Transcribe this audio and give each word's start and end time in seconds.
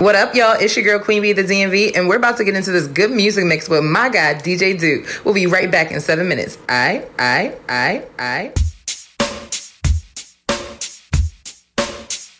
What 0.00 0.16
up, 0.16 0.34
y'all? 0.34 0.56
It's 0.58 0.74
your 0.76 0.84
girl 0.84 0.98
Queen 0.98 1.22
B, 1.22 1.32
the 1.32 1.44
DMV, 1.44 1.96
and 1.96 2.08
we're 2.08 2.16
about 2.16 2.36
to 2.38 2.44
get 2.44 2.56
into 2.56 2.72
this 2.72 2.88
good 2.88 3.12
music 3.12 3.44
mix 3.44 3.68
with 3.68 3.84
my 3.84 4.08
guy 4.08 4.34
DJ 4.34 4.78
Duke. 4.78 5.06
We'll 5.24 5.34
be 5.34 5.46
right 5.46 5.70
back 5.70 5.92
in 5.92 6.00
seven 6.00 6.26
minutes. 6.26 6.58
I, 6.68 7.06
I, 7.16 7.54
I, 7.68 8.04
I. 8.18 8.52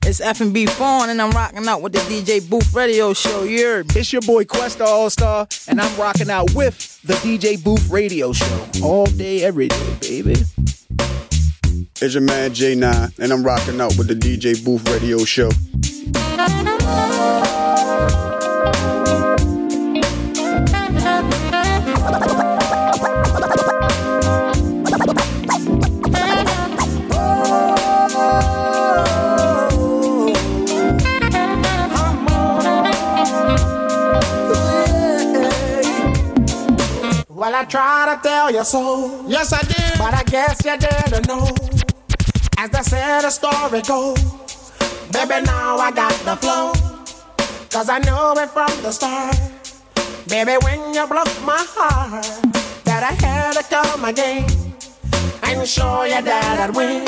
It's 0.03 0.21
F&B 0.21 0.67
Fawn, 0.67 1.11
and 1.11 1.23
I'm 1.23 1.31
rocking 1.31 1.67
out 1.69 1.81
with 1.81 1.93
the 1.93 2.01
DJ 2.01 2.47
Booth 2.51 2.75
Radio 2.75 3.15
Show. 3.15 3.45
Yeah. 3.45 3.83
It's 3.87 4.13
your 4.13 4.23
boy 4.23 4.45
Questa 4.45 4.85
All 4.85 5.09
Star, 5.09 5.47
and 5.69 5.81
I'm 5.81 5.97
rocking 5.99 6.31
out 6.31 6.53
with 6.55 7.01
the 7.03 7.15
DJ 7.15 7.63
Booth 7.63 7.89
Radio 7.89 8.33
Show 8.33 8.67
all 8.83 9.07
day, 9.07 9.45
every 9.45 9.69
day, 9.69 9.97
baby. 10.01 10.35
It's 12.01 12.15
your 12.15 12.23
man 12.23 12.51
J9, 12.51 13.19
and 13.19 13.33
I'm 13.33 13.43
rocking 13.43 13.81
out 13.81 13.97
with 13.97 14.09
the 14.09 14.15
DJ 14.15 14.65
Booth 14.65 14.89
Radio 14.89 15.25
Show. 15.25 15.51
Well, 37.29 37.55
I 37.55 37.65
try 37.65 38.15
to 38.15 38.23
tell 38.27 38.51
you 38.51 38.65
so. 38.65 39.27
Yes, 39.29 39.53
I 39.53 39.61
did. 39.63 39.99
But 39.99 40.15
I 40.15 40.23
guess 40.25 40.65
you 40.65 40.77
didn't 40.79 41.29
know. 41.29 41.74
As 42.59 42.71
the 42.71 43.31
story 43.31 43.83
goes. 43.83 44.73
Baby, 45.13 45.45
now 45.47 45.77
I 45.77 45.91
got 45.93 46.13
the 46.25 46.37
flow. 46.37 46.73
Cause 47.71 47.89
I 47.89 47.99
knew 47.99 48.43
it 48.43 48.51
from 48.51 48.83
the 48.83 48.93
start. 48.93 49.37
Baby, 50.29 50.57
when 50.63 50.95
you 50.95 51.07
broke 51.07 51.35
my 51.45 51.65
heart, 51.77 52.25
that 52.85 53.03
I 53.03 53.13
had 53.25 53.53
to 53.53 53.63
come 53.65 54.05
again 54.05 54.47
and 55.43 55.69
show 55.69 56.05
you 56.05 56.23
that 56.23 56.61
I'd 56.61 56.75
win. 56.75 57.05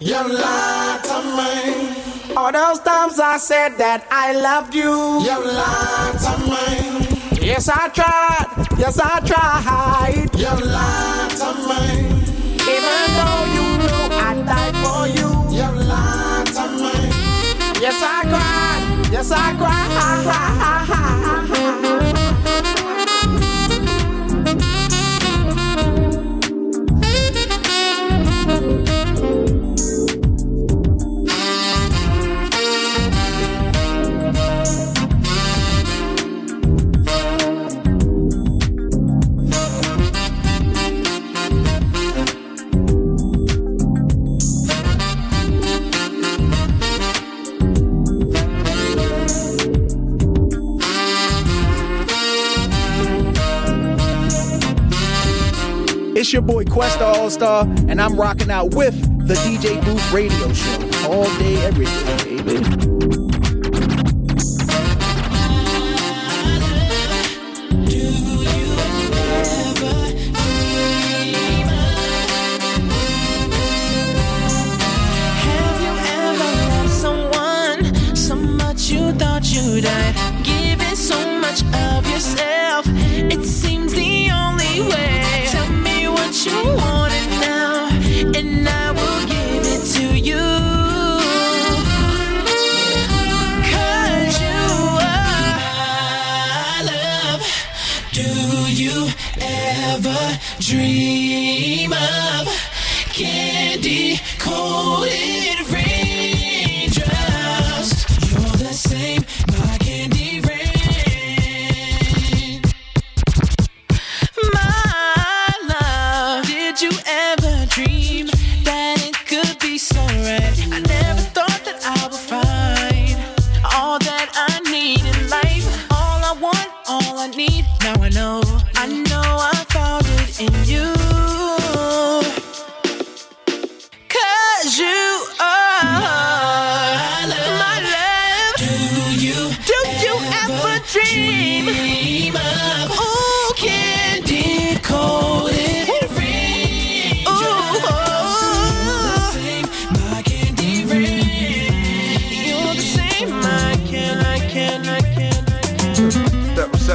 You 0.00 0.22
lied 0.28 1.04
to 1.04 1.18
me. 1.36 2.34
All 2.36 2.52
those 2.52 2.80
times 2.80 3.18
I 3.18 3.36
said 3.38 3.78
that 3.78 4.06
I 4.10 4.32
loved 4.32 4.74
you. 4.74 4.92
You 5.26 5.38
lied 5.44 6.18
to 6.26 6.34
me. 6.50 7.46
Yes, 7.46 7.68
I 7.68 7.88
tried. 7.88 8.68
Yes, 8.78 8.98
I 9.02 9.20
tried. 9.20 10.28
You 10.36 10.54
lied 10.66 11.30
to 11.42 11.50
me. 11.68 12.08
Even 12.74 13.04
though 13.16 13.44
you 13.54 13.67
for 14.84 15.06
you. 15.06 15.28
You 15.50 15.68
lied 15.84 16.46
to 16.46 16.64
me. 16.76 17.10
Yes, 17.80 18.02
I 18.02 18.22
cried. 18.24 19.12
Yes, 19.12 19.30
I 19.30 19.56
cried. 19.56 21.27
It's 56.28 56.34
your 56.34 56.42
boy 56.42 56.64
Questa 56.64 57.06
All 57.06 57.30
Star, 57.30 57.64
and 57.88 58.02
I'm 58.02 58.14
rocking 58.20 58.50
out 58.50 58.74
with 58.74 59.00
the 59.26 59.32
DJ 59.32 59.82
Booth 59.82 60.12
Radio 60.12 60.52
Show 60.52 61.10
all 61.10 61.24
day, 61.38 61.56
every 61.64 61.86
day, 61.86 62.42
baby. 62.42 62.97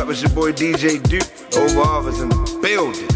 Up? 0.03 0.09
It's 0.09 0.21
your 0.21 0.31
boy 0.31 0.51
DJ 0.51 1.01
Duke. 1.03 1.23
Over 1.55 1.81
offers 1.81 2.19
in 2.19 2.29
the 2.29 2.59
building. 2.61 3.09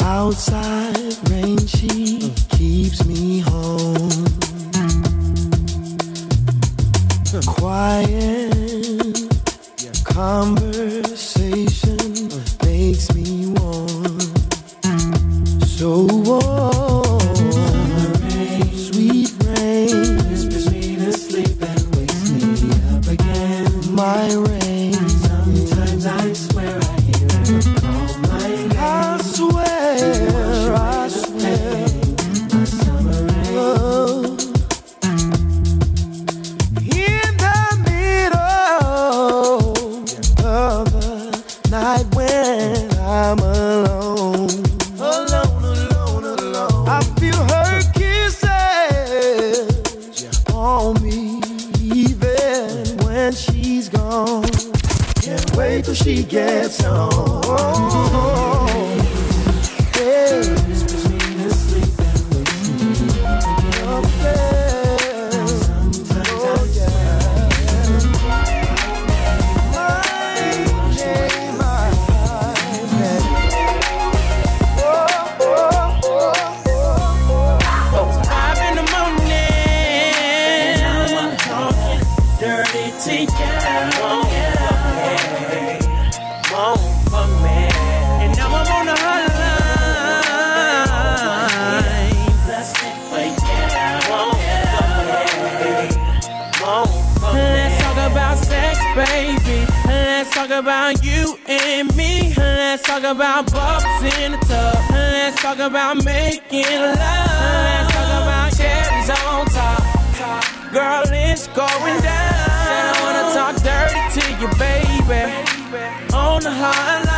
Outside 0.00 1.30
rain, 1.30 1.58
she 1.66 2.32
keeps 2.50 3.04
me 3.06 3.40
home. 3.40 4.26
Quiet 7.46 8.50
conversation 10.04 10.59
about 100.60 101.02
you 101.02 101.38
and 101.48 101.88
me. 101.96 102.34
Let's 102.36 102.82
talk 102.82 103.02
about 103.02 103.50
bubbles 103.50 104.14
in 104.20 104.32
the 104.32 104.38
tub. 104.44 104.76
Let's 104.90 105.40
talk 105.40 105.58
about 105.58 106.04
making 106.04 106.68
love. 106.68 107.00
Let's 107.00 107.94
talk 107.94 108.10
about 108.22 108.52
cherries 108.56 109.10
on 109.10 109.46
top. 109.46 109.80
Girl, 110.70 111.02
it's 111.08 111.46
going 111.48 111.98
down. 112.04 112.44
Said 112.68 112.84
I 112.86 112.96
wanna 113.02 113.24
talk 113.32 113.54
dirty 113.64 114.02
to 114.16 114.22
you, 114.40 114.48
baby. 114.60 115.22
On 116.12 116.42
the 116.42 116.52
hotline. 116.60 117.08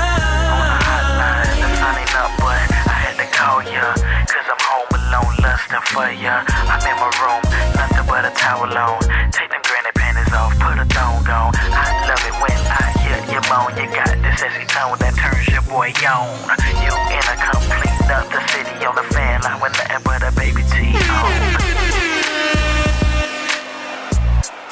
Signing 1.83 2.15
up, 2.23 2.33
but 2.39 2.63
I 2.87 2.97
had 3.05 3.17
to 3.19 3.27
call 3.37 3.63
ya. 3.75 3.93
Cause 4.31 4.47
I'm 4.53 4.61
home 4.71 4.93
alone, 4.99 5.35
lusting 5.43 5.85
for 5.91 6.11
ya. 6.13 6.45
I'm 6.47 6.81
in 6.87 6.97
my 7.03 7.11
room, 7.21 7.43
nothing 7.75 8.07
but 8.07 8.25
a 8.25 8.31
towel 8.39 8.71
on. 8.71 9.03
Take 9.33 9.52
off, 10.35 10.53
put 10.59 10.79
a 10.79 10.85
thong 10.93 11.25
on. 11.29 11.53
I 11.57 12.09
love 12.09 12.25
it 12.25 12.37
when 12.41 12.57
I 12.69 12.93
hear 13.05 13.19
you 13.29 13.41
moan. 13.49 13.77
You 13.77 13.87
got 13.93 14.13
this 14.25 14.41
sexy 14.41 14.65
tone 14.69 14.97
that 14.99 15.15
turns 15.17 15.49
your 15.49 15.63
boy 15.69 15.93
on. 16.09 16.33
You 16.81 16.93
in 17.13 17.25
a 17.29 17.37
complete 17.37 17.97
nother 18.09 18.41
city 18.53 18.85
on 18.85 18.95
the 18.97 19.07
fan 19.13 19.41
line 19.43 19.61
with 19.61 19.77
nothing 19.77 20.03
but 20.05 20.23
a 20.25 20.33
baby 20.33 20.65
T 20.73 20.97
on. 20.97 21.33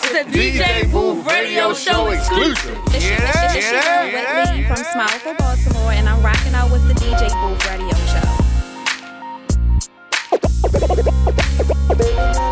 It's 0.02 0.16
a 0.16 0.24
DJ 0.26 0.90
Booth 0.90 1.26
Radio 1.26 1.72
Show 1.74 2.10
exclusive. 2.10 2.78
It's 2.90 3.04
your, 3.06 3.20
it's, 3.20 3.54
it's 3.54 3.70
your 3.70 3.80
girl, 3.80 4.10
Whitney 4.10 4.64
from 4.66 4.82
Smileville, 4.82 5.38
Baltimore, 5.38 5.92
and 5.92 6.08
I'm 6.08 6.22
rocking 6.22 6.54
out 6.54 6.70
with 6.72 6.86
the 6.88 6.94
DJ 6.94 7.30
Booth 7.38 7.62
Radio 7.70 7.94
Show. 8.10 8.50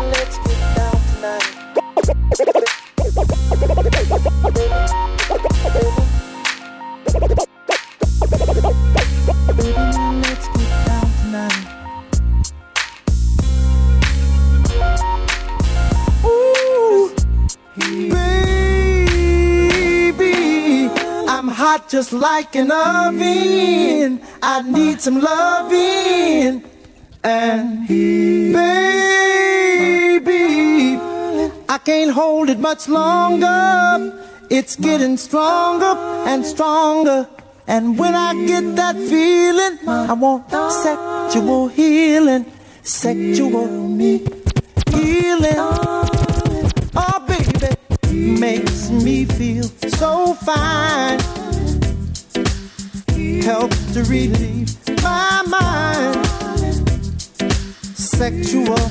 Let's 0.09 0.37
get 0.37 0.59
down 0.77 0.99
tonight. 1.11 1.47
Baby, 1.89 2.13
let's 2.13 2.37
get 2.37 2.45
down 2.45 2.55
tonight. 2.55 2.65
Just 21.89 22.13
like 22.13 22.55
an 22.55 22.71
oven. 22.71 24.21
I 24.43 24.61
need 24.61 25.01
some 25.01 25.19
loving. 25.19 26.63
And 27.23 27.85
he 27.85 28.53
baby, 28.53 30.29
I 31.71 31.77
can't 31.77 32.09
hold 32.09 32.49
it 32.49 32.57
much 32.57 32.89
longer. 32.89 34.19
It's 34.49 34.75
getting 34.75 35.17
stronger 35.17 35.93
and 36.25 36.43
stronger. 36.43 37.27
And 37.67 37.99
when 37.99 38.15
I 38.15 38.33
get 38.47 38.75
that 38.75 38.95
feeling, 38.95 39.77
I 39.87 40.13
want 40.13 40.49
sexual 40.49 41.67
healing, 41.67 42.51
sexual 42.81 43.67
me 43.87 44.25
healing. 44.89 45.59
Oh, 46.95 47.23
baby, 47.27 47.75
makes 48.39 48.89
me 48.89 49.25
feel 49.25 49.65
so 49.89 50.33
fine. 50.33 51.19
Helps 53.43 53.93
to 53.93 54.03
relieve 54.05 54.75
my 55.03 55.43
mind. 55.47 56.25
Sexual 57.95 58.89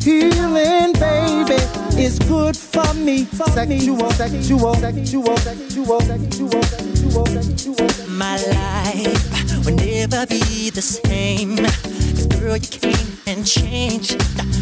healing, 0.00 0.92
baby, 0.92 1.77
is 1.98 2.18
good 2.20 2.56
for 2.56 2.94
me. 2.94 3.24
Sexual, 3.24 4.10
sexual, 4.12 4.74
sexual, 4.74 4.74
sexual, 4.74 6.00
sexual, 6.00 6.62
sexual, 6.62 7.26
sexual. 7.26 7.88
My 8.08 8.36
life 8.36 9.64
will 9.64 9.74
never 9.74 10.26
be 10.26 10.70
the 10.70 10.82
same. 10.82 11.56
'Cause 11.56 12.26
girl, 12.26 12.56
you 12.56 12.68
came 12.68 13.08
and 13.26 13.44
changed 13.44 14.18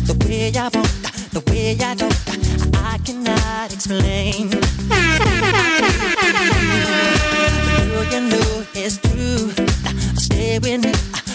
the 0.07 0.15
way 0.25 0.53
I 0.57 0.69
walk, 0.75 0.91
the 1.33 1.43
way 1.51 1.77
I 1.81 1.95
talk. 1.95 2.17
I 2.93 2.99
cannot 3.05 3.73
explain. 3.73 4.51
Girl, 7.69 8.05
you 8.13 8.21
know 8.33 8.65
it's 8.75 8.97
true. 8.99 9.53
Stay 10.17 10.59
with 10.59 10.85
me, 10.85 10.93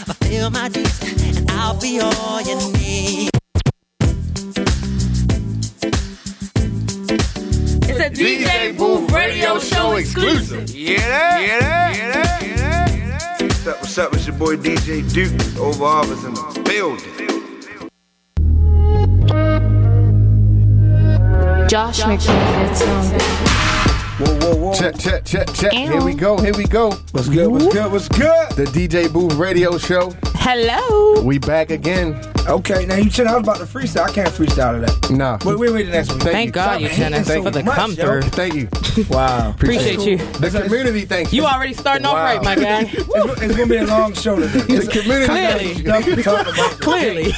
fulfill 0.07 0.49
my 0.49 0.67
dreams, 0.69 0.99
and 1.37 1.51
I'll 1.51 1.75
be 1.75 1.99
all 1.99 2.41
you 2.41 2.57
need. 2.73 3.40
A 8.01 8.09
DJ 8.09 8.75
Booth 8.75 9.11
Radio 9.11 9.59
Show 9.59 9.95
exclusive. 9.95 10.69
Yeah, 10.71 10.97
that? 11.07 11.41
Yeah, 11.45 11.59
that? 11.59 11.95
Yeah, 11.95 12.11
that? 12.11 12.41
Yeah, 12.41 12.55
that? 12.57 12.91
Yeah, 12.97 13.17
that? 13.17 13.41
What's 13.41 13.67
up? 13.67 13.79
What's 13.81 13.97
up? 13.99 14.13
It's 14.13 14.27
your 14.27 14.37
boy 14.37 14.55
DJ 14.57 15.13
Duke. 15.13 15.59
Over 15.59 15.85
Office 15.85 16.23
in 16.23 16.33
the 16.33 16.61
building. 16.65 17.11
Josh 21.67 22.01
McDaniel 22.01 22.75
song. 22.75 23.19
Whoa, 24.19 24.39
whoa, 24.39 24.55
whoa. 24.55 24.73
Check, 24.73 24.97
check, 24.97 25.23
check, 25.23 25.53
check. 25.53 25.71
Here 25.71 26.01
we 26.03 26.15
go, 26.15 26.37
here 26.37 26.53
we 26.57 26.65
go. 26.65 26.91
What's 27.11 27.29
good, 27.29 27.47
what's 27.49 27.67
good, 27.67 27.91
what's 27.91 28.09
good? 28.09 28.51
The 28.55 28.65
DJ 28.65 29.13
Booth 29.13 29.35
Radio 29.35 29.77
Show. 29.77 30.11
Hello. 30.35 31.21
We 31.21 31.37
back 31.37 31.69
again. 31.69 32.19
Okay, 32.51 32.85
now 32.85 32.97
you 32.97 33.09
said 33.09 33.27
I 33.27 33.37
was 33.37 33.43
about 33.43 33.57
to 33.59 33.63
freestyle. 33.63 34.09
I 34.09 34.11
can't 34.11 34.27
freestyle 34.27 34.73
to 34.73 34.85
that. 34.85 35.09
No. 35.09 35.37
Wait, 35.45 35.57
wait, 35.57 35.71
wait, 35.71 35.83
the 35.85 35.91
next 35.91 36.09
one. 36.09 36.19
Thank 36.19 36.53
God 36.53 36.81
you 36.81 36.89
didn't. 36.89 37.23
Thank 37.23 37.45
For 37.45 37.49
the 37.49 37.63
much, 37.63 37.75
come 37.75 37.95
through. 37.95 38.23
Thank 38.23 38.55
you. 38.55 38.67
Wow. 39.09 39.51
Appreciate 39.51 40.01
you. 40.01 40.17
The 40.17 40.61
community 40.65 41.05
thanks 41.05 41.31
You 41.31 41.43
You 41.43 41.47
already 41.47 41.73
starting 41.73 42.05
off 42.05 42.15
right, 42.15 42.43
my 42.43 42.55
guy. 42.55 42.81
it's, 42.91 43.41
it's 43.41 43.55
gonna 43.55 43.67
be 43.67 43.77
a 43.77 43.85
long 43.85 44.13
show 44.13 44.35
today. 44.35 44.59
The 44.59 44.87
community 44.91 45.27
Clearly. 45.27 45.75
Stuff 45.75 46.05
to 46.05 46.23
talk 46.23 46.41
about. 46.41 46.81
Clearly. 46.81 47.31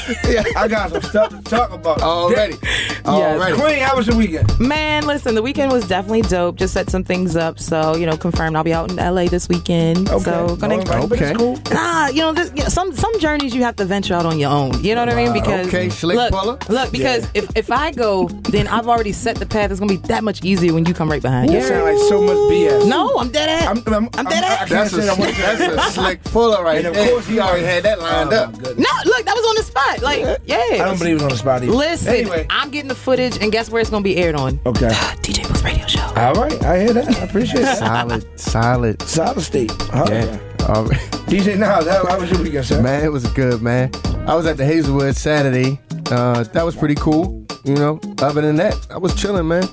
I 0.56 0.68
got 0.68 0.90
some 0.90 1.02
stuff 1.04 1.30
to 1.30 1.42
talk 1.44 1.72
about. 1.72 2.02
Already. 2.02 2.58
Already. 3.06 3.56
Queen, 3.56 3.80
how 3.84 3.96
was 3.96 4.08
your 4.08 4.18
weekend? 4.18 4.60
Man, 4.60 5.06
listen, 5.06 5.36
the 5.36 5.44
weekend 5.44 5.72
was 5.72 5.88
definitely 5.88 6.24
dope. 6.24 6.56
Just 6.56 6.74
set 6.74 6.90
some 6.90 7.04
things 7.04 7.36
up. 7.36 7.60
So, 7.60 7.96
you 7.96 8.08
know, 8.08 8.18
confirmed 8.18 8.56
I'll 8.56 8.64
be 8.64 8.74
out 8.74 8.90
in 8.90 8.96
LA 8.96 9.26
this 9.26 9.48
weekend. 9.48 10.10
Okay. 10.10 10.24
So, 10.24 10.56
gonna. 10.56 10.78
All 10.78 10.84
right, 10.86 11.12
Okay. 11.12 11.36
cool. 11.36 11.60
Nah, 11.72 12.08
you 12.08 12.22
know, 12.22 12.34
this, 12.34 12.52
you 12.56 12.64
know, 12.64 12.70
some 12.70 12.94
some 12.94 13.20
journeys 13.20 13.54
you 13.54 13.62
have 13.62 13.76
to 13.76 13.86
venture 13.86 14.16
out 14.16 14.26
on 14.26 14.40
your 14.40 14.50
own. 14.50 14.84
You 14.84 14.96
know 14.96 15.03
what 15.06 15.10
I 15.10 15.16
mean? 15.24 15.34
Because 15.34 15.68
Okay, 15.68 15.90
slick 15.90 16.16
look, 16.18 16.32
puller. 16.32 16.58
look, 16.70 16.92
because 16.92 17.28
if, 17.34 17.50
if 17.56 17.72
I 17.72 17.92
go, 17.92 18.28
then 18.28 18.68
I've 18.68 18.88
already 18.88 19.12
set 19.12 19.36
the 19.38 19.46
path. 19.46 19.72
It's 19.72 19.80
gonna 19.80 19.92
be 19.94 19.98
that 20.08 20.24
much 20.24 20.44
easier 20.44 20.74
when 20.74 20.86
you 20.86 20.94
come 20.94 21.10
right 21.10 21.22
behind. 21.22 21.52
You 21.52 21.58
You 21.60 21.64
sound 21.64 21.84
like 21.86 21.98
so 22.10 22.22
much 22.22 22.36
BS. 22.52 22.88
No, 22.88 23.18
I'm 23.18 23.30
dead 23.30 23.50
ass. 23.50 23.68
I'm, 23.88 23.94
I'm, 23.94 24.10
I'm 24.18 24.26
dead 24.26 24.44
I, 24.44 24.48
I 24.48 24.52
ass. 24.64 24.70
That's 24.70 24.94
a, 24.94 25.02
say 25.02 25.10
I 25.10 25.14
want 25.14 25.36
to 25.36 25.42
that's 25.42 25.62
a 25.62 25.92
slick 26.02 26.24
puller 26.26 26.64
right 26.64 26.84
And 26.86 26.96
of 26.96 27.08
course 27.10 27.28
he 27.28 27.40
already 27.40 27.66
had 27.66 27.84
that 27.84 28.00
lined 28.00 28.34
Oh, 28.34 28.44
up. 28.44 28.54
No, 28.54 28.66
look, 29.06 29.26
that 29.26 29.36
was 29.36 29.46
on 29.50 29.56
the 29.56 29.64
spot. 29.64 30.02
Like, 30.02 30.40
yeah. 30.46 30.58
I 30.58 30.78
don't 30.86 30.98
believe 31.00 31.16
it's 31.16 31.24
on 31.24 31.30
the 31.30 31.38
spot 31.38 31.64
either. 31.64 31.72
Listen, 31.72 32.14
Anyway. 32.14 32.46
I'm 32.50 32.70
getting 32.72 32.88
the 32.90 32.96
footage, 32.96 33.38
and 33.42 33.52
guess 33.52 33.70
where 33.70 33.82
it's 33.82 33.90
gonna 33.90 34.04
be 34.04 34.18
aired 34.18 34.36
on? 34.36 34.60
Okay. 34.66 34.90
Ah, 34.92 35.16
DJ 35.22 35.48
Booth 35.48 35.64
Radio 35.64 35.86
Show. 35.88 36.02
All 36.16 36.34
right. 36.36 36.64
I 36.64 36.80
hear 36.80 36.94
that. 36.94 37.08
I 37.18 37.24
appreciate 37.24 37.62
that. 37.62 37.78
Solid, 37.78 38.40
solid. 38.40 39.02
Solid 39.04 39.42
state. 39.42 39.72
Huh? 39.82 40.06
Yeah. 40.10 40.40
All 40.70 40.86
right. 40.86 41.00
DJ 41.28 41.58
Niles, 41.58 41.88
how, 41.88 42.06
how 42.06 42.20
was 42.20 42.30
your 42.32 42.42
weekend, 42.42 42.66
sir? 42.66 42.82
Man, 42.82 43.04
it 43.04 43.12
was 43.12 43.26
good, 43.34 43.62
man. 43.62 43.92
I 44.26 44.36
was 44.36 44.46
at 44.46 44.56
the 44.56 44.66
Hazelwood 44.66 45.18
Saturday. 45.18 45.80
Uh, 46.10 46.44
that 46.44 46.64
was 46.64 46.78
pretty 46.78 46.96
cool. 46.96 47.46
You 47.66 47.76
know, 47.76 48.00
other 48.20 48.42
than 48.42 48.56
that, 48.56 48.88
I 48.90 48.98
was 48.98 49.14
chilling, 49.16 49.50
man. 49.50 49.68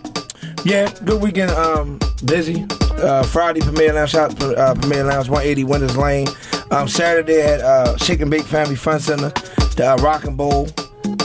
Yeah, 0.65 0.93
good 1.05 1.23
weekend. 1.23 1.53
Um, 1.53 2.01
busy. 2.25 2.67
Uh, 2.91 3.23
Friday, 3.23 3.61
Premier 3.61 3.93
Lounge, 3.93 4.11
shout 4.11 4.43
uh, 4.43 4.75
Premier 4.75 5.05
Lounge, 5.05 5.29
180 5.29 5.65
Winters 5.65 5.97
Lane. 5.97 6.27
Um, 6.73 6.89
Saturday 6.89 7.41
at 7.41 7.61
uh, 7.61 7.97
and 8.09 8.31
Bake 8.31 8.43
Family 8.43 8.75
Fun 8.75 8.99
Center, 8.99 9.31
the 9.77 9.93
uh, 9.93 10.03
Rock 10.03 10.25
and 10.25 10.37
Bowl. 10.37 10.69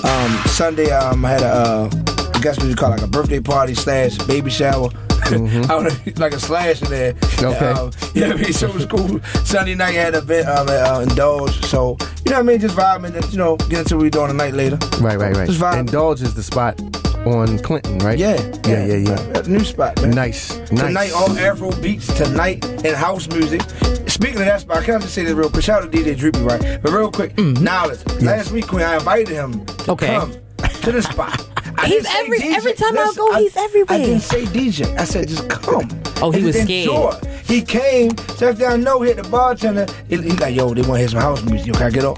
Um, 0.04 0.32
Sunday, 0.46 0.92
um, 0.92 1.26
I 1.26 1.30
had 1.32 1.42
a, 1.42 1.46
uh, 1.46 1.90
I 2.34 2.40
guess 2.42 2.58
what 2.58 2.68
you 2.68 2.76
call 2.76 2.94
it, 2.94 2.98
like 2.98 3.02
a 3.02 3.08
birthday 3.08 3.40
party 3.40 3.74
slash 3.74 4.18
baby 4.20 4.52
shower. 4.52 4.90
I 5.26 5.68
don't 5.68 5.84
know, 6.06 6.14
like 6.18 6.34
a 6.34 6.40
slash 6.40 6.82
in 6.82 6.90
there. 6.90 7.14
Okay. 7.40 7.72
Um, 7.72 7.92
yeah, 8.14 8.28
I 8.28 8.34
mean, 8.36 8.54
so 8.54 8.68
it 8.68 8.74
was 8.76 8.86
cool. 8.86 9.20
Sunday 9.44 9.76
night, 9.76 9.90
I 9.90 9.92
had 9.94 10.16
an 10.16 10.24
event 10.24 10.48
um, 10.48 10.70
at 10.70 10.88
uh, 10.88 11.00
Indulge. 11.02 11.64
So, 11.66 11.98
you 12.26 12.32
know 12.32 12.38
what 12.38 12.40
I 12.40 12.42
mean? 12.44 12.60
Just 12.60 12.76
vibing 12.76 13.16
and, 13.16 13.32
you 13.32 13.38
know, 13.38 13.58
get 13.58 13.80
into 13.80 13.96
what 13.96 14.04
we're 14.04 14.10
doing 14.10 14.28
tonight 14.28 14.54
later. 14.54 14.78
Right, 15.02 15.18
right, 15.18 15.36
right. 15.36 15.48
Just 15.48 15.60
vibe. 15.60 15.80
Indulge 15.80 16.22
is 16.22 16.34
the 16.36 16.44
spot 16.44 16.80
on 17.26 17.58
Clinton, 17.60 17.98
right? 18.00 18.20
Yeah, 18.20 18.36
yeah, 18.68 18.86
yeah, 18.86 18.96
yeah. 18.98 19.40
Uh, 19.40 19.42
new 19.48 19.64
spot, 19.64 20.00
man. 20.02 20.12
Nice, 20.12 20.56
nice. 20.58 20.70
Tonight, 20.70 21.12
all 21.14 21.32
Afro 21.40 21.72
beats 21.82 22.08
tonight 22.14 22.64
and 22.86 22.96
house 22.96 23.28
music. 23.30 23.62
Speaking 24.08 24.40
of 24.40 24.46
that 24.46 24.62
spot, 24.62 24.78
I 24.78 24.86
can 24.86 24.96
I 24.96 25.00
just 25.00 25.14
say 25.16 25.24
this 25.24 25.34
real 25.34 25.50
quick? 25.50 25.64
Shout 25.64 25.84
out 25.84 25.92
to 25.92 25.98
DJ 25.98 26.16
Droopy, 26.16 26.40
right? 26.42 26.80
But 26.82 26.92
real 26.92 27.12
quick, 27.12 27.36
knowledge. 27.38 28.06
Last 28.22 28.52
week, 28.52 28.68
Queen, 28.68 28.84
I 28.84 28.96
invited 28.96 29.30
him 29.30 29.66
to 29.66 29.74
Mm-hmm. 29.86 29.92
Okay. 29.92 30.08
come 30.16 30.34
to 30.82 30.92
the 30.92 31.02
spot. 31.02 31.46
I 31.78 31.88
He's 31.88 32.06
every- 32.18 32.40
DJ. 32.40 32.56
every 32.56 32.74
time 32.74 32.98
I 32.98 33.04
Listen, 33.06 33.16
go, 33.26 33.34
he's 33.38 33.58
everywhere. 33.58 33.98
I 33.98 34.04
didn't 34.04 34.22
say 34.22 34.46
DJ. 34.46 34.98
I 34.98 35.04
said 35.04 35.28
just 35.28 35.48
come. 35.50 35.90
Oh, 36.22 36.32
he 36.32 36.38
And 36.38 36.46
was 36.46 36.56
just 36.56 36.66
scared. 36.66 36.90
enjoy. 36.90 37.20
He 37.46 37.62
came, 37.62 38.18
sat 38.38 38.58
down, 38.58 38.84
no, 38.84 39.02
hit 39.02 39.18
the 39.18 39.24
bartender. 39.30 39.86
He, 40.10 40.16
he 40.18 40.30
like, 40.32 40.56
yo, 40.56 40.74
they 40.74 40.82
want 40.82 40.94
to 40.94 40.98
hear 41.00 41.08
some 41.10 41.20
house 41.22 41.44
music. 41.44 41.68
Yo, 41.68 41.74
can 41.74 41.84
I 41.84 41.90
get 41.90 42.06
on? 42.06 42.16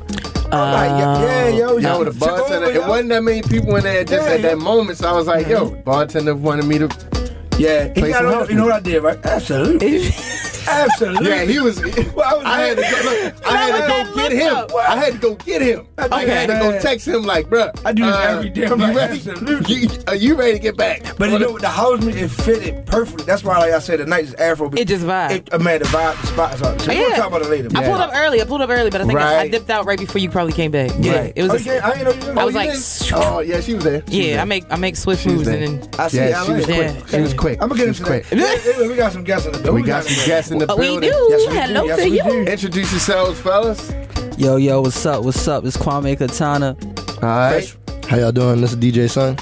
I'm 0.52 0.72
like, 0.72 1.00
yeah, 1.00 1.12
uh, 1.14 1.22
yeah, 1.22 1.48
yo, 1.50 1.78
No, 1.78 1.98
yo, 1.98 2.04
the 2.06 2.12
bartender. 2.20 2.56
over, 2.68 2.70
It 2.72 2.76
yo. 2.76 2.88
wasn't 2.88 3.10
that 3.10 3.24
many 3.24 3.42
people 3.42 3.76
in 3.76 3.84
there 3.84 4.04
just 4.06 4.28
Yeah, 4.28 4.36
at 4.36 4.42
that 4.44 4.58
moment. 4.58 4.98
So 5.00 5.10
I 5.10 5.12
was 5.14 5.28
like, 5.28 5.48
yo, 5.48 5.72
bartender 5.84 6.36
wanted 6.36 6.66
me 6.66 6.78
to 6.80 6.90
Yeah, 7.58 7.86
he 7.88 7.94
Play 8.02 8.10
got 8.12 8.18
some 8.20 8.28
on, 8.28 8.34
house 8.34 8.50
you 8.50 8.56
know 8.56 8.66
what 8.66 8.74
I 8.76 8.80
did, 8.80 9.04
right? 9.04 9.20
Absolutely. 9.26 10.10
Absolutely. 10.68 11.30
Yeah, 11.30 11.44
he 11.46 11.60
was. 11.60 11.78
Well, 12.18 12.42
I 12.46 12.62
had 12.62 12.78
to 12.78 12.82
go. 12.84 12.90
Look, 13.26 13.46
I 13.48 13.58
had 13.58 13.74
to 13.82 13.88
go 14.10 14.16
get 14.16 14.32
him. 14.32 14.68
I 14.80 14.96
had 14.98 15.14
to 15.14 15.20
go 15.20 15.36
get 15.36 15.62
him. 15.62 15.88
I 16.00 16.26
had 16.26 16.48
to 16.48 16.54
go 16.60 16.80
text 16.80 17.08
him 17.08 17.24
like, 17.24 17.46
bruh. 17.48 17.70
I 17.86 17.94
do 17.94 18.06
this 18.06 18.16
uh, 18.16 18.20
every 18.20 18.50
damn 18.50 18.72
You 18.72 18.76
night. 18.78 18.96
ready? 18.96 19.14
Absolutely. 19.18 19.76
You, 19.76 19.90
are 20.08 20.16
you 20.16 20.36
ready 20.36 20.54
to 20.54 20.60
get 20.60 20.76
back? 20.78 21.16
But 21.18 21.30
you 21.30 21.38
know 21.38 21.52
what? 21.52 21.62
The 21.62 21.70
house 21.70 22.02
music 22.02 22.24
it 22.24 22.28
fitted 22.30 22.86
perfectly. 22.88 23.26
That's 23.26 23.44
why, 23.44 23.60
like 23.60 23.72
I 23.72 23.78
said, 23.80 24.00
the 24.00 24.08
night 24.08 24.24
is 24.24 24.34
Afro. 24.36 24.72
It 24.76 24.86
just 24.88 25.06
vibe. 25.06 25.32
It, 25.32 25.54
uh, 25.54 25.60
man, 25.60 25.80
the 25.80 25.86
vibe, 25.86 26.20
the 26.22 26.28
spot 26.28 26.54
is 26.56 26.62
up. 26.64 26.82
So 26.82 26.92
Oh, 26.92 26.96
we'll 26.96 27.10
yeah. 27.10 27.16
talk 27.18 27.28
about 27.28 27.42
it 27.44 27.50
later. 27.50 27.70
I 27.76 27.84
pulled 27.86 28.02
up 28.02 28.12
early. 28.16 28.42
I 28.42 28.46
pulled 28.46 28.62
up 28.62 28.70
early, 28.72 28.90
but 28.90 29.02
I 29.02 29.06
think 29.06 29.20
I, 29.20 29.40
I 29.42 29.48
dipped 29.50 29.70
out 29.70 29.86
right 29.86 30.00
before 30.00 30.20
you 30.20 30.30
probably 30.32 30.54
came 30.54 30.72
back. 30.72 30.90
Yeah. 31.00 31.14
Yeah, 31.26 31.32
it 31.36 31.44
was. 31.44 31.52
Oh, 31.68 31.72
a- 31.72 31.76
yeah, 31.76 31.88
I 31.88 31.98
didn't 31.98 32.06
know 32.06 32.26
you 32.26 32.34
was 32.34 32.38
I 32.38 32.44
was 32.46 32.56
like. 32.56 33.24
Oh 33.24 33.40
yeah, 33.42 33.60
she 33.62 33.76
was 33.76 33.84
there. 33.84 34.04
Yeah. 34.08 34.42
I 34.42 34.46
make 34.46 34.66
I 34.72 34.76
make 34.78 34.96
swift 34.96 35.26
moves 35.28 35.48
and 35.48 35.80
then. 35.82 35.90
I 36.00 36.08
see. 36.08 36.18
She 36.18 36.52
was 36.52 36.66
quick. 36.66 37.08
She 37.10 37.22
was 37.22 37.34
quick. 37.36 37.62
I'm 37.62 37.70
gonna 37.70 37.86
get 37.86 37.96
She 37.96 38.02
into 38.04 38.12
was 38.12 38.30
that. 38.30 38.66
Yeah, 38.66 38.82
yeah, 38.82 38.88
we 38.88 38.96
got 38.96 39.12
some 39.12 39.24
guests 39.24 39.46
in 39.46 39.52
the 39.54 39.60
building. 39.60 39.84
We 39.84 39.88
got 39.88 40.04
some 40.04 40.26
guests 40.26 40.52
in 40.62 40.68
the 40.68 40.74
uh, 40.74 40.76
We 40.76 40.86
building. 40.88 41.10
do. 41.12 41.28
Yes, 41.30 41.48
we 41.48 41.54
do. 41.54 41.60
Hello 41.60 41.84
Yes, 41.86 42.00
to 42.04 42.10
we 42.10 42.18
you. 42.18 42.24
do. 42.46 42.52
Introduce 42.52 42.92
yourselves, 42.92 43.40
fellas. 43.42 43.92
Yo, 44.38 44.56
yo, 44.58 44.82
what's 44.82 45.06
up? 45.06 45.24
What's 45.24 45.48
up? 45.48 45.66
It's 45.66 45.78
Kwame 45.78 46.18
Katana. 46.18 46.76
All 47.24 47.30
right. 47.30 47.78
How 48.08 48.18
y'all 48.18 48.32
doing? 48.32 48.62
This 48.62 48.72
is 48.74 48.78
DJ 48.78 49.10
Sun. 49.10 49.38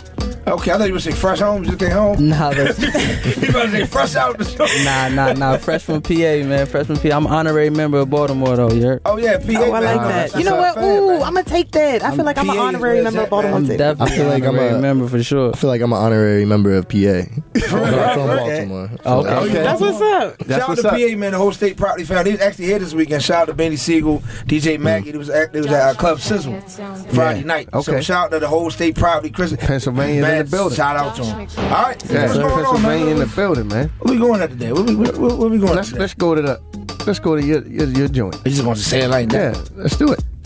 Okay, 0.47 0.71
I 0.71 0.77
thought 0.77 0.87
you 0.87 0.93
would 0.93 1.01
say 1.01 1.11
fresh 1.11 1.39
home. 1.39 1.63
Just 1.63 1.79
came 1.79 1.89
home. 1.91 2.29
Nah, 2.29 2.51
that's, 2.51 2.79
you 3.41 3.49
about 3.49 3.63
to 3.65 3.71
say 3.71 3.85
fresh 3.85 4.15
out 4.15 4.37
the 4.37 4.45
show. 4.45 4.65
nah, 4.83 5.09
nah, 5.09 5.33
nah. 5.33 5.57
Fresh 5.57 5.83
from 5.83 6.01
PA, 6.03 6.13
man. 6.13 6.67
Fresh 6.67 6.85
from 6.85 6.97
PA. 6.97 7.09
I'm 7.09 7.25
an 7.25 7.31
honorary 7.31 7.71
member 7.71 7.97
of 7.97 8.11
Baltimore, 8.11 8.55
though. 8.55 8.71
You? 8.71 8.99
Oh 9.05 9.17
yeah, 9.17 9.37
PA. 9.37 9.45
Oh, 9.57 9.71
I 9.71 9.79
like 9.79 9.97
man. 9.97 10.07
that. 10.09 10.35
You 10.35 10.43
know 10.43 10.55
what? 10.55 10.77
up, 10.77 10.83
Ooh, 10.83 11.07
man. 11.07 11.23
I'm 11.23 11.33
gonna 11.33 11.43
take 11.43 11.71
that. 11.71 12.03
I 12.03 12.15
feel 12.15 12.25
like 12.25 12.37
I'm 12.37 12.49
an 12.49 12.57
honorary 12.57 13.01
member 13.03 13.19
that, 13.19 13.23
of 13.23 13.29
Baltimore 13.31 13.57
I'm 13.57 13.65
definitely 13.65 14.05
I 14.13 14.17
feel 14.17 14.27
like 14.27 14.43
I'm 14.43 14.57
a- 14.57 14.79
member 14.79 15.07
for 15.07 15.23
sure. 15.23 15.51
I 15.51 15.57
feel 15.57 15.69
like 15.69 15.81
I'm 15.81 15.93
an 15.93 15.99
honorary 15.99 16.45
member 16.45 16.73
of 16.75 16.87
PA. 16.87 16.95
From 17.67 17.81
Baltimore. 17.81 18.89
Oh, 19.05 19.19
okay. 19.21 19.35
Okay. 19.35 19.53
That's 19.63 19.81
what's 19.81 20.01
up. 20.01 20.37
That's 20.39 20.61
Shout 20.61 20.69
out 20.69 20.77
to 20.77 20.87
up. 20.89 20.93
PA 20.93 21.17
man, 21.17 21.31
the 21.31 21.37
whole 21.37 21.51
state 21.53 21.77
property 21.77 22.03
family. 22.03 22.31
He 22.31 22.31
was 22.33 22.41
actually 22.41 22.65
here 22.65 22.79
this 22.79 22.93
weekend. 22.93 23.23
Shout 23.23 23.43
out 23.43 23.45
to 23.45 23.53
Benny 23.53 23.77
Siegel, 23.77 24.19
DJ 24.45 24.77
mm. 24.77 24.81
Maggie. 24.81 25.09
It 25.09 25.17
was 25.17 25.29
at, 25.29 25.55
it 25.55 25.59
was 25.59 25.67
at 25.67 25.81
our 25.81 25.93
Club 25.95 26.19
Sizzle 26.19 26.59
Friday 26.61 27.39
Yeah. 27.39 27.45
night. 27.45 27.69
So 27.71 27.93
Okay. 27.93 28.01
shout 28.01 28.25
out 28.25 28.31
to 28.31 28.39
the 28.39 28.47
whole 28.47 28.69
state 28.69 28.95
property. 28.95 29.31
Chris 29.31 29.55
Pennsylvania's 29.57 30.34
in 30.39 30.45
the 30.45 30.51
building. 30.51 30.75
Shout 30.75 30.97
out 30.97 31.15
to 31.15 31.23
him. 31.23 31.47
All 31.57 31.83
right, 31.83 32.09
Yeah, 32.09 32.23
what's 32.23 32.37
going 32.37 32.53
on, 32.53 32.63
Pennsylvania 32.63 33.07
in 33.07 33.19
the 33.19 33.25
building, 33.27 33.67
man. 33.67 33.89
Where 33.99 34.13
we 34.13 34.19
going 34.19 34.41
at 34.41 34.49
today? 34.49 34.71
Where 34.71 34.83
we, 34.83 34.95
where, 34.95 35.11
where, 35.13 35.35
where 35.35 35.49
we 35.49 35.57
going? 35.57 35.75
Let's 35.75 35.89
at 35.89 35.93
today? 35.93 35.99
let's 36.01 36.13
go 36.13 36.35
to 36.35 36.41
the 36.41 36.59
let's 37.05 37.19
go 37.19 37.35
to 37.35 37.43
your 37.43 37.65
your, 37.67 37.87
your 37.87 38.07
joint. 38.07 38.35
You 38.45 38.51
just 38.51 38.65
want 38.65 38.77
to 38.77 38.83
say 38.83 39.01
it 39.03 39.09
like 39.09 39.29
that. 39.29 39.55
Yeah, 39.55 39.63
let's 39.75 39.97
do 39.97 40.11
it. 40.11 40.23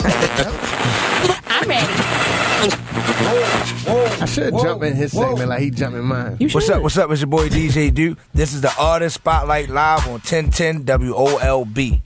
I'm 1.46 1.68
ready. 1.68 1.86
I 3.92 4.26
should 4.26 4.52
Whoa, 4.52 4.62
jump 4.62 4.82
in 4.82 4.94
his 4.94 5.12
whoa. 5.12 5.30
segment 5.30 5.48
like 5.48 5.60
he 5.60 5.70
jumped 5.70 5.98
in 5.98 6.04
mine. 6.04 6.36
You 6.38 6.48
What's 6.50 6.68
up? 6.68 6.82
What's 6.82 6.98
up? 6.98 7.10
It's 7.10 7.20
your 7.20 7.28
boy 7.28 7.48
DJ 7.48 7.92
Duke. 7.92 8.18
This 8.34 8.52
is 8.52 8.60
the 8.60 8.72
Artist 8.78 9.16
Spotlight 9.16 9.68
Live 9.68 10.06
on 10.06 10.20
1010 10.20 10.84
WOLB. 10.84 12.02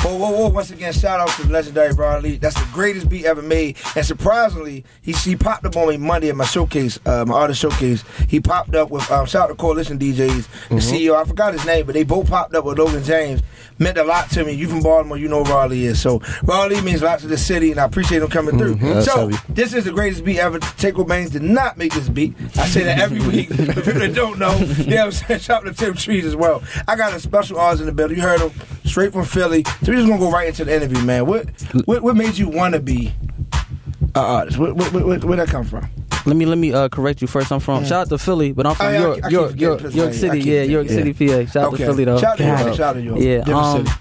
Whoa, 0.00 0.16
whoa, 0.16 0.30
whoa. 0.30 0.48
Once 0.48 0.70
again, 0.70 0.92
shout 0.92 1.20
out 1.20 1.28
to 1.36 1.46
the 1.46 1.52
legendary 1.52 1.94
Brian 1.94 2.22
Lee. 2.22 2.36
That's 2.36 2.54
the 2.54 2.68
greatest 2.72 3.08
beat 3.08 3.24
ever 3.24 3.42
made. 3.42 3.76
And 3.96 4.04
surprisingly, 4.04 4.84
he, 5.02 5.12
he 5.12 5.36
popped 5.36 5.64
up 5.66 5.76
on 5.76 5.88
me 5.88 5.96
Monday 5.96 6.28
at 6.28 6.36
my 6.36 6.44
showcase, 6.44 6.98
uh, 7.06 7.24
my 7.26 7.34
artist 7.34 7.60
showcase. 7.60 8.04
He 8.28 8.40
popped 8.40 8.74
up 8.74 8.90
with, 8.90 9.10
um, 9.10 9.26
shout 9.26 9.44
out 9.44 9.46
to 9.48 9.54
Coalition 9.54 9.98
DJs, 9.98 10.68
the 10.68 10.74
CEO. 10.76 11.14
I 11.20 11.24
forgot 11.24 11.52
his 11.52 11.64
name, 11.66 11.86
but 11.86 11.94
they 11.94 12.04
both 12.04 12.28
popped 12.28 12.54
up 12.54 12.64
with 12.64 12.78
Logan 12.78 13.02
James. 13.04 13.42
Meant 13.78 13.98
a 13.98 14.04
lot 14.04 14.30
to 14.30 14.44
me. 14.44 14.52
You 14.52 14.68
from 14.68 14.82
Baltimore, 14.82 15.16
you 15.18 15.26
know 15.28 15.42
who 15.42 15.50
Rod 15.50 15.70
Lee 15.70 15.86
is. 15.86 16.00
So 16.00 16.22
Rod 16.44 16.70
Lee 16.70 16.80
means 16.80 17.02
a 17.02 17.06
lot 17.06 17.18
to 17.20 17.26
the 17.26 17.36
city, 17.36 17.72
and 17.72 17.80
I 17.80 17.84
appreciate 17.84 18.22
him 18.22 18.28
coming 18.28 18.56
through. 18.56 18.76
That's 18.76 19.06
So 19.06 19.28
heavy. 19.28 19.36
this 19.52 19.74
is 19.74 19.84
the 19.84 19.90
greatest 19.90 20.24
beat 20.24 20.38
ever. 20.38 20.60
Takeo 20.60 21.02
Bangs 21.04 21.30
did 21.30 21.42
not 21.42 21.76
make 21.76 21.92
this 21.92 22.08
beat. 22.08 22.34
I 22.56 22.66
say 22.68 22.84
that 22.84 22.98
every 23.00 23.20
week. 23.26 23.48
For 23.54 23.80
people 23.82 24.00
that 24.00 24.14
don't 24.14 24.38
know, 24.38 24.56
yeah, 24.86 25.04
I'm 25.04 25.10
saying 25.12 25.40
shout 25.40 25.66
out 25.66 25.76
to 25.76 25.84
Tim 25.84 25.94
Trees 25.94 26.24
as 26.24 26.36
well. 26.36 26.62
I 26.86 26.94
got 26.94 27.14
a 27.14 27.20
special 27.20 27.58
artist 27.58 27.80
in 27.80 27.86
the 27.86 27.92
building. 27.92 28.16
You 28.16 28.22
heard 28.22 28.40
him 28.40 28.52
straight 28.84 29.12
from 29.12 29.24
Philly. 29.24 29.64
So 29.82 29.92
we're 29.92 29.96
just 29.96 30.08
gonna 30.08 30.18
go 30.18 30.30
right 30.30 30.48
into 30.48 30.64
the 30.64 30.74
interview, 30.74 31.02
man. 31.04 31.26
What 31.26 31.48
what, 31.86 32.02
what 32.02 32.16
made 32.16 32.36
you 32.38 32.48
want 32.48 32.74
to 32.74 32.80
be 32.80 33.12
an 33.52 34.10
artist? 34.14 34.58
Where, 34.58 34.72
where, 34.74 34.90
where, 34.90 35.18
where 35.18 35.36
that 35.36 35.48
come 35.48 35.64
from? 35.64 35.88
Let 36.26 36.36
me 36.36 36.46
let 36.46 36.56
me 36.58 36.72
uh, 36.72 36.88
correct 36.88 37.20
you 37.20 37.26
first. 37.28 37.52
I'm 37.52 37.60
from 37.60 37.84
shout 37.84 38.02
out 38.02 38.08
to 38.08 38.18
Philly, 38.18 38.52
but 38.52 38.66
I'm 38.66 38.74
from 38.74 38.86
Oh, 38.86 38.90
yeah, 38.90 38.98
York, 39.00 39.18
I 39.18 39.20
keep 39.22 39.32
York, 39.32 39.50
forgetting 39.50 39.68
York, 39.80 39.94
York 39.94 40.14
City. 40.14 40.40
Yeah, 40.40 40.62
York 40.62 40.88
City. 40.88 41.12
PA. 41.12 41.50
Shout 41.50 41.56
out 41.64 41.74
Okay. 41.74 41.76
to 41.84 41.84
Philly 41.90 42.04
though. 42.04 42.18
Shout 42.18 42.32
out 42.32 42.38
to 42.38 42.44
York. 42.64 42.76
Shout 42.76 42.80
out 42.80 42.92
to 42.94 43.00
York. 43.02 43.20
Yeah, 43.20 43.38
Different 43.38 43.56
um, 43.58 43.86
city. 43.86 43.98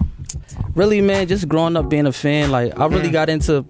really, 0.75 1.01
man, 1.01 1.27
just 1.27 1.47
growing 1.49 1.75
up 1.75 1.89
being 1.89 2.05
a 2.05 2.13
fan, 2.13 2.49
like 2.51 2.79
I 2.79 2.85
really 2.85 3.09
got 3.09 3.29
into 3.29 3.65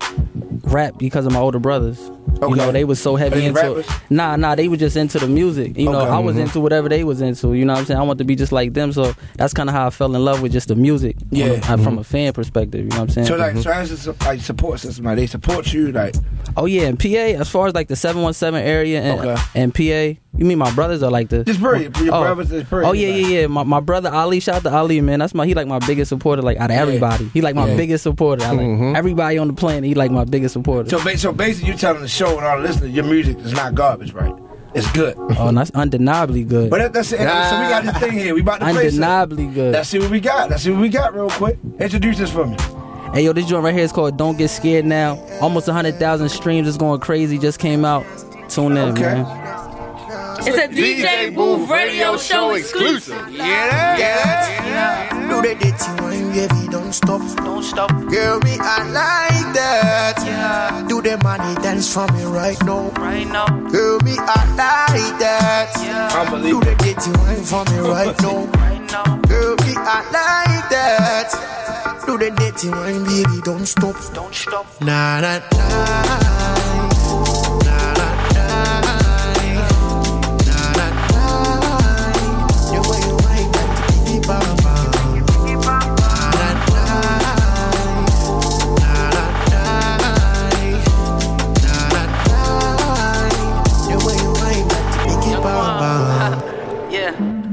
rap 0.65 0.97
because 0.99 1.25
of 1.25 1.31
my 1.33 1.39
older 1.39 1.59
brothers. 1.59 2.11
You 2.41 2.55
know, 2.55 2.71
they 2.71 2.83
was 2.83 2.99
so 3.01 3.15
heavy 3.15 3.45
into 3.45 3.59
rappers? 3.61 3.87
Nah, 4.09 4.35
nah, 4.35 4.55
they 4.55 4.67
were 4.67 4.75
just 4.77 4.97
into 4.97 5.17
the 5.19 5.27
music. 5.27 5.77
You 5.77 5.89
know, 5.89 6.01
Okay. 6.01 6.09
I 6.11 6.19
was 6.19 6.35
Mhm. 6.35 6.41
into 6.41 6.59
whatever 6.59 6.89
they 6.89 7.03
was 7.03 7.21
into. 7.21 7.53
You 7.53 7.63
know 7.63 7.73
what 7.73 7.79
I'm 7.79 7.85
saying? 7.85 7.99
I 7.99 8.03
want 8.03 8.17
to 8.19 8.25
be 8.25 8.35
just 8.35 8.51
like 8.51 8.73
them. 8.73 8.91
So 8.91 9.13
that's 9.37 9.53
kind 9.53 9.69
of 9.69 9.75
how 9.75 9.87
I 9.87 9.89
fell 9.91 10.13
in 10.13 10.23
love 10.25 10.41
with 10.41 10.51
just 10.51 10.67
the 10.67 10.75
music. 10.75 11.15
Yeah. 11.31 11.59
a- 11.73 11.77
from 11.77 11.97
a 11.97 12.03
fan 12.03 12.33
perspective. 12.33 12.81
You 12.83 12.89
know 12.89 12.95
what 12.97 13.01
I'm 13.03 13.09
saying? 13.09 13.27
So 13.27 13.35
like, 13.35 13.57
so 13.57 13.69
as 13.71 14.07
a 14.07 14.15
like 14.25 14.41
support 14.41 14.79
system, 14.79 15.05
like 15.05 15.15
they 15.17 15.27
support 15.27 15.73
you, 15.73 15.91
like 15.91 16.15
Oh 16.57 16.65
yeah, 16.65 16.83
and 16.83 16.99
PA 16.99 17.33
as 17.35 17.49
far 17.49 17.67
as 17.67 17.73
like 17.73 17.87
the 17.87 17.95
seven 17.95 18.21
one 18.21 18.33
seven 18.33 18.61
area 18.63 19.01
and, 19.01 19.19
Okay. 19.21 19.41
and 19.55 19.73
PA. 19.73 20.19
You 20.35 20.45
mean 20.45 20.57
my 20.57 20.71
brothers 20.71 21.03
are 21.03 21.11
like 21.11 21.29
the 21.29 21.43
Just 21.43 21.61
pray. 21.61 21.83
Your 22.01 22.13
oh. 22.15 22.21
brothers 22.33 22.51
is. 22.51 22.65
Oh 22.71 22.91
yeah, 22.93 23.07
yeah, 23.09 23.27
yeah. 23.41 23.47
My, 23.47 23.63
my 23.63 23.79
brother 23.79 24.09
Ali, 24.11 24.39
shout 24.39 24.55
out 24.57 24.63
to 24.63 24.73
Ali, 24.73 24.99
man. 25.01 25.19
That's 25.19 25.33
my 25.35 25.45
he 25.45 25.53
like 25.53 25.67
my 25.67 25.79
biggest 25.79 26.09
supporter, 26.09 26.41
like 26.41 26.57
out 26.57 26.69
of 26.71 26.75
Yeah. 26.75 26.81
everybody. 26.81 27.29
He 27.33 27.41
like 27.41 27.55
my 27.55 27.67
Yeah. 27.69 27.77
biggest 27.77 28.03
supporter. 28.03 28.43
I 28.43 28.51
like 28.51 28.59
Mhm. 28.65 28.95
everybody 28.97 29.37
on 29.37 29.47
the 29.47 29.53
planet. 29.53 29.83
He 29.83 29.93
like 29.93 30.11
my 30.11 30.23
biggest 30.25 30.53
supporter. 30.53 30.89
So, 30.89 30.97
so 31.15 31.31
basically, 31.33 31.71
you 31.71 31.77
telling 31.77 32.01
the 32.01 32.07
show 32.13 32.37
and 32.37 32.45
all 32.45 32.57
the 32.61 32.67
listeners, 32.67 32.91
your 32.91 33.05
music 33.05 33.37
is 33.39 33.53
not 33.53 33.75
garbage, 33.75 34.13
right? 34.13 34.33
It's 34.75 34.91
good. 34.91 35.15
oh, 35.19 35.47
and 35.49 35.57
that's 35.57 35.71
undeniably 35.71 36.43
good. 36.43 36.69
But 36.69 36.79
that, 36.79 36.93
that's 36.93 37.11
it. 37.11 37.17
So 37.17 37.23
we 37.23 37.27
got 37.69 37.83
this 37.83 37.97
thing 37.97 38.11
here. 38.13 38.33
We 38.33 38.41
about 38.41 38.59
to 38.59 38.65
play 38.71 38.85
undeniably 38.87 39.47
good. 39.47 39.73
Let's 39.73 39.89
see 39.89 39.99
what 39.99 40.09
we 40.09 40.19
got. 40.19 40.49
Let's 40.49 40.63
see 40.63 40.71
what 40.71 40.81
we 40.81 40.89
got 40.89 41.13
real 41.13 41.29
quick. 41.29 41.57
Introduce 41.79 42.17
this 42.17 42.31
for 42.31 42.45
me. 42.45 42.57
Hey 43.13 43.25
yo, 43.25 43.33
this 43.33 43.45
joint 43.45 43.63
right 43.63 43.73
here 43.73 43.83
is 43.83 43.91
called 43.91 44.17
"Don't 44.17 44.37
Get 44.37 44.49
Scared 44.49 44.85
Now." 44.85 45.23
Almost 45.39 45.67
hundred 45.69 45.95
thousand 45.99 46.29
streams. 46.29 46.67
It's 46.67 46.77
going 46.77 46.99
crazy. 46.99 47.37
Just 47.37 47.59
came 47.59 47.85
out. 47.85 48.03
Tune 48.49 48.71
in, 48.77 48.89
Okay. 48.89 49.01
man. 49.01 49.42
It's 50.45 50.57
a 50.57 50.67
DJ 50.67 51.33
Booth 51.33 51.69
radio 51.69 52.17
show 52.17 52.53
exclusive. 52.55 53.15
Yeah, 53.31 53.97
yeah. 53.97 55.29
Do 55.29 55.41
the 55.41 55.55
dirty 55.55 55.91
wine, 56.01 56.31
baby, 56.33 56.67
don't 56.69 56.91
stop. 56.93 57.21
Don't 57.37 57.63
stop. 57.63 57.89
Girl, 58.09 58.39
me, 58.41 58.57
I 58.59 58.83
like 58.91 59.53
that. 59.55 60.15
Yeah. 60.25 60.85
Do 60.87 61.01
the 61.01 61.17
money 61.23 61.55
dance 61.61 61.93
for 61.93 62.07
me 62.11 62.23
right 62.25 62.61
now. 62.65 62.89
Right 62.91 63.27
now. 63.27 63.47
Girl, 63.69 63.99
me, 64.01 64.15
I 64.17 64.43
like 64.59 65.19
that. 65.19 65.71
Yeah. 65.81 66.39
Do 66.41 66.59
the 66.59 66.75
dirty 66.75 67.11
wine 67.19 67.43
for 67.43 67.63
me 67.71 67.79
right 67.89 68.21
now. 68.21 68.49
Right 68.63 68.91
now. 68.91 69.17
Girl, 69.27 69.55
me, 69.65 69.73
I 69.77 69.99
like 70.11 70.69
that. 70.69 72.03
Do 72.05 72.17
the 72.17 72.29
dirty 72.31 72.69
wine, 72.69 73.03
baby, 73.05 73.41
don't 73.43 73.65
stop. 73.65 73.95
Don't 74.13 74.33
stop. 74.35 74.65
Nah, 74.81 75.21
nah, 75.21 75.39
nah. 75.39 75.69
Nah, 75.69 76.62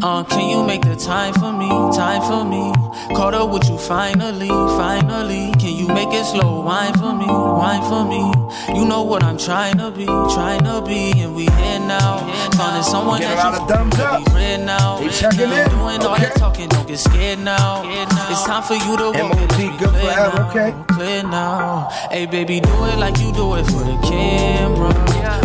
Uh, 0.03 0.25
can 0.25 0.49
you 0.49 0.65
make 0.65 0.81
the 0.81 0.97
time 0.97 1.35
for 1.35 1.53
me? 1.53 1.69
Time 1.95 2.23
for 2.23 2.43
me. 2.43 2.73
Caught 3.15 3.35
up 3.35 3.51
with 3.51 3.69
you 3.69 3.77
finally, 3.77 4.49
finally. 4.49 5.53
Make 5.95 6.13
it 6.13 6.25
slow? 6.25 6.63
Wine 6.63 6.95
for 6.95 7.13
me, 7.13 7.27
wine 7.27 7.83
for 7.91 8.05
me. 8.05 8.33
You 8.79 8.85
know 8.87 9.03
what 9.03 9.23
I'm 9.23 9.37
trying 9.39 9.79
to 9.79 9.91
be, 9.91 10.07
trying 10.07 10.65
to 10.65 10.83
be, 10.87 11.13
and 11.21 11.35
we 11.35 11.45
here 11.45 11.81
now. 11.81 12.19
Finding 12.53 12.83
someone 12.83 13.21
Get 13.21 13.37
that 13.37 13.61
you 13.61 13.67
thumbs 13.69 13.99
up. 13.99 14.25
be 14.25 14.33
real 14.35 14.59
now. 14.65 14.99
They 14.99 15.09
checking 15.09 15.51
Now 15.51 15.65
in. 15.65 15.71
Doing 15.71 16.01
all 16.07 16.17
that 16.17 16.37
talking, 16.37 16.69
don't 16.69 16.87
get 16.87 16.99
scared 16.99 17.41
now. 17.41 17.83
It's 18.31 18.45
time 18.45 18.63
for 18.63 18.75
you 18.75 18.97
to 18.97 19.07
walk 19.19 19.37
it. 19.37 19.49
Be 19.57 19.69
good 19.79 19.89
clear 19.91 20.13
forever, 20.13 20.37
now, 20.39 20.51
okay. 20.51 20.75
Clear 20.95 21.23
now. 21.25 21.89
Hey 22.11 22.27
baby, 22.27 22.61
do 22.61 22.71
it 22.87 22.99
like 22.99 23.19
you 23.19 23.33
do 23.33 23.55
it 23.57 23.65
for 23.67 23.83
the 23.85 23.97
camera. 24.09 24.93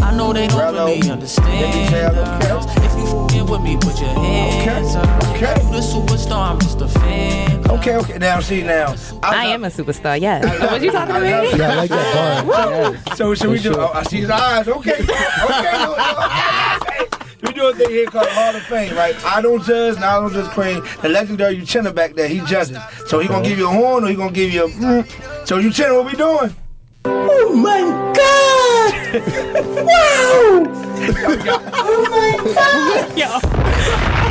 I 0.04 0.16
know 0.16 0.32
they 0.34 0.48
don't 0.48 0.60
Rello. 0.60 0.88
really 0.88 1.10
understand. 1.10 1.48
Okay. 1.88 2.04
us. 2.06 2.66
If 2.78 2.94
you 2.98 3.06
fucking 3.08 3.46
with 3.48 3.62
me, 3.62 3.78
put 3.78 4.00
your 4.00 4.10
hands 4.10 4.96
up. 4.96 5.24
Okay. 5.36 5.56
You 5.64 5.72
the 5.72 5.82
superstar, 5.82 6.52
I'm 6.52 6.60
just 6.60 6.82
a 6.82 6.88
fan. 6.88 7.55
Okay, 7.69 7.98
okay. 7.98 8.17
Now, 8.17 8.39
see 8.39 8.63
now. 8.63 8.95
I 9.24 9.45
am 9.48 9.63
a 9.63 9.67
superstar. 9.67 10.19
Yes. 10.19 10.43
what 10.62 10.81
you 10.81 10.91
talking 10.91 11.15
to 11.15 11.22
me? 11.22 11.29
Yeah, 11.29 11.72
I 11.72 11.75
like 11.75 11.89
that 11.89 12.45
bar. 12.45 13.15
So 13.15 13.34
should 13.36 13.50
we 13.50 13.60
do? 13.60 13.75
Oh, 13.75 13.91
I 13.93 14.03
see 14.03 14.22
his 14.22 14.29
eyes. 14.29 14.67
Okay, 14.67 14.93
okay. 14.93 15.05
no, 15.05 15.95
no, 15.95 15.95
okay. 15.95 17.05
We 17.45 17.53
do 17.53 17.67
a 17.67 17.75
thing 17.75 17.89
here 17.89 18.05
called 18.07 18.27
Hall 18.29 18.55
of 18.55 18.63
Fame, 18.63 18.95
right? 18.95 19.15
I 19.25 19.41
don't 19.41 19.63
judge, 19.63 19.95
and 19.95 20.05
I 20.05 20.19
don't 20.19 20.34
just 20.34 20.51
Queen. 20.51 20.81
The 21.01 21.10
legendary 21.10 21.57
Uchenna 21.57 21.93
back 21.93 22.15
there, 22.15 22.27
he 22.27 22.39
judges. 22.41 22.77
So 23.07 23.19
he 23.19 23.27
gonna 23.27 23.48
give 23.48 23.57
you 23.57 23.67
a 23.67 23.72
horn, 23.72 24.03
or 24.03 24.07
he 24.07 24.15
gonna 24.15 24.31
give 24.31 24.51
you 24.51 24.65
a. 24.65 24.69
Mm. 24.69 25.48
So 25.48 25.62
Uchenna, 25.62 25.95
what 25.95 26.05
we 26.05 26.13
doing? 26.13 26.55
Oh 27.05 27.53
my 27.55 27.81
god! 28.15 28.93
wow! 29.86 30.65
oh 31.74 32.07
my 32.10 32.53
god! 33.15 34.22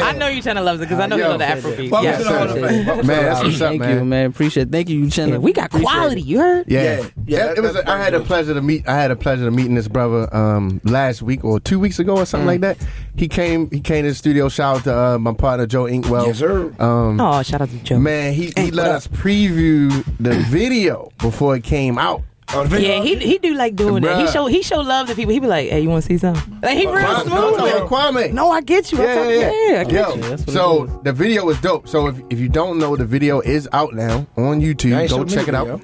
I 0.00 0.12
know 0.16 0.28
you're 0.28 0.42
trying 0.42 0.56
to 0.56 0.62
love 0.62 0.78
it 0.80 0.84
because 0.84 0.98
I 1.00 1.06
know 1.06 1.16
you 1.16 1.22
Yo. 1.22 1.28
love 1.30 1.38
the 1.38 1.44
Afrobeat. 1.44 1.90
Welcome 1.90 2.04
Yes. 2.04 2.18
to 2.18 2.24
the 2.24 2.30
Hall 2.38 2.48
of 2.48 2.52
Fame. 2.54 2.86
Welcome 2.86 3.00
to 3.02 3.06
Man, 3.06 3.24
that's 3.24 3.38
Hall 3.38 3.46
of 3.46 3.52
what's 3.52 3.60
up, 3.62 3.70
Fame. 3.70 3.80
Thank 3.80 3.98
you, 3.98 4.04
man. 4.04 4.26
Appreciate. 4.30 4.62
It. 4.68 4.72
Thank 4.72 4.88
you, 4.88 5.04
Uchenna. 5.04 5.28
Yeah, 5.30 5.38
we 5.38 5.52
got 5.52 5.70
quality. 5.70 6.20
You 6.22 6.38
heard? 6.38 6.66
Yeah, 6.68 6.82
Yeah. 6.82 7.06
yeah. 7.26 7.46
That- 7.46 7.58
it 7.58 7.60
was. 7.62 7.74
that's 7.74 7.88
I 7.88 7.98
had 7.98 8.14
a 8.14 8.20
pleasure 8.20 8.54
to 8.54 8.60
meet. 8.62 8.88
I 8.88 8.96
had 8.96 9.10
a 9.10 9.16
pleasure 9.16 9.44
to 9.44 9.50
meeting 9.50 9.74
this 9.74 9.88
brother 9.88 10.34
um, 10.34 10.80
last 10.84 11.22
week 11.22 11.44
or 11.44 11.60
two 11.60 11.78
weeks 11.78 11.98
ago 11.98 12.16
or 12.16 12.26
something 12.26 12.44
Mm. 12.46 12.48
like 12.48 12.60
that. 12.60 12.78
He 13.16 13.28
came. 13.28 13.70
He 13.70 13.80
came 13.80 14.04
to 14.04 14.10
the 14.10 14.14
studio. 14.14 14.48
Shout 14.48 14.76
out 14.78 14.84
to 14.84 14.96
uh, 14.96 15.18
my 15.18 15.32
partner 15.32 15.66
Joe 15.66 15.84
Inkwell. 15.86 16.26
Yes, 16.26 16.38
sir. 16.38 16.72
Um, 16.78 17.20
Oh, 17.20 17.42
shout 17.42 17.60
out 17.60 17.70
to 17.70 17.76
Joe. 17.78 17.98
Man, 17.98 18.32
he, 18.34 18.52
he 18.56 18.70
let 18.70 18.88
us 18.90 19.06
preview 19.08 20.04
the 20.20 20.34
video 20.48 21.10
before 21.20 21.56
it 21.56 21.64
came 21.64 21.98
out. 21.98 22.22
Oh, 22.54 22.64
the 22.64 22.80
Yeah, 22.80 23.02
he 23.02 23.16
he 23.16 23.38
do 23.38 23.52
like 23.54 23.76
doing 23.76 24.02
that. 24.04 24.20
He 24.20 24.26
show 24.32 24.46
he 24.46 24.62
show 24.62 24.80
love 24.80 25.08
to 25.08 25.14
people. 25.14 25.32
He 25.34 25.38
be 25.40 25.46
like, 25.46 25.68
"Hey, 25.68 25.80
you 25.80 25.88
want 25.90 26.02
to 26.04 26.08
see 26.08 26.16
something?" 26.18 26.60
Like 26.62 26.78
he 26.78 26.86
real 26.86 26.96
Kwame- 26.96 27.22
smooth. 27.22 27.32
no, 27.58 27.64
with. 27.64 27.74
Kwame. 27.90 28.32
No, 28.32 28.50
I 28.50 28.60
get 28.62 28.90
you. 28.90 28.98
I 29.02 29.04
Yeah, 29.04 29.14
talk- 29.14 29.24
yeah, 29.26 29.32
yeah. 29.34 29.70
yeah, 29.72 29.80
I 29.80 29.84
get 29.84 30.16
you. 30.16 30.22
Yo, 30.30 30.36
so 30.36 31.00
the 31.04 31.12
video 31.12 31.48
is 31.50 31.60
dope. 31.60 31.86
So 31.88 32.06
if, 32.06 32.16
if 32.30 32.38
you 32.38 32.48
don't 32.48 32.78
know, 32.78 32.96
the 32.96 33.04
video 33.04 33.40
is 33.40 33.68
out 33.72 33.92
now 33.94 34.26
on 34.36 34.60
YouTube. 34.62 35.08
Go 35.10 35.24
check 35.24 35.44
the 35.46 35.50
it 35.50 35.54
out. 35.54 35.80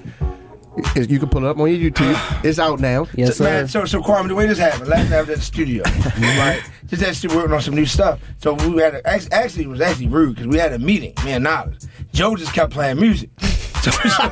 You 0.95 1.19
can 1.19 1.29
pull 1.29 1.45
it 1.45 1.47
up 1.49 1.57
on 1.59 1.69
your 1.73 1.89
YouTube. 1.91 2.41
It's 2.43 2.59
out 2.59 2.79
now. 2.81 3.07
Yes, 3.15 3.39
Man, 3.39 3.67
so 3.67 3.85
so 3.85 4.01
Kwame, 4.01 4.27
the 4.27 4.35
way 4.35 4.45
this 4.47 4.57
happened, 4.57 4.89
last 4.89 5.09
night 5.09 5.17
I 5.17 5.21
was 5.21 5.29
at 5.29 5.35
the 5.37 5.41
studio, 5.43 5.83
right? 6.19 6.61
Just 6.87 7.01
actually 7.03 7.35
working 7.35 7.53
on 7.53 7.61
some 7.61 7.75
new 7.75 7.85
stuff. 7.85 8.19
So 8.39 8.53
we 8.55 8.81
had 8.81 8.95
a, 8.95 9.07
actually 9.07 9.63
it 9.65 9.69
was 9.69 9.81
actually 9.81 10.07
rude 10.07 10.35
because 10.35 10.47
we 10.47 10.57
had 10.57 10.73
a 10.73 10.79
meeting, 10.79 11.13
me 11.23 11.31
and 11.33 11.43
Niles. 11.43 11.87
Joe 12.11 12.35
just 12.35 12.53
kept 12.53 12.73
playing 12.73 12.99
music. 12.99 13.29
So, 13.85 13.91
so, 14.09 14.31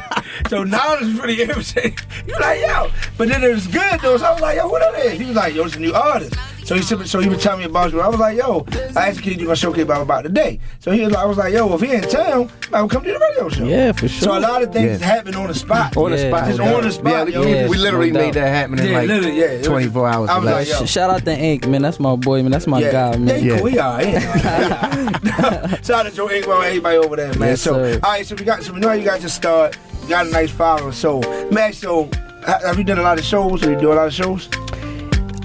so 0.49 0.63
was 0.99 1.13
really 1.19 1.39
irritated. 1.39 1.99
He 2.25 2.31
was 2.31 2.41
like, 2.41 2.59
yo, 2.61 2.89
but 3.19 3.27
then 3.27 3.43
it 3.43 3.53
was 3.53 3.67
good 3.67 3.99
though. 4.01 4.17
So 4.17 4.25
I 4.25 4.31
was 4.31 4.41
like, 4.41 4.57
yo, 4.57 4.67
what 4.67 4.79
that 4.79 5.05
is? 5.05 5.19
He 5.19 5.25
was 5.25 5.35
like, 5.35 5.53
yo, 5.53 5.65
it's 5.65 5.75
a 5.75 5.79
new 5.79 5.93
artist. 5.93 6.35
So 6.63 6.75
he 6.75 6.81
said- 6.81 7.07
so 7.07 7.19
he 7.19 7.27
was 7.29 7.41
telling 7.43 7.59
me 7.59 7.65
about 7.65 7.91
you. 7.91 7.99
I 8.01 8.07
was 8.07 8.19
like, 8.19 8.37
yo, 8.37 8.65
I 8.95 9.09
asked 9.09 9.21
can 9.21 9.33
you 9.33 9.37
do 9.37 9.47
my 9.47 9.53
showcase 9.53 9.83
about 9.83 10.01
about 10.01 10.23
today. 10.23 10.59
So 10.79 10.91
he 10.91 11.01
was 11.01 11.11
like, 11.11 11.21
I 11.23 11.25
was 11.25 11.37
like, 11.37 11.53
yo, 11.53 11.73
if 11.73 11.81
he 11.81 11.91
in 11.93 12.01
town, 12.03 12.49
I 12.71 12.81
will 12.81 12.87
come 12.89 13.03
to 13.03 13.11
the 13.11 13.19
radio 13.19 13.49
show. 13.49 13.65
Yeah, 13.65 13.91
for 13.91 14.07
sure. 14.07 14.21
So 14.23 14.37
a 14.37 14.39
lot 14.39 14.63
of 14.63 14.71
things 14.71 14.99
Yeah. 15.01 15.05
happen 15.05 15.35
on 15.35 15.47
the 15.47 15.53
spot. 15.55 15.95
On 15.97 16.11
the 16.11 16.17
Yeah, 16.17 16.29
spot. 16.29 16.45
Just 16.47 16.59
no 16.59 16.77
on 16.77 16.83
the 16.83 16.91
spot. 16.91 17.11
Yeah, 17.11 17.23
we, 17.25 17.33
yo. 17.33 17.41
we- 17.63 17.69
we 17.69 17.77
literally 17.77 18.11
no 18.11 18.19
made 18.19 18.33
that 18.35 18.47
happen 18.47 18.79
in 18.79 18.85
Yeah, 18.87 18.97
like 18.99 19.07
literally, 19.07 19.39
yeah. 19.39 19.61
24 19.61 20.07
hours. 20.07 20.29
I 20.29 20.37
was 20.39 20.45
like, 20.45 20.67
yo. 20.69 20.85
Shout 20.85 21.09
out 21.09 21.25
to 21.25 21.37
Ink, 21.37 21.67
man. 21.67 21.81
That's 21.81 21.99
my 21.99 22.15
boy, 22.15 22.41
man. 22.43 22.51
That's 22.51 22.67
my 22.67 22.79
yeah. 22.79 22.91
guy, 22.91 23.17
man. 23.17 23.43
Yeah, 23.43 23.55
Yeah. 23.55 23.61
We 23.61 23.79
are. 23.79 24.01
Shout 25.83 25.89
out 25.91 26.03
to 26.05 26.11
Joe 26.11 26.27
Inkwell 26.29 26.57
and 26.59 26.65
everybody 26.67 26.97
over 26.97 27.15
there, 27.15 27.33
man. 27.35 27.49
Yes, 27.49 27.61
so, 27.61 27.73
sir. 27.73 27.99
all 28.03 28.11
right, 28.11 28.25
so 28.25 28.35
we 28.35 28.45
got, 28.45 28.63
so 28.63 28.73
we 28.73 28.79
know 28.79 28.91
you 28.93 29.03
guys 29.03 29.21
just 29.21 29.35
start. 29.35 29.77
You 30.03 30.09
got 30.09 30.27
a 30.27 30.29
nice 30.29 30.51
following. 30.51 30.91
So, 30.93 31.19
man, 31.51 31.73
so 31.73 32.09
have 32.45 32.77
you 32.77 32.83
done 32.83 32.99
a 32.99 33.03
lot 33.03 33.19
of 33.19 33.25
shows? 33.25 33.63
Or 33.65 33.71
you 33.71 33.79
do 33.79 33.91
a 33.91 33.95
lot 33.95 34.07
of 34.07 34.13
shows? 34.13 34.49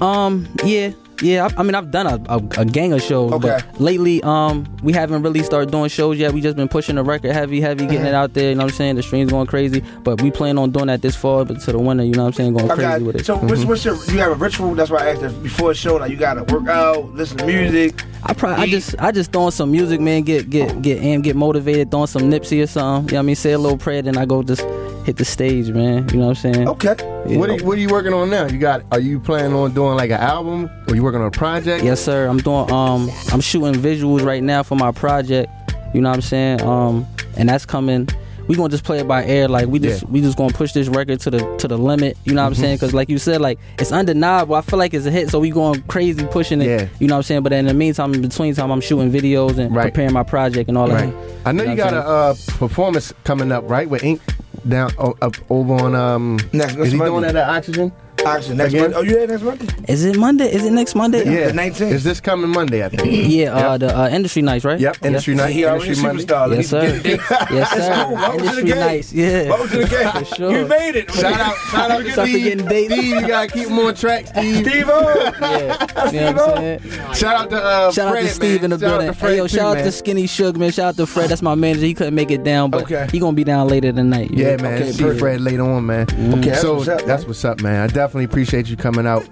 Um, 0.01 0.47
yeah, 0.63 0.91
yeah. 1.21 1.47
I, 1.47 1.59
I 1.59 1.63
mean, 1.63 1.75
I've 1.75 1.91
done 1.91 2.07
a, 2.07 2.15
a, 2.29 2.37
a 2.61 2.65
gang 2.65 2.93
of 2.93 3.01
shows, 3.01 3.31
Okay. 3.33 3.59
but 3.71 3.79
lately, 3.79 4.21
um, 4.23 4.65
we 4.83 4.93
haven't 4.93 5.21
really 5.23 5.43
started 5.43 5.71
doing 5.71 5.89
shows 5.89 6.17
yet. 6.17 6.33
We 6.33 6.41
just 6.41 6.55
been 6.55 6.67
pushing 6.67 6.95
the 6.95 7.03
record 7.03 7.31
heavy, 7.31 7.61
heavy, 7.61 7.85
getting 7.85 8.05
it 8.05 8.13
out 8.13 8.33
there. 8.33 8.49
You 8.49 8.55
know 8.55 8.63
what 8.63 8.71
I'm 8.71 8.77
saying? 8.77 8.95
The 8.95 9.03
streams 9.03 9.31
going 9.31 9.47
crazy, 9.47 9.83
but 10.03 10.21
we 10.21 10.31
plan 10.31 10.57
on 10.57 10.71
doing 10.71 10.87
that 10.87 11.01
this 11.01 11.15
fall, 11.15 11.45
but 11.45 11.59
to 11.61 11.71
the 11.71 11.79
winter. 11.79 12.03
You 12.03 12.13
know 12.13 12.23
what 12.23 12.27
I'm 12.27 12.33
saying? 12.33 12.53
Going 12.53 12.69
crazy 12.69 13.03
with 13.03 13.15
it. 13.17 13.25
So, 13.25 13.37
what's, 13.37 13.65
what's 13.65 13.85
your? 13.85 13.95
You 14.05 14.19
have 14.19 14.31
a 14.31 14.35
ritual? 14.35 14.75
That's 14.75 14.89
why 14.89 15.05
I 15.05 15.09
asked 15.11 15.23
if 15.23 15.43
before 15.43 15.71
a 15.71 15.75
show. 15.75 15.95
Like, 15.97 16.11
you 16.11 16.17
got 16.17 16.35
to 16.35 16.53
work 16.53 16.67
out, 16.67 17.13
listen 17.13 17.37
to 17.39 17.45
music. 17.45 18.03
I 18.23 18.33
probably, 18.33 18.63
I 18.63 18.67
just, 18.67 18.95
I 18.99 19.11
just 19.11 19.31
throwing 19.31 19.51
some 19.51 19.71
music, 19.71 20.01
man. 20.01 20.23
Get, 20.23 20.49
get, 20.49 20.81
get, 20.81 21.01
and 21.01 21.23
get 21.23 21.35
motivated. 21.35 21.89
Throwing 21.91 22.07
some 22.07 22.23
Nipsey 22.23 22.61
or 22.61 22.67
something. 22.67 23.09
You 23.09 23.13
know 23.13 23.19
what 23.19 23.23
I 23.23 23.25
mean? 23.27 23.35
Say 23.35 23.53
a 23.53 23.57
little 23.57 23.77
prayer, 23.77 24.01
then 24.01 24.17
I 24.17 24.25
go 24.25 24.43
just 24.43 24.61
hit 25.09 25.17
the 25.17 25.25
stage, 25.25 25.71
man. 25.71 26.07
You 26.09 26.19
know 26.19 26.27
what 26.27 26.37
I'm 26.45 26.53
saying? 26.53 26.67
Okay. 26.69 26.95
Yeah. 27.27 27.37
What 27.37 27.49
are, 27.49 27.55
you, 27.57 27.65
what 27.65 27.77
are 27.77 27.81
you 27.81 27.89
working 27.89 28.13
on 28.13 28.29
now? 28.29 28.45
You 28.45 28.59
got? 28.59 28.83
Are 28.91 28.99
you 28.99 29.19
planning 29.19 29.53
on 29.55 29.73
doing 29.73 29.95
like 29.95 30.11
an 30.11 30.19
album? 30.19 30.69
Or 30.87 30.95
you 30.95 31.01
working 31.03 31.19
on 31.21 31.27
a 31.27 31.31
project? 31.31 31.83
Yes, 31.83 31.99
sir. 31.99 32.27
I'm 32.27 32.37
doing 32.37 32.71
um 32.71 33.09
I'm 33.33 33.41
shooting 33.41 33.73
visuals 33.81 34.23
right 34.23 34.43
now 34.43 34.61
for 34.61 34.75
my 34.75 34.91
project. 34.91 35.51
You 35.95 36.01
know 36.01 36.09
what 36.09 36.15
I'm 36.17 36.21
saying? 36.21 36.61
Um 36.61 37.07
and 37.35 37.49
that's 37.49 37.65
coming 37.65 38.07
we 38.47 38.55
gonna 38.55 38.69
just 38.69 38.83
play 38.83 38.97
it 38.99 39.07
by 39.07 39.23
air 39.25 39.47
like 39.47 39.67
we 39.67 39.77
just 39.77 40.01
Yeah. 40.03 40.09
we 40.09 40.21
just 40.21 40.35
gonna 40.35 40.51
push 40.53 40.71
this 40.73 40.87
record 40.87 41.19
to 41.21 41.29
the 41.29 41.39
to 41.57 41.67
the 41.67 41.77
limit 41.77 42.17
you 42.25 42.33
know 42.33 42.41
what 42.41 42.47
i'm 42.47 42.53
Mhm. 42.53 42.59
saying 42.59 42.75
because 42.77 42.95
like 42.95 43.07
you 43.07 43.19
said 43.19 43.39
like 43.41 43.59
it's 43.77 43.91
undeniable 43.91 44.55
i 44.55 44.61
feel 44.61 44.79
like 44.79 44.95
it's 44.95 45.05
a 45.05 45.11
hit 45.11 45.29
so 45.29 45.39
we 45.39 45.51
going 45.51 45.83
crazy 45.83 46.25
pushing 46.25 46.59
it 46.59 46.65
Yeah. 46.65 46.87
you 46.97 47.07
know 47.07 47.13
what 47.13 47.17
i'm 47.17 47.23
saying 47.23 47.43
but 47.43 47.53
in 47.53 47.67
the 47.67 47.75
meantime 47.75 48.11
in 48.15 48.23
between 48.23 48.55
time 48.55 48.71
i'm 48.71 48.81
shooting 48.81 49.11
videos 49.11 49.59
and 49.59 49.73
Right. 49.75 49.93
preparing 49.93 50.13
my 50.13 50.23
project 50.23 50.67
and 50.67 50.79
all 50.79 50.87
Right. 50.87 51.13
that 51.13 51.47
I 51.47 51.51
know 51.51 51.61
you, 51.63 51.69
what 51.69 51.77
got 51.77 51.93
a 51.93 52.03
uh, 52.03 52.33
performance 52.57 53.13
coming 53.23 53.51
up, 53.51 53.69
right? 53.69 53.87
With 53.87 54.03
Ink 54.03 54.19
down 54.67 54.91
o- 54.97 55.15
up 55.21 55.35
over 55.49 55.73
on 55.73 55.95
um. 55.95 56.39
Next 56.53 56.75
is 56.75 56.91
he 56.91 56.97
doing 56.97 57.21
that 57.21 57.35
at 57.35 57.49
Oxygen? 57.49 57.91
Actually, 58.25 58.55
next 58.55 58.73
Again? 58.73 58.81
Monday. 58.91 58.97
Oh, 58.97 59.01
you 59.01 59.13
there 59.13 59.27
next 59.27 59.41
Monday? 59.43 59.65
is 59.87 60.05
it 60.05 60.15
monday 60.17 60.45
is 60.51 60.65
it 60.65 60.71
next 60.71 60.93
monday 60.93 61.19
Yeah, 61.25 61.47
the 61.47 61.53
19th. 61.53 61.91
Is 61.91 62.03
this 62.03 62.19
coming 62.21 62.49
Monday? 62.51 62.83
I 62.85 62.89
think. 62.89 63.31
yeah 63.31 63.55
uh 63.55 63.77
the 63.77 63.97
uh, 63.97 64.07
industry 64.09 64.41
nights 64.41 64.63
right 64.65 64.79
Yep, 64.79 64.97
industry 65.05 65.35
night. 65.35 65.51
He 65.53 65.65
already 65.65 65.85
Industry 65.85 66.07
Monday. 66.07 66.23
superstar. 66.25 66.55
Yes 66.55 66.67
sir 66.67 66.81
get 67.01 67.05
it. 67.05 67.19
yes 67.29 67.69
That's 67.73 67.85
sir 67.85 68.03
cool. 68.05 68.13
Welcome 68.15 68.39
to 68.39 68.43
the 68.43 68.49
industry 68.49 68.63
game. 68.69 68.79
nights 68.79 69.13
yeah 69.13 69.49
Welcome 69.49 69.69
to 69.69 69.77
the 69.77 69.87
game. 69.87 70.11
For 70.25 70.35
sure. 70.35 70.51
You 70.51 70.65
made 70.67 70.95
it. 70.95 71.11
Shout 71.13 71.33
out, 71.39 71.55
shout 71.71 71.91
out 71.91 72.03
to 72.03 72.11
Steve. 72.11 72.25
forgetting 72.33 72.65
dates. 72.67 72.93
Steve, 72.93 73.05
you 73.21 73.27
gotta 73.27 73.47
keep 73.51 73.67
him 73.67 73.79
on 73.79 73.95
track, 73.95 74.27
Steve. 74.27 74.55
Steve 74.67 74.89
O. 74.89 75.31
yeah 75.41 76.11
you 76.11 76.19
know 76.21 76.33
what 76.33 76.57
i'm 76.57 76.79
saying 76.79 77.13
Shout 77.13 77.35
out 77.35 77.49
to 77.49 77.55
uh, 77.63 77.91
Shout 77.91 78.11
Fred, 78.11 78.23
out 78.25 78.27
to 78.27 78.33
Steve 78.35 78.61
man. 78.61 78.63
in 78.65 78.69
the 78.71 78.79
Shout 78.79 78.83
out 78.83 78.97
building. 78.99 79.07
to 79.07 79.13
Fred 79.19 79.29
Hey, 79.31 79.37
yo, 79.37 79.47
shout 79.47 79.59
out 79.65 79.73
man. 79.75 79.83
to 79.85 79.91
Skinny 79.91 80.23
Suge, 80.25 80.55
man. 80.57 80.71
Shout 80.71 80.85
out 80.89 80.95
to 80.97 81.05
Fred. 81.07 81.29
That's 81.29 81.41
my 81.41 81.55
manager. 81.55 81.85
He 81.85 81.93
couldn't 81.93 82.15
make 82.15 82.31
it 82.31 82.43
down, 82.43 82.69
but 82.69 82.83
Okay. 82.83 83.07
he 83.11 83.19
gonna 83.19 83.33
be 83.33 83.43
down 83.43 83.67
later 83.67 83.91
tonight. 83.91 84.29
Yeah, 84.31 84.57
man. 84.57 84.81
Okay, 84.83 84.91
See. 84.91 85.17
Fred 85.17 85.41
later 85.41 85.63
on, 85.63 85.85
man. 85.85 86.03
Okay, 86.39 86.49
that's 86.49 86.61
so 86.61 86.83
that's 86.83 87.25
what's 87.25 87.43
up, 87.45 87.61
man. 87.61 87.81
I 87.81 87.87
definitely 87.87 88.08
appreciate 88.15 88.67
you 88.67 88.77
coming 88.77 89.05
out. 89.05 89.27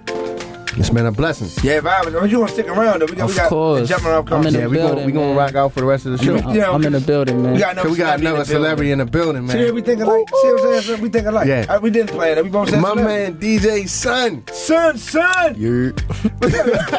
It's 0.78 0.90
been 0.90 1.06
a 1.06 1.12
blessing. 1.12 1.48
Yeah, 1.64 1.78
if 1.78 1.86
I 1.86 2.04
was, 2.04 2.14
oh, 2.14 2.24
you 2.24 2.38
want 2.38 2.50
to 2.50 2.54
stick 2.54 2.68
around 2.68 3.00
though? 3.00 3.06
We 3.06 3.16
got, 3.16 3.24
Of 3.24 3.30
we 3.30 3.36
got 3.36 3.48
course. 3.48 3.88
jumping 3.88 4.06
around 4.08 4.32
I'm 4.32 4.46
in 4.46 4.52
the 4.52 4.58
Yeah, 4.60 4.66
we 4.68 4.76
gonna 4.76 5.04
we 5.06 5.12
gonna 5.12 5.34
rock 5.34 5.54
out 5.56 5.72
for 5.72 5.80
the 5.80 5.86
rest 5.86 6.06
of 6.06 6.12
the 6.16 6.24
show. 6.24 6.36
You- 6.36 6.54
Yeah, 6.54 6.70
I'm 6.70 6.84
in 6.84 6.92
the 6.92 7.00
building, 7.00 7.42
man. 7.42 7.54
We 7.54 7.58
got 7.58 7.72
another 7.72 7.90
we 7.90 7.96
got 7.96 8.18
celebrity 8.18 8.22
in 8.22 8.30
another 8.30 8.44
the 8.44 8.52
building. 8.52 8.62
celebrity 8.62 8.92
in 8.92 8.98
the 8.98 9.04
building, 9.06 9.48
See, 9.48 9.56
man. 9.64 9.74
we 9.74 9.82
think 9.82 10.00
alike. 10.00 10.28
See 10.30 10.48
what 10.52 10.76
I'm 10.76 10.82
saying? 10.82 11.00
We 11.02 11.08
think 11.08 11.26
alike. 11.26 11.46
Yeah. 11.48 11.66
Uh, 11.68 11.80
we 11.80 11.90
didn't 11.90 12.10
plan 12.10 12.34
that. 12.36 12.44
We 12.44 12.50
both 12.50 12.70
said 12.70 12.80
My 12.80 12.90
celebrity. 12.90 13.58
man 13.58 13.58
DJ 13.58 13.88
Sun. 13.88 14.44
son, 14.52 14.98
son. 14.98 15.54
You're 15.58 15.92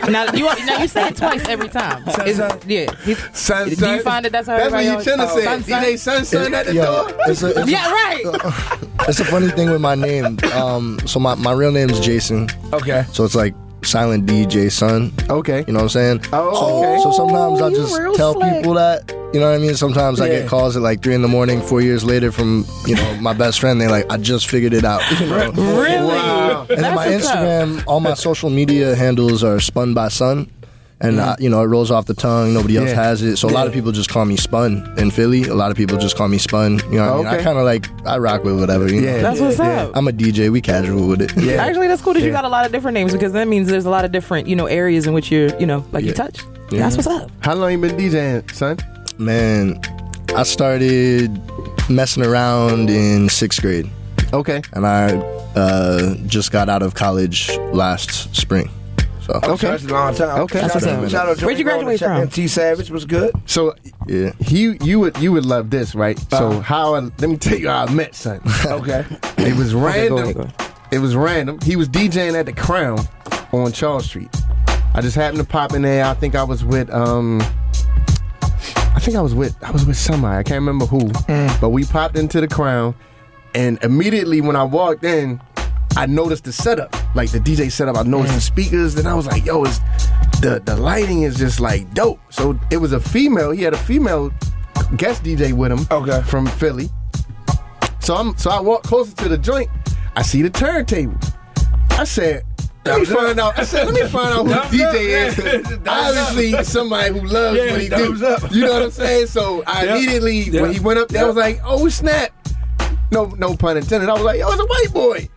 now 0.10 0.32
you 0.34 0.46
now 0.65 0.82
you 0.82 0.88
say 0.88 1.08
it 1.08 1.15
twice 1.15 1.48
every 1.48 1.70
time. 1.70 2.06
Son, 2.12 2.28
Is- 2.28 2.38
son. 2.38 2.60
Yeah. 2.68 2.94
He's, 3.06 3.18
Son, 3.38 3.70
Do 3.70 3.89
you 3.89 4.02
find 4.02 4.26
that 4.26 4.32
that's 4.34 4.48
how 4.48 4.58
That's 4.58 4.72
what 4.72 4.84
you 4.84 4.89
always- 4.92 5.06
should 5.06 5.20
have 5.20 5.30
oh, 5.32 5.36
said. 5.39 5.44
son, 5.46 5.63
son? 5.63 5.84
DJ 5.84 6.00
Sun, 6.00 6.26
son 6.26 6.54
at 6.54 6.65
the 6.65 6.74
door. 6.74 7.12
it's 7.28 7.44
a, 7.44 7.60
it's, 7.62 7.70
yeah, 7.72 7.89
right. 7.92 8.26
a, 8.26 8.80
it's 9.10 9.20
a 9.22 9.26
funny 9.26 9.48
thing 9.50 9.70
with 9.72 9.80
my 9.82 9.96
name. 9.96 10.38
Um, 10.54 11.00
so 11.06 11.20
my, 11.20 11.36
my 11.36 11.54
real 11.54 11.72
name's 11.72 12.00
Jason. 12.00 12.50
Okay. 12.74 13.06
So 13.13 13.24
it's 13.24 13.36
like 13.36 13.54
silent 13.84 14.26
DJ 14.26 14.72
Sun. 14.72 15.12
Okay. 15.30 15.63
You 15.68 15.74
know 15.74 15.80
what 15.80 15.84
I'm 15.84 15.89
saying? 15.89 16.22
Oh, 16.34 16.54
so, 16.54 16.84
okay. 16.84 17.04
so 17.04 17.12
sometimes 17.12 17.62
I 17.62 17.70
you 17.70 17.76
just 17.76 18.18
tell 18.18 18.34
slick. 18.34 18.54
people 18.58 18.74
that. 18.76 19.12
You 19.34 19.39
know 19.39 19.50
what 19.50 19.56
I 19.56 19.60
mean? 19.60 19.76
Sometimes 19.76 20.20
I 20.20 20.28
get 20.28 20.48
calls 20.48 20.76
at 20.76 20.82
like 20.82 21.04
three 21.04 21.13
in 21.13 21.22
the 21.22 21.28
morning, 21.28 21.62
four 21.62 21.82
years 21.82 22.04
later 22.04 22.32
from 22.32 22.65
you 22.88 22.96
know 22.96 23.18
my 23.22 23.34
best 23.34 23.60
friend. 23.60 23.80
They're 23.80 23.89
like, 23.89 24.12
I 24.12 24.18
just 24.18 24.48
figured 24.50 24.74
it 24.74 24.84
out. 24.84 25.02
You 25.20 25.28
know? 25.28 25.52
Really? 25.52 26.06
Wow. 26.06 26.65
And 26.70 26.84
then 26.84 26.96
my 26.96 27.10
what's 27.10 27.28
up. 27.28 27.38
Instagram, 27.38 27.84
all 27.88 28.00
my 28.00 28.13
social 28.13 28.50
media 28.50 28.96
handles 28.96 29.44
are 29.44 29.60
spun 29.60 29.94
by 29.94 30.08
Sun. 30.08 30.50
And 31.02 31.18
uh, 31.20 31.36
you 31.40 31.50
know 31.50 31.62
it 31.62 31.68
rolls 31.68 31.92
off 31.92 32.06
the 32.08 32.14
tongue. 32.14 32.54
Nobody 32.54 32.76
else 32.78 32.90
Yeah. 32.90 32.96
has 32.96 33.22
it, 33.24 33.38
so 33.38 33.48
a 33.48 33.52
lot 33.52 33.68
of 33.68 33.74
people 33.74 33.92
just 33.94 34.10
call 34.10 34.26
me 34.26 34.36
Spun 34.36 34.94
in 34.98 35.12
Philly. 35.12 35.44
A 35.44 35.56
lot 35.56 35.72
of 35.72 35.78
people 35.78 35.98
just 35.98 36.18
call 36.18 36.28
me 36.28 36.38
Spun. 36.38 36.80
You 36.92 36.98
know, 36.98 37.18
what 37.20 37.28
I 37.28 37.32
mean, 37.32 37.40
I 37.40 37.44
kind 37.44 37.58
of 37.58 37.64
like 37.64 37.88
I 38.06 38.18
rock 38.18 38.44
with 38.44 38.60
whatever. 38.60 38.90
You 38.94 39.02
know? 39.02 39.08
Yeah. 39.08 39.22
That's 39.22 39.40
what's 39.40 39.60
Yeah. 39.60 39.84
up. 39.84 39.92
I'm 39.96 40.08
a 40.10 40.12
DJ. 40.12 40.50
We 40.52 40.60
casual 40.60 41.08
with 41.08 41.22
it. 41.22 41.32
Yeah. 41.38 41.64
Actually, 41.64 41.88
that's 41.88 42.02
cool 42.02 42.14
that 42.16 42.22
you 42.22 42.32
got 42.32 42.44
a 42.44 42.50
lot 42.50 42.66
of 42.66 42.72
different 42.74 42.96
names 42.96 43.14
because 43.14 43.32
that 43.32 43.48
means 43.48 43.70
there's 43.70 43.86
a 43.86 43.90
lot 43.90 44.04
of 44.04 44.12
different, 44.12 44.48
you 44.48 44.56
know, 44.58 44.66
areas 44.66 45.08
in 45.08 45.14
which 45.14 45.32
you're, 45.32 45.58
you 45.58 45.66
know, 45.66 45.86
like 45.94 46.04
you 46.04 46.12
touch. 46.14 46.42
Yeah. 46.70 46.80
That's 46.80 46.98
what's 46.98 47.08
up. 47.08 47.32
How 47.40 47.56
long 47.56 47.72
you 47.72 47.78
been 47.78 47.96
DJing, 47.96 48.52
son? 48.54 48.78
Man, 49.18 49.80
I 50.36 50.44
started 50.44 51.42
messing 51.90 52.26
around 52.26 52.90
in 52.90 53.30
sixth 53.30 53.62
grade, 53.62 53.90
Okay. 54.34 54.62
and 54.74 54.86
I 54.86 55.16
uh, 55.56 56.16
just 56.28 56.52
got 56.52 56.68
out 56.70 56.84
of 56.84 56.94
college 56.94 57.50
last 57.74 58.36
spring. 58.36 58.70
So 59.30 59.38
Okay. 59.38 59.52
Okay. 59.52 59.68
That's 59.68 59.84
a 59.84 59.88
long 59.88 60.15
time. 60.15 60.39
Okay. 60.42 60.60
Shout 60.62 60.74
That's 60.74 60.86
out, 60.88 61.00
what's 61.02 61.12
shout 61.12 61.30
out 61.30 61.38
to 61.38 61.46
Where'd 61.46 61.58
you 61.60 61.63
graduate 61.63 62.00
check 62.00 62.10
in. 62.18 62.22
from? 62.24 62.30
T 62.32 62.48
Savage 62.48 62.89
was 62.89 63.06
good. 63.06 63.34
So 63.46 63.76
yeah, 64.08 64.32
he, 64.39 64.78
you 64.84 65.00
would, 65.02 65.18
you 65.18 65.32
would 65.32 65.46
love 65.46 65.70
this, 65.70 65.94
right? 65.96 66.18
So 66.32 66.48
Uh-huh. 66.50 66.62
how? 66.62 66.96
I, 66.96 67.00
let 67.00 67.22
me 67.22 67.38
tell 67.38 67.58
you 67.58 67.70
how 67.70 67.86
I 67.86 67.92
met, 67.94 68.15
son. 68.15 68.42
Okay. 68.65 69.06
It 69.38 69.56
was 69.56 69.74
Okay, 69.76 70.10
go 70.10 70.15
random. 70.15 70.18
ahead, 70.20 70.36
go 70.36 70.42
ahead. 70.42 70.72
It 70.92 71.00
was 71.00 71.15
random. 71.15 71.60
He 71.62 71.76
was 71.76 71.88
DJing 71.88 72.34
at 72.39 72.48
the 72.48 72.54
Crown 72.54 73.00
on 73.52 73.72
Charles 73.72 74.06
Street. 74.06 74.30
I 74.96 75.02
just 75.02 75.15
happened 75.15 75.38
to 75.39 75.46
pop 75.48 75.74
in 75.74 75.84
there. 75.84 76.04
I 76.06 76.15
think 76.15 76.34
I 76.36 76.44
was 76.44 76.65
with 76.65 76.89
um 76.89 77.39
I 78.92 79.00
think 79.02 79.15
I 79.15 79.22
was 79.22 79.36
with 79.36 79.56
I 79.63 79.72
was 79.72 79.86
with 79.86 79.98
somebody. 79.98 80.38
I 80.38 80.44
can't 80.44 80.56
remember 80.60 80.86
who. 80.86 81.10
But 81.62 81.70
we 81.70 81.86
popped 81.86 82.18
into 82.18 82.42
the 82.42 82.48
Crown 82.48 82.96
and 83.56 83.82
immediately 83.84 84.42
when 84.42 84.56
I 84.56 84.63
walked 84.63 85.04
in, 85.04 85.42
I 86.00 86.06
noticed 86.06 86.46
the 86.46 86.54
setup. 86.54 86.96
Like 87.14 87.30
the 87.32 87.40
DJ 87.40 87.70
setup, 87.70 87.98
I 87.98 88.04
noticed 88.04 88.36
the 88.36 88.40
speakers, 88.42 88.96
and 88.96 89.06
I 89.06 89.14
was 89.14 89.26
like, 89.28 89.46
yo, 89.46 89.66
it's 89.66 89.80
the 90.40 90.62
the 90.64 90.78
lighting 90.78 91.24
is 91.24 91.36
just 91.36 91.60
like 91.60 91.94
dope. 91.94 92.20
So 92.30 92.58
it 92.72 92.78
was 92.78 92.94
a 92.94 93.02
female, 93.02 93.52
he 93.52 93.64
had 93.64 93.74
a 93.74 93.78
female 93.78 94.32
guest 94.96 95.24
DJ 95.24 95.52
with 95.52 95.72
him 95.74 95.86
Okay. 95.92 96.22
from 96.22 96.46
Philly. 96.48 96.90
So 98.00 98.16
I'm 98.16 98.38
so 98.38 98.50
I 98.50 98.62
walk 98.62 98.84
closer 98.84 99.14
to 99.18 99.28
the 99.30 99.38
joint. 99.38 99.70
I 100.16 100.22
see 100.22 100.42
the 100.42 100.50
turntable. 100.50 101.18
I 101.92 102.06
said, 102.06 102.46
let 102.86 103.00
me 103.00 103.06
find 103.06 103.38
out. 103.38 103.60
I 103.60 103.64
said, 103.66 103.86
let 103.86 103.94
me 103.94 104.08
find 104.10 104.34
out 104.34 104.46
who 104.46 104.54
Thumbs 104.54 104.72
DJ 104.74 105.28
up, 105.28 105.38
is. 105.38 105.70
yeah. 105.86 105.92
Obviously, 105.92 106.64
somebody 106.64 107.14
who 107.14 107.28
loves 107.28 107.58
Yeah, 107.58 107.72
what 107.72 107.82
he 107.82 107.90
do. 107.90 108.26
up. 108.26 108.52
You 108.54 108.62
know 108.66 108.72
what 108.74 108.82
I'm 108.84 108.92
saying? 108.92 109.28
So 109.28 109.64
I 109.68 109.84
Yep. 109.84 109.98
immediately, 109.98 110.40
Yep. 110.44 110.62
when 110.62 110.74
he 110.74 110.80
went 110.80 111.00
up 111.00 111.10
there, 111.10 111.26
I 111.26 111.28
was 111.28 111.36
like, 111.36 111.60
oh 111.66 111.90
snap. 111.90 112.32
No, 113.12 113.26
no 113.38 113.56
pun 113.56 113.78
intended. 113.78 114.10
I 114.10 114.13
was 114.13 114.24
like, 114.24 114.39
yo, 114.39 114.50
it's 114.50 114.62
a 114.62 114.65
white 114.65 114.93
boy. 114.93 115.30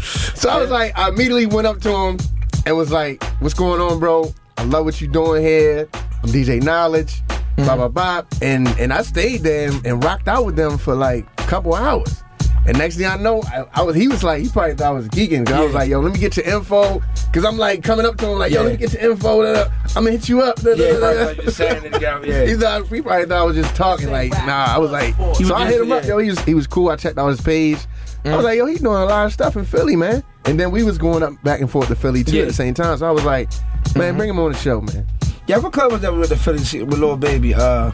so 0.34 0.48
I 0.48 0.60
was 0.60 0.70
like, 0.70 0.96
I 0.96 1.08
immediately 1.08 1.46
went 1.46 1.66
up 1.66 1.80
to 1.80 1.90
him 1.90 2.18
and 2.66 2.76
was 2.76 2.92
like, 2.92 3.22
what's 3.40 3.54
going 3.54 3.80
on, 3.80 3.98
bro? 3.98 4.32
I 4.56 4.64
love 4.64 4.84
what 4.84 5.00
you're 5.00 5.10
doing 5.10 5.42
here. 5.42 5.88
I'm 5.92 6.30
DJ 6.30 6.62
Knowledge. 6.62 7.22
Blah 7.56 7.66
mm-hmm. 7.66 7.76
blah 7.76 7.88
blah. 7.88 8.22
And 8.42 8.68
and 8.78 8.92
I 8.92 9.02
stayed 9.02 9.40
there 9.40 9.70
and, 9.70 9.84
and 9.86 10.04
rocked 10.04 10.28
out 10.28 10.44
with 10.44 10.56
them 10.56 10.78
for 10.78 10.94
like 10.94 11.26
a 11.38 11.46
couple 11.46 11.74
hours. 11.74 12.22
And 12.66 12.76
next 12.76 12.96
thing 12.96 13.06
I 13.06 13.16
know, 13.16 13.42
I, 13.44 13.64
I 13.72 13.82
was 13.82 13.96
he 13.96 14.06
was 14.06 14.22
like, 14.22 14.42
he 14.42 14.48
probably 14.48 14.74
thought 14.74 14.88
I 14.88 14.90
was 14.90 15.08
geeking. 15.08 15.46
Cause 15.46 15.54
I 15.56 15.64
was 15.64 15.72
like, 15.74 15.88
yo, 15.88 16.00
let 16.00 16.12
me 16.12 16.18
get 16.20 16.36
your 16.36 16.46
info. 16.46 17.00
Cause 17.32 17.44
I'm 17.44 17.56
like 17.56 17.82
coming 17.82 18.04
up 18.04 18.16
to 18.18 18.26
him 18.28 18.38
like, 18.38 18.52
yo, 18.52 18.62
let 18.62 18.72
me 18.72 18.76
get 18.76 18.92
your 18.92 19.10
info. 19.12 19.42
da, 19.42 19.64
da. 19.64 19.70
I'm 19.96 20.04
gonna 20.04 20.10
hit 20.12 20.28
you 20.28 20.42
up. 20.42 20.56
da, 20.56 20.74
da, 20.74 20.82
Yeah, 20.84 20.92
da, 20.92 21.00
da. 21.00 21.06
right, 21.06 21.26
like 21.28 21.42
you're 21.42 21.52
saying 21.52 21.84
it, 21.84 22.00
yeah, 22.02 22.20
yeah. 22.24 22.44
He 22.44 22.54
thought 22.54 22.86
he 22.88 23.00
probably 23.00 23.24
thought 23.26 23.40
I 23.40 23.44
was 23.44 23.56
just 23.56 23.74
talking. 23.74 24.10
Like, 24.10 24.30
nah, 24.32 24.66
I 24.74 24.78
was 24.78 24.90
like, 24.90 25.16
He 25.16 25.22
so 25.34 25.40
was 25.40 25.50
I 25.52 25.64
hit 25.66 25.70
just- 25.78 25.82
him 25.84 25.92
up. 25.92 26.04
Yo, 26.04 26.18
he 26.18 26.28
was 26.30 26.40
he 26.40 26.54
was 26.54 26.66
cool. 26.66 26.90
I 26.90 26.96
checked 26.96 27.16
out 27.18 27.28
his 27.28 27.40
page. 27.40 27.78
I 28.22 28.28
Mm. 28.28 28.36
was 28.36 28.44
like, 28.44 28.58
yo, 28.58 28.66
he's 28.66 28.80
doing 28.82 29.00
a 29.00 29.06
lot 29.06 29.24
of 29.24 29.32
stuff 29.32 29.56
in 29.56 29.64
Philly, 29.64 29.96
man. 29.96 30.22
And 30.44 30.60
then 30.60 30.70
we 30.70 30.82
was 30.82 30.98
going 30.98 31.22
up 31.22 31.32
back 31.42 31.60
and 31.60 31.70
forth 31.70 31.88
to 31.88 31.94
Philly 31.94 32.22
too 32.22 32.36
Yeah. 32.36 32.42
at 32.42 32.48
the 32.48 32.54
same 32.54 32.74
time. 32.74 32.98
So 32.98 33.06
I 33.06 33.10
was 33.12 33.24
like, 33.24 33.48
man, 33.96 34.18
bring 34.18 34.28
him 34.28 34.38
on 34.38 34.52
the 34.52 34.58
show, 34.58 34.82
man. 34.82 35.06
Yeah, 35.46 35.56
what 35.56 35.72
club 35.72 35.90
was 35.92 36.02
that 36.02 36.12
with 36.14 36.28
the 36.28 36.36
Philly 36.36 36.62
shit 36.62 36.86
with 36.86 36.98
Lil 36.98 37.16
Baby? 37.16 37.54
Uh, 37.54 37.90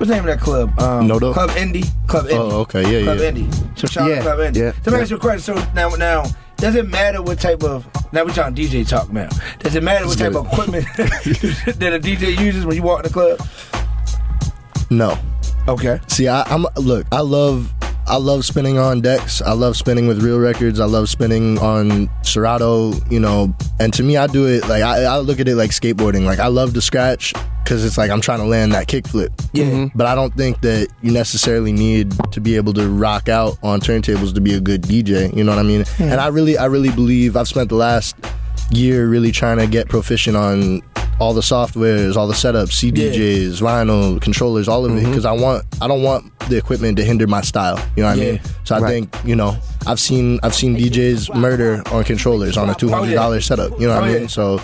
what's 0.00 0.08
the 0.08 0.14
name 0.16 0.26
of 0.26 0.38
that 0.38 0.40
club? 0.40 0.80
Um, 0.80 1.06
No 1.06 1.18
Dope? 1.18 1.34
Club 1.34 1.50
Indie. 1.50 1.84
Club 2.08 2.24
Indie. 2.26 2.32
Oh, 2.52 2.60
okay, 2.62 2.80
yeah, 2.90 3.04
Club 3.04 3.18
yeah. 3.18 3.30
Indie. 3.30 3.78
So 3.78 3.86
shout 3.86 4.08
Yeah, 4.08 4.14
out 4.14 4.16
to 4.16 4.22
Club 4.22 4.38
Indie. 4.38 4.56
yeah, 4.56 4.72
make 4.72 4.86
yeah. 4.94 4.98
ask 5.02 5.10
you 5.10 5.16
a 5.16 5.20
question, 5.20 5.56
so 5.58 5.64
now, 5.74 5.90
now, 5.90 6.24
does 6.56 6.74
it 6.74 6.88
matter 6.88 7.22
what 7.22 7.38
type 7.38 7.62
of 7.62 7.86
now 8.12 8.24
we're 8.24 8.32
talking 8.32 8.54
DJ 8.54 8.88
talk 8.88 9.12
now? 9.12 9.28
Does 9.58 9.74
it 9.76 9.82
matter 9.82 10.06
what 10.06 10.16
type 10.18 10.34
of 10.34 10.46
equipment 10.46 10.86
that 10.96 11.92
a 11.94 11.98
DJ 12.00 12.38
uses 12.38 12.64
when 12.64 12.76
you 12.76 12.82
walk 12.82 13.00
in 13.00 13.04
the 13.04 13.10
club? 13.12 13.46
No. 14.90 15.18
Okay. 15.68 16.00
See, 16.08 16.28
I, 16.28 16.42
I'm 16.44 16.66
look. 16.76 17.06
I 17.12 17.20
love. 17.20 17.72
I 18.10 18.16
love 18.16 18.44
spinning 18.44 18.76
on 18.76 19.02
decks. 19.02 19.40
I 19.40 19.52
love 19.52 19.76
spinning 19.76 20.08
with 20.08 20.20
real 20.20 20.40
records. 20.40 20.80
I 20.80 20.86
love 20.86 21.08
spinning 21.08 21.58
on 21.60 22.10
Serato. 22.22 22.92
You 23.08 23.20
know, 23.20 23.54
and 23.78 23.94
to 23.94 24.02
me, 24.02 24.16
I 24.16 24.26
do 24.26 24.48
it 24.48 24.66
like 24.68 24.82
I, 24.82 25.04
I 25.04 25.18
look 25.18 25.38
at 25.38 25.46
it 25.46 25.54
like 25.54 25.70
skateboarding. 25.70 26.24
Like 26.24 26.40
I 26.40 26.48
love 26.48 26.74
to 26.74 26.80
scratch 26.80 27.32
because 27.62 27.84
it's 27.84 27.96
like 27.96 28.10
I'm 28.10 28.20
trying 28.20 28.40
to 28.40 28.46
land 28.46 28.72
that 28.72 28.88
kickflip. 28.88 29.30
Yeah. 29.52 29.88
But 29.94 30.08
I 30.08 30.16
don't 30.16 30.34
think 30.34 30.60
that 30.62 30.88
you 31.02 31.12
necessarily 31.12 31.70
need 31.70 32.12
to 32.32 32.40
be 32.40 32.56
able 32.56 32.72
to 32.74 32.88
rock 32.88 33.28
out 33.28 33.58
on 33.62 33.80
turntables 33.80 34.34
to 34.34 34.40
be 34.40 34.54
a 34.54 34.60
good 34.60 34.82
DJ. 34.82 35.32
You 35.36 35.44
know 35.44 35.52
what 35.52 35.60
I 35.60 35.68
mean? 35.68 35.84
Hmm. 35.96 36.02
And 36.02 36.20
I 36.20 36.26
really, 36.28 36.58
I 36.58 36.64
really 36.64 36.90
believe 36.90 37.36
I've 37.36 37.46
spent 37.46 37.68
the 37.68 37.76
last 37.76 38.16
year 38.72 39.08
really 39.08 39.30
trying 39.30 39.58
to 39.58 39.68
get 39.68 39.88
proficient 39.88 40.36
on 40.36 40.82
all 41.20 41.34
the 41.34 41.42
softwares, 41.42 42.16
all 42.16 42.26
the 42.26 42.34
setups, 42.34 42.72
CDJs, 42.92 43.60
vinyl 43.60 44.20
controllers, 44.20 44.68
all 44.68 44.84
of 44.86 44.92
it 44.92 45.00
mm-hmm. 45.00 45.10
because 45.10 45.24
I 45.26 45.32
want 45.32 45.64
I 45.80 45.86
don't 45.86 46.02
want 46.02 46.36
the 46.48 46.56
equipment 46.56 46.96
to 46.96 47.04
hinder 47.04 47.26
my 47.26 47.42
style. 47.42 47.78
You 47.94 48.02
know 48.02 48.08
what 48.08 48.18
I 48.18 48.20
mean? 48.20 48.40
So 48.64 48.74
I 48.74 48.78
Right. 48.80 48.90
think 48.90 49.16
you 49.24 49.36
know 49.36 49.56
I've 49.86 50.00
seen 50.00 50.40
I've 50.42 50.54
seen 50.54 50.76
DJs 50.76 51.34
murder 51.34 51.82
on 51.92 52.04
controllers 52.04 52.56
on 52.56 52.70
a 52.70 52.74
two 52.74 52.88
hundred 52.88 53.14
dollar 53.14 53.36
oh, 53.36 53.40
setup. 53.40 53.78
You 53.78 53.86
know 53.86 53.94
what 53.94 54.04
Oh, 54.04 54.06
I 54.06 54.12
yeah. 54.12 54.18
mean? 54.20 54.28
So 54.28 54.60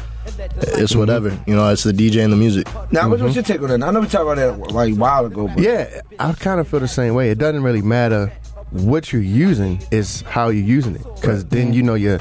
it's 0.63 0.97
whatever. 0.97 1.39
You 1.47 1.55
know, 1.55 1.69
it's 1.69 1.85
the 1.85 1.93
DJ 1.93 2.25
and 2.25 2.33
the 2.33 2.37
music. 2.37 2.67
Now, 2.91 3.09
what's 3.09 3.23
what's 3.23 3.35
your 3.35 3.45
take 3.45 3.61
on 3.63 3.69
that? 3.69 3.83
I 3.83 3.91
know 3.91 4.01
we 4.01 4.09
talked 4.09 4.23
about 4.23 4.37
that 4.37 4.73
like 4.75 4.93
a 4.93 4.97
while 4.97 5.27
ago, 5.27 5.49
but 5.49 5.59
Yeah, 5.59 6.01
I 6.19 6.33
kind 6.33 6.59
of 6.59 6.67
feel 6.67 6.81
the 6.81 6.89
same 6.89 7.15
way. 7.15 7.31
It 7.31 7.39
doesn't 7.39 7.63
really 7.63 7.83
matter 7.83 8.33
what 8.71 9.13
you're 9.13 9.23
using; 9.23 9.81
is 9.91 10.23
how 10.23 10.49
you're 10.49 10.65
using 10.65 10.97
it. 10.97 11.05
Because 11.17 11.45
then 11.45 11.73
you 11.75 11.83
know 11.83 11.95
your 11.95 12.19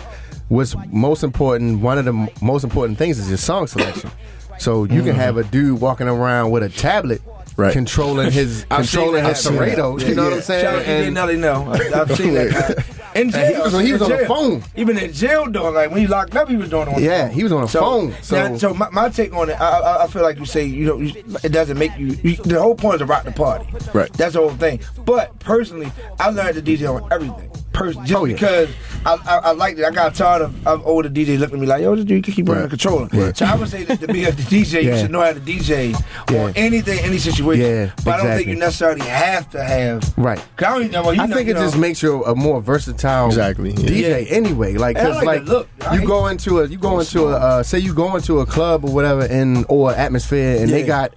what's 0.49 0.75
most 0.91 1.23
important. 1.23 1.81
One 1.81 1.97
of 1.97 2.05
the 2.05 2.13
m- 2.13 2.29
most 2.41 2.63
important 2.63 2.97
things 2.97 3.19
is 3.19 3.27
your 3.29 3.37
song 3.37 3.67
selection. 3.67 4.11
So 4.57 4.83
you 4.85 5.01
can 5.03 5.13
mm. 5.13 5.15
have 5.15 5.37
a 5.37 5.43
dude 5.43 5.81
walking 5.81 6.07
around 6.07 6.51
with 6.51 6.63
a 6.63 6.69
tablet. 6.69 7.21
Right. 7.57 7.71
Controlling 7.71 8.31
his 8.31 8.65
controlling 8.69 9.23
his 9.23 9.43
happen. 9.43 9.57
Serato, 9.57 9.97
Yeah, 9.97 10.07
you 10.07 10.15
know 10.15 10.23
what. 10.25 10.33
I'm 10.33 10.41
saying? 10.41 10.63
Shout 10.65 10.75
out 10.75 10.83
to 10.83 10.89
DJ 10.89 11.13
Nelly, 11.13 11.37
no. 11.37 11.71
I- 11.71 12.01
I've 12.01 12.15
seen 12.15 12.33
that 12.33 12.51
guy. 12.87 13.04
In 13.15 13.21
And 13.21 13.31
jail. 13.31 13.53
he 13.55 13.61
was 13.61 13.73
on- 13.73 13.85
he 13.85 13.93
was 13.93 14.01
on 14.01 14.09
the 14.09 14.25
phone. 14.25 14.63
Even 14.75 14.97
in 14.97 15.13
jail, 15.13 15.49
though. 15.49 15.69
Like 15.71 15.89
when 15.89 16.01
he 16.01 16.07
locked 16.07 16.35
up, 16.35 16.49
he 16.49 16.57
was 16.57 16.69
doing 16.69 16.83
it 16.89 16.89
on 16.89 16.95
the 16.95 17.01
Yeah, 17.01 17.27
phone. 17.27 17.35
he 17.35 17.43
was 17.43 17.51
on 17.53 17.61
the 17.61 17.67
so, 17.67 17.79
phone, 17.79 18.09
now- 18.09 18.15
so- 18.21 18.57
so 18.57 18.73
my, 18.73 18.89
my 18.91 19.09
take 19.09 19.33
on 19.33 19.49
it, 19.49 19.59
I, 19.59 19.79
I, 19.79 20.03
I 20.03 20.07
feel 20.07 20.21
like 20.21 20.37
you 20.37 20.45
say 20.45 20.65
you 20.65 20.85
know 20.85 20.97
you, 20.99 21.23
it 21.43 21.49
doesn't 21.53 21.77
make 21.79 21.97
you, 21.97 22.07
you. 22.23 22.35
The 22.35 22.61
whole 22.61 22.75
point 22.75 22.95
is 22.95 22.99
to 22.99 23.05
rock 23.05 23.23
the 23.23 23.31
party. 23.31 23.67
Right. 23.93 24.11
That's 24.13 24.33
the 24.33 24.39
whole 24.41 24.49
thing. 24.51 24.81
But 25.05 25.37
personally, 25.39 25.91
I 26.19 26.29
learned 26.29 26.55
to 26.55 26.61
DJ 26.61 26.87
on 26.93 27.11
everything. 27.11 27.49
Pers- 27.73 27.95
just 27.97 28.13
Oh, 28.13 28.23
yeah. 28.23 28.35
because 28.35 28.69
I, 29.05 29.15
I, 29.27 29.37
I 29.37 29.51
liked 29.51 29.77
it. 29.79 29.83
I 29.83 29.91
got 29.91 30.15
tired 30.15 30.41
of, 30.43 30.65
of 30.65 30.87
older 30.87 31.09
DJs 31.09 31.39
looking 31.39 31.55
at 31.57 31.61
me 31.61 31.67
like, 31.67 31.81
yo, 31.81 31.93
this 31.93 32.05
dude 32.05 32.23
can 32.23 32.33
keep 32.33 32.47
running 32.47 32.61
Right. 32.63 32.71
the 32.71 32.77
controller. 32.77 33.09
Right. 33.11 33.35
So 33.35 33.45
I 33.45 33.55
would 33.55 33.67
say 33.67 33.83
that 33.83 33.99
to 33.99 34.07
be 34.07 34.23
a 34.23 34.31
DJ, 34.31 34.83
you 34.83 34.97
should 34.97 35.11
know 35.11 35.19
how 35.21 35.33
to 35.33 35.41
DJ 35.41 35.91
Yeah. 36.31 36.43
on 36.43 36.53
anything, 36.55 36.99
any 36.99 37.17
situation. 37.17 37.65
Yeah, 37.65 37.91
but 38.05 38.13
I 38.13 38.17
don't 38.23 38.37
think 38.37 38.47
you 38.47 38.55
necessarily 38.55 39.01
have 39.05 39.49
to 39.51 39.61
have. 39.61 40.17
Right. 40.17 40.39
I, 40.59 40.61
don't 40.61 40.83
even, 40.85 41.03
well, 41.03 41.13
you 41.13 41.21
I 41.21 41.25
know, 41.25 41.35
think 41.35 41.49
it 41.49 41.57
just 41.57 41.77
makes 41.77 42.01
you 42.01 42.23
a 42.23 42.33
more 42.33 42.61
versatile 42.61 43.04
Exactly, 43.27 43.71
yeah. 43.71 43.75
DJ 44.23 44.31
anyway. 44.31 44.73
Like, 44.75 44.97
cause 44.97 45.15
like 45.17 45.25
like, 45.25 45.43
look. 45.43 45.67
You 45.91 45.99
hate- 45.99 46.07
go 46.07 46.27
into 46.27 46.59
a 46.61 46.67
you 46.67 46.77
go 46.77 46.99
into 46.99 47.25
a 47.27 47.31
uh, 47.37 47.63
say 47.63 47.79
you 47.79 47.93
go 47.93 48.15
into 48.15 48.39
a 48.39 48.45
club 48.45 48.83
or 48.85 48.91
whatever 48.93 49.25
in 49.25 49.65
or 49.69 49.93
atmosphere 49.93 50.61
and 50.61 50.69
they 50.71 50.83
got 50.83 51.13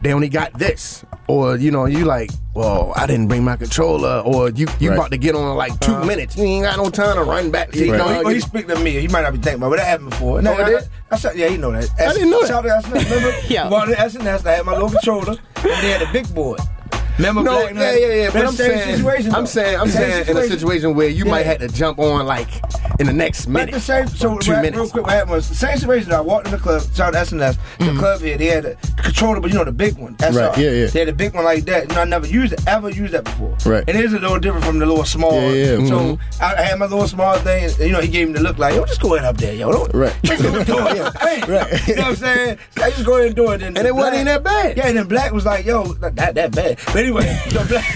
they 0.00 0.12
only 0.12 0.28
got 0.28 0.52
this 0.58 1.04
or 1.28 1.56
you 1.56 1.70
know 1.70 1.84
you 1.86 2.04
like 2.04 2.28
well 2.54 2.92
I 2.96 3.06
didn't 3.06 3.28
bring 3.28 3.44
my 3.44 3.56
controller 3.56 4.20
or 4.26 4.50
you 4.50 4.66
you 4.80 4.90
Right. 4.90 4.96
about 4.98 5.10
to 5.12 5.16
get 5.16 5.34
on 5.36 5.50
in 5.52 5.56
like 5.56 5.78
2 5.80 6.04
minutes 6.04 6.36
you 6.36 6.42
ain't 6.44 6.64
got 6.64 6.76
no 6.76 6.90
time 6.90 7.16
to 7.16 7.22
run 7.24 7.50
back. 7.52 7.72
See, 7.72 7.86
You 7.86 7.92
no, 7.92 7.98
know, 7.98 8.08
he, 8.08 8.14
well, 8.18 8.28
he 8.28 8.34
you- 8.34 8.40
speaking 8.40 8.68
to 8.74 8.78
me. 8.80 9.00
He 9.00 9.06
might 9.08 9.22
not 9.22 9.32
be 9.32 9.38
thinking 9.38 9.62
about, 9.62 9.68
it, 9.68 9.70
but 9.70 9.76
that 9.78 9.86
happened 9.86 10.10
before. 10.10 10.42
No, 10.42 10.52
Oh, 10.54 10.58
it 10.58 10.64
I, 10.64 10.68
did? 10.70 10.88
I, 11.12 11.16
said, 11.18 11.36
yeah, 11.36 11.48
he 11.48 11.56
know 11.56 11.70
that. 11.72 11.88
I 12.00 12.12
didn't 12.14 12.30
know 12.30 12.40
that. 12.42 12.48
Shout 12.48 12.66
out 12.66 12.82
to 12.84 12.88
SNS, 12.90 13.04
remember? 13.10 13.38
Yeah. 13.48 13.68
Well, 13.68 13.86
the 13.86 13.94
SNS, 13.94 14.44
I 14.46 14.52
had 14.54 14.66
my 14.66 14.72
little 14.72 14.90
controller, 14.90 15.36
and 15.56 15.64
they 15.64 15.90
had 15.90 16.00
the 16.06 16.12
big 16.12 16.34
board. 16.34 16.60
Remember 17.18 17.42
no, 17.42 17.52
Black 17.58 17.70
and 17.70 17.78
yeah, 17.78 17.94
yeah, 17.94 18.06
yeah. 18.14 18.30
But 18.32 18.46
I'm 18.46 18.52
saying, 18.52 18.96
situation. 18.96 19.34
I'm 19.34 19.46
saying, 19.46 19.78
I'm 19.78 19.88
Same 19.88 20.02
saying, 20.24 20.28
in 20.28 20.36
a 20.36 20.46
situation 20.48 20.94
where 20.94 21.08
you 21.08 21.24
Yeah. 21.24 21.30
might 21.30 21.46
have 21.46 21.58
to 21.58 21.68
jump 21.68 21.98
on 21.98 22.26
like 22.26 22.48
in 23.00 23.06
the 23.06 23.12
next 23.12 23.46
But 23.46 23.52
minute, 23.52 23.72
the 23.74 23.80
same, 23.80 24.06
so 24.08 24.38
two 24.38 24.52
right, 24.52 24.62
minutes. 24.62 24.76
real 24.78 24.88
quick, 24.90 25.04
what 25.04 25.12
happened 25.12 25.32
was 25.32 25.48
the 25.48 25.54
same 25.54 25.76
situation. 25.78 26.12
I 26.12 26.20
walked 26.20 26.46
in 26.46 26.52
the 26.52 26.58
club, 26.58 26.82
shout 26.94 27.14
out 27.14 27.26
SNS, 27.26 27.56
the 27.78 27.84
Mm-hmm. 27.84 27.98
club 27.98 28.20
here, 28.20 28.38
they 28.38 28.46
had 28.46 28.64
a 28.64 28.76
controller, 29.02 29.40
but 29.40 29.50
you 29.50 29.56
know 29.58 29.64
the 29.64 29.72
big 29.72 29.96
one. 29.98 30.14
That's 30.18 30.36
Right, 30.36 30.56
yeah, 30.58 30.70
yeah. 30.70 30.86
They 30.86 31.00
had 31.00 31.08
a 31.08 31.12
big 31.12 31.34
one 31.34 31.44
like 31.44 31.64
that. 31.66 31.88
You 31.88 31.94
know, 31.96 32.00
I 32.02 32.04
never 32.04 32.26
used 32.26 32.52
it, 32.54 32.60
ever 32.66 32.90
used 32.90 33.12
that 33.14 33.24
before. 33.24 33.56
Right. 33.66 33.84
And 33.86 33.96
it 33.96 34.04
is 34.04 34.12
a 34.12 34.18
little 34.18 34.38
different 34.38 34.64
from 34.64 34.78
the 34.78 34.86
little 34.86 35.04
small. 35.04 35.32
Yeah, 35.32 35.50
yeah, 35.52 35.76
yeah. 35.78 35.86
So 35.86 35.98
Mm-hmm. 36.02 36.42
I, 36.42 36.62
had 36.62 36.78
my 36.78 36.86
little 36.86 37.06
small 37.08 37.36
thing, 37.38 37.64
and 37.64 37.78
you 37.78 37.92
know, 37.92 38.00
he 38.00 38.08
gave 38.08 38.28
me 38.28 38.34
the 38.34 38.40
look 38.40 38.58
like, 38.58 38.74
yo, 38.74 38.84
just 38.86 39.00
go 39.00 39.14
ahead 39.14 39.26
up 39.26 39.36
there, 39.36 39.54
yo. 39.54 39.70
Don't, 39.72 39.92
Right. 39.94 40.14
Just 40.24 40.42
go 40.42 40.54
and 40.54 40.66
do 40.66 40.78
it. 40.78 41.12
Hey, 41.20 41.40
Right. 41.52 41.88
You 41.88 41.96
know 41.96 42.02
what 42.02 42.08
I'm 42.10 42.16
saying? 42.16 42.58
I 42.78 42.90
just 42.90 43.04
go 43.04 43.14
ahead 43.14 43.26
and 43.28 43.36
do 43.36 43.50
it. 43.50 43.62
And, 43.62 43.76
And 43.76 43.86
it 43.86 43.94
wasn't 43.94 44.14
even 44.14 44.26
that 44.26 44.42
bad. 44.42 44.76
Yeah, 44.76 44.88
and 44.88 44.96
then 44.96 45.08
Black 45.08 45.32
was 45.32 45.44
like, 45.44 45.64
yo, 45.66 45.84
not 46.00 46.14
that, 46.16 46.34
that 46.34 46.52
bad. 46.54 46.78
But 46.86 46.96
anyway, 47.16 47.38
the 47.50 47.64
Black. 47.68 47.94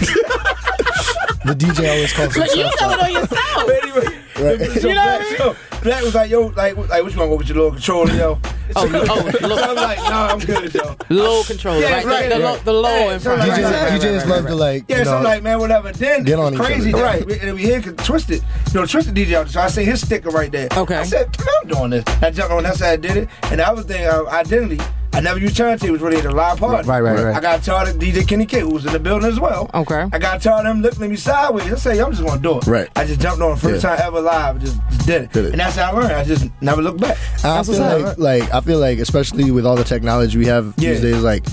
The 1.46 1.54
DJ 1.54 1.88
always 1.94 2.12
calls 2.12 2.36
But 2.36 2.54
you 2.56 2.62
himself 2.64 2.90
know 2.90 2.96
it 2.96 3.00
on 3.04 3.12
yourself. 3.12 3.66
But 3.66 3.82
anyway, 3.84 4.22
Right. 4.36 4.58
so 4.80 4.88
You 4.88 4.94
know 4.94 5.02
Black, 5.02 5.20
what 5.20 5.26
I 5.26 5.28
mean? 5.28 5.36
so 5.38 5.56
Black 5.82 6.02
was 6.02 6.14
like, 6.14 6.30
yo, 6.30 6.40
like, 6.48 6.76
like, 6.76 6.76
what 6.76 6.94
you 6.94 7.02
want 7.02 7.14
to 7.14 7.36
go 7.36 7.40
your 7.42 7.54
little 7.56 7.70
controller, 7.70 8.12
yo? 8.14 8.38
Oh, 8.74 8.88
so, 8.90 9.04
oh, 9.08 9.30
so. 9.56 9.70
I'm 9.70 9.76
like, 9.76 9.98
nah, 9.98 10.26
I'm 10.26 10.38
good, 10.40 10.74
yo. 10.74 10.96
Low 11.08 11.42
controller, 11.44 11.78
Yeah, 11.80 11.92
right? 11.94 12.02
The- 12.02 12.08
right, 12.10 12.28
the, 12.28 12.38
low, 12.38 12.54
right. 12.56 12.64
the 12.64 12.72
low 12.72 12.90
Yeah, 12.90 13.12
in 13.14 13.20
so 13.20 13.36
front. 13.36 13.40
like- 13.48 13.50
right, 13.50 13.60
DJs, 13.60 13.70
right, 13.72 13.90
right, 13.92 14.00
DJs 14.00 14.18
right, 14.18 14.26
love 14.28 14.44
right. 14.44 14.50
to 14.50 14.54
like, 14.56 14.84
Yeah, 14.88 14.98
you 14.98 15.04
so 15.04 15.16
I'm 15.18 15.22
like, 15.22 15.42
man, 15.44 15.58
whatever. 15.60 15.92
Then 15.92 16.24
Get 16.24 16.38
on 16.40 16.52
it's 16.52 16.60
each 16.60 16.66
crazy, 16.66 16.92
other. 16.92 17.02
right? 17.04 17.22
And 17.22 17.30
then 17.30 17.54
we 17.54 17.62
hear 17.62 17.80
Twisted, 17.80 18.42
you 18.72 18.80
know, 18.80 18.86
Twisted 18.86 19.14
DJ 19.14 19.34
out. 19.34 19.48
So 19.48 19.60
I 19.60 19.68
see 19.68 19.84
his 19.84 20.00
sticker 20.04 20.30
right 20.30 20.50
there. 20.50 20.68
Okay. 20.76 20.96
I 20.96 21.04
said, 21.04 21.34
I'm 21.62 21.68
doing 21.68 21.90
this. 21.90 22.04
I 22.20 22.30
jumped 22.32 22.52
on. 22.52 22.64
That's 22.64 22.80
how 22.80 22.90
I 22.90 22.96
did 22.96 23.16
it. 23.16 23.28
And 23.44 23.60
the 23.60 23.68
other 23.68 23.82
thing, 23.82 24.04
uh, 24.06 24.24
identity. 24.30 24.80
I 25.16 25.20
never 25.20 25.38
used 25.40 25.56
turntables 25.56 25.84
it 25.84 25.90
was 25.92 26.02
really 26.02 26.18
at 26.18 26.26
a 26.26 26.30
live 26.30 26.58
party. 26.58 26.86
Right, 26.86 27.00
right, 27.00 27.24
right. 27.24 27.34
I 27.34 27.40
got 27.40 27.62
tired 27.62 27.88
of 27.88 27.96
DJ 27.96 28.28
Kenny 28.28 28.44
K, 28.44 28.60
who 28.60 28.68
was 28.68 28.84
in 28.84 28.92
the 28.92 28.98
building 28.98 29.26
as 29.26 29.40
well. 29.40 29.70
Okay. 29.72 30.04
I 30.12 30.18
got 30.18 30.42
tired 30.42 30.66
of 30.66 30.76
him 30.76 30.82
looking 30.82 31.04
at 31.04 31.08
me 31.10 31.16
sideways. 31.16 31.72
I 31.72 31.76
said, 31.76 31.98
I'm 32.00 32.12
just 32.12 32.22
gonna 32.22 32.38
do 32.38 32.58
it. 32.58 32.66
Right. 32.66 32.90
I 32.96 33.06
just 33.06 33.18
jumped 33.20 33.40
on 33.40 33.52
the 33.52 33.56
first 33.56 33.82
Yeah. 33.82 33.96
time 33.96 34.06
ever 34.06 34.20
live. 34.20 34.60
Just, 34.60 34.78
just 34.90 35.06
did 35.06 35.22
it. 35.22 35.32
Did 35.32 35.44
it. 35.46 35.50
And 35.52 35.60
that's 35.60 35.76
how 35.76 35.90
I 35.92 35.94
learned. 35.98 36.12
I 36.12 36.22
just 36.22 36.50
never 36.60 36.82
looked 36.82 37.00
back. 37.00 37.16
I 37.42 37.62
That's 37.62 37.68
feel 37.70 37.78
like, 37.80 38.18
like 38.18 38.52
I 38.54 38.60
feel 38.60 38.78
like 38.78 38.98
especially 38.98 39.50
with 39.50 39.64
all 39.64 39.74
the 39.76 39.84
technology 39.84 40.36
we 40.36 40.46
have 40.46 40.74
Yeah. 40.76 40.90
these 40.90 41.00
days, 41.00 41.22
like 41.22 41.44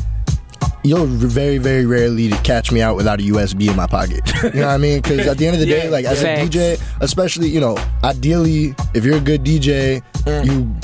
you'll 0.83 1.05
very 1.05 1.57
very 1.57 1.85
rarely 1.85 2.29
catch 2.43 2.71
me 2.71 2.81
out 2.81 2.95
without 2.95 3.19
a 3.19 3.23
USB 3.23 3.69
in 3.69 3.75
my 3.75 3.87
pocket. 3.87 4.21
you 4.43 4.61
know 4.61 4.67
what 4.67 4.73
I 4.73 4.77
mean? 4.77 5.01
Because 5.01 5.25
at 5.27 5.37
the 5.37 5.45
end 5.47 5.55
of 5.55 5.59
the 5.59 5.65
day, 5.65 5.85
Yeah. 5.85 5.89
like 5.89 6.05
as 6.05 6.21
Facts. 6.21 6.41
a 6.43 6.49
DJ, 6.49 6.81
especially 7.01 7.47
you 7.49 7.59
know, 7.59 7.77
ideally 8.03 8.75
if 8.93 9.03
you're 9.05 9.17
a 9.17 9.21
good 9.21 9.43
DJ, 9.43 10.01
mm. 10.25 10.45
you 10.45 10.75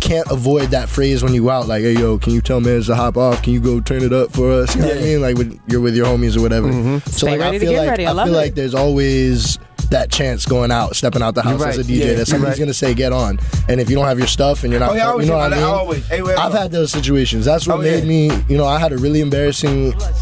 can't 0.00 0.28
avoid 0.30 0.70
that 0.70 0.88
phrase 0.88 1.22
when 1.22 1.34
you 1.34 1.42
go 1.44 1.50
out 1.50 1.68
like, 1.68 1.82
"Hey 1.82 1.92
yo, 1.92 2.18
can 2.18 2.32
you 2.32 2.40
tell 2.40 2.60
man 2.60 2.82
to 2.82 2.94
hop 2.94 3.16
off? 3.16 3.42
Can 3.42 3.52
you 3.52 3.60
go 3.60 3.80
turn 3.80 4.02
it 4.02 4.12
up 4.12 4.32
for 4.32 4.50
us?" 4.52 4.74
You 4.74 4.82
know 4.82 4.88
what 4.88 4.98
I 4.98 5.00
mean? 5.00 5.20
Like 5.22 5.36
with, 5.36 5.60
you're 5.68 5.80
with 5.80 5.94
your 5.96 6.06
homies 6.06 6.36
or 6.36 6.40
whatever. 6.42 6.68
Mm-hmm. 6.68 6.98
So 7.10 7.26
Stay 7.26 7.38
like 7.38 7.40
I 7.40 7.58
feel 7.58 7.72
like. 7.76 7.88
I 7.88 7.92
I 7.92 8.24
feel 8.24 8.34
it. 8.34 8.36
like 8.36 8.54
there's 8.54 8.74
always 8.74 9.58
that 9.90 10.10
chance 10.10 10.44
going 10.44 10.70
out, 10.70 10.94
stepping 10.94 11.22
out 11.22 11.34
the 11.34 11.40
house 11.42 11.60
You're 11.60 11.68
as 11.68 11.78
a. 11.78 11.84
DJ 11.84 11.98
Yeah, 12.08 12.12
that 12.14 12.26
somebody's 12.26 12.58
right. 12.58 12.64
gonna 12.66 12.74
say 12.74 12.92
get 12.92 13.10
on, 13.12 13.38
and 13.70 13.80
if 13.80 13.88
you 13.88 13.96
don't 13.96 14.04
have 14.04 14.18
your 14.18 14.26
stuff 14.28 14.62
and 14.64 14.70
you're 14.70 14.80
not, 14.80 14.90
Oh, 14.90 14.94
yeah, 14.94 15.16
you 15.16 15.24
know 15.30 15.38
what 15.38 15.52
I 15.52 15.56
mean. 15.56 15.64
Always. 15.64 16.06
Hey, 16.08 16.20
wait, 16.20 16.36
I've 16.36 16.52
had 16.52 16.70
those 16.72 16.90
situations. 16.92 17.46
That's 17.46 17.66
what 17.66 17.78
Oh, 17.78 17.82
made 17.82 18.00
yeah. 18.04 18.28
me, 18.36 18.42
you 18.50 18.58
know, 18.58 18.66
I 18.66 18.78
had 18.78 18.92
a 18.92 18.98
really 18.98 19.20
embarrassing 19.22 19.47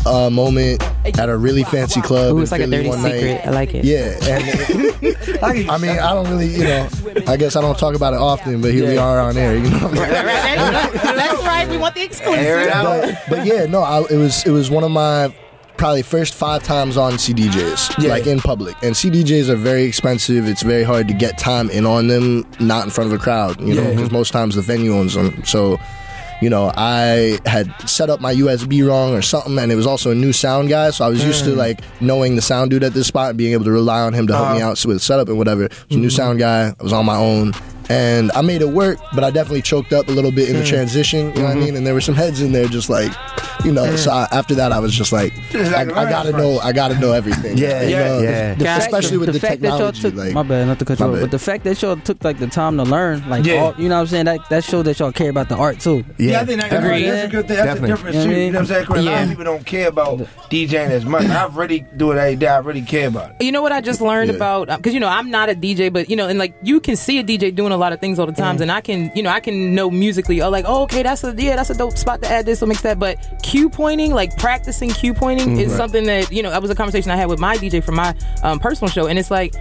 uh, 0.07 0.31
moment 0.31 0.83
at 1.19 1.29
a 1.29 1.37
really 1.37 1.65
fancy 1.65 2.01
club. 2.01 2.35
Ooh, 2.35 2.37
in 2.39 2.43
it's 2.43 2.53
like 2.53 2.61
a 2.63 2.67
dirty 2.67 2.91
secret. 2.93 3.23
night. 3.35 3.47
I 3.47 3.51
like 3.51 3.75
it. 3.75 3.85
Yeah, 3.85 4.19
and 4.23 5.71
I 5.71 5.79
mean, 5.79 5.91
I 5.91 6.13
don't 6.15 6.29
really, 6.31 6.49
you 6.49 6.65
know, 6.65 6.89
I 7.27 7.37
guess 7.37 7.57
I 7.57 7.61
don't 7.61 7.79
talk 7.79 7.95
about 7.95 8.15
it 8.15 8.21
often, 8.21 8.61
but 8.61 8.73
here 8.73 8.87
we 8.89 8.97
are 8.99 9.21
on 9.21 9.37
air. 9.37 9.57
You 9.57 9.71
know, 9.71 9.89
That's 9.89 11.43
right. 11.45 11.69
We 11.69 11.79
want 11.79 11.95
the 11.95 12.03
exclusive. 12.03 12.69
but, 12.73 13.23
but 13.29 13.47
yeah, 13.47 13.67
no, 13.67 13.81
I, 13.81 14.01
it 14.11 14.17
was 14.17 14.45
it 14.47 14.51
was 14.51 14.71
one 14.71 14.85
of 14.85 14.91
my 14.91 15.35
probably 15.77 16.03
first 16.03 16.35
five 16.35 16.63
times 16.63 16.97
on 16.97 17.13
CDJs, 17.15 18.09
like 18.09 18.27
in 18.27 18.39
public. 18.41 18.75
And 18.83 18.95
CDJs 18.95 19.49
are 19.51 19.57
very 19.57 19.85
expensive. 19.85 20.49
It's 20.49 20.63
very 20.63 20.85
hard 20.85 21.07
to 21.09 21.15
get 21.15 21.37
time 21.39 21.69
in 21.71 21.85
on 21.85 22.07
them, 22.09 22.47
not 22.61 22.85
in 22.85 22.91
front 22.91 23.13
of 23.13 23.19
a 23.21 23.23
crowd. 23.23 23.61
You 23.61 23.75
know, 23.75 23.83
Yeah. 23.83 23.91
because 23.91 24.11
most 24.11 24.33
times 24.33 24.55
the 24.55 24.63
venue 24.63 24.95
owns 24.95 25.15
them. 25.15 25.45
So. 25.45 25.79
You 26.43 26.51
know, 26.51 26.71
I 26.77 27.39
had 27.47 27.73
set 27.89 28.11
up 28.11 28.21
my 28.21 28.35
USB 28.35 28.87
wrong 28.87 29.15
or 29.15 29.23
something, 29.23 29.59
and 29.59 29.73
it 29.73 29.75
was 29.77 29.87
also 29.87 30.11
a 30.11 30.15
new 30.15 30.33
sound 30.35 30.69
guy, 30.69 30.91
so 30.91 31.05
I 31.05 31.09
was 31.09 31.25
used 31.25 31.45
to 31.45 31.53
Mm. 31.53 31.57
like 31.57 31.81
knowing 32.01 32.37
the 32.37 32.43
sound 32.43 32.71
dude 32.71 32.85
at 32.85 32.93
this 32.93 33.07
spot 33.07 33.31
and 33.31 33.39
being 33.39 33.55
able 33.55 33.65
to 33.65 33.71
rely 33.73 34.01
on 34.03 34.13
him 34.13 34.27
to 34.27 34.35
help 34.35 34.51
me 34.53 34.61
Uh-huh. 34.61 34.73
out 34.73 34.85
with 34.85 35.01
setup 35.01 35.29
and 35.29 35.39
whatever. 35.39 35.65
It 35.65 35.73
was 35.89 35.97
a 35.97 36.01
new 36.01 36.09
Mhm. 36.09 36.13
sound 36.17 36.39
guy. 36.39 36.75
I 36.79 36.83
was 36.83 36.93
on 36.93 37.07
my 37.07 37.17
own, 37.17 37.55
and 37.89 38.31
I 38.33 38.41
made 38.43 38.63
it 38.63 38.69
work, 38.71 38.99
but 39.15 39.25
I 39.25 39.31
definitely 39.31 39.63
choked 39.63 39.93
up 39.93 40.09
a 40.09 40.13
little 40.13 40.33
bit 40.33 40.49
in 40.49 40.57
the 40.57 40.63
Mm. 40.63 40.69
transition. 40.69 41.29
You 41.35 41.43
know 41.43 41.49
what 41.49 41.51
I 41.53 41.55
Mhm. 41.61 41.65
mean? 41.65 41.77
And 41.77 41.87
there 41.87 41.95
were 41.95 42.01
some 42.01 42.15
heads 42.15 42.41
in 42.41 42.53
there, 42.53 42.67
just 42.67 42.91
like, 42.91 43.13
you 43.65 43.73
know. 43.73 43.95
So 43.97 44.11
I, 44.11 44.27
after 44.33 44.55
that, 44.57 44.73
I 44.73 44.79
was 44.79 44.93
just 44.95 45.13
like, 45.13 45.33
I, 45.55 45.83
I 45.83 45.85
gotta 46.11 46.33
know, 46.33 46.59
I 46.61 46.73
gotta 46.73 46.99
know 46.99 47.13
everything. 47.13 47.57
Yeah, 47.67 47.83
You 47.83 47.89
yeah, 47.91 48.09
know, 48.09 48.19
yeah. 48.21 48.55
the- 48.55 48.65
fact- 48.65 48.83
especially 48.85 49.19
with 49.19 49.33
the, 49.33 49.41
fact 49.41 49.63
that 49.63 49.69
y'all 49.69 49.93
technology. 49.93 50.03
took, 50.03 50.15
like, 50.17 50.33
my 50.33 50.43
bad, 50.43 50.67
not 50.67 50.79
to 50.81 50.85
cut 50.85 50.99
you 51.01 51.07
my 51.07 51.11
off, 51.13 51.17
bad. 51.17 51.21
but 51.23 51.31
the 51.31 51.39
fact 51.39 51.65
that 51.65 51.81
y'all 51.83 51.97
took 51.97 52.23
like 52.25 52.39
the 52.39 52.47
time 52.49 52.77
to 52.77 52.83
learn, 52.83 53.23
like, 53.29 53.45
Yeah. 53.47 53.55
all, 53.63 53.75
you 53.79 53.89
know 53.89 53.95
what 53.97 54.01
I'm 54.03 54.07
saying, 54.09 54.25
that 54.27 54.41
that 54.51 54.65
showed 54.65 54.83
that 54.87 54.99
y'all 54.99 55.13
care 55.13 55.31
about 55.31 55.49
the 55.49 55.57
art 55.57 55.81
too. 55.81 56.05
Yeah, 56.19 56.41
I 56.41 56.45
think 56.45 56.61
that, 56.61 56.71
that's, 56.71 56.85
Agreed. 56.85 57.09
that's 57.09 57.25
a 57.25 57.29
good 57.37 57.49
thing. 57.49 57.57
That's 57.57 57.67
Definitely. 57.81 57.91
a 57.91 57.95
difference 57.97 58.17
You 58.17 58.23
too. 58.25 58.31
You 58.31 58.37
know 58.37 58.47
what 58.53 58.59
I'm 58.61 58.67
saying? 58.67 58.87
'Cause 58.87 58.99
A 58.99 59.03
lot 59.03 59.11
Yeah. 59.13 59.23
of 59.23 59.29
people 59.31 59.45
don't 59.45 59.67
care 59.67 59.89
about 59.89 60.21
DJing 60.51 60.91
as 60.91 61.05
much. 61.05 61.25
I 61.27 61.47
really 61.53 61.85
do 61.97 62.13
it 62.13 62.19
every 62.19 62.37
day. 62.37 62.47
I 62.49 62.59
really 62.59 62.83
care 62.83 63.09
about 63.09 63.31
it. 63.31 63.45
You 63.45 63.53
know 63.53 63.63
what 63.63 63.73
I 63.73 63.81
just 63.81 64.01
learned 64.01 64.31
Yeah. 64.31 64.37
about 64.37 64.69
because 64.69 64.93
you 64.95 65.01
know 65.01 65.09
I'm 65.09 65.31
not 65.31 65.49
a 65.49 65.55
DJ, 65.55 65.89
but 65.93 66.11
you 66.11 66.17
know, 66.17 66.29
and 66.29 66.39
like 66.39 66.55
you 66.63 66.81
can 66.81 66.97
see 66.97 67.19
a 67.19 67.23
DJ 67.25 67.51
doing 67.55 67.73
a 67.73 67.76
lot 67.79 67.93
of 67.93 68.01
things 68.01 68.19
all 68.19 68.27
the 68.27 68.33
times, 68.33 68.61
and 68.61 68.71
I 68.71 68.81
can 68.81 69.11
you 69.15 69.23
know 69.23 69.31
I 69.31 69.41
can 69.41 69.75
know 69.75 69.91
musically, 69.91 70.43
oh 70.43 70.51
like 70.51 70.65
oh 70.67 70.83
okay 70.83 71.03
that's 71.03 71.23
a 71.25 71.35
yeah 71.37 71.57
that's 71.57 71.71
a 71.71 71.75
dope 71.75 71.97
spot 71.97 72.23
to 72.23 72.29
add 72.29 72.47
this 72.47 72.63
or 72.63 72.67
mix 72.67 72.83
that, 72.83 72.99
but 72.99 73.17
cue 73.43 73.69
pointing 73.69 74.13
like 74.13 74.37
practicing 74.37 74.91
cue 74.91 75.15
pointing 75.15 75.49
Mm, 75.57 75.61
is 75.61 75.69
right. 75.71 75.77
something 75.77 76.05
that 76.05 76.31
you 76.33 76.43
know 76.43 76.51
that 76.51 76.61
was 76.63 76.71
a 76.71 76.75
conversation 76.75 77.11
I 77.11 77.17
had 77.17 77.29
with 77.29 77.39
my 77.39 77.57
DJ 77.57 77.83
for 77.85 77.93
my 77.93 78.15
um, 78.43 78.59
personal 78.59 78.91
show, 78.91 79.07
and 79.07 79.19
it's 79.19 79.31
like 79.31 79.55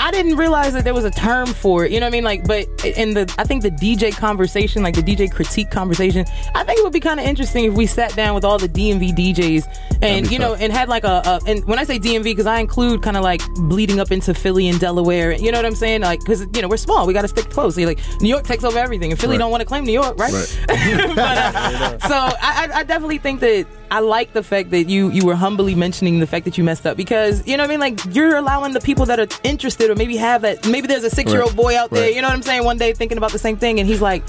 I 0.00 0.10
didn't 0.10 0.36
realize 0.36 0.72
that 0.72 0.84
there 0.84 0.94
was 0.94 1.04
a 1.04 1.10
term 1.10 1.46
for 1.48 1.84
it. 1.84 1.92
You 1.92 2.00
know 2.00 2.06
what 2.06 2.12
I 2.14 2.16
mean? 2.16 2.24
Like, 2.24 2.46
but 2.46 2.66
in 2.84 3.14
the 3.14 3.32
I 3.38 3.44
think 3.44 3.62
the 3.62 3.70
DJ 3.70 4.12
conversation, 4.16 4.82
like 4.82 4.94
the 4.94 5.02
DJ 5.02 5.30
critique 5.30 5.70
conversation, 5.70 6.24
I 6.54 6.64
think 6.64 6.78
it 6.78 6.82
would 6.84 6.92
be 6.92 7.00
kind 7.00 7.20
of 7.20 7.26
interesting 7.26 7.66
if 7.66 7.74
we 7.74 7.86
sat 7.86 8.14
down 8.16 8.34
with 8.34 8.44
all 8.44 8.58
the 8.58 8.68
DMV 8.68 9.12
DJs 9.14 9.98
and 10.02 10.30
you 10.30 10.38
know 10.38 10.52
tough. 10.52 10.62
and 10.62 10.72
had 10.72 10.88
like 10.88 11.04
a, 11.04 11.22
a 11.24 11.40
and 11.46 11.64
when 11.66 11.78
I 11.78 11.84
say 11.84 11.98
DMV 11.98 12.24
because 12.24 12.46
I 12.46 12.58
include 12.60 13.02
kind 13.02 13.16
of 13.16 13.22
like 13.22 13.42
bleeding 13.54 14.00
up 14.00 14.10
into 14.10 14.32
Philly 14.34 14.68
and 14.68 14.80
Delaware. 14.80 15.32
You 15.32 15.52
know 15.52 15.58
what 15.58 15.66
I'm 15.66 15.74
saying? 15.74 16.00
Like 16.00 16.20
because 16.20 16.40
you 16.54 16.62
know 16.62 16.68
we're 16.68 16.76
small, 16.78 17.06
we 17.06 17.12
got 17.12 17.22
to 17.22 17.28
stick 17.28 17.50
close. 17.50 17.76
like 17.76 18.00
New 18.20 18.28
York 18.28 18.44
takes 18.44 18.64
over 18.64 18.78
everything, 18.78 19.10
and 19.10 19.20
Philly 19.20 19.32
Right. 19.34 19.38
don't 19.38 19.50
want 19.50 19.60
to 19.60 19.66
claim 19.66 19.84
New 19.84 19.92
York, 19.92 20.18
right? 20.18 20.32
But, 20.68 21.38
uh, 21.38 21.98
so 22.08 22.14
I 22.40 22.70
I 22.74 22.82
definitely 22.84 23.18
think 23.18 23.40
that 23.40 23.66
I 23.90 24.00
like 24.00 24.32
the 24.32 24.42
fact 24.42 24.70
that 24.70 24.84
you 24.88 25.10
you 25.10 25.24
were 25.26 25.34
humbly 25.34 25.74
mentioning 25.74 26.20
the 26.20 26.26
fact 26.26 26.44
that 26.44 26.56
you 26.56 26.64
messed 26.64 26.86
up 26.86 26.96
because 26.96 27.46
you 27.46 27.56
know 27.56 27.64
what 27.64 27.70
I 27.70 27.72
mean. 27.72 27.80
Like 27.80 28.14
you're 28.14 28.36
allowing 28.36 28.72
the 28.72 28.80
people 28.80 29.04
that 29.06 29.18
are 29.18 29.26
interested 29.42 29.90
or 29.90 29.94
maybe 29.96 30.16
have 30.16 30.42
that. 30.42 30.66
Maybe 30.66 30.86
there's 30.86 31.04
a 31.04 31.10
six 31.10 31.32
year 31.32 31.42
old 31.42 31.50
Right. 31.50 31.56
boy 31.56 31.76
out 31.78 31.90
there. 31.90 32.02
Right. 32.04 32.14
You 32.14 32.22
know 32.22 32.28
what 32.28 32.34
I'm 32.34 32.42
saying? 32.42 32.64
One 32.64 32.78
day 32.78 32.92
thinking 32.92 33.18
about 33.18 33.32
the 33.32 33.38
same 33.38 33.56
thing, 33.56 33.80
and 33.80 33.88
he's 33.88 34.00
like, 34.00 34.22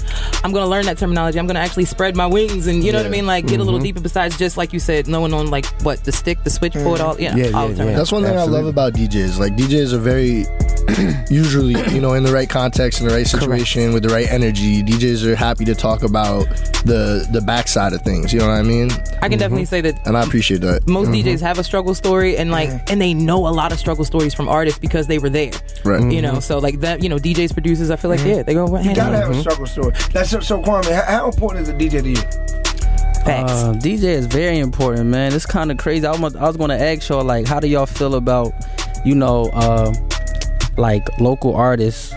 I'm 0.44 0.52
gonna 0.52 0.66
learn 0.68 0.86
that 0.86 0.98
terminology. 0.98 1.38
I'm 1.38 1.46
gonna 1.46 1.60
actually 1.60 1.84
spread 1.84 2.16
my 2.16 2.26
wings, 2.26 2.66
and 2.66 2.82
you 2.82 2.90
know 2.92 2.98
what 2.98 3.06
I 3.06 3.10
mean? 3.10 3.26
Like 3.26 3.46
get 3.46 3.60
a 3.60 3.64
little 3.64 3.78
Mhm. 3.80 3.84
deeper. 3.84 4.00
Besides 4.00 4.36
just 4.38 4.56
like 4.56 4.72
you 4.72 4.80
said, 4.80 5.06
knowing 5.06 5.32
on 5.32 5.48
like 5.50 5.66
what 5.82 6.02
the 6.04 6.12
stick, 6.12 6.42
the 6.44 6.50
switchboard, 6.50 7.00
all 7.00 7.20
yeah, 7.20 7.30
all 7.54 7.68
the 7.68 7.74
terminology. 7.74 7.94
That's 7.96 8.10
one 8.12 8.24
thing 8.24 8.36
I 8.36 8.42
love 8.44 8.66
about 8.66 8.94
DJs. 8.94 9.38
Like 9.38 9.56
DJs 9.56 9.92
are 9.92 9.98
very 9.98 10.44
usually, 11.30 11.74
you 11.94 12.00
know, 12.00 12.14
in 12.14 12.24
the 12.24 12.32
right 12.32 12.48
context, 12.48 13.00
in 13.00 13.06
the 13.08 13.14
right 13.14 13.26
situation, 13.26 13.92
with 13.92 14.02
the 14.02 14.08
right 14.08 14.26
energy. 14.30 14.82
DJs 14.82 15.24
are 15.24 15.36
happy 15.36 15.64
to 15.66 15.74
talk 15.74 16.02
about 16.02 16.46
the 16.84 17.26
the 17.30 17.40
backside 17.40 17.92
of 17.92 18.02
things. 18.02 18.32
You 18.32 18.40
know 18.40 18.48
what 18.48 18.54
I 18.58 18.62
mean? 18.62 18.90
I 19.22 19.28
can 19.28 19.38
definitely 19.38 19.51
say 19.64 19.80
that 19.80 20.06
and 20.06 20.16
I 20.16 20.22
appreciate 20.24 20.60
that. 20.62 20.86
most 20.88 21.08
Mhm. 21.08 21.22
DJs 21.24 21.40
have 21.40 21.58
a 21.58 21.64
struggle 21.64 21.94
story 21.94 22.36
and 22.36 22.50
like 22.50 22.70
and 22.90 23.00
they 23.00 23.14
know 23.14 23.46
a 23.46 23.50
lot 23.50 23.72
of 23.72 23.78
struggle 23.78 24.04
stories 24.04 24.34
from 24.34 24.48
artists 24.48 24.78
because 24.78 25.06
they 25.06 25.18
were 25.18 25.30
there. 25.30 25.52
Right. 25.84 26.10
You 26.12 26.20
know, 26.22 26.40
so 26.40 26.58
like 26.58 26.80
that, 26.80 27.02
you 27.02 27.08
know, 27.08 27.16
DJs, 27.18 27.52
producers, 27.52 27.90
I 27.90 27.96
feel 27.96 28.10
like 28.10 28.24
yeah, 28.24 28.42
they 28.42 28.54
go 28.54 28.66
hand 28.66 28.84
You 28.84 28.90
in 28.90 28.96
gotta 28.96 29.16
hand. 29.16 29.28
have 29.28 29.36
a 29.36 29.40
struggle 29.40 29.66
story. 29.66 29.92
That's 30.12 30.30
so, 30.30 30.40
so 30.40 30.60
Kwame. 30.62 30.90
How, 30.92 31.18
how 31.18 31.26
important 31.26 31.62
is 31.62 31.68
a 31.68 31.74
DJ 31.74 32.02
to 32.02 32.08
you? 32.10 32.16
Facts. 33.24 33.52
Uh, 33.52 33.72
DJ 33.80 34.04
is 34.04 34.26
very 34.26 34.58
important, 34.58 35.06
man. 35.06 35.32
It's 35.32 35.46
kind 35.46 35.70
of 35.70 35.78
crazy. 35.78 36.04
I 36.06 36.16
was, 36.16 36.34
I 36.34 36.42
was 36.48 36.56
going 36.56 36.70
to 36.70 36.80
ask 36.82 37.08
y'all, 37.08 37.22
like, 37.22 37.46
how 37.46 37.60
do 37.60 37.68
y'all 37.68 37.86
feel 37.86 38.16
about, 38.16 38.52
you 39.04 39.14
know, 39.14 39.48
uh, 39.52 39.92
like 40.76 41.06
local 41.20 41.54
artists 41.54 42.10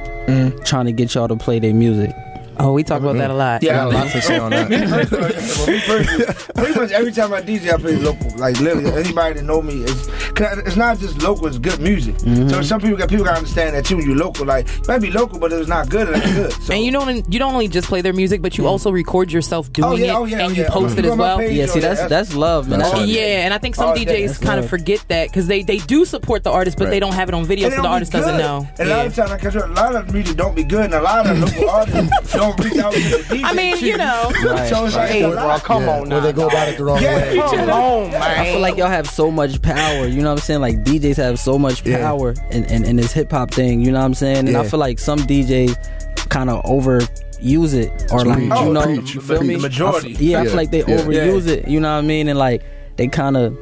trying 0.65 0.86
to 0.86 0.91
get 0.91 1.13
y'all 1.13 1.28
to 1.28 1.36
play 1.36 1.60
their 1.60 1.74
music? 1.76 2.12
Oh, 2.58 2.74
we 2.74 2.84
talk 2.84 3.02
about 3.02 3.15
that 3.18 3.30
a 3.30 3.34
mm. 3.34 3.38
lot. 3.38 3.63
Yeah, 3.63 3.74
got 3.74 3.88
a 3.88 3.98
lot 3.98 4.12
to 4.12 4.22
say 4.22 4.38
on 4.38 4.52
that. 4.52 4.65
Well, 5.56 5.68
me 5.68 5.82
personally, 5.86 6.26
pretty 6.56 6.80
much 6.80 6.91
every 6.91 7.12
time 7.12 7.34
I 7.34 7.41
DJ, 7.41 7.74
I 7.74 7.78
play 7.78 7.96
local. 7.96 8.30
Like 8.38 8.60
literally, 8.60 8.91
anybody 8.91 9.36
that 9.39 9.46
know 9.46 9.62
me, 9.62 9.84
it's, 9.84 10.08
'cause 10.32 10.58
it's 10.60 10.76
not 10.76 11.00
just 11.00 11.22
local; 11.22 11.48
it's 11.48 11.58
good 11.58 11.80
music. 11.80 12.15
Mm-hmm. 12.15 12.50
So 12.50 12.62
some 12.62 12.82
people 12.82 12.98
got 12.98 13.10
people 13.10 13.26
gotta 13.26 13.38
understand 13.38 13.76
that 13.76 13.86
too. 13.86 14.00
You 14.00 14.15
local, 14.15 14.46
like 14.46 14.68
you 14.68 14.84
might 14.88 15.00
be 15.02 15.12
local, 15.12 15.39
but 15.39 15.52
if 15.52 15.60
it's 15.60 15.70
not 15.70 15.89
good, 15.89 16.10
it 16.10 16.15
ain't 16.15 16.36
good. 16.36 16.52
So, 16.54 16.74
and 16.74 16.84
you 16.84 16.91
don't 16.91 17.32
you 17.32 17.39
don't 17.39 17.54
only 17.54 17.68
just 17.68 17.88
play 17.88 18.02
their 18.02 18.13
music, 18.13 18.41
but 18.41 18.58
you 18.58 18.63
mm. 18.65 18.68
also 18.68 18.91
record 18.91 19.32
yourself 19.32 19.68
oh, 19.68 19.72
doing 19.72 19.88
Oh, 19.91 19.96
yeah, 19.96 20.06
it 20.06 20.15
oh, 20.15 20.26
yeah, 20.26 20.39
and 20.39 20.48
oh, 20.48 20.56
you 20.56 20.63
yeah. 20.63 20.70
post 20.70 20.96
Oh, 20.96 21.00
it 21.00 21.06
as 21.06 21.18
well. 21.18 21.38
page, 21.38 21.58
Yeah, 21.58 21.65
see, 21.68 21.80
oh, 21.80 21.82
that's 21.82 22.06
that's 22.08 22.36
love, 22.36 22.68
man. 22.70 22.80
Oh, 22.82 22.84
that's 22.84 22.94
That's. 23.00 23.12
Yeah, 23.12 23.46
and 23.46 23.54
I 23.54 23.58
think 23.58 23.76
some 23.76 23.89
Oh, 23.89 23.94
DJs 23.96 24.41
kind 24.41 24.60
of 24.60 24.70
forget 24.70 25.04
that 25.10 25.30
because 25.30 25.48
they 25.48 25.63
they 25.63 25.78
do 25.78 26.06
support 26.06 26.44
the 26.44 26.52
artist, 26.52 26.78
but 26.78 26.89
they 26.89 27.00
don't 27.00 27.13
have 27.13 27.30
it 27.30 27.36
on 27.36 27.46
video, 27.46 27.65
And 27.68 27.74
so 27.74 27.78
the 27.78 27.84
don't 27.84 27.94
artist 27.94 28.12
doesn't 28.12 28.38
know. 28.38 28.68
And 28.80 28.89
a 28.89 28.96
lot 28.98 29.06
of 29.06 29.15
times, 29.15 29.30
like, 29.32 29.41
'cause 29.41 29.56
a 29.56 29.68
lot 29.68 29.96
of 29.96 30.12
music 30.13 30.38
don't 30.38 30.56
be 30.56 30.63
good, 30.63 30.86
and 30.86 30.94
a 30.96 31.02
lot 31.02 31.28
of 31.28 31.39
local 31.39 31.70
artists 31.80 32.36
don't 32.47 32.63
reach 32.65 32.77
out 32.77 32.93
to 32.93 32.99
the 32.99 33.36
DJ. 33.36 33.41
I 33.43 33.53
mean, 33.53 33.77
you 33.79 33.97
know. 33.97 34.31
Right, 34.45 34.69
So 34.69 34.86
it's 34.86 34.95
right. 34.95 35.15
it's 35.15 35.23
a 35.25 35.29
lot. 35.29 35.63
come 35.63 35.84
Yeah, 35.84 35.99
on 35.99 36.13
Or 36.13 36.21
they 36.21 36.34
go 36.34 36.47
about 36.47 36.67
it 36.69 36.77
the 36.77 36.84
wrong 36.86 37.01
Yeah, 37.01 37.15
way. 37.15 37.36
Come 37.38 37.69
on, 37.69 38.12
man. 38.12 38.21
I 38.21 38.45
feel 38.51 38.60
like 38.62 38.77
y'all 38.77 38.88
have 38.88 39.08
so 39.10 39.29
much 39.31 39.62
power. 39.62 40.05
You 40.08 40.21
know 40.21 40.29
what 40.31 40.39
I'm 40.39 40.43
saying? 40.45 40.62
Like 40.62 40.84
DJs 40.84 41.17
have 41.17 41.39
so 41.39 41.58
much 41.58 41.86
Yeah. 41.86 41.99
power 41.99 42.34
in, 42.51 42.65
in, 42.65 42.84
in 42.86 42.95
this 42.95 43.12
hip 43.12 43.31
hop 43.31 43.51
thing. 43.51 43.81
You 43.81 43.91
know 43.91 43.99
what 43.99 44.05
I'm 44.05 44.13
saying? 44.13 44.47
And 44.47 44.58
I 44.58 44.67
feel 44.67 44.79
like 44.79 44.99
some 44.99 45.19
DJs 45.19 46.29
kind 46.29 46.49
of 46.49 46.63
overuse 46.63 47.73
it 47.73 48.12
or 48.12 48.25
like 48.25 48.39
you 48.43 48.51
Oh, 48.53 48.71
know, 48.71 48.84
preach. 48.84 49.13
you 49.15 49.21
feel 49.21 49.39
The 49.39 49.45
me? 49.45 49.55
majority. 49.58 50.10
I 50.10 50.13
f- 50.15 50.21
yeah, 50.21 50.41
I 50.41 50.45
feel 50.45 50.55
like 50.55 50.71
they 50.71 50.79
Yeah. 50.79 50.97
overuse 51.01 51.47
it. 51.47 51.67
You 51.67 51.79
know 51.79 51.91
what 51.93 52.03
I 52.03 52.08
mean? 52.08 52.27
And 52.27 52.38
like 52.39 52.62
they 52.97 53.08
kind 53.08 53.38
of. 53.38 53.58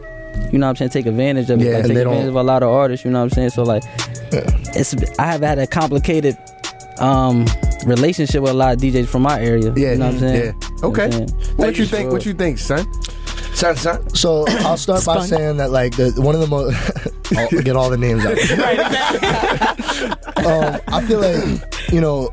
You 0.51 0.57
know 0.57 0.65
what 0.65 0.71
I'm 0.71 0.75
saying? 0.77 0.89
Take 0.89 1.05
advantage 1.05 1.51
of 1.51 1.61
it. 1.61 1.65
Yeah, 1.65 1.69
like, 1.73 1.79
and 1.81 1.87
take 1.89 1.95
they 1.95 2.01
advantage 2.01 2.21
don't- 2.23 2.29
of 2.29 2.35
a 2.37 2.43
lot 2.43 2.63
of 2.63 2.69
artists. 2.69 3.05
You 3.05 3.11
know 3.11 3.19
what 3.19 3.25
I'm 3.25 3.29
saying? 3.29 3.49
So 3.51 3.61
like, 3.61 3.83
it's 4.31 4.95
I 5.19 5.27
have 5.27 5.41
had 5.41 5.59
a 5.59 5.67
complicated 5.67 6.35
um 6.99 7.45
relationship 7.85 8.41
with 8.41 8.51
a 8.51 8.55
lot 8.55 8.73
of 8.73 8.79
DJs 8.79 9.07
from 9.07 9.23
my 9.23 9.41
area. 9.41 9.73
Yeah, 9.75 9.91
you 9.91 9.97
know 9.97 10.05
what 10.05 10.13
I'm 10.15 10.19
saying? 10.19 10.55
yeah. 10.61 10.87
Okay. 10.87 11.05
You 11.05 11.11
know 11.11 11.19
what 11.19 11.33
I'm? 11.33 11.57
What 11.57 11.77
you 11.77 11.85
think? 11.85 12.11
What 12.11 12.25
you 12.25 12.33
think, 12.33 12.57
son? 12.57 12.87
son, 13.53 13.75
son. 13.77 14.15
So 14.15 14.45
I'll 14.47 14.77
start 14.77 15.05
by 15.05 15.25
saying 15.25 15.57
that 15.57 15.71
like 15.71 15.95
the 15.95 16.11
one 16.17 16.35
of 16.35 16.41
the 16.41 16.47
most 16.47 16.75
I'll 17.37 17.49
get 17.61 17.75
all 17.75 17.89
the 17.89 17.97
names 17.97 18.25
out. 18.25 18.37
um, 20.45 20.79
I 20.87 21.01
feel 21.05 21.19
like 21.21 21.91
you 21.91 22.01
know 22.01 22.29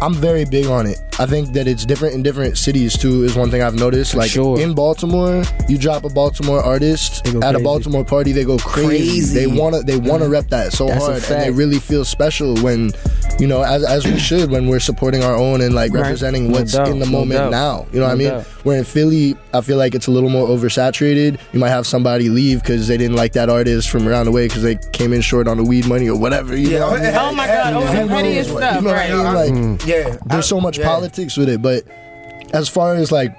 I'm 0.00 0.14
very 0.14 0.44
big 0.44 0.66
on 0.66 0.86
it. 0.86 0.98
I 1.20 1.26
think 1.26 1.52
that 1.54 1.66
it's 1.66 1.84
different 1.84 2.14
in 2.14 2.22
different 2.22 2.56
cities 2.58 2.96
too. 2.96 3.24
Is 3.24 3.34
one 3.36 3.50
thing 3.50 3.62
I've 3.62 3.74
noticed. 3.74 4.14
Like 4.14 4.30
sure. 4.30 4.58
in 4.60 4.74
Baltimore, 4.74 5.42
you 5.68 5.76
drop 5.78 6.04
a 6.04 6.08
Baltimore 6.08 6.62
artist 6.62 7.24
They 7.24 7.32
go 7.32 7.40
at 7.42 7.54
a. 7.54 7.58
Baltimore 7.58 8.04
party, 8.04 8.32
they 8.32 8.44
go 8.44 8.56
crazy. 8.58 8.86
Crazy. 8.88 9.34
They 9.34 9.46
wanna 9.46 9.82
they 9.82 9.96
wanna 9.98 10.24
mm-hmm. 10.24 10.32
rep 10.32 10.48
that 10.48 10.72
so 10.72 10.86
That's 10.86 11.04
hard, 11.04 11.22
and 11.24 11.42
they 11.42 11.50
really 11.50 11.78
feel 11.78 12.04
special 12.04 12.56
when 12.58 12.92
you 13.38 13.46
know 13.46 13.62
as 13.62 13.84
as 13.84 14.06
we 14.06 14.18
should 14.18 14.50
when 14.50 14.68
we're 14.68 14.80
supporting 14.80 15.22
our 15.22 15.34
own 15.34 15.60
and 15.60 15.74
like 15.74 15.92
Right. 15.92 16.02
representing 16.02 16.48
No 16.48 16.58
what's 16.58 16.72
doubt, 16.72 16.88
in 16.88 16.98
the 16.98 17.06
moment 17.06 17.40
doubt. 17.40 17.50
now. 17.50 17.86
You 17.92 18.00
know 18.00 18.06
what 18.06 18.12
I 18.12 18.16
mean? 18.16 18.28
doubt. 18.28 18.44
Where 18.64 18.78
in 18.78 18.84
Philly, 18.84 19.34
I 19.54 19.60
feel 19.60 19.76
like 19.78 19.94
it's 19.94 20.06
a 20.06 20.10
little 20.10 20.28
more 20.30 20.46
oversaturated. 20.48 21.38
You 21.52 21.58
might 21.60 21.70
have 21.70 21.86
somebody 21.86 22.28
leave 22.28 22.60
because 22.62 22.86
they 22.86 22.96
didn't 22.96 23.16
like 23.16 23.32
that 23.32 23.48
artist 23.48 23.88
from 23.90 24.06
around 24.06 24.26
the 24.26 24.32
way 24.32 24.46
because 24.46 24.62
they 24.62 24.76
came 24.92 25.12
in 25.12 25.20
short 25.20 25.48
on 25.48 25.56
the 25.56 25.64
weed 25.64 25.86
money 25.86 26.08
or 26.08 26.18
whatever. 26.18 26.56
You 26.56 26.68
Yeah, 26.70 26.78
know 26.80 26.90
what 26.90 27.00
I 27.00 27.04
mean? 27.04 27.14
Oh 27.16 27.32
my 27.34 27.46
God, 27.46 27.70
You 27.70 27.76
over 27.78 28.06
know, 28.06 28.18
as 28.28 28.46
stuff, 28.48 28.74
you 28.76 28.80
know 28.82 28.92
right? 28.92 29.10
I 29.10 29.14
mean? 29.14 29.34
Like, 29.34 29.52
mm. 29.80 29.86
Yeah, 29.86 30.16
there's 30.26 30.46
so 30.46 30.60
much 30.60 30.78
yeah. 30.78 30.84
politics 30.86 31.07
with 31.16 31.48
it, 31.48 31.62
but 31.62 31.84
as 32.54 32.68
far 32.68 32.94
as 32.94 33.10
like 33.12 33.36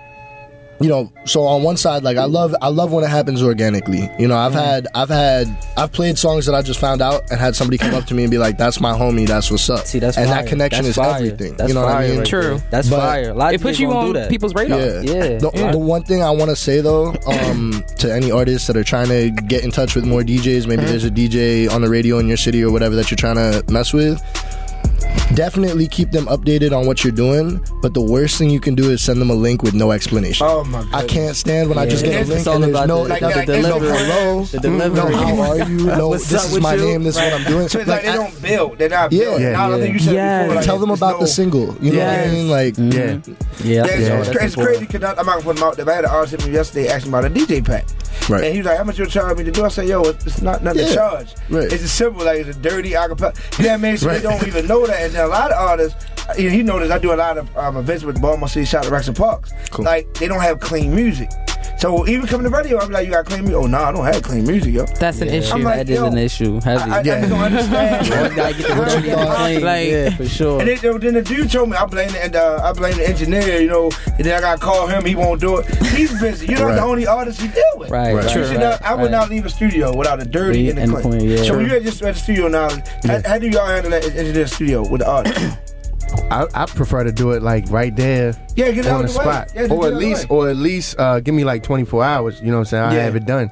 you 0.81 0.87
know, 0.87 1.11
so 1.25 1.41
on 1.43 1.61
one 1.61 1.75
side, 1.75 2.03
like 2.03 2.15
I 2.15 2.23
love, 2.23 2.55
I 2.61 2.69
love 2.69 2.93
when 2.93 3.03
it 3.03 3.09
happens 3.09 3.43
organically. 3.43 4.09
You 4.17 4.29
know, 4.29 4.37
I've 4.37 4.53
Mm-hmm. 4.53 4.61
had, 4.61 4.87
I've 4.95 5.09
had, 5.09 5.65
I've 5.75 5.91
played 5.91 6.17
songs 6.17 6.45
that 6.45 6.55
I 6.55 6.61
just 6.61 6.79
found 6.79 7.01
out 7.01 7.29
and 7.29 7.37
had 7.37 7.53
somebody 7.53 7.77
come 7.77 7.93
up 7.93 8.05
to 8.05 8.13
me 8.13 8.23
and 8.23 8.31
be 8.31 8.37
like, 8.37 8.57
"That's 8.57 8.79
my 8.79 8.93
homie. 8.97 9.27
That's 9.27 9.51
what's 9.51 9.69
up." 9.69 9.85
See, 9.85 9.99
that's 9.99 10.15
and 10.15 10.29
fire. 10.29 10.41
that 10.43 10.47
connection 10.49 10.85
That's 10.85 10.97
is 10.97 11.03
fire. 11.03 11.15
everything. 11.17 11.55
That's 11.57 11.67
you 11.67 11.73
know 11.75 11.81
what 11.81 11.89
I 11.91 11.95
fire 11.95 12.07
mean? 12.07 12.17
right 12.19 12.27
True. 12.29 12.41
there. 12.59 12.67
That's 12.71 12.89
fire. 12.89 13.29
A 13.31 13.33
lot 13.33 13.53
It 13.53 13.59
puts 13.61 13.77
you 13.77 13.91
on 13.91 14.07
do 14.07 14.13
that. 14.13 14.29
people's 14.29 14.55
radar. 14.55 14.79
Yeah. 14.79 15.01
Yeah. 15.01 15.21
The, 15.39 15.51
Yeah. 15.53 15.71
the 15.73 15.77
one 15.77 16.03
thing 16.03 16.23
I 16.23 16.31
want 16.31 16.49
to 16.49 16.55
say 16.55 16.79
though, 16.79 17.07
um, 17.27 17.83
to 17.97 18.13
any 18.13 18.31
artists 18.31 18.67
that 18.67 18.77
are 18.77 18.83
trying 18.85 19.09
to 19.09 19.31
get 19.31 19.65
in 19.65 19.71
touch 19.71 19.95
with 19.95 20.05
more 20.05 20.21
DJs, 20.21 20.65
maybe 20.65 20.85
there's 20.85 21.03
a 21.03 21.11
DJ 21.11 21.69
on 21.69 21.81
the 21.81 21.89
radio 21.89 22.19
in 22.19 22.27
your 22.29 22.37
city 22.37 22.63
or 22.63 22.71
whatever 22.71 22.95
that 22.95 23.11
you're 23.11 23.17
trying 23.17 23.35
to 23.35 23.65
mess 23.69 23.91
with. 23.91 24.17
Definitely 25.35 25.87
keep 25.87 26.09
them 26.11 26.25
updated 26.25 26.75
on 26.77 26.87
what 26.87 27.03
you're 27.03 27.13
doing, 27.13 27.63
but 27.81 27.93
the 27.93 28.01
worst 28.01 28.37
thing 28.37 28.49
you 28.49 28.59
can 28.59 28.73
do 28.73 28.89
is 28.89 29.01
send 29.01 29.21
them 29.21 29.29
a 29.29 29.33
link 29.33 29.61
with 29.61 29.73
no 29.75 29.91
explanation. 29.91 30.45
Oh 30.49 30.63
my 30.63 30.81
god. 30.83 30.93
I 30.93 31.05
can't 31.07 31.35
stand 31.35 31.69
when 31.69 31.77
I 31.77 31.85
just 31.85 32.03
get 32.03 32.25
a 32.25 32.29
link 32.29 32.47
all 32.47 32.55
and 32.55 32.63
there's 32.63 32.71
about 32.71 32.87
no, 32.87 33.03
the- 33.03 33.09
like, 33.09 33.19
the 33.21 33.27
like, 33.29 33.45
there's 33.47 33.65
no 33.65 33.79
delivery. 33.79 33.97
hello, 33.99 34.43
The 34.45 34.59
delivery. 34.59 34.95
no 35.11 35.17
how 35.17 35.41
are 35.51 35.57
you, 35.69 35.85
no 35.85 36.09
What's 36.09 36.29
this 36.29 36.41
up 36.41 36.47
is 36.47 36.53
with 36.53 36.63
my 36.63 36.73
you? 36.73 36.83
name, 36.83 37.03
this 37.03 37.15
is 37.15 37.21
what 37.21 37.33
I'm 37.33 37.43
doing. 37.47 37.67
So 37.69 37.79
it's 37.79 37.87
like, 37.87 38.01
they 38.01 38.07
I- 38.09 38.15
don't 38.15 38.41
build. 38.41 38.77
They're 38.79 38.89
not 38.89 39.11
Yeah. 39.11 39.19
built. 39.23 39.41
Yeah, 39.41 39.51
Now, 39.51 39.71
I 39.73 39.79
think 39.79 39.93
you 39.93 39.99
said 39.99 40.13
yeah. 40.15 40.41
before. 40.43 40.55
Like, 40.55 40.65
tell 40.65 40.79
them 40.79 40.89
about 40.91 41.13
no- 41.13 41.19
the 41.21 41.27
single. 41.27 41.77
You 41.79 41.93
know 41.93 41.99
what 42.05 42.07
I 42.19 42.27
mean? 42.27 42.49
Like, 42.49 42.77
Yeah. 42.77 42.83
Yeah, 42.83 42.95
Yeah, 42.95 43.19
yeah, 43.65 43.83
it's, 43.85 44.07
that's 44.09 44.29
it's, 44.29 44.43
it's 44.45 44.55
crazy 44.55 44.85
because 44.85 45.03
I'm 45.03 45.15
not 45.15 45.25
gonna 45.25 45.41
put 45.41 45.55
them 45.57 45.63
out 45.63 45.77
there. 45.77 45.89
I 45.89 45.93
had 45.95 46.05
an 46.05 46.11
artist 46.11 46.31
hit 46.41 46.47
me 46.47 46.53
yesterday 46.55 46.87
asking 46.89 47.11
about 47.11 47.25
a 47.25 47.29
DJ 47.29 47.61
pack. 47.63 47.85
Right. 48.27 48.43
And 48.43 48.53
he 48.53 48.59
was 48.59 48.65
like, 48.67 48.77
How 48.77 48.83
much 48.83 48.99
you 48.99 49.05
charge 49.05 49.37
me 49.37 49.43
to 49.43 49.51
do? 49.51 49.63
I 49.65 49.69
said, 49.69 49.87
Yo, 49.87 50.01
it's 50.01 50.25
it's 50.25 50.41
not 50.41 50.63
nothing 50.63 50.85
to 50.87 50.93
charge. 50.93 51.33
It's 51.49 51.81
just 51.81 51.95
simple, 51.95 52.25
like 52.25 52.39
it's 52.39 52.57
a 52.57 52.59
dirty 52.59 52.91
acapella. 52.91 53.35
You 53.59 53.65
know 53.65 53.71
what 53.71 53.79
I 53.79 53.81
mean? 53.81 53.97
So 53.97 54.07
they 54.07 54.21
don't 54.21 54.45
even 54.47 54.67
know 54.67 54.85
that. 54.87 54.99
A 55.19 55.27
lot 55.27 55.51
of 55.51 55.57
artists, 55.57 56.05
you 56.37 56.49
know, 56.49 56.55
he 56.55 56.63
noticed 56.63 56.91
I 56.91 56.97
do 56.97 57.13
a 57.13 57.15
lot 57.15 57.37
of 57.37 57.57
um, 57.57 57.77
events 57.77 58.03
with 58.03 58.21
Baltimore 58.21 58.47
City, 58.47 58.65
shout 58.65 58.83
to 58.85 58.89
Rec 58.89 59.05
and 59.07 59.15
Parks. 59.15 59.51
Cool. 59.69 59.85
Like, 59.85 60.13
they 60.15 60.27
don't 60.27 60.41
have 60.41 60.59
clean 60.59 60.95
music. 60.95 61.29
So 61.77 62.07
even 62.07 62.27
coming 62.27 62.49
to 62.49 62.55
radio, 62.55 62.79
I'm 62.79 62.91
like, 62.91 63.05
You 63.07 63.13
got 63.13 63.25
clean 63.25 63.41
music? 63.41 63.55
Oh, 63.57 63.67
no, 63.67 63.77
I 63.77 63.91
don't 63.91 64.03
have 64.05 64.21
clean 64.23 64.45
music, 64.45 64.73
yo. 64.73 64.85
That's 64.85 65.21
an 65.21 65.29
issue. 65.29 65.53
I'm 65.53 65.63
like, 65.63 65.77
that 65.77 65.89
is 65.89 65.97
yo, 65.99 66.05
an 66.07 66.17
issue. 66.17 66.59
Heavy. 66.61 66.81
I, 66.91 66.95
I, 66.95 66.99
I 66.99 67.03
just 67.03 67.29
don't 67.29 67.39
understand. 67.41 68.07
You 68.29 68.35
gotta 68.35 68.53
get 68.57 68.67
the 68.67 68.75
dirty 68.75 69.09
and 69.09 69.19
the 69.21 69.35
clean. 69.35 69.61
Like- 69.63 69.87
yeah, 69.89 70.09
for 70.11 70.27
sure. 70.27 70.59
And 70.61 70.69
then, 70.69 70.99
then 70.99 71.13
the 71.13 71.21
dude 71.21 71.49
told 71.51 71.69
me 71.69 71.77
I 71.77 71.85
blame 71.85 72.11
the 72.11 72.23
and 72.23 72.35
uh, 72.35 72.59
I 72.63 72.73
blame 72.73 72.97
the 72.97 73.07
engineer, 73.07 73.61
you 73.61 73.67
know. 73.69 73.91
And 74.07 74.25
then 74.25 74.37
I 74.37 74.41
got 74.41 74.59
to 74.59 74.65
call 74.65 74.87
him. 74.87 75.05
He 75.05 75.15
won't 75.15 75.39
do 75.39 75.57
it. 75.57 75.65
He's 75.87 76.19
busy. 76.19 76.47
You're 76.47 76.59
not 76.59 76.65
Right. 76.65 76.75
the 76.75 76.81
only 76.81 77.07
artist 77.07 77.41
he 77.41 77.47
deal 77.47 77.63
with. 77.77 77.89
Right, 77.89 78.13
right, 78.13 78.23
You 78.23 78.29
should 78.29 78.49
right, 78.51 78.59
not- 78.59 78.81
I 78.83 78.93
would 78.95 79.03
right. 79.03 79.11
not 79.11 79.29
leave 79.29 79.45
a 79.45 79.49
studio 79.49 79.95
without 79.95 80.21
a 80.21 80.25
dirty 80.25 80.65
Clean 80.71 80.77
and 80.77 80.91
a 80.93 81.01
clean. 81.01 81.19
clean, 81.19 81.29
yeah. 81.29 81.43
So 81.43 81.55
when 81.57 81.65
you're 81.69 81.79
just 81.79 82.01
at 82.01 82.15
the 82.15 82.19
studio 82.19 82.47
now, 82.49 82.69
how, 83.05 83.21
how 83.25 83.37
do 83.39 83.47
y'all 83.49 83.65
handle 83.65 83.91
that 83.91 84.03
engineer 84.05 84.47
studio 84.47 84.87
with 84.87 85.01
the 85.01 85.09
artist? 85.09 85.39
I, 86.31 86.47
I 86.53 86.65
prefer 86.65 87.03
to 87.03 87.11
do 87.11 87.31
it 87.31 87.41
like 87.43 87.65
right 87.69 87.95
there 87.95 88.33
Yeah, 88.55 88.71
get 88.71 88.85
it 88.85 88.87
on 88.91 89.03
out 89.03 89.07
the 89.07 89.13
the 89.13 89.19
way. 89.19 89.23
spot, 89.25 89.51
Yeah, 89.55 89.67
or 89.69 89.85
at 89.85 89.89
it 89.89 89.93
the 89.93 89.99
least, 89.99 90.29
way. 90.29 90.35
or 90.37 90.49
at 90.49 90.55
least 90.57 90.99
uh, 90.99 91.19
give 91.19 91.33
me 91.35 91.43
like 91.43 91.63
24 91.63 92.03
hours. 92.03 92.39
You 92.41 92.47
know 92.47 92.53
what 92.53 92.59
I'm 92.59 92.65
saying? 92.65 92.83
I 92.83 92.95
Yeah. 92.95 93.03
have 93.03 93.15
it 93.15 93.25
done. 93.25 93.49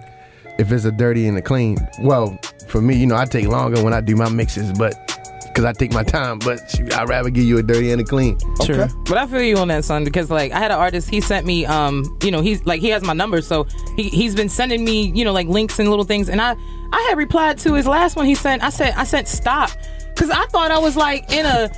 If 0.58 0.72
it's 0.72 0.86
a 0.86 0.92
dirty 0.92 1.28
and 1.28 1.38
a 1.38 1.42
clean, 1.42 1.78
well, 2.02 2.38
for 2.68 2.82
me, 2.82 2.96
you 2.98 3.06
know, 3.06 3.16
I 3.16 3.26
take 3.26 3.48
longer 3.48 3.84
when 3.84 3.94
I 3.94 4.02
do 4.02 4.16
my 4.16 4.28
mixes, 4.30 4.72
but 4.74 4.96
because 5.44 5.66
I 5.66 5.74
take 5.74 5.92
my 5.94 6.04
time. 6.04 6.40
But 6.40 6.60
I'd 6.96 7.08
rather 7.10 7.30
give 7.30 7.44
you 7.44 7.58
a 7.60 7.64
dirty 7.64 7.92
and 7.92 8.02
a 8.02 8.04
clean. 8.04 8.38
True. 8.64 8.76
Okay. 8.82 8.94
But 9.08 9.18
I 9.20 9.28
feel 9.28 9.42
you 9.44 9.58
on 9.58 9.68
that, 9.70 9.84
son, 9.86 10.04
because 10.04 10.30
like 10.32 10.52
I 10.52 10.58
had 10.60 10.72
an 10.72 10.78
artist, 10.78 11.10
he 11.10 11.22
sent 11.22 11.46
me, 11.46 11.66
um, 11.66 12.18
you 12.24 12.32
know, 12.32 12.42
he's 12.42 12.66
like 12.66 12.82
he 12.82 12.90
has 12.90 13.04
my 13.04 13.14
number, 13.14 13.42
so 13.42 13.66
he 13.96 14.10
he's 14.10 14.34
been 14.36 14.50
sending 14.50 14.84
me, 14.84 15.12
you 15.16 15.24
know, 15.26 15.32
like 15.34 15.48
links 15.48 15.78
and 15.80 15.90
little 15.90 16.06
things, 16.06 16.28
and 16.30 16.42
I 16.42 16.56
I 16.92 17.02
had 17.10 17.18
replied 17.18 17.58
to 17.60 17.74
his 17.74 17.86
last 17.88 18.16
one 18.16 18.26
he 18.26 18.34
sent. 18.36 18.64
I 18.64 18.70
said 18.70 18.94
I 18.98 19.04
sent 19.04 19.28
stop. 19.28 19.70
Cause 20.18 20.30
I 20.32 20.46
thought 20.48 20.72
I 20.72 20.80
was 20.80 20.96
like 20.98 21.32
in 21.32 21.46
a, 21.46 21.70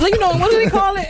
like 0.00 0.12
you 0.14 0.18
know, 0.18 0.32
what 0.32 0.50
do 0.50 0.58
they 0.58 0.68
call 0.68 0.96
it? 0.96 1.06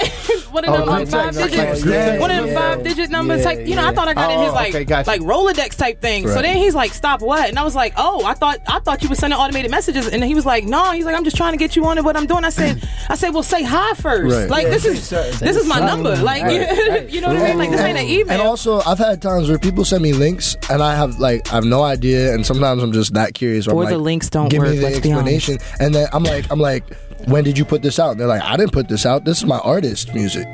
one 0.51 0.65
of 0.65 0.71
Oh, 0.75 0.79
them 0.79 0.87
like 0.89 0.99
group 1.09 1.09
five 1.09 1.35
text, 1.35 1.41
like 1.41 1.51
digits, 1.51 1.81
a 1.81 1.85
group 1.85 2.21
one 2.21 2.31
of 2.31 2.37
them 2.37 2.47
Yeah. 2.49 2.55
five 2.75 2.85
digit 2.85 3.11
numbers. 3.11 3.41
Yeah, 3.41 3.45
like 3.47 3.67
you 3.67 3.75
know, 3.77 3.87
I 3.87 3.93
thought 3.95 4.09
I 4.09 4.15
got 4.15 4.31
in 4.31 4.39
Oh, 4.39 4.45
his 4.45 4.53
like 4.53 4.75
okay, 4.75 4.85
gotcha. 4.85 5.09
like 5.09 5.21
Rolodex 5.23 5.77
type 5.77 6.01
thing. 6.03 6.29
So 6.29 6.43
then 6.43 6.57
he's 6.59 6.75
like, 6.75 6.93
stop 6.93 7.23
what? 7.23 7.49
And 7.49 7.59
I 7.59 7.63
was 7.65 7.75
like, 7.75 7.95
oh, 7.97 8.25
I 8.27 8.35
thought 8.35 8.59
I 8.69 8.79
thought 8.81 9.03
you 9.03 9.09
were 9.09 9.15
sending 9.15 9.39
automated 9.39 9.71
messages, 9.71 10.07
and 10.09 10.23
he 10.23 10.35
was 10.35 10.45
like, 10.45 10.65
no, 10.65 10.93
he's 10.93 11.05
like, 11.07 11.17
I'm 11.17 11.25
just 11.25 11.37
trying 11.37 11.53
to 11.53 11.59
get 11.59 11.77
you 11.77 11.85
on 11.87 11.97
to 11.97 12.03
what 12.03 12.17
I'm 12.17 12.27
doing. 12.27 12.45
I 12.45 12.51
said, 12.51 12.83
I 13.09 13.15
said, 13.17 13.31
well, 13.31 13.43
say 13.43 13.63
hi 13.63 13.95
first. 13.95 14.35
Right. 14.37 14.51
Like 14.51 14.65
Yeah, 14.65 14.71
this 14.71 14.85
is 14.85 15.03
something. 15.09 15.39
this 15.47 15.57
is 15.57 15.67
my 15.67 15.79
Say 15.81 15.87
number. 15.87 16.15
Like 16.17 16.43
Right, 16.43 17.09
you 17.09 17.21
know 17.23 17.29
what 17.29 17.39
I 17.39 17.49
mean? 17.49 17.59
Like 17.59 17.71
this 17.71 17.81
ain't 17.81 17.99
an 17.99 18.07
email. 18.07 18.33
And 18.39 18.43
also, 18.43 18.81
I've 18.81 18.99
had 18.99 19.23
times 19.23 19.49
where 19.49 19.59
people 19.59 19.85
send 19.87 20.03
me 20.03 20.13
links, 20.13 20.57
and 20.69 20.83
I 20.83 20.95
have 20.95 21.19
like 21.19 21.51
I 21.51 21.55
have 21.57 21.65
no 21.65 21.83
idea, 21.83 22.35
and 22.35 22.45
sometimes 22.45 22.83
I'm 22.83 22.93
just 22.93 23.15
that 23.15 23.33
curious. 23.35 23.67
where 23.67 23.77
Or 23.77 23.85
I'm 23.85 23.89
the 23.91 23.97
like, 23.97 24.05
links 24.05 24.29
don't 24.29 24.49
give 24.51 24.59
work, 24.61 24.71
me 24.71 24.77
the 24.77 24.83
let's 24.83 25.01
be 25.01 25.13
honest. 25.13 25.49
explanation, 25.49 25.77
and 25.81 25.95
then 25.95 26.09
I'm 26.13 26.23
like, 26.23 26.51
I'm 26.51 26.59
like, 26.59 26.66
when 27.27 27.45
did 27.45 27.59
you 27.59 27.65
put 27.65 27.83
this 27.83 27.99
out? 27.99 28.13
And 28.13 28.21
they're 28.21 28.27
like, 28.27 28.43
I 28.43 28.57
didn't 28.57 28.73
put 28.73 28.89
this 28.89 29.07
out. 29.07 29.25
This 29.25 29.39
is 29.39 29.47
my 29.47 29.59
artist 29.59 30.15
music. 30.15 30.47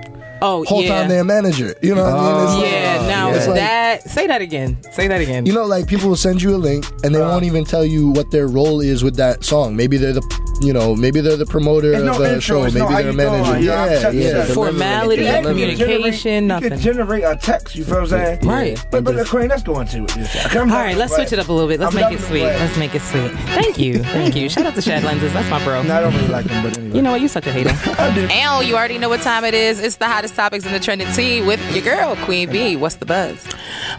Oh 0.42 0.64
Whole 0.64 0.82
yeah. 0.82 1.00
time 1.00 1.08
they're 1.08 1.20
a 1.22 1.24
manager. 1.24 1.74
You 1.82 1.94
know 1.94 2.04
what 2.04 2.12
I 2.14 2.20
mean? 2.34 2.42
It's 2.44 2.54
like- 2.62 2.72
yeah. 2.72 2.98
Uh, 3.00 3.06
now 3.08 3.30
It's 3.30 3.46
like- 3.46 3.56
that 3.56 4.02
say 4.10 4.26
that 4.26 4.42
again. 4.42 4.76
Say 4.92 5.08
that 5.08 5.20
again. 5.20 5.46
You 5.46 5.52
know, 5.52 5.64
like 5.64 5.86
people 5.86 6.08
will 6.08 6.16
send 6.16 6.42
you 6.42 6.54
a 6.54 6.58
link 6.58 6.84
and 7.04 7.14
they 7.14 7.20
uh-huh. 7.20 7.30
won't 7.30 7.44
even 7.44 7.64
tell 7.64 7.84
you 7.84 8.08
what 8.10 8.30
their 8.30 8.46
role 8.48 8.80
is 8.80 9.02
with 9.04 9.16
that 9.16 9.44
song. 9.44 9.76
Maybe 9.76 9.96
they're 9.96 10.12
the, 10.12 10.22
you 10.60 10.72
know, 10.72 10.94
maybe 10.96 11.20
they're 11.20 11.36
the 11.36 11.46
promoter 11.46 11.90
There's 11.90 12.02
of 12.02 12.06
no 12.06 12.18
the 12.18 12.34
intro, 12.34 12.40
show. 12.40 12.64
Maybe 12.64 12.78
no 12.80 12.88
they're 12.88 13.08
a 13.10 13.12
manager. 13.12 13.60
you 13.60 13.66
know, 13.66 13.74
I'm 13.76 13.90
Yeah, 13.90 14.10
yeah. 14.10 14.32
this. 14.44 14.54
Formality, 14.54 15.22
You 15.22 15.28
can 15.28 15.44
communication, 15.44 15.78
generate, 15.78 16.24
You 16.24 16.40
nothing. 16.42 16.70
can 16.70 16.78
generate 16.80 17.24
a 17.24 17.36
text. 17.36 17.74
You 17.76 17.84
feel 17.84 17.94
what 17.94 18.02
I'm 18.02 18.08
saying? 18.08 18.38
Right. 18.46 18.86
But 18.90 19.04
but 19.04 19.16
the 19.16 19.24
Queen, 19.24 19.48
let's 19.48 19.62
go 19.62 19.80
into 19.80 20.04
it. 20.04 20.56
All 20.56 20.66
right, 20.66 20.96
let's 20.96 21.14
switch 21.14 21.32
it 21.32 21.38
up 21.38 21.48
a 21.48 21.52
little 21.52 21.68
bit. 21.68 21.80
Let's 21.80 21.94
make 21.94 22.12
it 22.12 22.20
sweet. 22.20 22.42
Let's 22.44 22.76
make 22.76 22.94
it 22.94 23.02
sweet. 23.02 23.30
Thank 23.54 23.78
you. 23.78 24.02
Thank 24.04 24.36
you. 24.36 24.48
Shout 24.48 24.66
out 24.66 24.74
to 24.74 24.82
Shad 24.82 25.02
Lenses. 25.04 25.32
That's 25.32 25.48
my 25.50 25.62
bro. 25.64 25.82
No, 25.82 25.96
I 25.96 26.00
don't 26.00 26.14
really 26.14 26.28
like 26.28 26.46
them, 26.46 26.62
but 26.62 26.76
anyway. 26.78 26.96
You 26.96 27.02
know 27.02 27.12
what? 27.12 27.20
You 27.20 27.28
such 27.28 27.46
a 27.46 27.52
hater. 27.52 27.70
and 27.98 28.66
you 28.66 28.74
already 28.76 28.98
know 28.98 29.08
what 29.08 29.20
time 29.20 29.44
it 29.44 29.54
is. 29.54 29.80
It's 29.80 29.96
the 29.96 30.06
hottest 30.06 30.31
topics 30.32 30.66
in 30.66 30.72
the 30.72 30.80
trending 30.80 31.10
tea 31.12 31.42
with 31.42 31.60
your 31.74 31.84
girl, 31.84 32.16
Queen 32.24 32.50
B. 32.50 32.76
What's 32.76 32.96
the 32.96 33.06
buzz? 33.06 33.46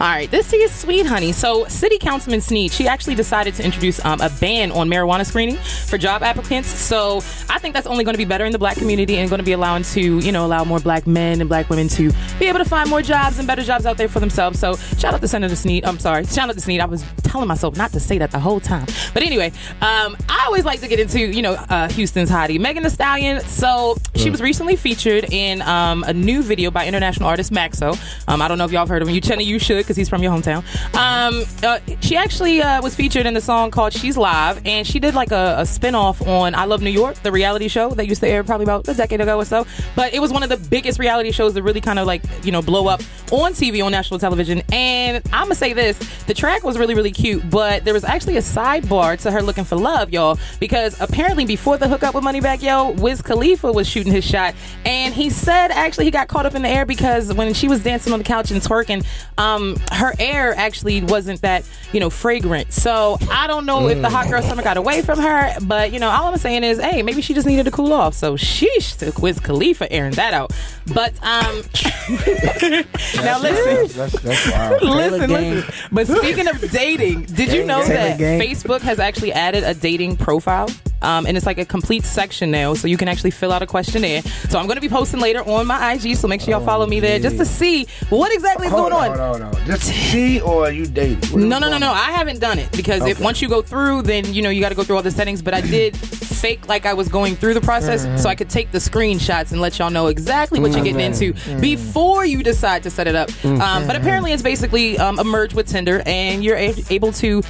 All 0.00 0.08
right, 0.08 0.30
this 0.30 0.50
tea 0.50 0.58
is 0.58 0.72
sweet, 0.72 1.06
honey. 1.06 1.32
So, 1.32 1.64
City 1.66 1.98
Councilman 1.98 2.40
Sneed, 2.40 2.72
she 2.72 2.88
actually 2.88 3.14
decided 3.14 3.54
to 3.54 3.64
introduce 3.64 4.04
um, 4.04 4.20
a 4.20 4.30
ban 4.40 4.72
on 4.72 4.88
marijuana 4.88 5.24
screening 5.24 5.56
for 5.56 5.98
job 5.98 6.22
applicants. 6.22 6.68
So, 6.68 7.18
I 7.48 7.58
think 7.58 7.74
that's 7.74 7.86
only 7.86 8.04
going 8.04 8.14
to 8.14 8.18
be 8.18 8.24
better 8.24 8.44
in 8.44 8.52
the 8.52 8.58
black 8.58 8.76
community 8.76 9.16
and 9.16 9.28
going 9.28 9.38
to 9.38 9.44
be 9.44 9.52
allowing 9.52 9.82
to, 9.84 10.18
you 10.18 10.32
know, 10.32 10.44
allow 10.44 10.64
more 10.64 10.80
black 10.80 11.06
men 11.06 11.40
and 11.40 11.48
black 11.48 11.70
women 11.70 11.88
to 11.88 12.10
be 12.38 12.46
able 12.46 12.58
to 12.58 12.64
find 12.64 12.90
more 12.90 13.02
jobs 13.02 13.38
and 13.38 13.46
better 13.46 13.62
jobs 13.62 13.86
out 13.86 13.96
there 13.96 14.08
for 14.08 14.20
themselves. 14.20 14.58
So, 14.58 14.76
shout 14.98 15.14
out 15.14 15.20
to 15.20 15.28
Senator 15.28 15.56
Sneed. 15.56 15.84
I'm 15.84 15.98
sorry, 15.98 16.24
shout 16.26 16.48
out 16.48 16.54
to 16.54 16.60
Sneed. 16.60 16.80
I 16.80 16.86
was 16.86 17.04
telling 17.22 17.48
myself 17.48 17.76
not 17.76 17.92
to 17.92 18.00
say 18.00 18.18
that 18.18 18.30
the 18.30 18.38
whole 18.38 18.60
time. 18.60 18.86
But 19.12 19.22
anyway, 19.22 19.48
um, 19.80 20.16
I 20.28 20.44
always 20.46 20.64
like 20.64 20.80
to 20.80 20.88
get 20.88 20.98
into, 20.98 21.20
you 21.20 21.42
know, 21.42 21.54
uh, 21.54 21.88
Houston's 21.90 22.30
hottie, 22.30 22.58
Megan 22.58 22.82
Thee 22.82 22.90
Stallion. 22.90 23.40
So, 23.42 23.96
she 24.16 24.30
was 24.30 24.40
recently 24.40 24.76
featured 24.76 25.32
in 25.32 25.62
um, 25.62 26.04
a 26.04 26.12
new 26.24 26.42
video 26.42 26.70
by 26.70 26.86
international 26.86 27.28
artist 27.28 27.52
Maxo. 27.52 27.98
Um, 28.28 28.42
I 28.42 28.48
don't 28.48 28.58
know 28.58 28.64
if 28.64 28.72
y'all 28.72 28.80
have 28.80 28.88
heard 28.88 29.02
of 29.02 29.08
him. 29.08 29.14
You, 29.14 29.20
Chenny, 29.20 29.44
you 29.44 29.58
should 29.58 29.78
because 29.78 29.96
he's 29.96 30.08
from 30.08 30.22
your 30.22 30.32
hometown. 30.32 30.64
Um, 30.94 31.44
uh, 31.62 31.78
she 32.00 32.16
actually 32.16 32.62
uh, 32.62 32.82
was 32.82 32.94
featured 32.94 33.26
in 33.26 33.34
the 33.34 33.40
song 33.40 33.70
called 33.70 33.92
She's 33.92 34.16
Live, 34.16 34.60
and 34.66 34.86
she 34.86 34.98
did 34.98 35.14
like 35.14 35.30
a, 35.30 35.56
a 35.58 35.66
spin 35.66 35.94
off 35.94 36.26
on 36.26 36.54
I 36.54 36.64
Love 36.64 36.82
New 36.82 36.90
York, 36.90 37.16
the 37.16 37.32
reality 37.32 37.68
show 37.68 37.90
that 37.90 38.06
used 38.06 38.20
to 38.22 38.28
air 38.28 38.42
probably 38.44 38.64
about 38.64 38.88
a 38.88 38.94
decade 38.94 39.20
ago 39.20 39.38
or 39.38 39.44
so. 39.44 39.66
But 39.94 40.14
it 40.14 40.20
was 40.20 40.32
one 40.32 40.42
of 40.42 40.48
the 40.48 40.56
biggest 40.56 40.98
reality 40.98 41.30
shows 41.30 41.54
that 41.54 41.62
really 41.62 41.80
kind 41.80 41.98
of 41.98 42.06
like, 42.06 42.22
you 42.42 42.52
know, 42.52 42.62
blow 42.62 42.86
up 42.86 43.02
on 43.32 43.52
TV, 43.52 43.84
on 43.84 43.92
national 43.92 44.20
television. 44.20 44.62
And 44.72 45.22
I'm 45.32 45.44
going 45.44 45.50
to 45.50 45.54
say 45.54 45.72
this 45.72 45.98
the 46.26 46.34
track 46.34 46.64
was 46.64 46.78
really, 46.78 46.94
really 46.94 47.12
cute, 47.12 47.48
but 47.50 47.84
there 47.84 47.94
was 47.94 48.04
actually 48.04 48.36
a 48.36 48.40
sidebar 48.40 49.20
to 49.22 49.30
her 49.30 49.42
looking 49.42 49.64
for 49.64 49.76
love, 49.76 50.10
y'all, 50.10 50.38
because 50.60 51.00
apparently 51.00 51.44
before 51.44 51.76
the 51.76 51.88
hookup 51.88 52.14
with 52.14 52.24
Moneybagg 52.24 52.62
Yo, 52.62 52.90
Wiz 52.92 53.20
Khalifa 53.22 53.72
was 53.72 53.88
shooting 53.88 54.12
his 54.12 54.24
shot. 54.24 54.54
And 54.84 55.14
he 55.14 55.30
said 55.30 55.70
actually 55.70 56.06
he 56.06 56.10
got 56.14 56.28
caught 56.28 56.46
up 56.46 56.54
in 56.54 56.62
the 56.62 56.68
air 56.68 56.86
because 56.86 57.34
when 57.34 57.52
she 57.52 57.68
was 57.68 57.82
dancing 57.82 58.12
on 58.12 58.20
the 58.20 58.24
couch 58.24 58.50
and 58.50 58.62
twerking, 58.62 59.04
um, 59.36 59.76
her 59.92 60.14
air 60.18 60.54
actually 60.56 61.02
wasn't 61.02 61.42
that, 61.42 61.68
you 61.92 62.00
know, 62.00 62.08
fragrant. 62.08 62.72
So 62.72 63.18
I 63.30 63.46
don't 63.46 63.66
know 63.66 63.88
if 63.88 64.00
the 64.00 64.08
hot 64.08 64.28
girl 64.28 64.40
summer 64.40 64.62
got 64.62 64.76
away 64.76 65.02
from 65.02 65.18
her, 65.18 65.54
but 65.62 65.92
you 65.92 65.98
know, 65.98 66.08
all 66.08 66.28
I'm 66.28 66.38
saying 66.38 66.64
is, 66.64 66.80
hey, 66.80 67.02
maybe 67.02 67.20
she 67.20 67.34
just 67.34 67.46
needed 67.46 67.64
to 67.64 67.70
cool 67.70 67.92
off. 67.92 68.14
So 68.14 68.36
sheesh 68.36 68.96
to 68.98 69.20
Wiz 69.20 69.40
Khalifa 69.40 69.92
airing 69.92 70.14
that 70.14 70.32
out. 70.32 70.52
But 70.94 71.12
um 71.22 71.62
now 73.24 73.40
listen. 73.40 73.98
That's, 73.98 74.20
that's 74.20 74.50
wild. 74.50 74.82
Listen, 74.94 75.30
listen. 75.30 75.74
But 75.90 76.06
speaking 76.06 76.46
of 76.46 76.60
dating, 76.70 77.22
did 77.24 77.52
you 77.52 77.64
know 77.64 77.84
that. 77.84 78.18
Facebook 78.18 78.80
has 78.80 78.98
actually 78.98 79.32
added 79.32 79.64
a 79.64 79.74
dating 79.74 80.16
profile? 80.16 80.68
Um, 81.04 81.26
and 81.26 81.36
it's 81.36 81.46
like 81.46 81.58
a 81.58 81.64
complete 81.64 82.04
section 82.04 82.50
now, 82.50 82.74
so 82.74 82.88
you 82.88 82.96
can 82.96 83.08
actually 83.08 83.30
fill 83.30 83.52
out 83.52 83.62
a 83.62 83.66
questionnaire. 83.66 84.22
So 84.48 84.58
I'm 84.58 84.66
going 84.66 84.76
to 84.76 84.80
be 84.80 84.88
posting 84.88 85.20
later 85.20 85.40
on 85.48 85.66
my 85.66 85.92
IG, 85.92 86.16
so 86.16 86.26
make 86.26 86.40
sure 86.40 86.50
y'all 86.54 86.64
follow 86.64 86.86
me 86.86 86.98
there 87.00 87.18
just 87.18 87.36
to 87.36 87.44
see 87.44 87.86
what 88.08 88.32
exactly 88.32 88.66
is 88.66 88.72
Hold 88.72 88.90
going 88.92 89.12
on, 89.12 89.18
hold 89.18 89.20
on, 89.36 89.40
hold 89.42 89.54
on. 89.56 89.66
Just 89.66 89.82
to 89.88 89.92
see 89.92 90.40
or 90.40 90.64
are 90.66 90.72
you 90.72 90.86
dating? 90.86 91.18
What 91.30 91.40
No, 91.42 91.58
no, 91.58 91.70
no, 91.70 91.78
no. 91.78 91.90
I 91.92 92.10
haven't 92.12 92.40
done 92.40 92.58
it 92.58 92.72
because 92.72 93.04
if 93.06 93.20
once 93.20 93.40
you 93.42 93.48
go 93.48 93.62
through, 93.62 94.02
then 94.02 94.32
you 94.32 94.42
know 94.42 94.50
you 94.50 94.60
got 94.60 94.70
to 94.70 94.74
go 94.74 94.82
through 94.84 94.96
all 94.96 95.02
the 95.02 95.10
settings. 95.10 95.42
But 95.42 95.54
I 95.54 95.60
did 95.60 95.96
fake 95.96 96.68
like 96.68 96.86
I 96.86 96.94
was 96.94 97.08
going 97.08 97.36
through 97.36 97.54
the 97.54 97.60
process, 97.60 98.06
Mhm. 98.06 98.18
so 98.18 98.28
I 98.28 98.34
could 98.34 98.48
take 98.50 98.70
the 98.72 98.78
screenshots 98.78 99.52
and 99.52 99.60
let 99.60 99.78
y'all 99.78 99.90
know 99.90 100.06
exactly 100.08 100.58
what 100.60 100.72
you're 100.72 100.84
getting 100.84 101.00
into 101.00 101.32
Mhm. 101.34 101.60
before 101.60 102.24
you 102.24 102.42
decide 102.42 102.82
to 102.84 102.90
set 102.90 103.06
it 103.06 103.14
up. 103.14 103.30
Um, 103.44 103.86
but 103.86 103.96
apparently, 103.96 104.32
it's 104.32 104.42
basically 104.42 104.98
um, 104.98 105.18
a 105.18 105.24
merge 105.24 105.54
with 105.54 105.68
Tinder, 105.68 106.02
and 106.06 106.42
you're 106.44 106.56
a- 106.56 106.74
able 106.90 107.12
to 107.12 107.42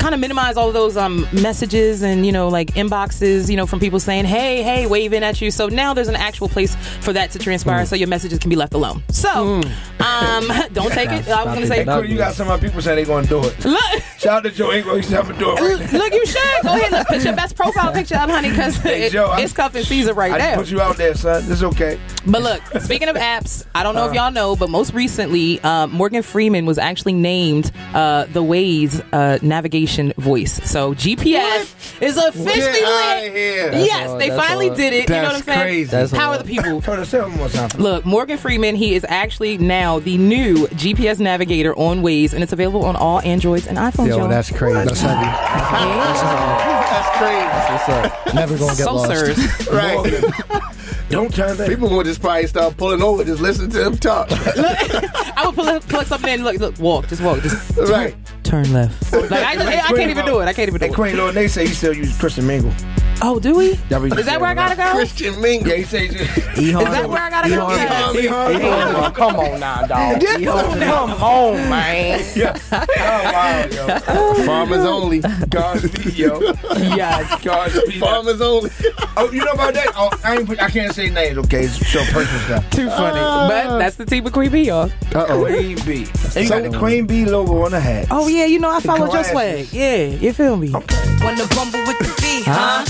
kind 0.00 0.14
of 0.14 0.20
minimize 0.20 0.56
all 0.56 0.66
of 0.68 0.74
those 0.74 0.96
um, 0.96 1.26
messages 1.32 2.02
and 2.02 2.24
you 2.26 2.32
know 2.32 2.48
like 2.48 2.68
inboxes, 2.74 3.48
you 3.50 3.56
know, 3.56 3.66
from 3.66 3.78
people 3.80 4.00
saying, 4.00 4.24
"Hey, 4.24 4.62
hey," 4.62 4.86
waving 4.86 5.22
at 5.22 5.40
you. 5.40 5.50
So 5.50 5.68
now 5.68 5.94
there's 5.94 6.08
an 6.08 6.16
actual 6.16 6.48
place 6.48 6.74
for 7.00 7.12
that 7.12 7.30
to 7.32 7.38
transpire, 7.38 7.86
so 7.86 7.94
your 7.96 8.08
messages 8.08 8.38
can 8.38 8.50
be 8.50 8.56
left 8.56 8.74
alone. 8.74 9.02
So, 9.10 9.60
um, 10.00 10.48
don't 10.72 10.92
take 10.92 11.10
it. 11.10 11.28
I 11.28 11.44
was 11.44 11.54
gonna 11.54 11.66
say, 11.66 11.80
you 12.08 12.16
got 12.16 12.34
some 12.34 12.48
of 12.48 12.60
my 12.60 12.66
people 12.66 12.80
saying 12.82 12.96
they 12.96 13.04
gonna 13.04 13.26
do 13.26 13.40
it. 13.44 13.64
Look. 13.64 13.80
Shout 14.18 14.38
out 14.38 14.42
to 14.44 14.50
Joe 14.50 14.72
Ingram. 14.72 14.96
He's 14.96 15.08
having 15.08 15.34
to 15.34 15.38
do 15.38 15.50
it 15.52 15.60
right 15.60 15.92
now. 15.92 15.98
Look, 15.98 16.12
you 16.12 16.26
should 16.26 16.62
go 16.62 16.74
ahead. 16.74 16.92
Look, 16.92 17.06
put 17.08 17.24
your 17.24 17.34
best 17.36 17.56
profile 17.56 17.90
picture 17.92 18.16
up, 18.16 18.28
honey, 18.28 18.50
because 18.50 18.76
Hey, 18.76 19.04
it, 19.04 19.12
Joe, 19.12 19.26
I- 19.26 19.40
it's 19.40 19.52
cuffing 19.54 19.82
season 19.84 20.14
right 20.14 20.32
I 20.32 20.38
just 20.38 20.50
now. 20.50 20.56
put 20.56 20.70
you 20.70 20.80
out 20.80 20.96
there, 20.96 21.14
son. 21.14 21.42
It's 21.48 21.62
okay. 21.62 21.98
But 22.26 22.42
look, 22.42 22.62
speaking 22.82 23.08
of 23.08 23.16
apps, 23.16 23.64
I 23.74 23.82
don't 23.82 23.94
know 23.94 24.04
if 24.06 24.10
Uh. 24.12 24.14
y'all 24.14 24.30
know, 24.30 24.56
but 24.56 24.68
most 24.68 24.92
recently, 24.92 25.58
um, 25.62 25.90
Morgan 25.92 26.22
Freeman 26.22 26.66
was 26.66 26.76
actually 26.78 27.14
named 27.14 27.70
uh, 27.94 28.26
the 28.26 28.42
Waze 28.42 29.02
uh, 29.12 29.38
navigation 29.98 30.12
voice. 30.22 30.60
So 30.70 30.94
GPS 30.94 32.00
is 32.02 32.16
officially 32.16 32.54
Get 32.54 32.84
outta 32.84 33.20
lit. 33.22 33.32
here. 33.32 33.72
Yes, 33.74 34.08
all- 34.10 34.18
they 34.18 34.28
finally 34.30 34.70
all- 34.70 34.76
did 34.76 34.92
it. 34.92 35.08
you 35.08 35.14
know 35.16 35.22
what 35.22 35.26
I'm 35.28 35.32
That's 35.34 35.44
saying? 35.46 35.60
crazy. 35.60 35.90
That's 35.90 36.12
Power 36.12 36.32
all- 36.34 36.38
the 36.38 36.44
people. 36.44 36.80
Turn 36.82 36.98
us 36.98 37.12
one 37.12 37.36
more 37.36 37.48
time. 37.48 37.68
Look, 37.78 38.04
Morgan 38.06 38.38
Freeman, 38.38 38.74
he 38.76 38.94
is 38.94 39.04
actually 39.08 39.58
now 39.58 39.98
the 39.98 40.16
new 40.18 40.66
GPS 40.68 41.18
navigator 41.18 41.74
on 41.76 42.02
Waze, 42.02 42.32
and 42.32 42.42
it's 42.42 42.52
available 42.52 42.84
on 42.84 42.96
all 42.96 43.20
Androids 43.22 43.66
and 43.66 43.78
iPhones. 43.78 44.08
Yo, 44.08 44.18
y'all. 44.18 44.28
that's 44.28 44.50
crazy. 44.50 44.74
That's 44.74 45.00
heavy. 45.00 45.24
That's 45.24 47.18
crazy. 47.18 47.46
That's 47.46 47.88
what's 47.88 47.88
up. 48.28 48.34
Never 48.34 48.56
gonna 48.58 48.76
get 48.76 48.84
So 48.84 48.94
lost. 48.94 49.10
sirs. 49.10 49.68
Right. 49.70 50.24
Don't 51.10 51.34
turn 51.34 51.56
that. 51.56 51.68
People 51.68 51.88
would 51.90 52.06
just 52.06 52.20
probably 52.20 52.46
start 52.46 52.76
pulling 52.76 53.02
over, 53.02 53.24
just 53.24 53.40
listen 53.42 53.68
to 53.70 53.78
them 53.78 53.96
talk. 53.96 54.28
I 54.30 55.42
would 55.46 55.54
plug, 55.56 55.82
plug 55.82 56.06
something 56.06 56.32
in. 56.32 56.44
Look, 56.44 56.58
look, 56.60 56.78
walk, 56.78 57.08
just 57.08 57.20
walk, 57.20 57.40
just 57.42 57.76
right. 57.78 58.14
Turn 58.50 58.72
left. 58.72 59.12
Like 59.12 59.30
I, 59.32 59.54
just, 59.54 59.66
I 59.68 59.92
can't 59.96 60.10
even 60.10 60.26
do 60.26 60.40
it. 60.40 60.46
I 60.46 60.52
can't 60.52 60.68
even 60.68 60.80
do 60.80 60.84
Hey, 60.86 60.90
it. 60.90 60.94
Queen 60.94 61.16
Lord, 61.16 61.34
they 61.34 61.46
say 61.46 61.66
he 61.66 61.72
still 61.72 61.94
use 61.94 62.18
Christian 62.18 62.46
Mingle. 62.46 62.72
Oh, 63.22 63.38
do 63.38 63.54
we? 63.56 63.66
Is 63.72 63.78
that 64.26 64.40
where 64.40 64.50
I 64.50 64.54
gotta 64.54 64.76
go? 64.76 64.92
Christian 64.92 65.40
Mingle. 65.40 65.70
Says. 65.84 66.14
Is 66.14 66.72
that 66.72 67.08
where 67.08 67.18
I 67.18 67.30
gotta 67.30 67.48
go? 67.50 69.10
Come 69.12 69.36
on 69.36 69.60
now, 69.60 69.86
dog. 69.86 70.20
Come 70.20 71.22
on, 71.22 71.54
man. 71.68 72.20
Yeah. 72.40 72.56
Oh 72.72 72.86
wow, 72.96 73.66
yo. 73.70 74.44
Farmers 74.46 74.84
only. 74.84 75.20
Godspeed, 75.48 76.14
yo. 76.16 76.40
Yes. 76.78 77.42
Godspeed. 77.42 78.00
Farmers 78.00 78.40
only. 78.40 78.70
Oh, 79.16 79.30
you 79.30 79.44
know 79.44 79.52
about 79.52 79.74
that? 79.74 79.88
Oh, 79.96 80.08
I 80.24 80.36
ain't. 80.38 80.46
Put, 80.46 80.62
I 80.62 80.70
can't 80.70 80.94
say 80.94 81.10
names. 81.10 81.36
Okay, 81.38 81.64
it's 81.64 81.74
so 81.88 82.00
personal 82.04 82.40
stuff. 82.42 82.70
Too 82.70 82.88
funny. 82.88 83.20
but 83.20 83.78
that's 83.78 83.96
the 83.96 84.06
team 84.06 84.26
of 84.26 84.32
Queen 84.32 84.50
B, 84.50 84.62
y'all. 84.64 84.90
Uh 85.14 85.26
oh. 85.28 85.44
Queen 85.44 85.76
B. 85.84 86.06
And 86.36 86.44
you 86.44 86.48
got 86.48 86.62
the 86.62 86.78
Queen 86.78 87.06
Bee 87.06 87.24
logo 87.24 87.64
on 87.64 87.72
the 87.72 87.80
hat. 87.80 88.06
Oh 88.10 88.28
yeah, 88.28 88.44
you 88.44 88.60
know 88.60 88.70
I 88.70 88.78
The 88.80 88.86
follow 88.86 89.00
your 89.06 89.08
glasses. 89.08 89.32
swag. 89.32 89.72
Yeah, 89.72 89.96
you 90.04 90.32
feel 90.32 90.56
me? 90.56 90.70
Wanna 90.70 91.44
rumble 91.56 91.80
with 91.86 91.98
the 91.98 92.19
beat, 92.44 92.52
huh? 92.52 92.84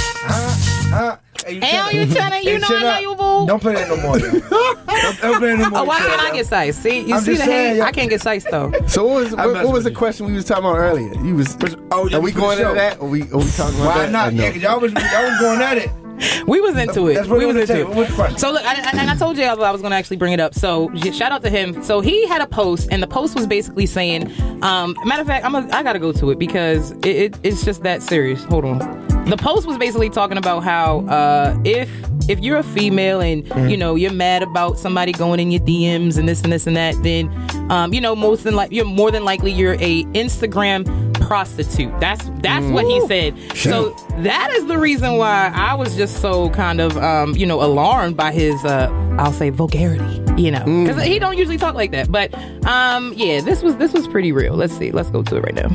Huh? 0.90 1.16
Hey, 1.46 1.54
you 1.54 1.60
Hey, 1.60 1.70
shut 1.70 1.94
you 1.94 2.00
up. 2.02 2.08
tryna- 2.08 2.44
you 2.44 2.58
know 2.58 2.66
shut 2.66 2.76
I 2.76 2.82
know 2.82 2.88
up. 2.88 3.00
you, 3.02 3.14
boo. 3.16 3.46
Don't 3.46 3.60
play 3.60 3.74
that 3.74 3.88
no 3.88 3.96
more. 3.96 4.18
yo. 4.18 4.30
don't, 4.30 5.20
don't 5.20 5.38
play 5.38 5.52
it 5.52 5.58
no 5.58 5.70
more. 5.70 5.78
Oh, 5.80 5.84
why 5.84 5.98
Shut 5.98 6.08
can't 6.08 6.20
up. 6.20 6.26
I 6.32 6.36
get 6.36 6.46
size? 6.46 6.76
See, 6.76 7.00
you 7.00 7.14
I'm 7.14 7.20
see 7.22 7.32
just 7.32 7.44
the 7.44 7.50
saying, 7.50 7.74
hate? 7.76 7.80
I 7.82 7.92
can't 7.92 8.10
get 8.10 8.20
size 8.20 8.44
though. 8.50 8.72
So 8.86 9.06
what 9.06 9.24
was 9.24 9.32
what, 9.36 9.46
what 9.54 9.64
was 9.64 9.72
with 9.72 9.84
the 9.84 9.90
you. 9.90 9.96
question 9.96 10.26
we 10.26 10.32
was 10.34 10.44
talking 10.44 10.64
about 10.64 10.76
earlier? 10.76 11.14
You 11.24 11.36
was 11.36 11.56
Oh, 11.90 12.06
yeah, 12.08 12.18
are 12.18 12.20
we 12.20 12.32
for 12.32 12.40
going 12.40 12.58
into 12.58 12.70
show. 12.70 12.74
that? 12.74 13.00
Or 13.00 13.08
we 13.08 13.22
are 13.22 13.38
we 13.38 13.50
talking 13.50 13.76
about 13.80 13.86
Why 13.86 13.98
that? 13.98 14.06
Why 14.06 14.10
not? 14.10 14.28
or 14.28 14.32
no? 14.32 14.42
Yeah, 14.44 14.52
'cause 14.52 14.62
y'all 14.62 14.80
was 14.80 14.92
y'all 14.92 15.30
was 15.30 15.38
going 15.40 15.62
at 15.62 15.78
it. 15.78 15.90
We 16.46 16.60
was 16.60 16.76
into 16.76 17.08
it. 17.08 17.14
That's 17.14 17.28
what 17.28 17.38
we 17.38 17.46
we 17.46 17.52
was 17.52 17.54
was 17.62 17.70
into 17.70 17.84
saying. 17.86 17.96
What's 17.96 18.14
the 18.14 18.24
it. 18.26 18.38
So 18.40 18.52
look, 18.52 18.62
I, 18.62 18.74
I, 18.74 18.90
and 19.00 19.08
I 19.08 19.16
told 19.16 19.38
you 19.38 19.44
I 19.44 19.54
was 19.54 19.80
going 19.80 19.90
to 19.92 19.96
actually 19.96 20.18
bring 20.18 20.34
it 20.34 20.40
up. 20.40 20.54
So 20.54 20.94
shout 21.14 21.32
out 21.32 21.42
to 21.44 21.48
him. 21.48 21.82
So 21.82 22.02
he 22.02 22.26
had 22.28 22.42
a 22.42 22.46
post, 22.46 22.88
and 22.90 23.02
the 23.02 23.06
post 23.06 23.34
was 23.34 23.46
basically 23.46 23.86
saying, 23.86 24.30
um, 24.62 24.94
matter 25.06 25.22
of 25.22 25.26
fact, 25.26 25.46
I'm 25.46 25.54
a, 25.54 25.66
I 25.72 25.82
got 25.82 25.94
to 25.94 25.98
go 25.98 26.12
to 26.12 26.30
it 26.30 26.38
because 26.38 26.90
it, 26.90 27.06
it, 27.06 27.38
it's 27.42 27.64
just 27.64 27.82
that 27.84 28.02
serious. 28.02 28.44
Hold 28.44 28.66
on. 28.66 29.19
The 29.30 29.36
post 29.36 29.66
was 29.66 29.78
basically 29.78 30.10
talking 30.10 30.36
about 30.36 30.60
how 30.64 31.00
uh, 31.06 31.56
if 31.64 31.88
if 32.28 32.40
you're 32.40 32.58
a 32.58 32.62
female 32.62 33.20
and 33.20 33.44
Mm. 33.46 33.70
you 33.70 33.76
know 33.76 33.94
you're 33.94 34.12
mad 34.12 34.42
about 34.42 34.78
somebody 34.78 35.12
going 35.12 35.40
in 35.40 35.50
your 35.50 35.60
DMs 35.62 36.18
and 36.18 36.28
this 36.28 36.42
and 36.42 36.52
this 36.52 36.66
and 36.66 36.76
that, 36.76 36.94
then 37.02 37.30
um, 37.70 37.94
you 37.94 38.00
know 38.00 38.14
most 38.14 38.44
than 38.44 38.54
like 38.54 38.70
you're 38.72 38.84
more 38.84 39.10
than 39.10 39.24
likely 39.24 39.52
you're 39.52 39.74
a 39.74 40.04
Instagram 40.14 40.84
prostitute. 41.20 41.92
That's 42.00 42.28
that's 42.40 42.66
what 42.66 42.84
he 42.86 43.00
said. 43.06 43.38
So 43.54 43.90
that 44.18 44.50
is 44.56 44.66
the 44.66 44.78
reason 44.78 45.16
why 45.16 45.50
I 45.54 45.74
was 45.74 45.96
just 45.96 46.20
so 46.20 46.50
kind 46.50 46.80
of 46.80 46.96
um, 46.98 47.34
you 47.36 47.46
know 47.46 47.62
alarmed 47.62 48.16
by 48.16 48.32
his 48.32 48.62
uh, 48.64 48.88
I'll 49.18 49.32
say 49.32 49.50
vulgarity. 49.50 50.04
You 50.40 50.50
know, 50.50 50.64
because 50.64 51.02
he 51.04 51.18
don't 51.18 51.36
usually 51.36 51.58
talk 51.58 51.74
like 51.74 51.90
that. 51.92 52.10
But 52.10 52.32
um, 52.66 53.12
yeah, 53.16 53.40
this 53.42 53.62
was 53.62 53.76
this 53.76 53.92
was 53.92 54.08
pretty 54.08 54.32
real. 54.32 54.54
Let's 54.54 54.76
see. 54.76 54.90
Let's 54.90 55.10
go 55.10 55.22
to 55.22 55.36
it 55.36 55.40
right 55.40 55.54
now. 55.54 55.68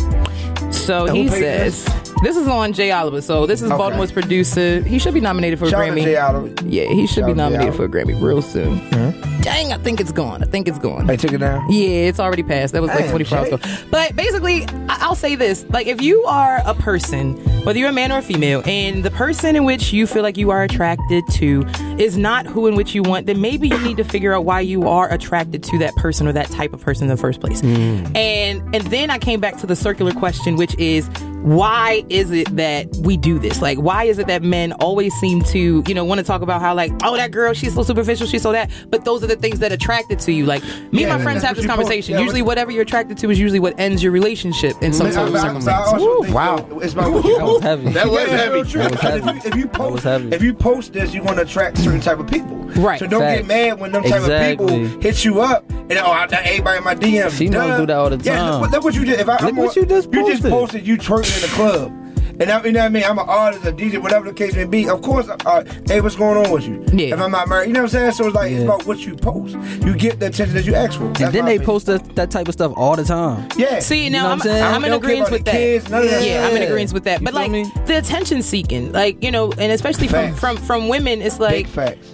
So 0.85 1.05
he 1.07 1.27
says 1.29 1.85
this 2.23 2.37
is 2.37 2.47
on 2.47 2.73
Jay 2.73 2.91
Oliver. 2.91 3.21
So 3.21 3.45
this 3.45 3.61
is 3.61 3.69
Okay. 3.71 3.77
Baltimore's 3.77 4.11
producer. 4.11 4.81
He 4.81 4.99
should 4.99 5.13
be 5.13 5.19
nominated 5.19 5.59
for 5.59 5.65
a 5.65 5.69
Shout 5.69 5.81
out 5.81 5.95
to 5.95 6.01
Grammy. 6.01 6.63
Yeah, 6.71 6.85
he 6.85 7.07
should 7.07 7.15
Shout 7.15 7.15
be 7.17 7.21
out 7.23 7.27
to 7.27 7.33
Jay 7.33 7.37
nominated 7.37 7.75
for 7.75 7.85
a 7.85 7.89
Grammy 7.89 8.21
real 8.21 8.41
soon. 8.41 8.79
Mm-hmm. 8.79 9.41
Dang, 9.41 9.73
I 9.73 9.77
think 9.77 9.99
it's 9.99 10.11
gone. 10.11 10.41
I 10.43 10.45
think 10.47 10.67
it's 10.67 10.79
gone. 10.79 11.05
They 11.07 11.17
took 11.17 11.33
it 11.33 11.37
down. 11.37 11.69
Yeah, 11.71 11.87
it's 11.87 12.19
already 12.19 12.43
passed. 12.43 12.73
That 12.73 12.81
was 12.81 12.89
like 12.89 13.09
24 13.09 13.37
hours 13.37 13.47
ago. 13.49 13.59
But 13.91 14.15
basically, 14.15 14.65
I'll 14.89 15.15
say 15.15 15.35
this: 15.35 15.65
like, 15.69 15.87
if 15.87 16.01
you 16.01 16.23
are 16.25 16.61
a 16.65 16.73
person, 16.73 17.35
whether 17.63 17.77
you're 17.77 17.89
a 17.89 17.93
man 17.93 18.11
or 18.11 18.19
a 18.19 18.23
female, 18.23 18.63
and 18.65 19.03
the 19.03 19.11
person 19.11 19.55
in 19.55 19.63
which 19.63 19.93
you 19.93 20.07
feel 20.07 20.23
like 20.23 20.37
you 20.37 20.49
are 20.51 20.63
attracted 20.63 21.23
to 21.33 21.63
is 21.99 22.17
not 22.17 22.45
who 22.45 22.67
in 22.67 22.75
which 22.75 22.93
you 22.93 23.03
want, 23.03 23.25
then 23.25 23.41
maybe 23.41 23.67
you 23.67 23.77
need 23.79 23.97
to 23.97 24.03
figure 24.03 24.33
out 24.33 24.45
why 24.45 24.59
you 24.59 24.87
are 24.87 25.11
attracted 25.11 25.63
to 25.63 25.77
that 25.79 25.95
person 25.95 26.27
or 26.27 26.33
that 26.33 26.49
type 26.49 26.73
of 26.73 26.81
person 26.81 27.03
in 27.03 27.09
the 27.09 27.17
first 27.17 27.39
place. 27.39 27.61
Hmm. 27.61 28.05
And 28.15 28.75
and 28.75 28.85
then 28.87 29.09
I 29.09 29.17
came 29.17 29.39
back 29.39 29.57
to 29.57 29.67
the 29.67 29.75
circular 29.75 30.11
question, 30.11 30.55
which 30.55 30.75
is 30.77 31.09
why 31.43 32.03
is 32.09 32.31
it 32.31 32.55
that 32.55 32.87
we 32.97 33.17
do 33.17 33.37
this? 33.37 33.61
Like, 33.61 33.77
why 33.77 34.05
is 34.05 34.17
it 34.17 34.27
that 34.27 34.41
men 34.41 34.71
always 34.73 35.13
seem 35.15 35.41
to, 35.43 35.83
you 35.87 35.93
know, 35.93 36.03
want 36.03 36.17
to 36.19 36.23
talk 36.25 36.41
about 36.41 36.59
how 36.61 36.73
like, 36.73 36.91
oh, 37.03 37.15
that 37.17 37.31
girl, 37.31 37.53
she's 37.53 37.75
so 37.75 37.83
superficial, 37.83 38.25
she's 38.25 38.41
so 38.41 38.51
that, 38.51 38.71
but 38.89 39.05
those 39.05 39.23
are 39.23 39.27
the 39.27 39.35
things 39.35 39.59
that 39.59 39.71
attracted 39.71 40.19
to 40.21 40.31
you. 40.31 40.45
Like, 40.45 40.63
me 40.91 41.01
Yeah, 41.01 41.13
and 41.13 41.17
my 41.19 41.23
friends 41.23 41.43
have 41.43 41.55
this 41.55 41.65
conversation. 41.67 42.13
post- 42.13 42.19
yeah, 42.19 42.19
usually, 42.21 42.41
whatever 42.41 42.71
you're 42.71 42.81
attracted 42.81 43.17
to 43.19 43.29
is 43.29 43.39
usually 43.39 43.59
what 43.59 43.79
ends 43.79 44.01
your 44.01 44.11
relationship 44.11 44.75
in 44.81 44.91
some 44.91 45.07
I- 45.07 45.11
sort 45.11 45.27
of 45.29 45.35
I- 45.35 45.39
I 45.39 45.41
circumstance. 45.43 46.31
Wow. 46.31 46.55
that 46.57 46.77
It's 46.83 46.93
about 46.93 47.11
That 47.23 47.43
was 47.45 47.61
heavy. 47.63 47.89
That 47.91 48.07
was 48.09 48.31
heavy. 48.41 48.61
That 48.71 48.91
was 48.91 49.01
heavy. 49.01 49.37
If 49.37 49.45
you, 49.45 49.49
if 49.51 49.55
you 49.55 49.65
That 49.65 49.79
was 49.79 49.91
post, 49.91 50.03
heavy. 50.03 50.29
if 50.35 50.41
you 50.41 50.53
post 50.53 50.93
this, 50.93 51.13
you 51.13 51.21
want 51.21 51.37
to 51.37 51.43
attract 51.43 51.77
certain 51.77 52.01
type 52.01 52.19
of 52.19 52.27
people. 52.27 52.55
Right. 52.75 52.99
So 52.99 53.05
don't 53.07 53.21
Facts. 53.21 53.41
get 53.41 53.47
mad 53.47 53.79
when 53.79 53.91
them 53.91 54.03
type 54.03 54.21
Exactly. 54.21 54.65
of 54.85 54.89
people 54.89 55.01
hit 55.01 55.23
you 55.23 55.41
up 55.41 55.69
and 55.71 55.93
oh, 55.93 56.05
I, 56.11 56.25
everybody 56.43 56.77
in 56.79 56.83
my 56.83 56.95
DM. 56.95 57.31
Females 57.31 57.67
Duh. 57.67 57.77
do 57.77 57.85
that 57.85 57.95
all 57.97 58.09
the 58.09 58.17
Yeah, 58.17 58.35
time. 58.37 58.51
look, 58.53 58.61
what- 58.61 58.71
look 58.71 58.83
what 58.83 58.95
you 58.95 59.05
did. 59.05 59.19
If 59.19 59.29
I, 59.29 59.33
Look 59.33 59.41
I'm 59.43 59.55
what 59.55 59.69
on- 59.77 59.83
you 59.83 59.85
just 59.85 60.11
posted. 60.11 60.13
You 60.25 60.31
just 60.31 60.41
posted. 60.43 60.51
posted 60.51 60.87
you 60.87 60.97
twerking 60.97 61.34
in 61.35 61.41
the 61.41 61.47
club. 61.49 62.04
And 62.39 62.51
I, 62.51 62.63
you 62.63 62.71
know 62.71 62.79
what 62.81 62.85
I 62.85 62.89
mean? 62.89 63.03
I'm 63.03 63.17
an 63.19 63.25
artist, 63.29 63.65
a 63.65 63.71
DJ, 63.71 64.01
whatever 64.01 64.25
the 64.25 64.33
case 64.33 64.55
may 64.55 64.65
be. 64.65 64.89
Of 64.89 65.01
course, 65.01 65.27
uh, 65.29 65.63
hey, 65.87 66.01
what's 66.01 66.15
going 66.15 66.37
on 66.45 66.51
with 66.51 66.67
you? 66.67 66.83
Yeah. 66.93 67.13
If 67.15 67.21
I'm 67.21 67.31
not 67.31 67.47
married, 67.47 67.67
you 67.67 67.73
know 67.73 67.81
what 67.83 67.93
I'm 67.93 67.99
saying? 67.99 68.11
So 68.13 68.27
it's 68.27 68.35
like, 68.35 68.51
it's 68.51 68.59
Yeah. 68.59 68.65
about 68.65 68.85
what 68.85 68.99
you 69.05 69.15
post. 69.15 69.55
You 69.85 69.95
get 69.95 70.19
the 70.19 70.27
attention 70.27 70.55
that 70.55 70.65
you 70.65 70.75
ask 70.75 70.97
for. 70.99 71.05
That's 71.07 71.21
And 71.21 71.33
then 71.33 71.43
my 71.43 71.49
they 71.51 71.55
opinion. 71.55 71.65
post 71.65 71.85
that, 71.87 72.15
that 72.15 72.31
type 72.31 72.47
of 72.47 72.53
stuff 72.53 72.73
all 72.75 72.95
the 72.95 73.03
time. 73.03 73.47
Yeah. 73.57 73.79
See 73.79 74.03
You 74.05 74.09
now, 74.09 74.35
know 74.35 74.43
I'm, 74.43 74.51
I'm? 74.51 74.73
I'm 74.75 74.83
in 74.85 74.91
don't 74.91 75.03
agreement 75.03 75.31
with 75.31 75.45
that. 75.45 75.51
kids, 75.51 75.89
none 75.89 76.03
of 76.03 76.09
that. 76.09 76.25
Yeah, 76.25 76.45
I'm 76.47 76.55
in 76.55 76.61
Yeah. 76.61 76.67
agreement 76.67 76.93
with 76.93 77.03
that. 77.05 77.21
You 77.21 77.25
But 77.25 77.33
feel 77.33 77.41
like 77.41 77.51
me? 77.51 77.71
the 77.85 77.97
attention 77.97 78.41
seeking, 78.41 78.91
like 78.91 79.23
you 79.23 79.31
know, 79.31 79.51
and 79.57 79.71
especially 79.71 80.07
from 80.07 80.27
Facts. 80.29 80.39
from 80.39 80.57
from 80.57 80.87
women, 80.89 81.21
it's 81.21 81.39
like 81.39 81.67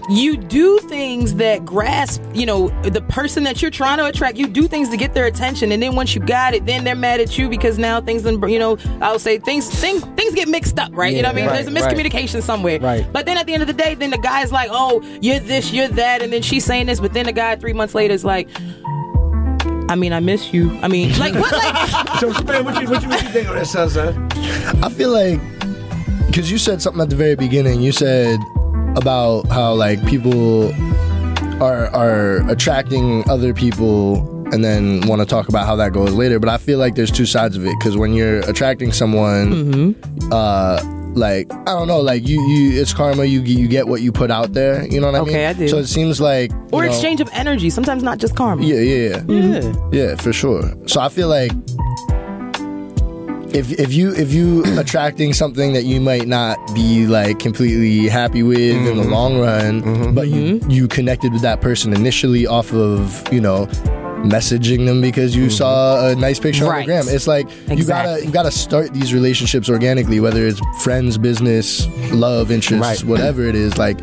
you 0.10 0.38
do 0.38 0.80
things 0.80 1.36
that 1.36 1.66
grasp, 1.66 2.22
you 2.34 2.46
know, 2.46 2.70
the 2.84 3.02
person 3.02 3.44
that 3.44 3.62
you're 3.62 3.72
trying 3.72 3.98
to 3.98 4.06
attract. 4.06 4.38
You 4.38 4.48
do 4.48 4.68
things 4.68 4.90
to 4.90 4.98
get 4.98 5.14
their 5.14 5.26
attention, 5.26 5.72
and 5.72 5.82
then 5.82 5.96
once 5.96 6.14
you 6.16 6.22
got 6.22 6.54
it, 6.54 6.66
then 6.66 6.84
they're 6.84 6.96
mad 6.96 7.20
at 7.20 7.38
you 7.38 7.50
because 7.50 7.78
now 7.78 8.00
things, 8.02 8.24
done- 8.24 8.42
you 8.50 8.60
know, 8.60 8.78
I'll 9.02 9.20
say 9.20 9.38
things 9.40 9.70
things 9.70 10.04
things 10.16 10.34
get 10.36 10.47
mixed 10.47 10.80
up, 10.80 10.91
right? 10.93 11.14
you 11.14 11.22
know 11.22 11.30
what 11.30 11.34
I 11.34 11.36
mean? 11.36 11.45
Yeah, 11.45 11.53
There's 11.53 11.68
a 11.68 11.72
right, 11.72 11.84
right. 11.84 11.97
miscommunication 12.14 12.41
somewhere. 12.41 12.80
Right. 12.80 13.05
But 13.12 13.26
then 13.26 13.38
at 13.38 13.45
the 13.45 13.53
end 13.53 13.64
of 13.64 13.68
the 13.68 13.74
day, 13.74 13.95
then 13.95 14.09
the 14.12 14.18
guy's 14.18 14.51
like, 14.51 14.70
"Oh, 14.72 15.01
you're 15.22 15.39
this, 15.39 15.72
you're 15.72 15.88
that," 15.89 16.22
and 16.22 16.32
then 16.32 16.41
she's 16.41 16.66
saying 16.66 16.86
this, 16.88 16.99
but 16.99 17.14
then 17.14 17.26
the 17.26 17.32
guy 17.34 17.55
three 17.55 17.74
months 17.74 17.95
later 17.95 18.14
is 18.14 18.26
like. 18.26 18.47
I 19.89 19.95
mean, 19.95 20.14
I 20.14 20.22
miss 20.22 20.53
you. 20.53 20.72
I 20.82 20.88
mean, 20.88 21.09
like 21.20 21.34
what? 21.36 21.51
Like, 21.51 22.20
So, 22.20 22.32
Span, 22.32 22.64
what 22.64 22.82
you, 22.82 22.89
what 22.89 23.03
you, 23.03 23.09
what 23.09 23.22
you 23.24 23.28
think 23.30 23.49
of 23.49 23.55
that, 23.55 23.68
son, 23.68 23.89
son? 23.89 24.30
I 24.82 24.88
feel 24.89 25.09
like 25.09 25.38
because 26.28 26.49
you 26.49 26.57
said 26.57 26.82
something 26.82 27.01
at 27.01 27.09
the 27.09 27.18
very 27.18 27.36
beginning. 27.36 27.82
You 27.82 27.91
said 27.91 28.39
about 28.95 29.47
how 29.47 29.74
like 29.74 30.05
people 30.07 30.72
are 31.62 31.88
are 31.88 32.49
attracting 32.49 33.30
other 33.30 33.53
people 33.53 34.24
and 34.52 34.64
then 34.64 35.02
want 35.08 35.22
to 35.22 35.26
talk 35.26 35.49
about 35.49 35.66
how 35.66 35.76
that 35.78 35.93
goes 35.93 36.14
later. 36.14 36.39
But 36.39 36.49
I 36.49 36.58
feel 36.58 36.78
like 36.80 36.95
there's 36.95 37.12
two 37.12 37.26
sides 37.26 37.56
of 37.58 37.66
it 37.66 37.74
because 37.80 37.97
when 37.97 38.14
you're 38.14 38.39
attracting 38.41 38.91
someone, 38.91 39.95
uh, 40.32 40.82
like 41.14 41.52
I 41.54 41.66
don't 41.66 41.88
know, 41.88 41.99
like 41.99 42.28
you 42.28 42.41
you 42.47 42.80
it's 42.82 42.93
karma. 42.93 43.26
You 43.26 43.41
you 43.41 43.68
get 43.68 43.88
what 43.88 44.02
you 44.02 44.12
put 44.12 44.32
out 44.32 44.54
there. 44.54 44.86
You 44.88 45.02
know 45.02 45.08
what 45.12 45.16
I 45.16 45.20
mean? 45.22 45.30
Okay, 45.30 45.45
I 45.47 45.54
do. 45.54 45.68
So 45.68 45.78
it 45.78 45.88
seems 45.88 46.22
like 46.22 46.52
or 46.72 46.84
know- 46.84 46.89
exchange 46.89 47.20
of 47.22 47.30
energy. 47.34 47.70
Sometimes 47.70 48.02
not 48.04 48.18
just 48.18 48.36
karma. 48.36 48.64
Yeah, 48.64 48.76
yeah, 48.80 49.24
yeah. 49.28 49.60
Yeah. 49.62 49.74
Yeah, 49.91 50.16
for 50.16 50.32
sure. 50.34 50.64
So 50.88 51.02
I 51.02 51.10
feel 51.10 51.28
like 51.28 51.52
if 53.54 53.70
if 53.80 53.91
you 53.91 54.14
if 54.16 54.32
you 54.34 54.64
attracting 54.80 55.34
something 55.34 55.74
that 55.74 55.84
you 55.84 55.99
might 55.99 56.28
not 56.28 56.58
be 56.74 57.06
like 57.08 57.39
completely 57.39 58.08
happy 58.08 58.43
with 58.43 58.58
in 58.60 58.78
Mm-hmm. 58.86 58.97
the 59.02 59.08
long 59.10 59.39
run, 59.39 60.16
but 60.16 60.30
you 60.30 60.62
you 60.70 60.88
connected 60.88 61.34
with 61.34 61.41
that 61.41 61.60
person 61.60 61.93
initially 61.93 62.47
off 62.47 62.72
of 62.74 63.22
you 63.34 63.41
know 63.41 63.66
messaging 64.24 64.86
them 64.86 65.02
because 65.02 65.36
you 65.36 65.50
saw 65.50 66.08
a 66.08 66.16
nice 66.16 66.40
picture 66.40 66.66
Right. 66.66 66.74
on 66.76 66.80
the 66.82 66.86
gram. 66.86 67.06
It's 67.08 67.28
like 67.28 67.48
you 67.70 67.84
gotta 67.84 68.24
you 68.24 68.32
gotta 68.32 68.52
start 68.52 68.94
these 68.94 69.14
relationships 69.14 69.70
organically, 69.70 70.20
whether 70.20 70.46
it's 70.46 70.60
friends, 70.84 71.18
business, 71.18 71.88
love, 72.12 72.52
interests, 72.52 73.04
whatever 73.04 73.44
it 73.44 73.56
is. 73.56 73.78
Like, 73.78 74.00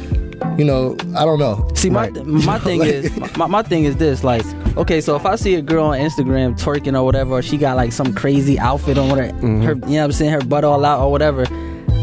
you 0.58 0.64
know, 0.64 0.96
I 1.16 1.24
don't 1.24 1.38
know. 1.38 1.68
See, 1.74 1.90
my 1.90 2.10
my 2.10 2.58
thing 2.66 2.80
Like- 2.80 2.88
is 2.90 3.36
my, 3.36 3.46
my 3.46 3.62
thing 3.62 3.84
is 3.84 3.96
this. 3.96 4.24
Like, 4.24 4.44
okay, 4.76 5.00
so 5.00 5.14
if 5.16 5.24
I 5.24 5.36
see 5.36 5.54
a 5.54 5.62
girl 5.62 5.86
on 5.86 5.98
Instagram 5.98 6.58
twerking 6.58 6.98
or 6.98 7.04
whatever, 7.04 7.32
or 7.34 7.42
she 7.42 7.56
got 7.56 7.76
like 7.76 7.92
some 7.92 8.12
crazy 8.14 8.58
outfit 8.58 8.98
on 8.98 9.08
whatever, 9.08 9.32
Mm-hmm. 9.38 9.62
her, 9.62 9.72
you 9.74 9.80
know 9.80 9.98
what 9.98 10.04
I'm 10.04 10.12
saying, 10.12 10.32
her 10.32 10.40
butt 10.40 10.64
all 10.64 10.84
out 10.84 11.00
or 11.00 11.10
whatever, 11.12 11.44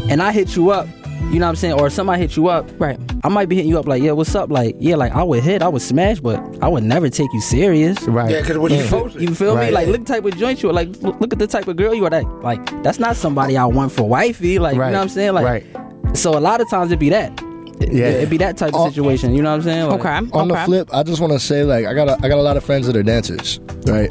and 0.08 0.22
I 0.22 0.32
hit 0.32 0.56
you 0.56 0.70
up. 0.70 0.88
You 1.32 1.40
know 1.40 1.46
what 1.46 1.50
I'm 1.50 1.56
saying? 1.56 1.74
Or 1.80 1.90
somebody 1.90 2.22
hit 2.22 2.36
you 2.36 2.48
up. 2.48 2.68
Right. 2.80 2.98
I 3.24 3.28
might 3.28 3.48
be 3.48 3.56
hitting 3.56 3.68
you 3.70 3.78
up 3.78 3.86
like, 3.86 4.02
yeah, 4.02 4.12
what's 4.12 4.34
up? 4.34 4.48
Like, 4.50 4.76
yeah, 4.78 4.94
like 4.96 5.12
I 5.12 5.22
would 5.22 5.42
hit, 5.42 5.60
I 5.60 5.68
would 5.68 5.82
smash, 5.82 6.20
but 6.20 6.38
I 6.62 6.68
would 6.68 6.84
never 6.84 7.08
take 7.10 7.32
you 7.32 7.40
serious. 7.40 8.00
Right. 8.04 8.30
Yeah, 8.30 8.42
'cause 8.42 8.56
what 8.58 8.70
you 8.70 8.78
You 8.78 8.84
feel- 8.84 9.00
posted. 9.02 9.22
You 9.22 9.34
feel 9.34 9.56
me? 9.56 9.70
Like, 9.70 9.88
look 9.88 10.04
the 10.04 10.12
type 10.14 10.24
of 10.24 10.36
joint 10.36 10.62
you 10.62 10.70
are. 10.70 10.72
Like, 10.72 10.88
look, 11.02 11.20
look 11.20 11.32
at 11.32 11.38
the 11.38 11.46
type 11.46 11.66
of 11.68 11.76
girl 11.76 11.94
you 11.94 12.04
are. 12.06 12.10
Like, 12.10 12.26
like 12.42 12.82
that's 12.82 12.98
not 12.98 13.16
somebody 13.16 13.56
I 13.56 13.64
want 13.66 13.92
for 13.92 14.08
wifey. 14.08 14.58
Like, 14.58 14.76
Right. 14.76 14.86
you 14.86 14.92
know 14.92 14.98
what 14.98 15.02
I'm 15.02 15.08
saying? 15.08 15.34
Like, 15.34 15.44
Right. 15.44 15.66
so 16.16 16.38
a 16.38 16.40
lot 16.40 16.60
of 16.60 16.70
times 16.70 16.90
it'd 16.90 17.00
be 17.00 17.10
that. 17.10 17.32
Yeah. 17.80 18.06
It'd 18.06 18.30
be 18.30 18.38
that 18.38 18.56
type 18.56 18.70
of 18.74 18.80
oh. 18.80 18.88
situation. 18.88 19.34
You 19.34 19.42
know 19.42 19.50
what 19.50 19.56
I'm 19.56 19.62
saying? 19.62 19.88
Like, 19.88 20.32
On 20.34 20.48
the 20.48 20.56
flip, 20.64 20.88
I 20.94 21.02
just 21.02 21.20
want 21.20 21.32
to 21.34 21.38
say, 21.40 21.62
like, 21.64 21.84
I 21.86 21.92
got 21.92 22.08
a, 22.08 22.16
I 22.22 22.28
got 22.28 22.38
a 22.38 22.42
lot 22.42 22.56
of 22.56 22.64
friends 22.64 22.86
that 22.86 22.96
are 22.96 23.02
dancers, 23.02 23.60
right? 23.86 24.08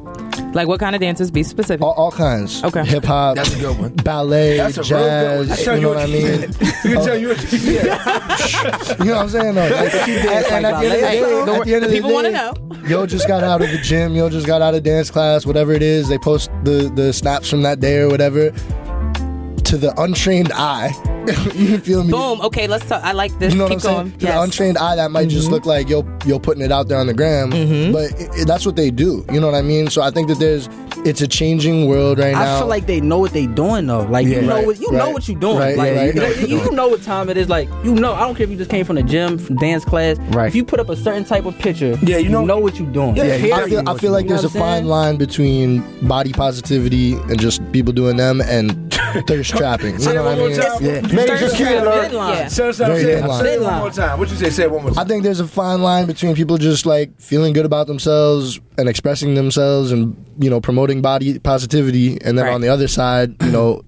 Like 0.56 0.70
what 0.70 0.80
kind 0.80 0.95
of 0.95 1.01
dances? 1.01 1.30
Be 1.32 1.43
specific. 1.43 1.82
All, 1.84 1.91
all 1.91 2.12
kinds. 2.12 2.64
Okay. 2.64 2.86
Hip 2.86 3.03
hop. 3.03 3.36
That's 3.36 3.53
a 3.53 3.60
good 3.60 3.78
one. 3.78 3.93
Ballet, 3.95 4.56
That's 4.56 4.78
a 4.78 4.84
real 4.84 4.89
good 4.89 5.38
one. 5.39 5.47
jazz. 5.49 5.66
You 5.68 5.80
know 5.82 5.89
what 5.89 5.97
I 5.97 6.06
mean? 6.08 6.41
You 6.41 6.47
can 6.47 6.97
oh. 6.97 7.06
tell 7.06 7.18
you 7.18 7.28
what 7.28 7.51
you 7.51 7.60
You 7.70 7.84
know 7.84 9.16
what 9.16 9.22
I'm 9.24 9.30
saying? 9.30 9.56
Though? 9.56 9.68
Like, 9.70 9.91
She 10.06 10.16
and, 10.16 10.26
like 10.26 10.36
at 10.38 10.43
the 10.47 10.53
end 10.56 10.66
of 10.66 10.82
the 10.82 10.88
ballet. 10.88 11.01
day, 11.01 11.20
The- 11.20 11.51
at 11.53 11.66
the 11.66 11.76
end 11.76 11.84
of 11.84 11.89
the 11.91 11.95
the 11.97 12.01
people 12.01 12.14
wanna 12.14 12.32
day, 12.32 12.36
know. 12.38 12.53
Yo 12.88 13.06
just 13.06 13.28
got 13.28 13.43
out 13.43 13.62
of 13.62 13.70
the 13.70 13.80
gym. 13.80 14.16
Yo 14.16 14.30
just 14.30 14.47
got 14.47 14.62
out 14.62 14.74
of 14.74 14.84
dance 14.84 15.12
class. 15.12 15.45
Whatever 15.45 15.74
it 15.74 15.82
is, 15.84 16.08
they 16.08 16.18
post 16.18 16.49
the 16.64 16.89
the 16.95 17.12
snaps 17.12 17.49
from 17.49 17.62
that 17.64 17.82
day 17.82 17.97
or 17.97 18.08
whatever. 18.10 18.51
To 18.51 19.78
the 19.78 19.93
untrained 19.97 20.51
eye, 20.53 20.91
you 21.55 21.78
feel 21.80 22.03
me? 22.03 22.11
Boom. 22.11 22.41
Okay, 22.41 22.67
let's 22.67 22.86
talk. 22.88 23.03
I 23.03 23.11
like 23.13 23.38
this. 23.39 23.53
You 23.53 23.57
know 23.59 23.65
what 23.65 23.73
I'm 23.73 23.80
saying? 23.80 23.95
going. 23.97 24.11
To 24.19 24.26
the 24.26 24.41
untrained 24.41 24.78
eye, 24.78 24.95
that 24.95 25.11
might 25.11 25.30
just 25.30 25.49
look 25.49 25.65
like 25.65 25.89
yo, 25.89 26.05
yo 26.26 26.39
putting 26.39 26.63
it 26.63 26.71
out 26.71 26.88
there 26.88 26.97
on 26.99 27.07
the 27.07 27.13
gram, 27.13 27.51
Mm-hmm. 27.51 27.91
but 27.91 28.13
i 28.19 28.41
i- 28.41 28.43
that's 28.45 28.65
what 28.65 28.76
they 28.76 28.91
do. 28.91 29.26
You 29.32 29.39
know 29.39 29.47
what 29.47 29.55
I 29.55 29.61
mean? 29.61 29.89
So 29.89 30.01
I 30.01 30.11
think 30.11 30.28
that 30.30 30.39
there's, 30.39 30.67
it's 31.05 31.21
a 31.21 31.28
changing 31.28 31.88
world 31.88 32.19
right 32.19 32.32
now. 32.34 32.55
I 32.55 32.59
feel 32.59 32.67
like 32.67 32.86
they 32.88 32.99
know 33.01 33.19
what 33.19 33.32
they 33.34 33.45
doing 33.47 33.86
though. 33.88 33.99
Like 34.05 34.28
Yeah. 34.28 34.36
you 34.38 34.41
know 34.47 34.55
Right, 34.55 34.65
what 34.65 34.80
you 34.80 34.91
know 34.91 34.97
right, 35.05 35.13
what 35.13 35.28
you're 35.28 35.39
doing. 35.39 35.57
right, 35.59 35.78
like 35.78 35.93
yeah, 35.93 36.03
you, 36.05 36.07
you 36.07 36.13
know 36.15 36.21
know, 36.21 36.28
what 36.28 36.49
you're 36.49 36.63
you 36.65 36.71
know 36.71 36.88
what 36.88 37.03
time 37.03 37.30
it 37.30 37.38
is. 37.38 37.49
Like 37.49 37.69
you 37.84 37.93
know. 37.93 38.13
I 38.13 38.21
don't 38.21 38.36
care 38.36 38.45
if 38.45 38.49
you 38.49 38.57
just 38.57 38.69
came 38.71 38.86
from 38.86 38.95
the 38.95 39.03
gym, 39.03 39.38
from 39.38 39.55
dance 39.57 39.84
class. 39.86 40.17
Right. 40.36 40.47
If 40.47 40.55
you 40.55 40.63
put 40.65 40.80
up 40.80 40.89
a 40.89 40.95
certain 40.95 41.23
type 41.26 41.45
of 41.45 41.57
picture, 41.59 41.97
Yeah, 42.01 42.17
you 42.17 42.30
know- 42.30 42.45
know 42.45 42.59
what 42.59 42.80
you're 42.80 42.91
doing. 42.91 43.15
Yeah, 43.15 43.38
Period. 43.38 43.53
I 43.53 43.69
feel, 43.69 43.89
I 43.89 43.97
feel 43.97 44.11
like 44.11 44.28
there's 44.28 44.43
a 44.43 44.49
fine 44.49 44.86
line 44.88 45.17
between 45.17 45.84
body 46.07 46.32
positivity 46.34 47.13
and 47.13 47.39
just 47.39 47.61
people 47.71 47.93
doing 47.93 48.17
them 48.17 48.41
and 48.41 48.91
thirst 49.28 49.51
trapping. 49.57 49.99
You 49.99 50.13
know 50.13 50.23
what 50.23 50.34
I 50.34 50.36
mean? 50.38 50.51
Yeah. 50.82 51.01
Maybe 51.16 51.28
Third 51.30 51.39
just 51.39 51.55
strap, 51.55 51.70
keep 51.70 51.78
it 51.82 51.86
learned. 51.86 52.11
midline. 52.13 52.36
Yeah. 52.36 52.47
Say 52.47 52.70
it, 52.70 52.74
say 52.76 52.86
it, 52.86 52.88
Very 52.88 53.03
say 53.03 53.11
it. 53.13 53.24
midline. 53.24 53.61
One 53.63 53.80
more 53.80 53.91
time. 53.91 54.20
What 54.20 54.30
you 54.30 54.36
say? 54.36 54.49
Say 54.49 54.63
it 54.63 54.72
one 54.72 54.82
more 54.84 54.91
time. 54.91 54.99
I 54.99 55.07
think 55.07 55.24
there's 55.24 55.39
a 55.39 55.47
fine 55.47 55.82
line 55.82 56.05
between 56.05 56.36
people 56.36 56.57
just 56.57 56.86
like 56.86 57.20
feeling 57.20 57.53
good 57.53 57.66
about 57.66 57.88
themselves 57.88 58.59
and 58.78 58.88
expressing 58.89 59.36
themselves 59.36 59.91
and 59.91 60.16
you 60.39 60.49
know 60.49 60.59
promoting 60.61 61.01
body 61.01 61.39
positivity, 61.39 62.20
and 62.22 62.38
then 62.38 62.45
Right. 62.45 62.53
on 62.53 62.61
the 62.61 62.70
other 62.70 62.88
side, 62.88 63.36
you 63.43 63.51
know. 63.51 63.82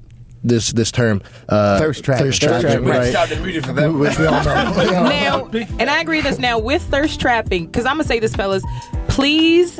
This 0.44 0.72
this 0.72 0.92
term 0.92 1.22
uh, 1.50 1.80
Thirst 1.80 2.04
trapping. 2.06 2.28
thirst 2.28 2.42
Thirst 2.44 2.62
trapping, 2.62 2.86
We 2.86 2.92
right? 2.92 3.10
stopped 3.10 3.32
the 3.32 3.60
for 3.62 3.74
that. 3.74 3.92
Which 3.92 4.18
we 4.20 4.28
all 4.28 4.44
know. 4.44 5.10
now, 5.10 5.50
and 5.80 5.90
I 5.90 6.00
agree 6.00 6.18
with 6.20 6.26
this 6.26 6.38
now 6.40 6.60
with 6.60 6.84
thirst 6.84 7.20
trapping, 7.20 7.66
because 7.66 7.86
I'm 7.86 7.96
gonna 7.98 8.04
say 8.06 8.20
this, 8.20 8.36
fellas, 8.36 8.64
please 9.08 9.80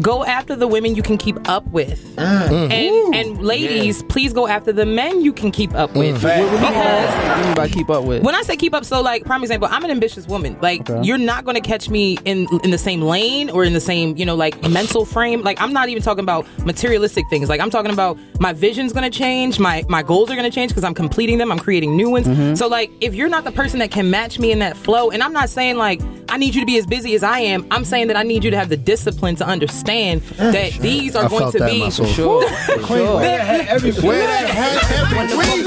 go 0.00 0.24
after 0.24 0.54
the 0.56 0.66
women 0.66 0.94
you 0.94 1.02
can 1.02 1.16
keep 1.18 1.48
up 1.48 1.66
with, 1.68 2.04
Mm. 2.16 2.72
and 2.72 3.14
and 3.14 3.42
ladies, 3.42 4.02
please 4.04 4.32
go 4.32 4.46
after 4.46 4.72
the 4.72 4.86
men 4.86 5.20
you 5.20 5.32
can 5.32 5.50
keep 5.50 5.74
up 5.74 5.94
with, 5.94 6.22
What 6.22 6.32
because. 6.50 7.14
do 7.14 7.38
you 7.40 7.44
mean 7.46 7.54
by 7.54 7.68
keep 7.68 7.90
up 7.90 8.04
with? 8.04 8.22
When 8.22 8.34
I 8.34 8.42
say 8.42 8.56
keep 8.56 8.74
up, 8.74 8.84
so 8.84 9.00
like 9.02 9.24
prime 9.24 9.42
example, 9.42 9.68
I'm 9.70 9.84
an 9.84 9.90
ambitious 9.90 10.26
woman. 10.26 10.56
Like 10.60 10.88
Okay. 10.88 11.02
you're 11.06 11.18
not 11.18 11.44
gonna 11.44 11.60
catch 11.60 11.88
me 11.88 12.18
in 12.24 12.46
in 12.64 12.70
the 12.70 12.78
same 12.78 13.02
lane 13.02 13.50
or 13.50 13.64
in 13.64 13.72
the 13.72 13.80
same 13.80 14.16
you 14.16 14.26
know 14.26 14.34
like 14.36 14.60
mental 14.68 15.04
frame. 15.04 15.42
Like 15.42 15.60
I'm 15.60 15.72
not 15.72 15.88
even 15.88 16.02
talking 16.02 16.24
about 16.24 16.46
materialistic 16.64 17.24
things. 17.30 17.48
Like 17.48 17.60
I'm 17.60 17.70
talking 17.70 17.92
about 17.92 18.18
my 18.40 18.52
vision's 18.52 18.92
gonna 18.92 19.10
change, 19.10 19.58
my 19.58 19.84
my 19.88 20.02
goals 20.02 20.30
are 20.30 20.36
gonna 20.36 20.50
change 20.50 20.70
because 20.70 20.84
I'm 20.84 20.94
completing 20.94 21.38
them. 21.38 21.50
I'm 21.50 21.58
creating 21.58 21.96
new 21.96 22.10
ones. 22.10 22.26
Mm-hmm. 22.26 22.54
So 22.54 22.68
like 22.68 22.90
if 23.00 23.14
you're 23.14 23.28
not 23.28 23.44
the 23.44 23.52
person 23.52 23.78
that 23.80 23.90
can 23.90 24.10
match 24.10 24.38
me 24.38 24.52
in 24.52 24.58
that 24.60 24.76
flow, 24.76 25.10
and 25.10 25.22
I'm 25.22 25.32
not 25.32 25.48
saying 25.48 25.76
like 25.76 26.00
I 26.30 26.36
need 26.36 26.54
you 26.54 26.60
to 26.60 26.66
be 26.66 26.76
as 26.78 26.86
busy 26.86 27.14
as 27.14 27.22
I 27.22 27.38
am. 27.40 27.66
I'm 27.70 27.84
saying 27.86 28.08
that 28.08 28.16
I 28.16 28.22
need 28.22 28.44
you 28.44 28.50
to 28.50 28.56
have 28.58 28.68
the 28.68 28.76
discipline 28.76 29.34
to 29.36 29.46
understand 29.46 29.87
that 29.88 30.72
these 30.80 31.16
are 31.16 31.24
I 31.24 31.28
going 31.28 31.52
to 31.52 31.66
be 31.66 31.80
my 31.80 31.88
soul. 31.88 32.06
Sure, 32.06 32.48
for 32.48 32.86
sure. 32.86 33.16
Where 33.16 33.38
that 33.38 33.46
had 33.46 33.68
every 33.68 33.92
Where 33.92 34.26
that 34.26 34.48
had 34.48 34.82
every 34.94 35.28
week. 35.36 35.66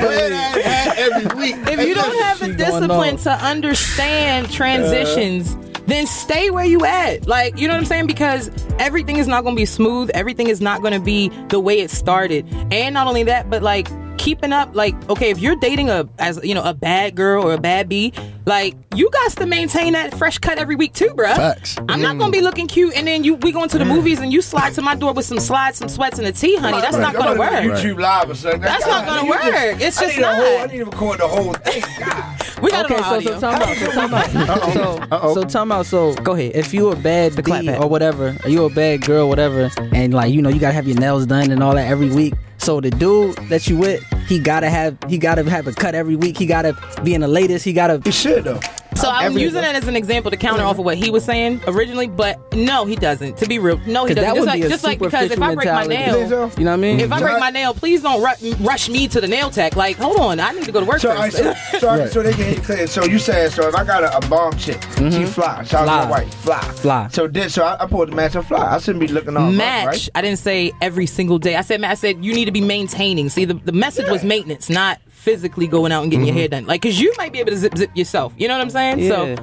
Where 0.00 0.30
that 0.30 0.62
had 0.62 0.98
every 0.98 1.26
week. 1.40 1.56
if 1.68 1.86
you 1.86 1.94
don't 1.94 2.22
have 2.22 2.38
the 2.38 2.52
discipline 2.52 3.16
to 3.18 3.30
understand 3.30 4.50
transitions, 4.50 5.56
then 5.86 6.06
stay 6.06 6.50
where 6.50 6.64
you 6.64 6.84
at. 6.84 7.26
Like, 7.26 7.58
you 7.58 7.66
know 7.66 7.74
what 7.74 7.80
I'm 7.80 7.86
saying? 7.86 8.06
Because 8.06 8.50
everything 8.78 9.16
is 9.16 9.26
not 9.26 9.42
going 9.42 9.56
to 9.56 9.60
be 9.60 9.66
smooth. 9.66 10.10
Everything 10.14 10.48
is 10.48 10.60
not 10.60 10.80
going 10.80 10.94
to 10.94 11.00
be 11.00 11.28
the 11.48 11.60
way 11.60 11.80
it 11.80 11.90
started. 11.90 12.46
And 12.70 12.94
not 12.94 13.06
only 13.06 13.24
that, 13.24 13.50
but 13.50 13.62
like 13.62 13.88
keeping 14.22 14.52
up 14.52 14.72
like 14.74 14.94
okay 15.10 15.30
if 15.30 15.40
you're 15.40 15.56
dating 15.56 15.90
a 15.90 16.08
as 16.20 16.38
you 16.44 16.54
know 16.54 16.62
a 16.62 16.72
bad 16.72 17.16
girl 17.16 17.42
or 17.44 17.54
a 17.54 17.58
bad 17.58 17.88
b 17.88 18.12
like 18.46 18.76
you 18.94 19.10
got 19.10 19.32
to 19.32 19.46
maintain 19.46 19.94
that 19.94 20.14
fresh 20.16 20.38
cut 20.38 20.58
every 20.58 20.76
week 20.76 20.94
too 20.94 21.08
bruh 21.08 21.34
Facts. 21.34 21.76
i'm 21.88 22.00
not 22.00 22.18
gonna 22.18 22.30
mm. 22.30 22.32
be 22.32 22.40
looking 22.40 22.68
cute 22.68 22.94
and 22.96 23.06
then 23.06 23.24
you 23.24 23.34
we 23.36 23.50
going 23.50 23.68
to 23.68 23.78
the 23.78 23.84
mm. 23.84 23.88
movies 23.88 24.20
and 24.20 24.32
you 24.32 24.40
slide 24.40 24.72
to 24.74 24.82
my 24.82 24.94
door 24.94 25.12
with 25.12 25.26
some 25.26 25.40
slides 25.40 25.78
some 25.78 25.88
sweats 25.88 26.18
and 26.18 26.28
a 26.28 26.32
tea 26.32 26.56
honey 26.56 26.80
that's 26.80 26.96
not 26.96 27.14
gonna 27.14 27.36
work 27.36 27.52
YouTube 27.82 27.98
live 27.98 28.30
or 28.30 28.34
something. 28.34 28.60
That's 28.60 28.86
not 28.86 29.06
gonna 29.06 29.28
God, 29.28 29.44
you 29.46 29.52
work. 29.52 29.80
It's 29.80 29.98
just 29.98 30.16
need 30.16 30.22
a 30.22 30.34
whole- 30.34 30.58
I 30.58 30.66
need 30.66 30.78
to 30.78 30.84
record 30.84 31.20
the 31.20 31.28
whole 31.28 31.52
thing. 31.54 31.82
We 32.62 32.70
got 32.70 32.84
Okay, 32.84 32.94
it 32.94 33.02
on 33.02 33.22
so, 33.22 33.32
so 33.32 33.40
time 33.40 33.60
out. 33.60 33.76
So 33.76 33.90
time 33.90 34.14
out. 34.14 35.12
So, 35.22 35.34
so 35.34 35.42
time 35.42 35.72
out. 35.72 35.86
So 35.86 36.14
Go 36.14 36.34
ahead. 36.34 36.52
If 36.54 36.72
you 36.72 36.90
a 36.90 36.96
bad 36.96 37.32
The 37.32 37.42
clap 37.42 37.62
B 37.62 37.74
or 37.74 37.88
whatever, 37.88 38.36
or 38.44 38.48
you 38.48 38.64
a 38.64 38.70
bad 38.70 39.02
girl, 39.02 39.28
whatever, 39.28 39.68
and 39.92 40.14
like 40.14 40.32
you 40.32 40.40
know 40.42 40.48
you 40.48 40.60
gotta 40.60 40.74
have 40.74 40.86
your 40.86 40.96
nails 40.96 41.26
done 41.26 41.50
and 41.50 41.60
all 41.60 41.74
that 41.74 41.88
every 41.88 42.10
week. 42.10 42.34
So 42.62 42.80
the 42.80 42.90
dude 42.90 43.34
that 43.48 43.66
you 43.66 43.76
with, 43.76 44.04
he 44.28 44.38
gotta 44.38 44.70
have 44.70 44.96
he 45.08 45.18
gotta 45.18 45.42
have 45.50 45.66
a 45.66 45.72
cut 45.72 45.96
every 45.96 46.14
week. 46.14 46.38
He 46.38 46.46
gotta 46.46 46.76
be 47.02 47.12
in 47.12 47.20
the 47.20 47.26
latest. 47.26 47.64
He 47.64 47.72
gotta. 47.72 48.00
He 48.04 48.12
should 48.12 48.44
though. 48.44 48.60
So 48.96 49.08
I'm 49.08 49.26
Every- 49.26 49.42
using 49.42 49.60
that 49.62 49.74
as 49.74 49.88
an 49.88 49.96
example 49.96 50.30
to 50.30 50.36
counter 50.36 50.62
off 50.64 50.78
of 50.78 50.84
what 50.84 50.96
he 50.96 51.10
was 51.10 51.24
saying 51.24 51.60
originally, 51.66 52.06
but 52.08 52.38
no, 52.54 52.84
he 52.84 52.96
doesn't. 52.96 53.36
To 53.38 53.46
be 53.46 53.58
real, 53.58 53.78
no, 53.86 54.04
he 54.04 54.14
doesn't. 54.14 54.16
that 54.16 54.34
just 54.34 54.40
would 54.40 54.46
like, 54.46 54.60
be 54.60 54.66
a 54.66 54.68
just 54.68 54.84
like 54.84 54.98
because 54.98 55.30
if 55.30 55.40
I 55.40 55.54
break 55.54 55.66
my 55.68 55.86
nail, 55.86 56.18
mentality. 56.20 56.60
You 56.60 56.64
know 56.64 56.70
what 56.70 56.76
I 56.76 56.76
mean? 56.76 57.00
if 57.00 57.12
I 57.12 57.20
break 57.20 57.40
my 57.40 57.50
nail, 57.50 57.74
please 57.74 58.02
don't 58.02 58.22
ru- 58.22 58.54
rush 58.64 58.88
me 58.88 59.08
to 59.08 59.20
the 59.20 59.28
nail 59.28 59.50
tech. 59.50 59.76
Like, 59.76 59.96
hold 59.96 60.18
on, 60.18 60.40
I 60.40 60.52
need 60.52 60.64
to 60.64 60.72
go 60.72 60.80
to 60.80 60.86
work 60.86 61.00
So, 61.00 61.10
I, 61.10 61.30
first. 61.30 61.70
so, 61.72 61.78
so, 61.78 61.88
I- 61.88 62.06
so 62.08 62.22
they 62.22 62.32
can 62.32 62.54
hear 62.54 62.62
clear. 62.62 62.86
So 62.86 63.04
you 63.04 63.18
saying 63.18 63.50
so 63.50 63.66
if 63.68 63.74
I 63.74 63.84
got 63.84 64.02
a, 64.04 64.16
a 64.16 64.28
bomb 64.28 64.56
chick, 64.58 64.80
she 64.82 64.88
mm-hmm. 65.00 65.24
fly, 65.26 65.62
shout 65.64 65.88
out 65.88 66.02
to 66.02 66.02
Fly. 66.02 66.04
my 66.04 66.10
wife, 66.10 66.34
fly, 66.34 66.60
Fly. 66.60 67.08
So 67.08 67.26
then, 67.26 67.48
so 67.48 67.64
I, 67.64 67.82
I 67.82 67.86
pulled 67.86 68.10
the 68.10 68.14
match 68.16 68.34
and 68.34 68.46
fly. 68.46 68.74
I 68.74 68.78
shouldn't 68.78 69.00
be 69.00 69.08
looking 69.08 69.36
all 69.36 69.46
rough, 69.46 69.54
match. 69.54 69.86
right? 69.86 70.08
I 70.14 70.22
didn't 70.22 70.38
say 70.38 70.72
every 70.80 71.06
single 71.06 71.38
day. 71.38 71.56
I 71.56 71.62
said, 71.62 71.80
ma- 71.80 71.88
I 71.88 71.94
said 71.94 72.24
you 72.24 72.34
need 72.34 72.44
to 72.46 72.52
be 72.52 72.60
maintaining. 72.60 73.28
See, 73.30 73.44
the, 73.44 73.54
the 73.54 73.72
message 73.72 74.08
was 74.08 74.22
maintenance, 74.24 74.68
not 74.68 75.00
physically 75.22 75.66
going 75.68 75.92
out 75.92 76.02
and 76.02 76.10
getting 76.10 76.26
your 76.26 76.34
hair 76.34 76.48
done. 76.48 76.66
Like, 76.66 76.82
cause 76.82 76.98
you 76.98 77.12
might 77.16 77.32
be 77.32 77.38
able 77.38 77.50
to 77.52 77.56
zip 77.56 77.76
zip 77.76 77.90
yourself. 77.94 78.32
You 78.36 78.48
know 78.48 78.54
what 78.58 78.62
I'm 78.62 78.70
saying? 78.70 79.08
So, 79.08 79.36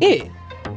yeah. 0.00 0.24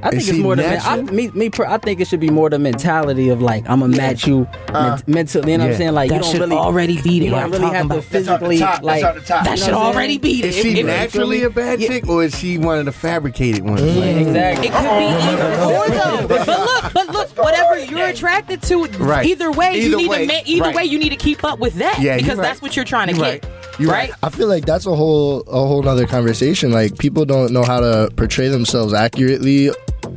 I 0.01 0.09
think 0.09 0.27
it's 0.27 0.37
more 0.37 0.55
the 0.57 0.65
I, 0.67 1.01
me 1.01 1.29
me 1.31 1.49
I 1.65 1.77
think 1.77 2.01
it 2.01 2.07
should 2.09 2.19
be 2.19 2.29
more 2.29 2.49
the 2.49 2.59
mentality 2.59 3.29
of 3.29 3.41
like 3.41 3.63
I'm 3.69 3.79
gonna 3.79 3.95
match 3.95 4.27
you 4.27 4.45
Uh, 4.67 4.89
ment- 4.89 5.07
mentally. 5.07 5.51
You 5.53 5.57
know 5.59 5.63
what. 5.65 5.71
I'm 5.71 5.77
saying? 5.77 5.93
Like 5.93 6.09
That 6.09 6.15
you 6.15 6.21
don't 6.23 6.31
should 6.31 6.41
really 6.41 6.55
already 6.57 7.01
beat 7.01 7.21
it, 7.21 7.25
You 7.25 7.31
don't 7.31 7.51
really 7.51 7.63
have 7.67 7.73
to 7.73 7.85
about. 7.85 7.95
The 7.95 8.01
physically 8.01 8.59
top. 8.59 8.83
Like 8.83 9.03
off 9.05 9.15
the 9.15 9.21
top. 9.21 9.45
That 9.45 9.59
should 9.59 9.69
know 9.71 9.79
what 9.79 9.85
I'm 9.89 9.95
already 9.95 10.17
beat 10.17 10.43
it. 10.43 10.49
Is 10.49 10.55
she 10.55 10.77
if- 10.79 10.85
naturally 10.85 11.43
a 11.43 11.49
bad 11.49 11.79
chick, 11.79 12.07
or 12.09 12.23
is 12.23 12.37
she 12.37 12.57
one 12.57 12.79
of 12.79 12.85
the 12.85 12.91
fabricated 12.91 13.63
ones? 13.63 13.81
Yeah, 13.81 14.05
Like, 14.05 14.15
exactly. 14.27 14.67
It 14.67 14.73
could 14.73 14.83
be 14.83 15.05
either 15.29 15.53
or 15.63 15.89
though. 15.89 16.27
But 16.27 16.47
look, 16.47 16.93
but 16.93 17.09
look, 17.13 17.37
whatever 17.37 17.79
you're 17.85 18.07
attracted 18.07 18.61
to, 18.63 18.85
Right. 18.97 19.25
either 19.25 19.51
way, 19.51 19.77
you 19.79 19.87
Either 19.87 19.97
need 19.97 20.09
way, 20.09 20.27
to 20.27 20.41
either 20.49 20.61
right. 20.63 20.75
way 20.75 20.83
you 20.85 20.99
need 20.99 21.09
to 21.09 21.15
keep 21.15 21.43
up 21.45 21.59
with 21.59 21.75
that 21.75 21.99
Yeah, 22.01 22.17
because 22.17 22.37
that's 22.39 22.61
what 22.61 22.75
you're 22.75 22.83
trying 22.85 23.07
to 23.07 23.13
get. 23.13 23.45
Right. 23.73 23.79
You're 23.79 23.91
right? 23.91 24.11
I 24.23 24.29
feel 24.29 24.47
like 24.47 24.65
that's 24.65 24.85
a 24.85 24.95
whole 24.95 25.41
a 25.41 25.67
whole 25.67 25.81
nother 25.83 26.07
conversation. 26.07 26.71
Like 26.71 26.97
people 26.97 27.25
don't 27.25 27.51
know 27.51 27.63
how 27.63 27.79
to 27.79 28.09
portray 28.15 28.47
themselves 28.49 28.93
accurately 28.93 29.71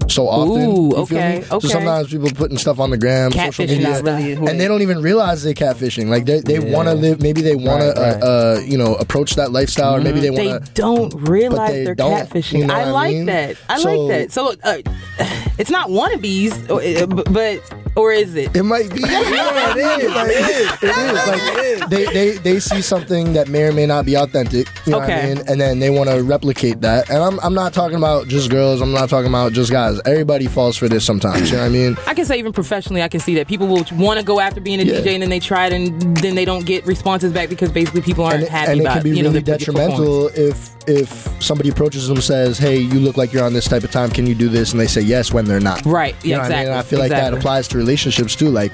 so 0.08 0.28
often. 0.28 0.62
Ooh, 0.68 0.90
feel 0.90 1.18
okay. 1.18 1.42
So 1.48 1.60
sometimes 1.60 2.10
people 2.10 2.30
putting 2.30 2.58
stuff 2.58 2.78
on 2.80 2.90
the 2.90 2.96
gram, 2.98 3.32
social 3.32 3.66
media, 3.66 4.02
really 4.02 4.32
and 4.34 4.60
they- 4.60 4.66
don't 4.68 4.82
even 4.82 5.00
realize 5.02 5.42
they're 5.42 5.54
catfishing. 5.54 6.08
Like 6.08 6.24
they, 6.26 6.40
they 6.40 6.58
Yeah. 6.58 6.74
want 6.74 6.88
to 6.88 6.94
live. 6.94 7.20
Maybe 7.22 7.40
they 7.42 7.54
want 7.56 7.82
to, 7.82 7.88
Right, 7.88 8.14
right. 8.14 8.22
uh, 8.22 8.26
uh, 8.26 8.60
you 8.64 8.76
know, 8.78 8.94
approach 8.96 9.34
that 9.36 9.52
lifestyle, 9.52 9.94
or 9.96 10.00
maybe 10.00 10.20
they 10.20 10.30
They 10.30 10.48
want 10.48 10.64
to. 10.66 10.70
They 10.72 10.80
don't 10.80 11.14
realize 11.28 11.70
they 11.72 11.84
they're 11.84 11.94
don't, 11.94 12.12
catfishing. 12.28 12.58
you 12.60 12.66
know 12.66 12.74
I 12.74 12.78
what 12.80 12.88
I 12.88 12.90
like 12.92 13.14
mean? 13.14 13.26
that. 13.26 13.56
I 13.68 13.78
So- 13.78 14.06
like 14.06 14.18
that. 14.20 14.32
So 14.32 14.54
uh, 14.62 14.78
it's 15.58 15.70
not 15.70 15.88
wannabes, 15.88 16.52
uh, 16.70 17.06
but 17.06 17.62
or 17.96 18.12
is 18.12 18.34
it? 18.34 18.54
It 18.56 18.62
might 18.62 18.92
be. 18.94 19.00
yeah, 19.08 19.74
it 19.76 20.02
is. 20.02 20.10
Like, 20.14 20.28
it 20.28 20.36
is. 20.36 20.82
It 20.82 20.98
is. 20.98 21.80
Like 21.80 21.90
they, 21.90 22.04
they 22.06 22.30
they 22.38 22.60
see 22.60 22.82
something 22.82 23.32
that 23.34 23.48
may 23.48 23.62
or 23.62 23.72
may 23.72 23.86
not 23.86 24.04
be 24.04 24.16
authentic. 24.16 24.66
You 24.84 24.92
know 24.92 24.98
what 24.98 25.08
Okay. 25.08 25.22
I 25.30 25.34
mean? 25.34 25.44
And 25.48 25.60
then 25.60 25.78
they 25.78 25.88
want 25.90 26.10
to 26.10 26.22
replicate 26.22 26.80
that. 26.82 27.08
And 27.08 27.22
I'm 27.22 27.38
I'm 27.40 27.54
not 27.54 27.72
talking 27.72 27.96
about 27.96 28.28
just 28.28 28.50
girls. 28.50 28.80
I'm 28.82 28.92
not 28.92 29.08
talking 29.08 29.28
about 29.28 29.52
just 29.52 29.70
guys. 29.70 29.85
Everybody 30.04 30.46
falls 30.46 30.76
for 30.76 30.88
this 30.88 31.04
sometimes. 31.04 31.50
You 31.50 31.56
know 31.56 31.62
what 31.62 31.68
I 31.68 31.72
mean? 31.72 31.96
I 32.06 32.14
can 32.14 32.24
say 32.24 32.38
even 32.38 32.52
professionally, 32.52 33.02
I 33.02 33.08
can 33.08 33.20
see 33.20 33.34
that 33.36 33.46
people 33.48 33.66
will 33.66 33.84
want 33.92 34.18
to 34.20 34.24
go 34.24 34.40
after 34.40 34.60
being 34.60 34.80
a 34.80 34.84
Yeah. 34.84 35.00
DJ, 35.00 35.14
and 35.14 35.22
then 35.22 35.30
they 35.30 35.40
try 35.40 35.66
it, 35.66 35.72
and 35.72 36.16
then 36.18 36.34
they 36.34 36.44
don't 36.44 36.64
get 36.66 36.86
responses 36.86 37.32
back 37.32 37.48
because 37.48 37.70
basically 37.70 38.00
people 38.02 38.24
aren't 38.24 38.36
and 38.36 38.44
it, 38.44 38.50
happy 38.50 38.72
and 38.72 38.80
it 38.80 38.84
about 38.84 38.94
can 38.94 39.02
be 39.04 39.16
you 39.16 39.22
know 39.22 39.30
really 39.30 39.42
detrimental 39.42 40.28
if 40.28 40.70
if 40.88 41.28
somebody 41.42 41.68
approaches 41.68 42.08
them 42.08 42.20
says, 42.20 42.58
"Hey, 42.58 42.76
you 42.78 43.00
look 43.00 43.16
like 43.16 43.32
you're 43.32 43.44
on 43.44 43.52
this 43.52 43.66
type 43.68 43.82
of 43.84 43.90
time. 43.90 44.10
Can 44.10 44.26
you 44.26 44.34
do 44.34 44.48
this?" 44.48 44.72
And 44.72 44.80
they 44.80 44.86
say 44.86 45.00
yes 45.00 45.32
when 45.32 45.44
they're 45.44 45.60
not. 45.60 45.84
Right. 45.86 46.14
You 46.22 46.30
Yeah. 46.30 46.36
know 46.36 46.42
what 46.42 46.52
I 46.52 46.54
mean? 46.54 46.58
exactly. 46.68 46.70
And 46.72 46.78
I 46.78 46.82
feel 46.82 46.98
like 46.98 47.10
that 47.10 47.34
applies 47.34 47.68
to 47.68 47.78
relationships 47.78 48.34
too. 48.36 48.48
Like 48.50 48.72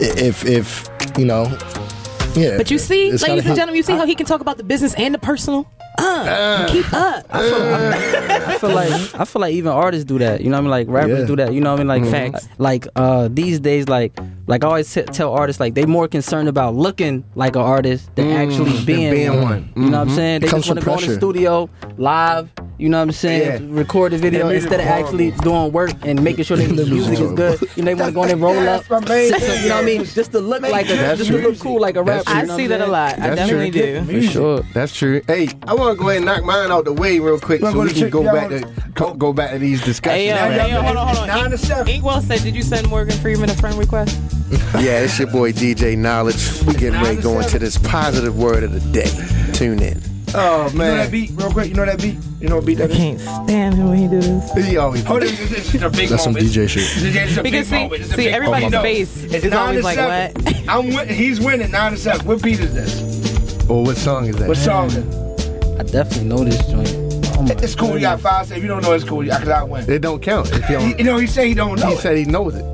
if 0.00 0.44
if 0.46 0.88
you 1.18 1.24
know, 1.24 1.44
yeah. 2.34 2.56
But 2.56 2.70
you 2.70 2.78
see, 2.78 3.10
ladies 3.12 3.22
and 3.24 3.44
gentlemen, 3.56 3.74
you 3.76 3.82
see 3.82 3.92
how 3.92 4.06
he 4.06 4.14
can 4.14 4.26
talk 4.26 4.40
about 4.40 4.56
the 4.56 4.64
business 4.64 4.94
and 4.94 5.12
the 5.14 5.18
personal. 5.18 5.66
Uh, 6.00 6.66
keep 6.70 6.92
up. 6.92 7.26
I 7.30 8.56
feel 8.58 8.70
like 8.70 8.92
I 9.20 9.24
feel 9.24 9.40
like 9.40 9.54
even 9.54 9.72
artists 9.72 10.04
do 10.04 10.18
that. 10.18 10.40
You 10.40 10.50
know 10.50 10.56
what 10.56 10.60
I 10.60 10.62
mean? 10.62 10.70
Like 10.70 10.88
rappers 10.88 11.20
Yeah. 11.20 11.26
do 11.26 11.36
that. 11.36 11.52
You 11.52 11.60
know 11.60 11.70
what 11.72 11.80
I 11.80 11.84
mean? 11.98 12.02
Like 12.04 12.10
Facts. 12.10 12.48
Like 12.58 12.86
uh, 12.96 13.28
these 13.30 13.60
days, 13.60 13.88
like 13.88 14.18
like 14.46 14.64
I 14.64 14.68
always 14.68 14.92
t- 14.92 15.02
tell 15.02 15.32
artists, 15.32 15.60
like 15.60 15.74
they 15.74 15.86
more 15.86 16.08
concerned 16.08 16.48
about 16.48 16.74
looking 16.74 17.24
like 17.34 17.54
an 17.56 17.62
artist 17.62 18.14
than 18.16 18.30
actually 18.30 18.84
being, 18.84 19.10
being 19.12 19.34
one. 19.36 19.42
one. 19.42 19.72
You 19.76 19.90
know 19.90 19.98
what 19.98 20.08
I'm 20.08 20.14
saying? 20.14 20.40
They 20.40 20.48
just 20.48 20.66
want 20.68 20.80
to 20.80 20.86
go 20.86 20.96
in 20.98 21.06
the 21.08 21.14
studio 21.16 21.70
live. 21.98 22.50
You 22.80 22.88
know 22.88 22.96
what 22.98 23.02
I'm 23.08 23.12
saying? 23.12 23.68
Yeah. 23.70 23.78
Record 23.78 24.12
the 24.12 24.18
video 24.18 24.48
instead 24.48 24.80
of 24.80 24.86
actually 24.86 25.32
doing 25.32 25.70
work 25.70 25.90
and 26.02 26.24
making 26.24 26.44
sure 26.44 26.56
that 26.56 26.66
the 26.74 26.86
music 26.86 27.20
is 27.20 27.32
good. 27.32 27.60
You 27.76 27.82
know, 27.82 27.94
they 27.94 27.94
want 27.94 28.08
to 28.08 28.14
go 28.14 28.22
in 28.24 28.30
and 28.30 28.40
roll 28.40 28.56
up. 28.58 28.86
That's 28.86 28.88
my 28.88 29.00
main 29.08 29.30
So, 29.32 29.38
thing. 29.38 29.62
you 29.62 29.68
know 29.68 29.74
what 29.76 29.82
I 29.82 29.86
mean? 29.86 30.04
Just 30.06 30.32
to 30.32 30.40
look 30.40 30.62
like 30.62 30.86
a, 30.88 30.94
That's 30.94 31.18
just 31.18 31.30
to 31.30 31.38
look 31.38 31.58
cool 31.58 31.78
like 31.80 31.96
a 31.96 32.02
rapper. 32.02 32.24
I 32.30 32.40
you 32.40 32.46
know 32.48 32.56
see 32.56 32.66
that 32.68 32.80
a 32.80 32.86
lot. 32.86 33.14
I 33.18 33.34
That's 33.34 33.36
definitely 33.36 33.70
true. 33.70 33.80
do. 33.82 34.06
saying? 34.06 34.22
For 34.26 34.32
sure. 34.32 34.62
That's 34.72 34.96
true. 34.96 35.20
Hey, 35.26 35.48
I 35.66 35.74
want 35.74 35.96
to 35.98 36.02
go 36.02 36.08
ahead 36.08 36.16
and 36.22 36.26
knock 36.26 36.42
mine 36.44 36.70
out 36.70 36.86
the 36.86 36.92
way 36.94 37.18
real 37.18 37.38
quick 37.38 37.60
so 37.60 37.78
we 37.82 37.92
can 37.92 38.08
go 38.08 38.22
back 38.24 38.50
wanna- 38.50 38.72
go, 38.94 39.12
go 39.14 39.32
back 39.34 39.50
to 39.52 39.58
these 39.58 39.84
discussions. 39.84 40.18
Hey, 40.18 40.28
yo, 40.28 40.34
hey, 40.62 40.72
yo, 40.72 40.80
hold 40.82 40.96
on, 40.96 41.06
hold 41.14 41.18
on. 41.18 41.26
Nine 41.28 41.52
Ink- 41.52 41.88
Inkwell 42.02 42.22
said, 42.22 42.40
did 42.42 42.54
you 42.56 42.62
send 42.62 42.88
Morgan 42.88 43.16
Freeman 43.18 43.50
a 43.50 43.54
friend 43.54 43.76
request? 43.76 44.18
Yeah, 44.80 45.00
it's 45.00 45.18
your 45.18 45.28
boy 45.30 45.52
DJ 45.52 45.96
Niledge. 45.96 46.64
We 46.64 46.74
getting 46.74 47.00
ready 47.02 47.20
going 47.20 47.46
to 47.48 47.58
this 47.58 47.76
positive 47.78 48.38
word 48.38 48.62
of 48.62 48.72
the 48.72 48.80
day. 48.92 49.10
Tune 49.52 49.80
in. 49.82 50.00
Oh 50.34 50.70
man, 50.72 50.72
You 50.72 50.76
know 50.76 50.96
that 50.96 51.10
beat, 51.10 51.30
real 51.34 51.50
quick. 51.52 51.68
You 51.68 51.74
know 51.74 51.84
that 51.86 52.00
beat. 52.00 52.16
You 52.40 52.48
know 52.48 52.56
what 52.56 52.66
beat 52.66 52.74
that 52.76 52.90
is? 52.90 52.96
Can't 52.96 53.20
stand 53.20 53.74
him 53.74 53.88
when 53.88 53.98
he 53.98 54.08
do 54.08 54.20
this. 54.20 54.52
he 54.66 54.76
always. 54.76 55.04
Hold 55.04 55.22
on, 55.22 55.28
this 55.28 55.74
is 55.74 55.82
a 55.82 55.90
big 55.90 56.08
That's 56.08 56.22
some 56.24 56.32
moment. 56.34 56.50
DJ 56.52 56.68
shit. 56.68 56.82
This 56.82 56.96
is- 57.02 57.12
this 57.14 57.30
is 57.36 57.38
Because 57.42 57.66
see- 57.68 57.74
moment. 57.82 58.02
This 58.02 58.10
a 58.12 58.14
see, 58.14 58.24
big 58.24 58.34
everybody's 58.34 58.72
moment. 58.72 58.82
face 58.82 59.24
It's 59.24 59.44
is 59.44 59.50
nine 59.50 59.60
always 59.60 59.78
to 59.78 59.84
like, 59.84 59.94
seven. 59.96 60.44
what? 60.44 60.68
I'm 60.68 60.88
win- 60.94 61.08
he's 61.08 61.40
winning 61.40 61.70
nine 61.70 61.92
to 61.92 61.96
seven. 61.98 62.26
What 62.26 62.42
beat 62.42 62.60
is 62.60 62.74
this? 62.74 63.68
Oh, 63.68 63.82
what 63.82 63.96
song 63.96 64.26
is 64.26 64.36
that? 64.36 64.48
What 64.48 64.56
song 64.56 64.86
is 64.86 64.96
it? 64.96 65.06
I 65.78 65.82
definitely 65.84 66.24
know 66.28 66.44
this 66.44 66.58
joint. 66.68 66.96
Oh 67.38 67.42
my 67.42 67.50
It's 67.54 67.74
cool. 67.74 67.94
You 67.94 68.00
got 68.00 68.20
five. 68.20 68.46
Say 68.46 68.56
if 68.56 68.62
you 68.62 68.68
don't 68.68 68.82
know, 68.82 68.92
it's 68.92 69.04
cool. 69.04 69.22
Because 69.22 69.48
I 69.48 69.62
win. 69.64 69.88
It 69.90 70.00
don't 70.00 70.20
count. 70.22 70.50
If 70.52 70.68
you, 70.70 70.78
He, 70.78 70.88
don't, 70.90 70.98
you 70.98 71.04
know, 71.04 71.18
he 71.18 71.26
said 71.26 71.46
he 71.46 71.54
don't 71.54 71.78
know. 71.80 71.88
he 71.88 71.94
it. 71.94 71.98
said 72.00 72.16
he 72.16 72.24
knows 72.24 72.54
it. 72.54 72.64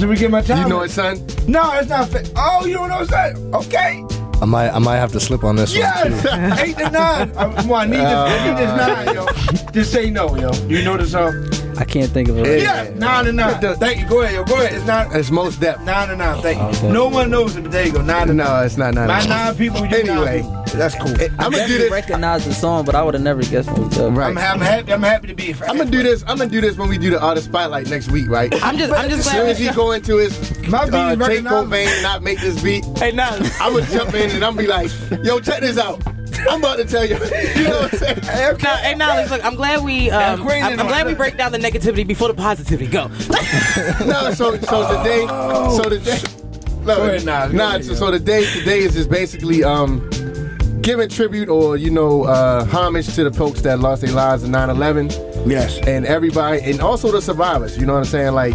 So 0.00 0.08
we 0.08 0.16
get 0.16 0.30
my 0.30 0.40
time. 0.42 0.62
You 0.62 0.68
know 0.68 0.80
it, 0.82 0.90
son? 0.90 1.24
No, 1.46 1.70
it's 1.72 1.88
not. 1.88 2.08
Fa- 2.08 2.24
oh, 2.36 2.64
you 2.64 2.74
don't 2.74 2.88
know 2.88 3.00
it's 3.00 3.10
that? 3.10 3.36
Okay. 3.54 4.02
I 4.40 4.44
might 4.44 4.70
I 4.70 4.78
might 4.78 4.96
have 4.96 5.12
to 5.12 5.20
slip 5.20 5.44
on 5.44 5.56
this 5.56 5.76
one 5.76 5.82
too. 6.02 6.10
Yes. 6.10 6.60
Eight 6.60 6.76
to 6.78 6.90
nine. 6.90 7.32
I, 7.36 7.46
well, 7.66 7.74
I 7.74 7.86
need 7.86 7.96
this. 7.96 8.04
I 8.04 8.48
need 8.48 8.58
this 8.58 8.70
uh, 8.70 8.76
nine, 8.86 9.14
yo. 9.14 9.72
Just 9.72 9.92
say 9.92 10.10
no, 10.10 10.36
yo. 10.36 10.52
You 10.68 10.82
know 10.84 10.96
the 10.96 11.06
song? 11.06 11.65
I 11.78 11.84
can't 11.84 12.10
think 12.10 12.28
of 12.28 12.38
it. 12.38 12.62
Yeah, 12.62 12.90
nine 12.96 13.24
to 13.26 13.32
nine. 13.32 13.60
Thank 13.76 14.00
you. 14.00 14.08
Go 14.08 14.22
ahead, 14.22 14.34
yo. 14.34 14.44
Go 14.44 14.54
ahead. 14.54 14.72
It's 14.74 14.86
not 14.86 15.14
It's 15.14 15.30
most 15.30 15.60
depth. 15.60 15.82
nine 15.82 16.08
to 16.08 16.16
nine. 16.16 16.40
Thank 16.42 16.58
you. 16.58 16.78
Okay. 16.78 16.92
No 16.92 17.08
one 17.08 17.30
knows 17.30 17.56
it, 17.56 17.62
but 17.62 17.72
there 17.72 17.86
you 17.86 17.92
go. 17.92 18.02
Nine 18.02 18.28
to 18.28 18.34
nine. 18.34 18.46
No, 18.46 18.62
it's 18.64 18.76
not 18.76 18.94
nine. 18.94 19.08
My 19.08 19.24
nine 19.26 19.54
people. 19.56 19.80
You 19.86 19.96
Anyway. 19.96 20.42
nine 20.42 20.42
people. 20.42 20.62
That's 20.76 20.94
cool. 20.96 21.08
I'm 21.08 21.16
gonna 21.16 21.28
do 21.28 21.50
definitely 21.50 21.78
this. 21.78 21.90
recognize 21.90 22.44
the 22.44 22.52
song, 22.52 22.84
but 22.84 22.94
I 22.94 23.02
would 23.02 23.14
have 23.14 23.22
never 23.22 23.42
guessed 23.42 23.70
what 23.70 23.96
it. 23.96 24.10
Right. 24.10 24.28
I'm, 24.28 24.36
I'm 24.38 24.60
happy. 24.60 24.92
I'm 24.92 25.02
happy 25.02 25.28
to 25.28 25.34
be. 25.34 25.54
I'm 25.66 25.78
gonna 25.78 25.90
do 25.90 26.02
this. 26.02 26.22
I'm 26.26 26.36
gonna 26.38 26.50
do 26.50 26.60
this 26.60 26.76
when 26.76 26.88
we 26.88 26.98
do 26.98 27.10
the 27.10 27.20
artist 27.20 27.46
spotlight 27.48 27.88
next 27.88 28.10
week, 28.10 28.28
right? 28.28 28.52
I'm 28.62 28.76
just, 28.76 28.92
I'm 28.92 29.08
just 29.08 29.26
As 29.26 29.32
soon 29.32 29.46
as 29.48 29.58
he 29.58 29.70
go 29.72 29.92
into 29.92 30.16
his 30.18 30.36
My 30.68 30.84
beat 30.86 30.94
uh, 30.94 31.16
is 31.18 31.26
take. 31.26 31.44
Cobain, 31.44 32.02
not 32.02 32.22
make 32.22 32.40
this 32.40 32.60
beat, 32.62 32.84
Hey, 32.98 33.12
no. 33.12 33.24
I'm 33.60 33.72
gonna 33.72 33.86
jump 33.86 34.14
in 34.14 34.30
and 34.30 34.44
I'm 34.44 34.56
be 34.56 34.66
like, 34.66 34.90
"Yo, 35.22 35.38
check 35.40 35.60
this 35.60 35.78
out. 35.78 36.02
I'm 36.48 36.60
about 36.60 36.76
to 36.78 36.84
tell 36.84 37.04
you." 37.04 37.16
You 37.16 37.64
know 37.64 37.80
what 37.80 37.92
I'm 37.92 37.98
saying? 37.98 38.18
No, 38.22 38.56
hey, 38.56 38.94
Niledge, 38.94 39.30
look, 39.30 39.44
I'm 39.44 39.54
glad 39.54 39.82
we, 39.84 40.10
um, 40.10 40.46
I'm, 40.46 40.80
I'm 40.80 40.86
glad 40.86 41.06
we 41.06 41.14
break 41.14 41.36
down 41.36 41.52
the 41.52 41.58
negativity 41.58 42.06
before 42.06 42.28
the 42.28 42.34
positivity. 42.34 42.90
Go. 42.90 43.06
no, 44.06 44.32
so 44.32 44.56
so 44.58 44.98
today, 44.98 45.26
so 45.26 45.88
today, 45.88 46.22
no, 46.84 46.96
Go 46.96 47.04
ahead, 47.04 47.24
Nas, 47.24 47.52
nah, 47.52 47.68
ahead, 47.70 47.84
so, 47.84 47.92
yo. 47.92 47.98
so 47.98 48.10
today, 48.10 48.44
today 48.52 48.78
is 48.80 48.94
just 48.94 49.10
basically 49.10 49.64
um 49.64 50.08
giving 50.82 51.08
tribute 51.08 51.48
or 51.48 51.76
you 51.76 51.90
know 51.90 52.24
uh 52.24 52.64
homage 52.66 53.12
to 53.14 53.24
the 53.24 53.32
folks 53.32 53.62
that 53.62 53.80
lost 53.80 54.02
their 54.02 54.12
lives 54.12 54.44
in 54.44 54.50
9/11. 54.52 55.48
Yes. 55.48 55.78
and 55.86 56.04
everybody, 56.06 56.60
and 56.62 56.80
also 56.80 57.12
the 57.12 57.22
survivors. 57.22 57.76
You 57.78 57.86
know 57.86 57.92
what 57.92 58.00
I'm 58.00 58.04
saying? 58.04 58.34
Like 58.34 58.54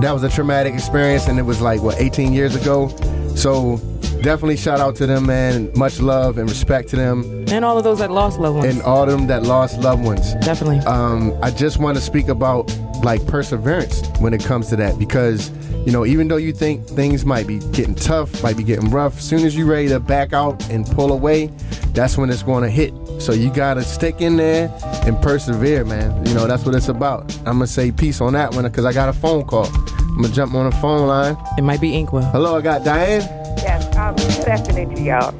that 0.00 0.12
was 0.12 0.22
a 0.22 0.28
traumatic 0.28 0.74
experience, 0.74 1.26
and 1.28 1.38
it 1.38 1.42
was 1.42 1.60
like 1.60 1.82
what 1.82 2.00
18 2.00 2.32
years 2.32 2.54
ago. 2.54 2.88
So 3.34 3.76
definitely 4.22 4.56
shout 4.56 4.80
out 4.80 4.96
to 4.96 5.06
them, 5.06 5.26
man. 5.26 5.70
Much 5.76 6.00
love 6.00 6.38
and 6.38 6.48
respect 6.48 6.88
to 6.90 6.96
them, 6.96 7.44
And 7.50 7.64
all 7.64 7.78
of 7.78 7.84
those 7.84 7.98
that 8.00 8.10
lost 8.10 8.38
loved 8.38 8.58
ones. 8.58 8.74
and 8.74 8.82
all 8.82 9.04
of 9.04 9.10
them 9.10 9.26
that 9.28 9.42
lost 9.44 9.78
loved 9.80 10.02
ones. 10.04 10.34
Definitely. 10.36 10.78
Um, 10.80 11.36
I 11.42 11.50
just 11.50 11.78
want 11.78 11.96
to 11.96 12.02
speak 12.02 12.28
about 12.28 12.70
like 13.04 13.24
perseverance 13.26 14.02
when 14.18 14.34
it 14.34 14.42
comes 14.44 14.68
to 14.68 14.76
that 14.76 14.98
because 14.98 15.50
you 15.86 15.92
know 15.92 16.04
even 16.04 16.26
though 16.26 16.36
you 16.36 16.52
think 16.52 16.84
things 16.86 17.24
might 17.24 17.46
be 17.46 17.58
getting 17.70 17.94
tough, 17.94 18.42
might 18.42 18.56
be 18.56 18.64
getting 18.64 18.90
rough, 18.90 19.18
as 19.18 19.24
soon 19.24 19.44
as 19.46 19.56
you're 19.56 19.66
ready 19.68 19.88
to 19.88 20.00
back 20.00 20.32
out 20.32 20.68
and 20.70 20.84
pull 20.86 21.12
away, 21.12 21.46
that's 21.92 22.18
when 22.18 22.28
it's 22.28 22.42
going 22.42 22.64
to 22.64 22.70
hit. 22.70 22.92
So 23.20 23.32
you 23.32 23.50
gotta 23.52 23.82
stick 23.82 24.20
in 24.20 24.36
there 24.36 24.72
and 25.04 25.20
persevere, 25.22 25.84
man. 25.84 26.24
You 26.26 26.34
know 26.34 26.46
that's 26.46 26.64
what 26.64 26.74
it's 26.74 26.88
about. 26.88 27.34
I'm 27.38 27.54
gonna 27.54 27.66
say 27.66 27.90
peace 27.92 28.20
on 28.20 28.32
that 28.34 28.54
one 28.54 28.64
because 28.64 28.84
I 28.84 28.92
got 28.92 29.08
a 29.08 29.12
phone 29.12 29.44
call. 29.44 29.66
I'm 29.66 30.22
gonna 30.22 30.34
jump 30.34 30.54
on 30.54 30.68
the 30.70 30.76
phone 30.76 31.06
line. 31.08 31.36
It 31.56 31.62
might 31.62 31.80
be 31.80 31.94
Inkwell. 31.96 32.24
Hello, 32.30 32.56
I 32.56 32.60
got 32.60 32.84
Diane. 32.84 33.22
Yes, 33.56 33.96
um, 33.96 34.14
good 34.14 34.48
afternoon 34.48 34.94
to 34.94 35.02
y'all. 35.02 35.34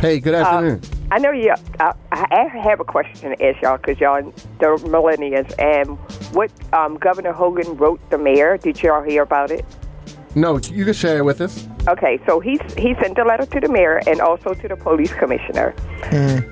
Hey, 0.00 0.20
good 0.20 0.34
afternoon. 0.34 0.82
I 1.10 1.18
know 1.18 1.32
you. 1.32 1.54
Uh, 1.80 1.92
I 2.12 2.44
have 2.62 2.80
a 2.80 2.84
question 2.84 3.36
to 3.36 3.44
ask 3.44 3.62
y'all 3.62 3.78
because 3.78 3.98
y'all 3.98 4.22
the 4.60 4.66
millennials. 4.86 5.52
And 5.58 5.98
what 6.34 6.52
um, 6.72 6.98
Governor 6.98 7.32
Hogan 7.32 7.76
wrote 7.76 7.98
the 8.10 8.18
mayor? 8.18 8.58
Did 8.58 8.82
y'all 8.82 9.02
hear 9.02 9.22
about 9.22 9.50
it? 9.50 9.64
No, 10.34 10.58
you 10.58 10.84
can 10.84 10.94
share 10.94 11.18
it 11.18 11.24
with 11.24 11.40
us. 11.40 11.66
Okay, 11.88 12.20
so 12.26 12.38
he 12.38 12.60
he 12.76 12.94
sent 13.00 13.18
a 13.18 13.24
letter 13.24 13.46
to 13.46 13.60
the 13.60 13.68
mayor 13.68 14.00
and 14.06 14.20
also 14.20 14.52
to 14.52 14.68
the 14.68 14.76
police 14.76 15.12
commissioner 15.14 15.74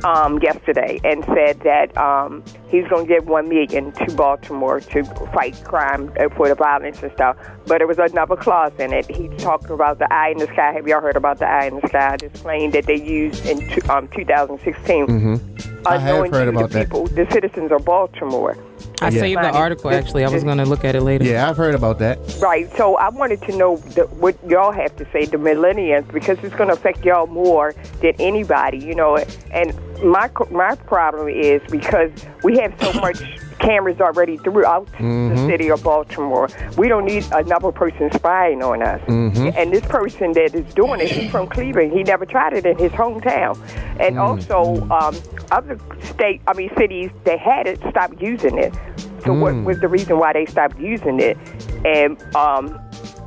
um, 0.05 0.39
yesterday 0.41 0.99
and 1.05 1.25
said 1.27 1.61
that 1.61 1.97
um, 1.99 2.43
he's 2.69 2.87
going 2.89 3.07
to 3.07 3.15
give 3.15 3.27
one 3.29 3.49
million 3.49 3.93
to 3.93 4.13
Baltimore 4.15 4.81
to 4.81 5.05
fight 5.35 5.61
crime 5.65 6.11
uh, 6.19 6.29
for 6.31 6.49
the 6.49 6.55
violence 6.55 7.03
and 7.03 7.13
stuff. 7.13 7.37
But 7.67 7.79
there 7.79 7.87
was 7.87 7.99
another 7.99 8.37
clause 8.37 8.73
in 8.79 8.93
it. 8.93 9.11
He 9.11 9.29
talked 9.37 9.69
about 9.71 9.99
the 9.99 10.13
eye 10.13 10.31
in 10.31 10.39
the 10.39 10.47
sky. 10.47 10.73
Have 10.73 10.87
y'all 10.89 11.01
heard 11.01 11.17
about 11.17 11.39
the 11.39 11.47
eye 11.47 11.67
in 11.67 11.81
the 11.81 11.89
sky? 11.89 12.17
This 12.19 12.33
plane 12.41 12.71
that 12.71 12.87
they 12.87 12.97
used 13.03 13.45
in 13.47 13.59
two, 13.71 13.81
um, 13.91 14.09
2016. 14.09 15.07
Mm-hmm. 15.07 15.87
I 15.87 15.99
have 15.99 16.25
Unknowing 16.25 16.33
heard 16.33 16.45
to 16.45 16.51
about 16.51 16.71
the 16.71 16.79
that. 16.79 16.87
people, 16.87 17.07
the 17.09 17.27
citizens 17.31 17.71
of 17.73 17.85
Baltimore. 17.85 18.57
I 19.01 19.09
Yeah. 19.09 19.21
saved 19.21 19.41
the 19.43 19.51
article, 19.51 19.91
actually. 19.91 20.25
I 20.25 20.29
was 20.31 20.43
going 20.45 20.59
to 20.59 20.65
look 20.65 20.85
at 20.85 20.95
it 20.95 21.03
later. 21.03 21.25
Yeah, 21.25 21.49
I've 21.49 21.57
heard 21.57 21.75
about 21.75 21.99
that. 21.99 22.19
Right. 22.41 22.71
So 22.77 22.97
I 22.97 23.09
wanted 23.11 23.43
to 23.43 23.57
know 23.57 23.77
the, 23.77 24.05
what 24.07 24.37
y'all 24.49 24.73
have 24.73 24.97
to 24.97 25.07
say, 25.13 25.27
the 25.27 25.37
millennials, 25.37 26.11
because 26.13 26.39
it's 26.43 26.55
going 26.55 26.69
to 26.69 26.75
affect 26.75 27.05
y'all 27.05 27.27
more 27.27 27.75
than 28.01 28.15
anybody, 28.19 28.79
you 28.79 28.95
know. 28.95 29.17
And 29.51 29.75
my 30.03 30.31
my 30.51 30.75
problem 30.75 31.29
is 31.29 31.61
because 31.71 32.11
we 32.43 32.59
have 32.59 32.75
so 32.81 32.93
much 33.01 33.23
cameras 33.59 34.01
already 34.01 34.37
throughout 34.37 34.87
the 34.99 35.03
Mhm. 35.05 35.47
city 35.47 35.71
of 35.71 35.83
Baltimore. 35.83 36.49
We 36.77 36.89
don't 36.89 37.05
need 37.05 37.25
another 37.33 37.73
person 37.73 38.11
spying 38.13 38.63
on 38.63 38.83
us. 38.83 39.01
Mhm. 39.07 39.55
And 39.57 39.73
this 39.73 39.85
person 39.87 40.33
that 40.35 40.55
is 40.55 40.73
doing 40.75 41.01
it, 41.01 41.11
he's 41.11 41.31
from 41.31 41.47
Cleveland. 41.47 41.93
He 41.93 42.03
never 42.03 42.27
tried 42.27 42.53
it 42.53 42.67
in 42.67 42.77
his 42.79 42.93
hometown. 42.93 43.59
And 43.99 44.19
also, 44.19 44.87
um, 44.91 45.15
other 45.51 45.79
state, 46.03 46.41
I 46.47 46.53
mean 46.55 46.71
cities 46.77 47.11
that 47.25 47.39
had 47.39 47.67
it 47.67 47.79
stopped 47.91 48.21
using 48.21 48.59
it. 48.59 48.73
So 49.25 49.33
what 49.33 49.55
Mm. 49.55 49.65
was 49.65 49.81
the 49.81 49.89
reason 49.89 50.19
why 50.19 50.33
they 50.33 50.45
stopped 50.47 50.79
using 50.79 51.19
it? 51.21 51.37
And 51.85 52.17
um, 52.37 52.79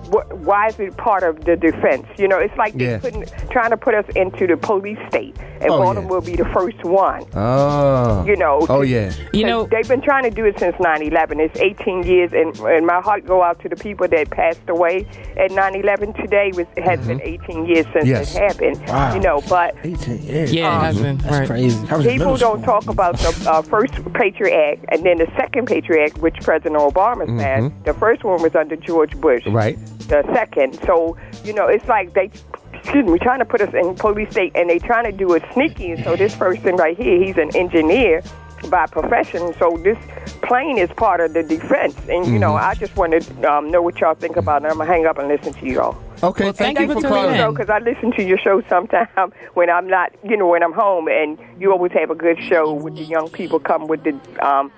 why 0.10 0.68
is 0.68 0.80
it 0.80 0.96
part 0.98 1.24
of 1.24 1.46
the 1.46 1.56
defense? 1.56 2.06
You 2.18 2.28
know, 2.28 2.38
it's 2.40 2.56
like 2.58 2.74
Yeah. 2.76 2.98
they're 2.98 3.00
putting, 3.00 3.26
trying 3.50 3.70
to 3.72 3.78
put 3.78 3.94
us 3.96 4.06
into 4.16 4.48
the 4.48 4.58
police 4.58 5.00
state, 5.08 5.36
and 5.62 5.70
Oh, 5.72 5.78
yeah. 5.78 5.84
Baltimore 5.84 6.10
will 6.20 6.22
be 6.22 6.36
the 6.36 6.46
first 6.46 6.84
one. 6.84 7.24
Oh. 7.36 8.24
You 8.26 8.36
know, 8.36 8.66
Oh 8.70 8.82
yeah. 8.82 9.12
You 9.34 9.46
know, 9.46 9.68
they've 9.70 9.88
been 9.88 10.02
trying 10.02 10.24
to 10.24 10.30
do 10.32 10.46
it 10.46 10.58
since 10.60 10.76
9/11. 10.78 11.40
It's 11.40 11.60
18 11.60 12.04
years, 12.04 12.32
and 12.34 12.58
and 12.60 12.86
my 12.86 13.02
heart 13.02 13.26
go 13.26 13.44
out 13.44 13.60
to 13.62 13.70
the 13.70 13.76
people 13.76 14.08
that 14.08 14.30
passed 14.30 14.68
away 14.68 15.06
at 15.38 15.52
9/11. 15.52 16.14
Today 16.14 16.52
was 16.54 16.68
has 16.78 17.00
mm-hmm. 17.00 17.08
been 17.08 17.22
18 17.22 17.66
years 17.66 17.86
since 17.94 18.06
Yes. 18.06 18.36
it 18.36 18.40
happened. 18.40 18.82
Wow. 18.88 19.14
You 19.14 19.22
know, 19.22 19.42
but 19.50 19.76
18 19.84 20.22
years. 20.24 20.54
Yeah, 20.54 20.72
it 20.72 20.76
um, 20.76 20.82
has 20.82 21.02
been. 21.02 21.18
That's 21.18 21.32
right. 21.40 21.48
crazy. 21.48 21.88
I 21.90 22.04
People 22.04 22.38
don't 22.38 22.64
talk 22.64 22.88
about 22.88 23.18
the 23.18 23.50
uh, 23.50 23.62
first 23.62 23.94
Patriot 24.14 24.54
Act 24.56 24.86
and 24.90 25.04
then 25.06 25.18
the 25.18 25.28
second 25.38 25.68
Patriot 25.68 26.06
Act, 26.06 26.18
which 26.20 26.36
President 26.42 26.76
Obama 26.76 27.26
passed. 27.38 27.66
Mm-hmm. 27.66 27.84
The 27.84 27.94
first 27.94 28.24
one 28.24 28.42
was 28.42 28.56
under 28.56 28.76
George 28.76 29.16
Bush. 29.20 29.46
Right. 29.48 29.78
The 30.08 30.24
second. 30.34 30.80
So, 30.86 31.18
you 31.44 31.54
know, 31.54 31.68
it's 31.68 31.86
like 31.88 32.14
they, 32.14 32.32
excuse 32.74 33.06
me, 33.06 33.20
trying 33.20 33.40
to 33.40 33.46
put 33.46 33.62
us 33.62 33.74
in 33.74 33.96
police 33.96 34.32
state 34.32 34.54
and 34.56 34.70
they 34.70 34.80
trying 34.80 35.06
to 35.06 35.12
do 35.12 35.34
it 35.34 35.44
sneaky. 35.54 35.92
And 35.92 36.04
so 36.04 36.16
this 36.16 36.36
person 36.36 36.76
right 36.76 36.98
here, 36.98 37.22
he's 37.24 37.38
an 37.38 37.56
engineer 37.56 38.24
by 38.70 38.88
profession. 38.88 39.54
So 39.60 39.78
this 39.84 39.98
plane 40.42 40.78
is 40.78 40.90
part 40.92 41.22
of 41.22 41.34
the 41.34 41.44
defense. 41.44 41.96
And, 42.10 42.26
you 42.26 42.40
know, 42.40 42.56
I 42.56 42.76
just 42.76 42.96
want 42.96 43.12
to 43.22 43.52
um, 43.52 43.72
know 43.72 43.82
what 43.82 44.00
y'all 44.00 44.16
think 44.16 44.36
about 44.36 44.64
it. 44.64 44.68
I'm 44.68 44.76
going 44.76 44.88
to 44.88 44.94
hang 44.94 45.06
up 45.06 45.18
and 45.18 45.28
listen 45.28 45.54
to 45.54 45.66
you 45.66 45.82
all. 45.82 46.04
Okay, 46.22 46.46
Well, 46.46 46.54
thank 46.54 46.80
you 46.80 46.88
for 46.88 46.96
tuning 46.96 47.10
calling. 47.10 47.54
Because 47.56 47.70
I 47.70 47.80
listen 47.80 48.12
to 48.14 48.24
your 48.24 48.38
show 48.38 48.62
sometimes 48.68 49.10
when 49.54 49.70
I'm 49.70 49.88
not, 49.88 50.14
you 50.24 50.36
know, 50.36 50.48
when 50.48 50.64
I'm 50.64 50.74
home, 50.74 51.08
and 51.08 51.38
you 51.60 51.72
always 51.72 51.92
have 51.94 52.10
a 52.10 52.16
good 52.16 52.42
show 52.44 52.74
with 52.74 52.96
the 52.96 53.04
young 53.04 53.30
people 53.30 53.60
come 53.60 53.88
with 53.88 54.04
the 54.04 54.12
um, 54.46 54.72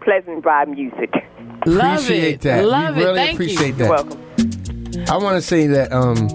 pleasant 0.00 0.44
vibe 0.44 0.68
music. 0.68 1.14
Love 1.66 2.04
appreciate 2.04 2.34
it. 2.34 2.40
that. 2.42 2.64
Love 2.66 2.96
we 2.96 3.02
it. 3.02 3.04
really 3.06 3.18
Thank 3.18 3.34
appreciate 3.34 3.66
you. 3.68 3.72
that. 3.74 3.84
You're 3.84 3.90
welcome. 3.90 4.23
I 5.08 5.16
want 5.16 5.36
to 5.36 5.42
say 5.42 5.66
that 5.68 5.92
um 5.92 6.28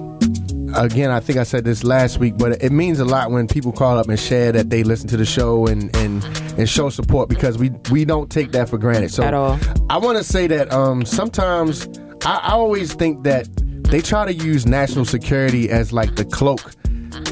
again, 0.76 1.12
I 1.12 1.20
think 1.20 1.38
I 1.40 1.44
said 1.44 1.64
this 1.64 1.84
last 1.84 2.20
week, 2.20 2.38
but 2.38 2.62
it 2.64 2.72
means 2.72 3.00
a 3.00 3.06
lot 3.06 3.32
when 3.32 3.48
people 3.48 3.72
call 3.72 3.98
up 3.98 4.08
and 4.08 4.20
share 4.20 4.52
that 4.52 4.70
they 4.70 4.84
listen 4.84 5.08
to 5.10 5.18
the 5.18 5.26
show 5.26 5.68
and 5.68 5.96
and 5.96 6.24
and 6.58 6.70
show 6.70 6.90
support 6.90 7.30
because 7.30 7.58
we 7.58 7.72
we 7.92 8.06
don't 8.06 8.30
take 8.30 8.52
that 8.52 8.70
for 8.70 8.78
granted. 8.78 9.12
So 9.12 9.24
At 9.24 9.34
all. 9.34 9.60
I 9.90 9.98
want 9.98 10.18
to 10.18 10.24
say 10.24 10.48
that 10.48 10.72
um 10.72 11.06
sometimes 11.06 11.88
I, 12.26 12.36
I 12.38 12.52
always 12.52 12.94
think 12.94 13.24
that 13.24 13.48
they 13.90 14.02
try 14.02 14.26
to 14.26 14.34
use 14.34 14.66
national 14.66 15.06
security 15.06 15.70
as 15.70 15.92
like 15.92 16.16
the 16.16 16.26
cloak 16.26 16.74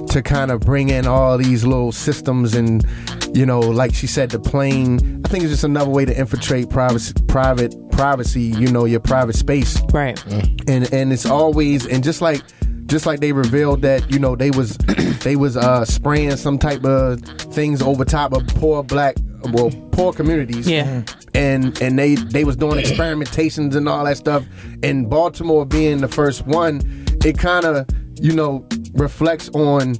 to 0.09 0.21
kind 0.21 0.51
of 0.51 0.61
bring 0.61 0.89
in 0.89 1.07
all 1.07 1.37
these 1.37 1.63
little 1.65 1.91
systems 1.91 2.53
and 2.55 2.85
you 3.33 3.45
know 3.45 3.59
like 3.59 3.93
she 3.93 4.07
said 4.07 4.29
the 4.29 4.39
plane. 4.39 5.21
I 5.25 5.29
think 5.29 5.43
it's 5.43 5.51
just 5.53 5.63
another 5.63 5.91
way 5.91 6.05
to 6.05 6.17
infiltrate 6.17 6.69
privacy 6.69 7.13
private 7.27 7.75
privacy 7.91 8.41
you 8.41 8.71
know 8.71 8.85
your 8.85 8.99
private 8.99 9.35
space. 9.35 9.81
Right. 9.93 10.21
and 10.67 10.91
and 10.93 11.13
it's 11.13 11.25
always 11.25 11.85
and 11.85 12.03
just 12.03 12.21
like 12.21 12.41
just 12.85 13.05
like 13.05 13.19
they 13.19 13.33
revealed 13.33 13.81
that 13.81 14.09
you 14.09 14.17
know 14.19 14.35
they 14.35 14.51
was 14.51 14.77
they 15.23 15.35
was 15.35 15.57
uh 15.57 15.83
spraying 15.85 16.35
some 16.37 16.57
type 16.57 16.85
of 16.85 17.19
things 17.21 17.81
over 17.81 18.05
top 18.05 18.33
of 18.33 18.47
poor 18.47 18.83
black 18.83 19.15
well 19.51 19.69
poor 19.91 20.13
communities. 20.13 20.67
Yeah. 20.69 21.03
and 21.33 21.79
and 21.81 21.99
they 21.99 22.15
they 22.15 22.43
was 22.43 22.55
doing 22.55 22.83
experimentations 22.83 23.75
and 23.75 23.87
all 23.89 24.05
that 24.05 24.17
stuff. 24.17 24.45
And 24.83 25.09
baltimore 25.09 25.65
being 25.65 25.99
the 25.99 26.07
first 26.07 26.45
one 26.47 26.81
it 27.25 27.37
kind 27.37 27.65
of 27.65 27.85
you 28.21 28.33
know 28.33 28.65
reflects 28.97 29.49
on 29.49 29.93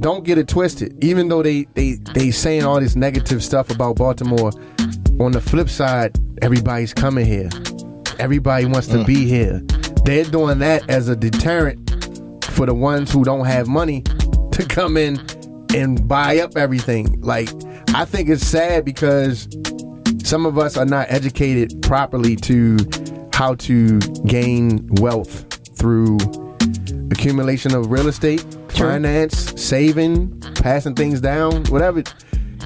don't 0.00 0.24
get 0.24 0.38
it 0.38 0.48
twisted. 0.48 1.02
Even 1.02 1.28
though 1.28 1.42
they 1.42 1.64
they 1.74 1.94
they 2.14 2.30
saying 2.30 2.64
all 2.64 2.80
this 2.80 2.96
negative 2.96 3.42
stuff 3.42 3.70
about 3.70 3.96
baltimore 3.96 4.52
on 5.20 5.32
the 5.32 5.40
flip 5.40 5.68
side 5.68 6.18
everybody's 6.42 6.94
coming 6.94 7.26
here. 7.26 7.50
Everybody 8.18 8.66
wants 8.66 8.88
to 8.88 8.98
mm. 8.98 9.06
be 9.06 9.26
here. 9.26 9.62
They're 10.04 10.24
doing 10.24 10.58
that 10.58 10.88
as 10.88 11.08
a 11.08 11.16
deterrent 11.16 11.90
for 12.44 12.66
the 12.66 12.74
ones 12.74 13.12
who 13.12 13.24
don't 13.24 13.46
have 13.46 13.68
money 13.68 14.02
to 14.52 14.66
come 14.68 14.96
in 14.96 15.18
and 15.74 16.06
buy 16.08 16.38
up 16.40 16.56
everything. 16.56 17.20
Like 17.20 17.48
i 17.92 18.04
think 18.04 18.28
it's 18.28 18.46
sad 18.46 18.84
because 18.84 19.48
some 20.22 20.46
of 20.46 20.58
us 20.58 20.76
are 20.76 20.84
not 20.84 21.06
educated 21.10 21.82
properly 21.82 22.36
to 22.36 22.78
how 23.32 23.54
to 23.54 23.98
gain 24.26 24.86
wealth 25.00 25.44
through 25.76 26.18
accumulation 27.10 27.74
of 27.74 27.90
real 27.90 28.08
estate, 28.08 28.44
finance, 28.70 29.60
saving, 29.60 30.40
uh-huh. 30.42 30.54
passing 30.62 30.94
things 30.94 31.20
down, 31.20 31.64
whatever. 31.64 32.02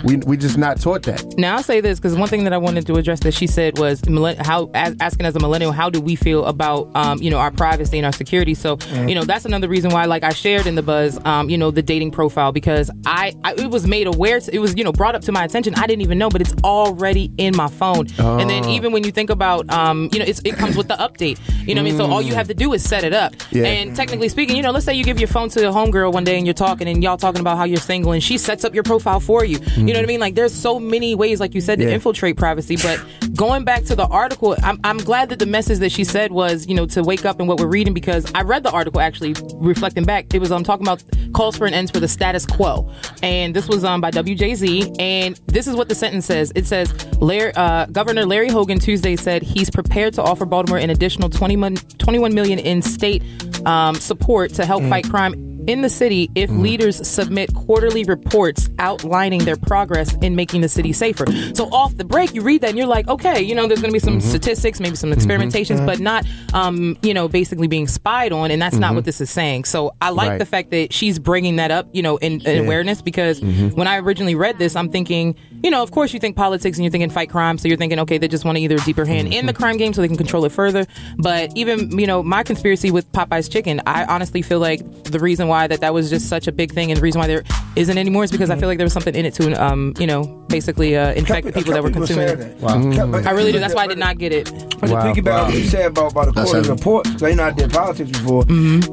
We 0.02 0.16
we 0.16 0.36
just 0.36 0.58
not 0.58 0.80
taught 0.80 1.02
that. 1.04 1.24
Now 1.38 1.56
I'll 1.56 1.62
say 1.62 1.80
this 1.80 1.98
because 1.98 2.16
one 2.16 2.28
thing 2.28 2.44
that 2.44 2.52
I 2.52 2.58
wanted 2.58 2.86
to 2.86 2.94
address 2.96 3.20
that 3.20 3.34
she 3.34 3.46
said 3.46 3.78
was 3.78 4.02
how 4.40 4.70
as, 4.74 4.96
asking 5.00 5.26
as 5.26 5.36
a 5.36 5.40
millennial 5.40 5.72
how 5.72 5.88
do 5.90 6.00
we 6.00 6.16
feel 6.16 6.44
about 6.46 6.90
um, 6.96 7.20
you 7.22 7.30
know 7.30 7.38
our 7.38 7.50
privacy 7.50 7.98
and 7.98 8.06
our 8.06 8.12
security. 8.12 8.54
So 8.54 8.78
you 9.06 9.14
know 9.14 9.24
that's 9.24 9.44
another 9.44 9.68
reason 9.68 9.90
why 9.92 10.04
like 10.06 10.24
I 10.24 10.30
shared 10.30 10.66
in 10.66 10.74
the 10.74 10.82
buzz 10.82 11.18
um, 11.24 11.48
you 11.50 11.58
know 11.58 11.70
the 11.70 11.82
dating 11.82 12.10
profile 12.10 12.52
because 12.52 12.90
I, 13.06 13.32
I 13.44 13.54
it 13.54 13.70
was 13.70 13.86
made 13.86 14.06
aware 14.06 14.40
to, 14.40 14.54
it 14.54 14.58
was 14.58 14.76
you 14.76 14.84
know 14.84 14.92
brought 14.92 15.14
up 15.14 15.22
to 15.22 15.32
my 15.32 15.44
attention 15.44 15.74
I 15.76 15.86
didn't 15.86 16.02
even 16.02 16.18
know 16.18 16.28
but 16.28 16.40
it's 16.40 16.54
already 16.64 17.30
in 17.38 17.56
my 17.56 17.68
phone 17.68 18.06
and 18.18 18.48
then 18.50 18.64
Oh. 18.64 18.70
even 18.70 18.92
when 18.92 19.04
you 19.04 19.10
think 19.12 19.30
about 19.30 19.68
um, 19.70 20.08
you 20.12 20.18
know 20.18 20.24
it's, 20.24 20.40
it 20.44 20.56
comes 20.56 20.76
with 20.76 20.88
the 20.88 20.94
update 20.94 21.38
you 21.66 21.74
know 21.74 21.82
what 21.82 21.88
I 21.88 21.90
mean 21.90 21.96
so 21.98 22.06
all 22.06 22.22
you 22.22 22.34
have 22.34 22.48
to 22.48 22.54
do 22.54 22.72
is 22.72 22.82
set 22.88 23.04
it 23.04 23.12
up 23.12 23.34
Yeah. 23.50 23.64
and 23.66 23.94
technically 23.96 24.28
speaking 24.28 24.56
you 24.56 24.62
know 24.62 24.70
let's 24.70 24.84
say 24.86 24.94
you 24.94 25.04
give 25.04 25.18
your 25.18 25.28
phone 25.28 25.48
to 25.50 25.68
a 25.68 25.72
homegirl 25.72 26.12
one 26.12 26.24
day 26.24 26.36
and 26.38 26.46
you're 26.46 26.54
talking 26.54 26.88
and 26.88 27.02
y'all 27.02 27.16
talking 27.16 27.40
about 27.40 27.56
how 27.58 27.64
you're 27.64 27.76
single 27.78 28.12
and 28.12 28.22
she 28.22 28.38
sets 28.38 28.64
up 28.64 28.74
your 28.74 28.84
profile 28.84 29.20
for 29.20 29.44
you 29.44 29.58
you 29.86 29.92
know 29.92 30.00
what 30.00 30.04
I 30.04 30.06
mean? 30.06 30.20
Like 30.20 30.34
there's 30.34 30.54
so 30.54 30.78
many 30.80 31.14
ways 31.14 31.40
like 31.40 31.54
you 31.54 31.60
said 31.60 31.78
to 31.78 31.84
Yeah. 31.84 31.94
infiltrate 31.94 32.36
privacy 32.36 32.76
but 32.76 33.04
going 33.34 33.64
back 33.64 33.84
to 33.84 33.94
the 33.94 34.06
article 34.06 34.54
I'm, 34.62 34.78
I'm 34.84 34.98
glad 34.98 35.28
that 35.30 35.38
the 35.38 35.46
message 35.46 35.78
that 35.80 35.92
she 35.92 36.04
said 36.04 36.32
was 36.32 36.66
you 36.66 36.74
know 36.74 36.86
to 36.86 37.02
wake 37.02 37.24
up 37.24 37.38
and 37.40 37.48
what 37.48 37.58
we're 37.60 37.66
reading 37.66 37.92
because 37.94 38.30
I 38.34 38.42
read 38.42 38.62
the 38.62 38.70
article 38.70 39.00
actually 39.00 39.34
reflecting 39.56 40.04
back. 40.04 40.32
It 40.34 40.38
was 40.40 40.50
um 40.52 40.64
talking 40.64 40.86
about 40.86 41.02
calls 41.32 41.56
for 41.56 41.66
an 41.66 41.74
end 41.74 41.92
for 41.92 42.00
the 42.00 42.08
status 42.08 42.46
quo. 42.46 42.90
And 43.22 43.54
this 43.54 43.68
was 43.68 43.84
um 43.84 44.00
by 44.00 44.10
WJZ 44.10 44.96
and 45.00 45.40
this 45.46 45.66
is 45.66 45.76
what 45.76 45.88
the 45.88 45.94
sentence 45.94 46.26
says. 46.26 46.52
It 46.54 46.66
says 46.66 46.92
Larry, 47.20 47.52
uh, 47.54 47.86
Governor 47.86 48.24
Larry 48.26 48.48
Hogan 48.48 48.78
Tuesday 48.78 49.16
said 49.16 49.42
he's 49.42 49.70
prepared 49.70 50.14
to 50.14 50.22
offer 50.22 50.44
Baltimore 50.44 50.78
an 50.78 50.90
additional 50.90 51.28
20 51.30 51.56
mon- 51.56 51.76
21 51.98 52.34
million 52.34 52.58
in 52.58 52.82
state 52.82 53.22
um, 53.66 53.94
support 53.96 54.52
to 54.54 54.64
help 54.66 54.82
fight 54.84 55.08
crime 55.08 55.53
in 55.66 55.82
the 55.82 55.88
city 55.88 56.30
if 56.34 56.50
mm. 56.50 56.60
leaders 56.60 57.06
submit 57.06 57.54
quarterly 57.54 58.04
reports 58.04 58.68
outlining 58.78 59.44
their 59.44 59.56
progress 59.56 60.14
in 60.16 60.36
making 60.36 60.60
the 60.60 60.68
city 60.68 60.92
safer. 60.92 61.26
So 61.54 61.66
off 61.66 61.96
the 61.96 62.04
break, 62.04 62.34
you 62.34 62.42
read 62.42 62.60
that 62.62 62.70
and 62.70 62.78
you're 62.78 62.86
like, 62.86 63.08
okay, 63.08 63.40
you 63.42 63.54
know, 63.54 63.66
there's 63.66 63.80
going 63.80 63.90
to 63.90 63.94
be 63.94 63.98
some 63.98 64.18
mm-hmm. 64.18 64.28
statistics, 64.28 64.80
maybe 64.80 64.96
some 64.96 65.10
mm-hmm. 65.10 65.20
experimentations, 65.20 65.84
but 65.84 66.00
not, 66.00 66.26
um, 66.52 66.96
you 67.02 67.14
know, 67.14 67.28
basically 67.28 67.68
being 67.68 67.86
spied 67.86 68.32
on, 68.32 68.50
and 68.50 68.60
that's 68.60 68.76
not 68.76 68.88
mm-hmm. 68.88 68.96
what 68.96 69.04
this 69.04 69.20
is 69.20 69.30
saying. 69.30 69.64
So 69.64 69.94
I 70.00 70.10
like 70.10 70.24
Right. 70.24 70.38
the 70.38 70.46
fact 70.46 70.70
that 70.70 70.92
she's 70.92 71.18
bringing 71.18 71.56
that 71.56 71.70
up, 71.70 71.86
you 71.92 72.02
know, 72.02 72.16
in, 72.16 72.40
in 72.46 72.64
awareness 72.64 73.02
because 73.02 73.40
when 73.42 73.86
I 73.86 73.98
originally 73.98 74.34
read 74.34 74.58
this, 74.58 74.74
I'm 74.74 74.88
thinking, 74.88 75.36
you 75.62 75.70
know, 75.70 75.82
of 75.82 75.90
course 75.90 76.14
you 76.14 76.18
think 76.18 76.34
politics 76.34 76.78
and 76.78 76.84
you're 76.84 76.90
thinking 76.90 77.10
fight 77.10 77.30
crime, 77.30 77.58
so 77.58 77.68
you're 77.68 77.76
thinking, 77.76 77.98
okay, 78.00 78.18
they 78.18 78.26
just 78.26 78.44
want 78.44 78.56
to 78.56 78.62
either 78.62 78.76
deeper 78.78 79.04
hand 79.04 79.32
in 79.32 79.46
the 79.46 79.52
crime 79.52 79.76
game 79.76 79.92
so 79.92 80.00
they 80.00 80.08
can 80.08 80.16
control 80.16 80.44
it 80.44 80.52
further. 80.52 80.86
But 81.18 81.52
even, 81.56 81.98
you 81.98 82.06
know, 82.06 82.22
my 82.22 82.42
conspiracy 82.42 82.90
with 82.90 83.10
Popeyes 83.12 83.50
chicken, 83.50 83.80
I 83.86 84.04
honestly 84.06 84.42
feel 84.42 84.58
like 84.60 85.04
the 85.04 85.20
reason 85.20 85.46
why 85.46 85.53
that 85.66 85.80
that 85.80 85.94
was 85.94 86.10
just 86.10 86.28
such 86.28 86.46
a 86.46 86.52
big 86.52 86.72
thing 86.72 86.90
and 86.90 86.98
the 86.98 87.02
reason 87.02 87.20
why 87.20 87.26
there 87.26 87.42
isn't 87.76 87.96
anymore 87.98 88.24
is 88.24 88.30
because 88.30 88.50
I 88.50 88.56
feel 88.56 88.68
like 88.68 88.78
there 88.78 88.84
was 88.84 88.92
something 88.92 89.14
in 89.14 89.24
it 89.24 89.34
to, 89.34 89.52
um, 89.62 89.94
you 89.98 90.06
know, 90.06 90.24
basically 90.48 90.96
uh, 90.96 91.12
infect 91.14 91.46
the 91.46 91.52
people 91.52 91.72
that 91.72 91.82
were 91.82 91.90
consuming 91.90 92.28
it. 92.28 92.62
I 92.62 93.30
really 93.32 93.50
do. 93.52 93.58
That's 93.58 93.74
why 93.74 93.84
I 93.84 93.86
did 93.86 93.98
not 93.98 94.18
get 94.18 94.32
it. 94.32 94.44
But 94.80 94.88
to 94.88 94.94
piggyback 94.96 95.38
on 95.38 95.44
what 95.46 95.54
you 95.54 95.64
said 95.64 95.86
about, 95.86 96.12
about 96.12 96.26
the 96.26 96.32
That's 96.32 96.50
quarterly 96.50 96.68
heavy. 96.68 96.78
report, 96.78 97.04
because 97.04 97.22
you 97.30 97.36
know 97.36 97.44
I 97.44 97.50
did 97.52 97.70
politics 97.72 98.10
before, 98.10 98.44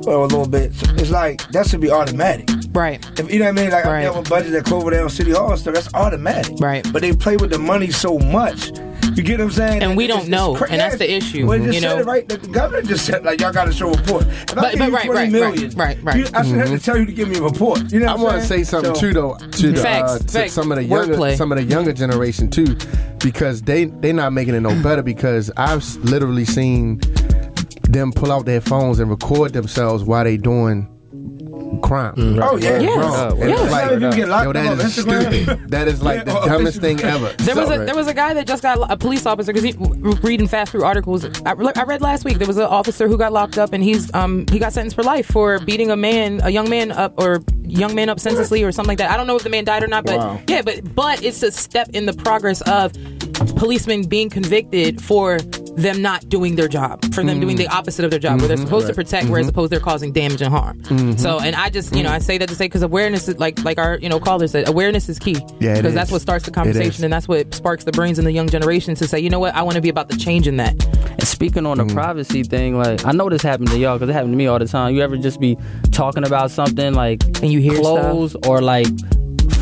or 0.08 0.24
a 0.24 0.28
little 0.28 0.48
bit. 0.48 0.72
It's 1.00 1.12
like 1.12 1.46
that 1.50 1.68
should 1.68 1.82
be 1.82 1.92
automatic. 1.92 2.50
Right. 2.72 3.06
If 3.20 3.32
you 3.32 3.40
know 3.40 3.46
what 3.46 3.60
I 3.60 3.62
mean, 3.62 3.72
like 3.72 3.86
Right. 3.86 4.00
I 4.00 4.02
have 4.04 4.16
a 4.16 4.22
budget 4.22 4.54
at 4.54 4.64
Cloverdale 4.66 5.10
City 5.10 5.32
Hall 5.32 5.52
and 5.52 5.60
stuff. 5.60 5.74
That's 5.76 5.94
automatic. 5.94 6.58
Right. 6.60 6.88
But 6.94 7.02
they 7.02 7.14
play 7.14 7.36
with 7.38 7.52
the 7.52 7.60
money 7.60 7.92
so 7.92 8.18
much. 8.18 8.72
You 9.16 9.24
get 9.24 9.40
what 9.40 9.46
I'm 9.46 9.52
saying? 9.52 9.84
And 9.84 9.98
we 9.98 10.08
don't 10.08 10.28
know, 10.30 10.56
cra- 10.56 10.70
and 10.72 10.80
that's 10.80 10.98
the 10.98 11.12
issue, 11.12 11.46
Well, 11.46 11.60
just 11.60 11.74
you 11.76 11.82
said 11.82 11.96
know? 11.96 12.00
it 12.00 12.06
right. 12.06 12.28
The 12.28 12.38
governor 12.38 12.82
just 12.82 13.06
said 13.06 13.24
like 13.26 13.42
y'all 13.42 13.52
got 13.52 13.66
to 13.66 13.74
show 13.74 13.90
a 13.92 13.98
report. 13.98 14.24
If 14.26 14.52
I 14.52 14.56
But- 14.56 14.72
give 14.72 14.80
but 14.80 14.92
right, 14.92 15.06
20 15.06 15.10
right, 15.20 15.32
million, 15.32 15.64
right, 15.72 15.76
right, 15.76 16.04
right. 16.04 16.16
you- 16.18 16.26
I 16.34 16.44
should 16.44 16.56
have 16.56 16.70
to 16.70 16.80
tell 16.80 16.98
you 16.98 17.06
to 17.06 17.12
give 17.12 17.28
me 17.28 17.38
a 17.38 17.42
report. 17.44 17.92
You 17.92 18.00
know 18.00 18.08
I 18.08 18.12
what 18.12 18.18
I'm 18.18 18.24
want 18.24 18.42
to 18.42 18.48
say 18.48 18.64
something 18.64 18.96
So- 18.96 19.02
too, 19.02 19.14
though, 19.14 19.38
to 19.52 19.72
the 19.72 19.82
Facts, 19.82 20.12
uh, 20.12 20.18
to 20.20 20.24
facts. 20.28 20.54
some 20.54 20.72
of 20.72 20.78
the 20.78 20.84
younger 20.86 21.16
Wordplay. 21.16 21.36
some 21.38 21.52
of 21.52 21.58
the 21.58 21.64
younger 21.66 21.94
generation 21.94 22.50
too, 22.50 22.76
because 23.20 23.62
they 23.62 23.86
they 23.86 24.14
not 24.14 24.32
making 24.34 24.56
it 24.56 24.62
no 24.62 24.74
better. 24.82 25.02
Because 25.04 25.52
I've 25.58 25.84
literally 26.04 26.46
seen 26.46 27.02
them 27.90 28.12
pull 28.14 28.32
out 28.32 28.46
their 28.46 28.62
phones 28.62 29.00
and 29.00 29.10
record 29.10 29.52
themselves 29.54 30.04
while 30.04 30.24
they 30.24 30.38
doing 30.38 30.88
crime. 31.82 32.14
Oh 32.42 32.58
yeah, 32.58 32.80
Yeah. 32.80 33.00
Wrong. 33.00 33.40
And 33.42 33.50
Yeah. 33.50 33.64
it's 33.64 33.72
like, 33.72 33.92
you 33.92 34.12
get 34.12 34.28
locked 34.30 34.44
yo, 34.44 34.50
up 34.50 34.54
that 34.56 34.68
on 34.68 34.80
is 34.80 34.98
Instagram. 34.98 35.34
stupid. 35.46 35.70
That 35.72 35.88
is 35.88 36.02
like 36.04 36.26
the 36.26 36.34
dumbest 36.34 36.80
Instagram. 36.80 36.82
thing 36.82 37.00
ever. 37.02 37.34
There 37.40 37.56
was 37.56 37.68
So- 37.70 37.82
a 37.82 37.86
there 37.86 37.96
was 37.96 38.08
a 38.08 38.14
guy 38.14 38.34
that 38.34 38.48
just 38.48 38.64
got 38.64 38.92
a 38.92 38.98
police 38.98 39.26
officer 39.26 39.54
because 39.54 39.64
he 39.66 39.72
w- 39.74 40.16
reading 40.24 40.48
fast 40.48 40.72
through 40.72 40.84
articles. 40.84 41.26
I, 41.46 41.52
I 41.52 41.84
read 41.84 42.02
last 42.02 42.26
week 42.26 42.38
there 42.38 42.48
was 42.48 42.58
an 42.58 42.64
officer 42.64 43.08
who 43.08 43.18
got 43.18 43.32
locked 43.34 43.58
up 43.58 43.74
and 43.74 43.84
he's 43.84 44.14
um 44.14 44.46
he 44.52 44.60
got 44.60 44.74
sentenced 44.74 44.96
for 44.96 45.04
life 45.04 45.26
for 45.28 45.60
beating 45.60 45.92
a 45.92 45.96
man 45.98 46.42
a 46.44 46.50
young 46.50 46.70
man 46.70 46.92
up 46.92 47.14
or 47.18 47.40
young 47.72 47.96
man 47.96 48.10
up 48.10 48.20
senselessly 48.20 48.64
or 48.64 48.72
something 48.72 48.90
like 48.90 48.98
that. 49.00 49.12
I 49.12 49.18
don't 49.18 49.28
know 49.28 49.36
if 49.36 49.44
the 49.44 49.50
man 49.50 49.64
died 49.66 49.84
or 49.84 49.88
not, 49.88 50.06
but 50.06 50.18
Wow. 50.18 50.40
yeah, 50.48 50.62
but 50.62 50.94
but 50.96 51.24
it's 51.24 51.42
a 51.44 51.52
step 51.52 51.90
in 51.94 52.06
the 52.06 52.14
progress 52.14 52.62
of 52.62 52.92
policemen 53.56 54.04
being 54.04 54.30
convicted 54.30 55.02
for 55.02 55.40
them 55.78 56.02
not 56.02 56.28
doing 56.28 56.56
their 56.56 56.68
job, 56.68 57.02
for 57.14 57.24
them 57.24 57.40
doing 57.40 57.56
the 57.56 57.68
opposite 57.70 58.04
of 58.04 58.12
their 58.12 58.20
job, 58.20 58.40
where 58.40 58.48
they're 58.50 58.58
Mhm. 58.58 58.66
supposed 58.66 58.88
to 58.88 58.94
protect, 58.94 59.30
whereas 59.30 59.46
Mhm. 59.46 59.50
opposed 59.52 59.72
they're 59.72 59.80
causing 59.80 60.12
damage 60.12 60.42
and 60.42 60.54
harm. 60.54 60.80
Mhm. 60.84 61.18
So, 61.18 61.40
and 61.40 61.56
I 61.56 61.70
just, 61.70 61.96
you 61.96 62.04
know, 62.04 62.12
I 62.12 62.20
say 62.20 62.38
that 62.38 62.50
to 62.50 62.56
say 62.56 62.66
because 62.66 62.84
awareness 62.84 63.30
is 63.30 63.40
like, 63.40 63.64
like 63.64 63.80
our, 63.80 63.98
you 64.02 64.10
know, 64.10 64.20
caller 64.20 64.48
said, 64.48 64.68
awareness 64.68 65.08
is 65.08 65.18
key. 65.18 65.38
Yeah, 65.60 65.76
because 65.76 65.94
that's 65.94 66.12
what 66.12 66.22
starts 66.22 66.44
the 66.46 66.52
conversation, 66.52 67.06
and 67.06 67.12
that's 67.14 67.28
what 67.28 67.54
sparks 67.56 67.86
the 67.86 67.94
brains 67.94 68.20
in 68.20 68.26
the 68.26 68.34
young 68.34 68.50
generation 68.50 68.96
to 68.96 69.08
say, 69.08 69.20
you 69.20 69.30
know 69.30 69.40
what, 69.40 69.56
I 69.56 69.62
want 69.64 69.76
to 69.76 69.82
be 69.82 69.90
about 69.90 70.10
the 70.10 70.18
change 70.18 70.46
in 70.48 70.58
that. 70.58 70.76
And 71.10 71.24
speaking 71.24 71.66
on 71.66 71.78
the 71.78 71.86
Mm. 71.86 71.94
privacy 71.94 72.44
thing, 72.44 72.78
like 72.78 73.06
I 73.06 73.14
know 73.14 73.30
this 73.30 73.42
happened 73.42 73.70
to 73.70 73.78
y'all 73.78 73.96
because 73.98 74.10
it 74.10 74.14
happened 74.14 74.34
to 74.34 74.38
me 74.38 74.48
all 74.48 74.60
the 74.60 74.66
time. 74.68 74.94
You 74.94 75.02
ever 75.02 75.16
just 75.18 75.40
be 75.40 75.58
talking 75.92 76.26
about 76.26 76.52
something 76.52 76.94
like 76.94 77.24
and 77.42 77.52
you 77.52 77.61
hear 77.62 77.80
clothes 77.80 78.36
or 78.48 78.62
like 78.62 78.88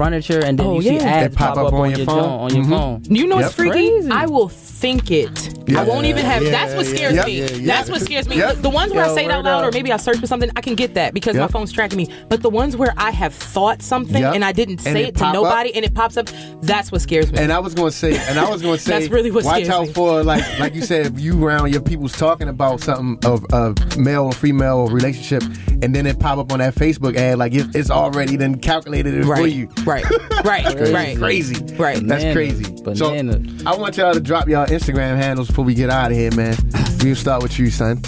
furniture, 0.04 0.39
and 0.39 0.58
then 0.58 0.66
Oh, 0.66 0.76
you 0.76 0.82
see 0.84 0.95
yeah. 0.95 1.04
ads 1.04 1.36
That 1.36 1.38
pop 1.38 1.58
up 1.58 1.74
on 1.74 1.89
your 1.91 2.06
phone? 2.06 2.16
joint- 2.24 2.41
on 2.45 2.56
your 2.56 2.66
Mhm. 2.66 2.70
phone. 2.70 3.04
You 3.18 3.28
know 3.28 3.36
what's 3.36 3.58
Yep. 3.58 3.74
freaky? 3.74 4.10
I 4.12 4.26
will 4.28 4.47
think 4.50 5.12
it. 5.12 5.30
I 5.76 5.84
won't 5.84 6.06
even 6.06 6.26
have. 6.26 6.41
Yeah, 6.41 6.52
that's 6.52 6.74
what 6.74 6.86
scares 6.86 7.14
yeah, 7.16 7.26
me. 7.26 7.39
yeah, 7.41 7.47
yeah. 7.54 7.68
That's 7.68 7.89
what 7.91 8.02
scares 8.02 8.28
me. 8.30 8.38
Yep. 8.38 8.56
The, 8.56 8.62
the 8.64 8.70
ones 8.70 8.93
where 8.93 9.06
Yo, 9.06 9.12
I 9.12 9.16
say 9.16 9.26
it 9.26 9.32
out 9.32 9.43
word 9.43 9.50
loud, 9.52 9.66
or 9.66 9.72
maybe 9.72 9.91
I 9.91 9.97
search 9.97 10.18
for 10.20 10.26
something, 10.26 10.50
I 10.56 10.62
can 10.62 10.76
get 10.76 10.93
that 10.95 11.14
because 11.14 11.36
my 11.36 11.47
phone's 11.47 11.72
tracking 11.74 11.97
me. 11.97 12.08
But 12.30 12.41
the 12.41 12.50
ones 12.50 12.76
where 12.78 12.93
I 12.97 13.12
have 13.12 13.34
thought 13.34 13.82
something 13.82 14.22
Yep. 14.22 14.36
and 14.36 14.45
I 14.45 14.52
didn't 14.54 14.80
say 14.80 14.91
it 15.04 15.10
it, 15.10 15.14
to 15.16 15.20
pop 15.20 15.28
up. 15.30 15.34
nobody, 15.34 15.76
and 15.76 15.84
it 15.86 15.93
pops 15.93 16.16
up, 16.18 16.28
that's 16.62 16.91
what 16.91 17.02
scares 17.02 17.32
me. 17.32 17.38
And 17.39 17.52
I 17.52 17.60
was 17.60 17.74
going 17.76 17.91
to 17.91 17.95
say, 17.97 18.18
and 18.30 18.39
I 18.39 18.50
was 18.50 18.62
going 18.62 18.78
to 18.78 18.82
say, 18.84 18.91
That's 19.00 19.12
really 19.12 19.32
what 19.32 19.43
watch 19.43 19.56
scares 19.66 19.70
out 19.70 19.88
me. 19.88 19.93
for 19.93 20.24
like, 20.24 20.43
like 20.60 20.74
you 20.76 20.82
said, 20.82 21.06
if 21.08 21.20
you 21.20 21.43
around 21.45 21.72
your 21.72 21.82
people's 21.82 22.14
talking 22.14 22.47
about 22.47 22.80
something 22.82 23.20
of 23.30 23.43
a 23.52 23.76
male 23.97 24.24
or 24.26 24.32
female 24.32 24.88
relationship, 24.88 25.43
and 25.82 25.93
then 25.93 26.06
it 26.08 26.20
pop 26.20 26.38
up 26.39 26.52
on 26.54 26.60
that 26.60 26.74
Facebook 26.76 27.16
ad, 27.18 27.38
like 27.38 27.54
it's 27.54 27.91
already 27.91 28.38
then 28.38 28.56
calculated 28.56 29.14
it 29.14 29.26
for 29.26 29.45
you. 29.45 29.68
Right, 29.89 30.05
right, 30.45 30.65
Crazy. 30.77 30.93
right, 30.93 31.17
crazy. 31.17 31.75
right. 31.75 31.99
That's 32.07 32.23
Banana. 32.23 32.33
crazy. 32.33 32.63
Banana. 32.83 33.59
So 33.65 33.69
I 33.69 33.75
want 33.75 33.97
y'all 33.97 34.13
to 34.13 34.21
drop 34.21 34.47
y'all 34.47 34.67
Instagram 34.67 35.17
handles 35.17 35.47
before 35.47 35.65
we 35.65 35.73
get 35.73 35.89
out 35.89 36.11
of 36.11 36.17
here, 36.17 36.31
man. 36.35 36.55
We'll 37.03 37.15
start 37.15 37.41
with 37.41 37.57
you, 37.57 37.71
son. 37.71 38.01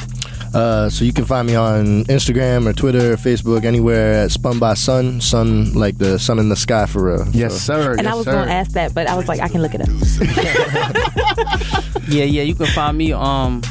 Uh, 0.53 0.89
so 0.89 1.05
you 1.05 1.13
can 1.13 1.23
find 1.23 1.47
me 1.47 1.55
on 1.55 2.03
Instagram 2.05 2.67
or 2.67 2.73
Twitter 2.73 3.13
or 3.13 3.15
Facebook, 3.15 3.63
anywhere 3.63 4.25
at 4.25 4.31
Spun 4.31 4.59
by 4.59 4.73
Sun. 4.73 5.21
Sun, 5.21 5.73
like 5.75 5.97
the 5.97 6.19
sun 6.19 6.39
in 6.39 6.49
the 6.49 6.57
sky 6.57 6.85
for 6.87 7.05
real. 7.05 7.25
Yes, 7.31 7.53
sir. 7.61 7.93
and 7.97 8.05
I 8.05 8.13
was 8.15 8.25
going 8.25 8.45
to 8.45 8.51
ask 8.53 8.71
that, 8.71 8.93
but 8.93 9.07
I 9.07 9.15
was 9.15 9.29
like, 9.29 9.39
I 9.39 9.47
can 9.47 9.61
look 9.61 9.73
it 9.73 9.79
up. 9.81 9.87
Yeah, 12.07 12.25
yeah. 12.25 12.41
You 12.41 12.55
can 12.55 12.65
find 12.65 12.97
me 12.97 13.13
um 13.13 13.61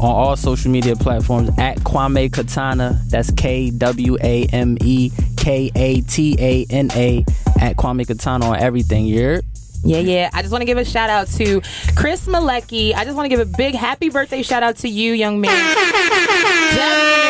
on 0.00 0.10
all 0.10 0.36
social 0.36 0.70
media 0.70 0.96
platforms 0.96 1.50
at 1.58 1.78
Kwame 1.78 2.32
Katana. 2.32 3.00
That's 3.08 3.30
K 3.32 3.70
W 3.70 4.16
A 4.22 4.46
M 4.46 4.76
E 4.80 5.10
K 5.36 5.70
A 5.74 6.00
T 6.02 6.36
A 6.38 6.66
N 6.70 6.90
A 6.94 7.24
at 7.60 7.76
Kwame 7.76 8.06
Katana 8.06 8.46
on 8.46 8.58
everything. 8.58 9.06
You 9.06 9.22
heard? 9.22 9.44
Yeah, 9.84 9.98
yeah. 9.98 10.30
I 10.32 10.42
just 10.42 10.50
want 10.52 10.62
to 10.62 10.66
give 10.66 10.78
a 10.78 10.84
shout 10.84 11.10
out 11.10 11.28
to 11.28 11.60
Chris 11.96 12.26
Malecki. 12.26 12.94
I 12.94 13.04
just 13.04 13.16
want 13.16 13.26
to 13.26 13.36
give 13.36 13.40
a 13.40 13.56
big 13.56 13.74
happy 13.74 14.08
birthday 14.08 14.42
shout 14.42 14.62
out 14.62 14.76
to 14.78 14.88
you, 14.88 15.12
young 15.12 15.40
man. 15.40 17.24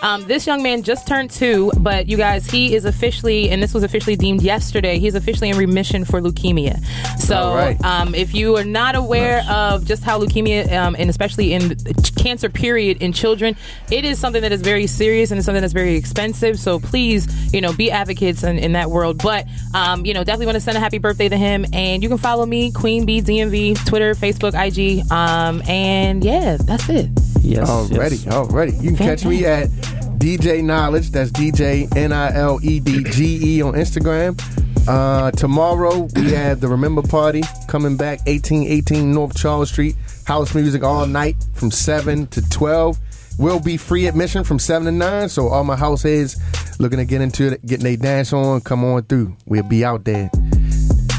Definitely. 0.00 0.22
Um, 0.24 0.28
this 0.28 0.46
young 0.46 0.62
man 0.62 0.82
just 0.82 1.06
turned 1.06 1.30
two, 1.30 1.70
but 1.78 2.08
you 2.08 2.16
guys, 2.16 2.46
he 2.50 2.74
is 2.74 2.84
officially, 2.84 3.50
and 3.50 3.62
this 3.62 3.74
was 3.74 3.82
officially 3.82 4.16
deemed 4.16 4.42
yesterday, 4.42 4.98
he's 4.98 5.14
officially 5.14 5.50
in 5.50 5.56
remission 5.56 6.04
for 6.04 6.20
leukemia. 6.20 6.82
So, 7.18 7.36
All 7.36 7.54
right. 7.54 7.82
um, 7.84 8.14
if 8.14 8.34
you 8.34 8.56
are 8.56 8.64
not 8.64 8.94
aware 8.94 9.44
of 9.48 9.84
just 9.84 10.02
how 10.02 10.20
leukemia, 10.20 10.72
um, 10.72 10.96
and 10.98 11.10
especially 11.10 11.52
in 11.52 11.76
cancer 12.16 12.48
period 12.48 13.02
in 13.02 13.12
children, 13.12 13.56
it 13.90 14.04
is 14.04 14.18
something 14.18 14.42
that 14.42 14.52
is 14.52 14.62
very 14.62 14.86
serious 14.86 15.30
and 15.30 15.38
it's 15.38 15.46
something 15.46 15.60
that's 15.60 15.72
very 15.72 15.96
expensive. 15.96 16.58
So 16.58 16.78
please, 16.78 17.52
you 17.52 17.60
know, 17.60 17.72
be 17.72 17.90
advocates 17.90 18.42
in, 18.42 18.58
in 18.58 18.72
that 18.72 18.90
world. 18.90 19.22
But, 19.22 19.46
um, 19.74 20.04
you 20.04 20.14
know, 20.14 20.24
definitely 20.24 20.46
want 20.46 20.56
to 20.56 20.60
send 20.60 20.76
a 20.76 20.80
happy 20.80 20.98
birthday 20.98 21.28
to 21.28 21.36
him. 21.36 21.66
And 21.72 22.02
you 22.02 22.08
can 22.08 22.18
follow 22.18 22.46
me, 22.46 22.72
Queen 22.72 23.06
Bee 23.06 23.22
DMV, 23.22 23.86
Twitter, 23.86 24.14
Facebook, 24.14 24.54
IG. 24.54 25.10
Um, 25.10 25.62
and 25.68 26.24
yeah, 26.24 26.56
that's 26.60 26.88
it. 26.88 27.08
Yes. 27.42 27.68
Already, 27.68 28.18
already. 28.28 28.72
You 28.72 28.88
can 28.88 28.96
catch 28.96 29.24
me 29.24 29.44
at 29.46 29.68
DJ 30.18 30.62
Niledge. 30.62 31.08
That's 31.10 31.30
DJ 31.30 31.94
N 31.96 32.12
I 32.12 32.34
L 32.34 32.58
E 32.62 32.80
D 32.80 33.04
G 33.04 33.56
E 33.56 33.62
on 33.62 33.74
Instagram. 33.74 34.38
Uh, 34.88 35.30
tomorrow 35.32 36.08
we 36.16 36.32
have 36.32 36.60
the 36.60 36.68
Remember 36.68 37.02
Party 37.02 37.42
coming 37.68 37.96
back, 37.96 38.18
1818 38.26 39.12
North 39.12 39.36
Charles 39.36 39.70
Street. 39.70 39.94
House 40.24 40.54
music 40.54 40.82
all 40.82 41.06
night 41.06 41.36
from 41.54 41.70
7 41.70 42.26
to 42.28 42.48
12. 42.50 42.98
Will 43.38 43.60
be 43.60 43.76
free 43.76 44.06
admission 44.06 44.44
from 44.44 44.58
7 44.58 44.86
to 44.86 44.92
9. 44.92 45.28
So 45.28 45.48
all 45.48 45.64
my 45.64 45.76
house 45.76 46.02
heads 46.02 46.36
looking 46.80 46.98
to 46.98 47.04
get 47.04 47.20
into 47.20 47.52
it, 47.52 47.64
getting 47.64 47.84
their 47.84 47.96
dance 47.96 48.32
on, 48.32 48.60
come 48.60 48.84
on 48.84 49.02
through. 49.04 49.36
We'll 49.46 49.62
be 49.62 49.84
out 49.84 50.04
there. 50.04 50.30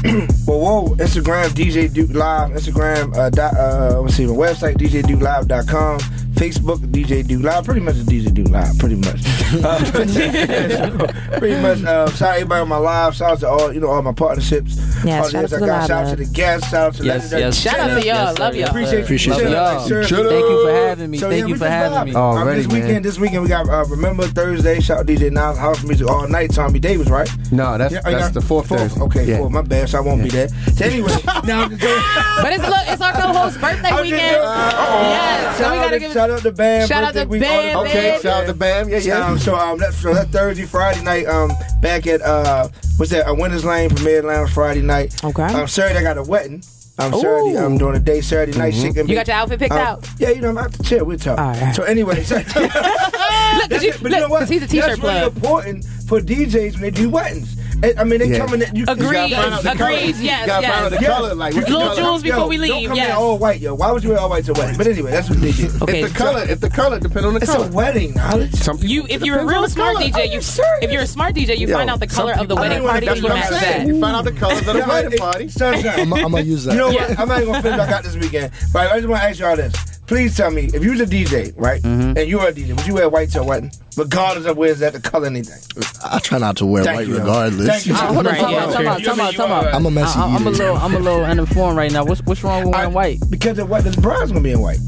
Well, 0.04 0.58
whoa, 0.58 0.94
Instagram, 0.96 1.48
DJ 1.50 1.92
Duke 1.92 2.10
Live, 2.12 2.50
Instagram, 2.50 3.16
uh, 3.16 3.30
dot, 3.30 3.54
uh, 3.56 4.00
let's 4.00 4.14
see, 4.16 4.24
the 4.24 4.32
website, 4.34 4.76
DJDukeLive.com, 4.76 6.00
Facebook, 6.34 6.78
DJ 6.90 7.24
Duke 7.26 7.42
Live, 7.44 7.64
pretty 7.64 7.80
much 7.80 7.94
DJ 7.96 8.34
Duke 8.34 8.48
Live, 8.48 8.76
pretty 8.78 8.96
much. 8.96 9.20
Uh, 9.52 9.76
pretty 11.38 11.60
much, 11.60 11.82
uh, 11.84 12.08
shout 12.12 12.22
out 12.30 12.34
everybody 12.36 12.62
on 12.62 12.68
my 12.68 12.78
live, 12.78 13.14
shout 13.14 13.32
out 13.32 13.40
to 13.40 13.46
all, 13.48 13.70
you 13.70 13.80
know, 13.80 13.88
all 13.88 14.00
my 14.00 14.12
partnerships. 14.12 14.78
Yeah, 15.04 15.20
all 15.20 15.28
shout 15.28 15.44
out 15.44 15.50
to 15.50 15.56
I 15.56 15.58
the 15.60 15.66
got, 15.66 15.78
live 15.80 15.86
shout 15.88 16.06
out 16.06 16.10
to 16.10 16.16
the 16.24 16.32
guests, 16.32 16.70
shout 16.70 16.80
out 16.86 16.94
to 16.94 17.04
Yes, 17.04 17.14
Legendary 17.22 17.42
yes. 17.42 17.60
Shout 17.60 17.78
out 17.80 17.86
to 17.88 17.94
y'all. 17.94 18.02
Yes. 18.04 18.38
Love 18.38 18.54
y'all. 18.56 18.68
Appreciate, 18.70 19.02
Appreciate 19.02 19.32
appreciate 19.34 19.52
y'all. 19.52 19.74
Like, 19.76 20.08
Thank 20.08 20.10
you 20.48 20.64
for 20.64 20.72
having 20.72 21.10
me. 21.10 21.18
So, 21.18 21.28
Thank 21.28 21.40
yeah, 21.40 21.46
you 21.48 21.54
for 21.54 21.58
just 21.58 21.70
having 21.70 22.04
me. 22.06 22.12
vibing. 22.12 22.16
Um, 22.16 22.38
Already, 22.38 22.62
this 22.62 22.66
weekend, 22.72 22.92
man. 22.92 23.02
this 23.02 23.18
weekend 23.18 23.42
we 23.42 23.48
got 23.50 23.68
uh, 23.68 23.84
Remember 23.90 24.22
Thursday. 24.26 24.80
Shout 24.80 25.00
out 25.00 25.06
DJ 25.06 25.30
Now 25.30 25.54
House 25.54 25.84
Music 25.84 26.08
all 26.08 26.26
night. 26.28 26.50
Tommy 26.54 26.78
Davis, 26.78 27.10
right? 27.10 27.28
No, 27.52 27.76
that's 27.76 27.92
Yeah, 27.92 28.00
oh, 28.06 28.10
that's 28.10 28.22
yeah. 28.24 28.28
the 28.30 28.40
fourth, 28.40 28.68
Thursday. 28.70 29.00
Okay, 29.02 29.26
Yeah. 29.26 29.38
fourth. 29.38 29.52
My 29.52 29.60
bad. 29.60 29.90
So 29.92 29.98
I 29.98 30.00
won't 30.00 30.22
be 30.22 30.30
there. 30.30 30.48
So 30.48 30.86
anyway, 30.86 31.12
now 31.44 31.64
I'm 31.64 31.68
just 31.70 31.82
going. 31.82 32.02
But 32.40 32.52
it's, 32.54 32.62
look, 32.66 32.80
it's 32.86 33.02
our 33.02 33.12
co-host 33.12 33.60
birthday 33.60 33.88
I'm 33.90 33.98
just- 33.98 34.10
weekend. 34.12 34.36
uh-oh. 34.36 35.00
Yes, 35.02 35.56
so 35.58 35.62
Shout 35.64 35.72
we 35.72 35.76
out 35.78 35.82
gotta 35.84 35.90
to- 35.90 35.98
give 36.00 36.12
shout 36.12 36.30
out 36.30 36.40
to 36.42 36.52
Bam. 36.52 36.88
Shout 36.88 37.04
out 37.04 37.08
birthday 37.14 37.22
to 37.24 37.28
week, 37.28 37.40
Bam, 37.42 37.76
Okay, 37.80 37.92
Bam. 37.92 38.22
shout 38.22 38.42
out 38.42 38.46
to 38.46 38.54
Bam. 38.54 38.88
Yeah, 38.88 38.98
yeah. 38.98 39.26
Um, 39.26 39.38
so 39.38 39.54
um, 39.54 39.78
that's 39.78 39.96
so 39.98 40.14
that's 40.14 40.30
Thursday, 40.30 40.64
Friday 40.64 41.04
night. 41.04 41.26
Um, 41.26 41.52
back 41.82 42.06
at 42.06 42.22
uh, 42.22 42.68
what's 42.96 43.10
that? 43.10 43.28
Uh, 43.28 43.34
Winners 43.34 43.66
Lane 43.66 43.90
Premier 43.90 44.22
Lounge 44.22 44.50
Friday 44.50 44.80
night. 44.80 45.22
Okay. 45.22 45.42
I'm 45.42 45.56
um, 45.56 45.66
Saturday 45.68 45.98
I 46.00 46.02
got 46.02 46.16
a 46.16 46.22
wedding. 46.22 46.62
Um, 46.98 47.12
Saturday 47.12 47.58
I'm 47.58 47.76
doing 47.76 47.94
a 47.96 48.00
day 48.00 48.22
Saturday 48.22 48.56
night. 48.56 48.72
Mm-hmm. 48.72 48.94
Shit 48.94 49.08
You 49.08 49.14
got 49.14 49.26
your 49.26 49.36
outfit 49.36 49.58
picked 49.58 49.72
um, 49.72 49.78
out? 49.78 50.08
Yeah, 50.18 50.30
you 50.30 50.40
know 50.40 50.48
I'm 50.48 50.58
out 50.58 50.72
the 50.72 50.82
chair. 50.84 51.04
We'll 51.04 51.18
talk. 51.18 51.38
All 51.38 51.50
right. 51.52 51.74
So 51.76 51.82
anyway, 51.82 52.22
so, 52.24 52.36
Look, 52.36 52.46
cause 52.46 53.82
you, 53.82 53.92
but 54.00 54.04
you 54.04 54.08
know 54.10 54.20
look, 54.20 54.30
what? 54.30 54.38
'cause 54.40 54.48
he's 54.48 54.62
a 54.62 54.66
t-shirt 54.66 54.88
That's 54.88 55.02
really 55.02 55.26
important 55.26 55.84
for 56.08 56.18
DJs 56.20 56.72
when 56.74 56.80
they 56.80 56.90
do 56.90 57.10
weddings. 57.10 57.56
And, 57.82 57.98
I 57.98 58.04
mean, 58.04 58.20
they 58.20 58.26
Yeah. 58.28 58.38
come 58.38 58.54
in. 58.54 58.60
You, 58.76 58.84
Agreed. 58.86 59.30
You 59.30 59.36
gotta 59.36 59.62
the 59.62 59.70
Agreed. 59.72 59.78
color. 59.78 59.90
Yes, 59.92 60.20
You 60.20 60.26
gotta 60.28 60.46
find 60.46 60.64
out 60.86 60.92
yes. 60.92 61.00
the 61.00 61.06
color. 61.06 61.34
Like, 61.34 61.54
what's 61.54 61.66
the 61.66 61.72
Little 61.72 61.88
color? 61.88 62.00
jewels 62.00 62.22
before 62.22 62.46
we 62.48 62.56
Yo, 62.56 62.62
leave, 62.62 62.70
Don't 62.72 62.86
come 62.86 62.96
yes. 62.96 63.10
in 63.10 63.16
all 63.16 63.38
white, 63.38 63.60
yo. 63.60 63.74
Why 63.74 63.90
would 63.90 64.04
you 64.04 64.10
wear 64.10 64.18
all 64.20 64.30
white 64.30 64.44
to 64.44 64.52
a 64.52 64.54
wedding? 64.54 64.76
But 64.78 64.86
anyway, 64.86 65.10
that's 65.10 65.28
what 65.28 65.40
they 65.40 65.52
do. 65.52 65.70
Okay. 65.82 66.02
If 66.02 66.12
the 66.12 66.18
color, 66.18 66.44
if 66.48 66.60
the 66.60 66.70
color, 66.70 66.98
depend 67.00 67.26
on 67.26 67.34
the 67.34 67.40
It's 67.40 67.50
color. 67.52 67.66
It's 67.66 67.74
a 67.74 67.76
wedding, 67.76 68.14
knowledge. 68.14 68.54
Some 68.54 68.76
people- 68.78 68.90
You, 68.90 69.06
if 69.08 69.22
you're 69.24 69.38
a 69.40 69.44
real 69.46 69.68
smart 69.68 69.96
color. 69.96 70.06
DJ, 70.08 70.32
you 70.32 70.40
if 70.82 70.92
you're 70.92 71.02
a 71.02 71.06
smart 71.06 71.34
DJ, 71.34 71.56
you 71.58 71.66
Yo, 71.66 71.74
find 71.76 71.90
out 71.90 71.98
the 72.00 72.08
some 72.08 72.26
color 72.28 72.40
of 72.40 72.48
the 72.48 72.54
wedding 72.54 72.82
party 72.86 73.06
don't 73.06 73.16
and 73.16 73.22
you 73.24 73.28
what 73.28 73.34
match 73.36 73.46
I'm 73.46 73.52
that. 73.54 73.60
saying. 73.62 73.88
You 73.88 74.00
find 74.00 74.16
out 74.16 74.24
the 74.24 74.32
colors 74.32 74.58
of 74.60 74.66
the 74.66 74.84
wedding 74.88 75.18
party. 75.18 75.50
I'm 75.60 76.10
gonna 76.30 76.40
use 76.42 76.64
that. 76.64 76.72
You 76.72 76.78
know 76.78 76.88
what? 76.92 77.18
I'm 77.18 77.28
not 77.28 77.40
even 77.40 77.52
gonna 77.52 77.62
finish. 77.62 77.78
what 77.78 77.88
I 77.88 77.90
got 77.90 78.04
this 78.04 78.16
weekend, 78.16 78.52
but 78.72 78.92
I 78.92 78.96
just 78.98 79.08
want 79.08 79.22
to 79.22 79.28
ask 79.28 79.38
y'all 79.40 79.56
this. 79.56 79.74
Please 80.12 80.36
tell 80.36 80.50
me 80.50 80.64
if 80.74 80.84
you 80.84 80.90
was 80.90 81.00
a 81.00 81.06
DJ, 81.06 81.54
right, 81.56 81.80
Mm-hmm. 81.80 82.18
and 82.18 82.28
you're 82.28 82.46
a 82.46 82.52
DJ, 82.52 82.76
would 82.76 82.86
you 82.86 82.92
wear 82.92 83.08
white 83.08 83.30
to 83.30 83.40
a 83.40 83.44
wedding, 83.44 83.72
regardless 83.96 84.44
of 84.44 84.58
where's 84.58 84.78
that 84.80 84.92
the 84.92 85.00
color 85.00 85.26
anything? 85.26 85.56
I 86.04 86.18
try 86.18 86.36
not 86.36 86.58
to 86.58 86.66
wear 86.66 86.84
Thank 86.84 86.96
white 86.98 87.08
you. 87.08 87.16
regardless. 87.18 87.66
Thank 87.66 87.86
you. 87.86 87.94
Uh, 87.94 88.12
hold 88.12 88.18
on, 88.18 88.24
Right, 88.26 88.40
time 88.42 88.50
yeah, 88.52 88.58
out, 88.64 88.72
time 88.74 88.86
out, 88.88 88.98
You 89.00 89.06
time 89.06 89.16
mean 89.16 89.26
out, 89.26 89.32
you 89.32 89.38
time 89.38 89.52
are- 89.52 89.68
out. 89.68 89.74
I'm 89.74 89.86
a 89.86 89.90
messy 89.90 90.18
I, 90.18 90.24
I'm 90.36 90.46
a 90.46 90.50
little, 90.50 90.76
I'm 90.76 90.94
a 90.94 90.98
little 90.98 91.24
uninformed 91.24 91.78
right 91.78 91.90
now. 91.90 92.04
What's 92.04 92.20
what's 92.24 92.44
wrong 92.44 92.64
with 92.66 92.74
wearing 92.74 92.92
white? 92.92 93.20
Because 93.30 93.56
the 93.56 93.64
what 93.64 93.84
the 93.84 93.98
bride's 94.02 94.30
gonna 94.32 94.44
be 94.44 94.50
in 94.52 94.60
white. 94.60 94.80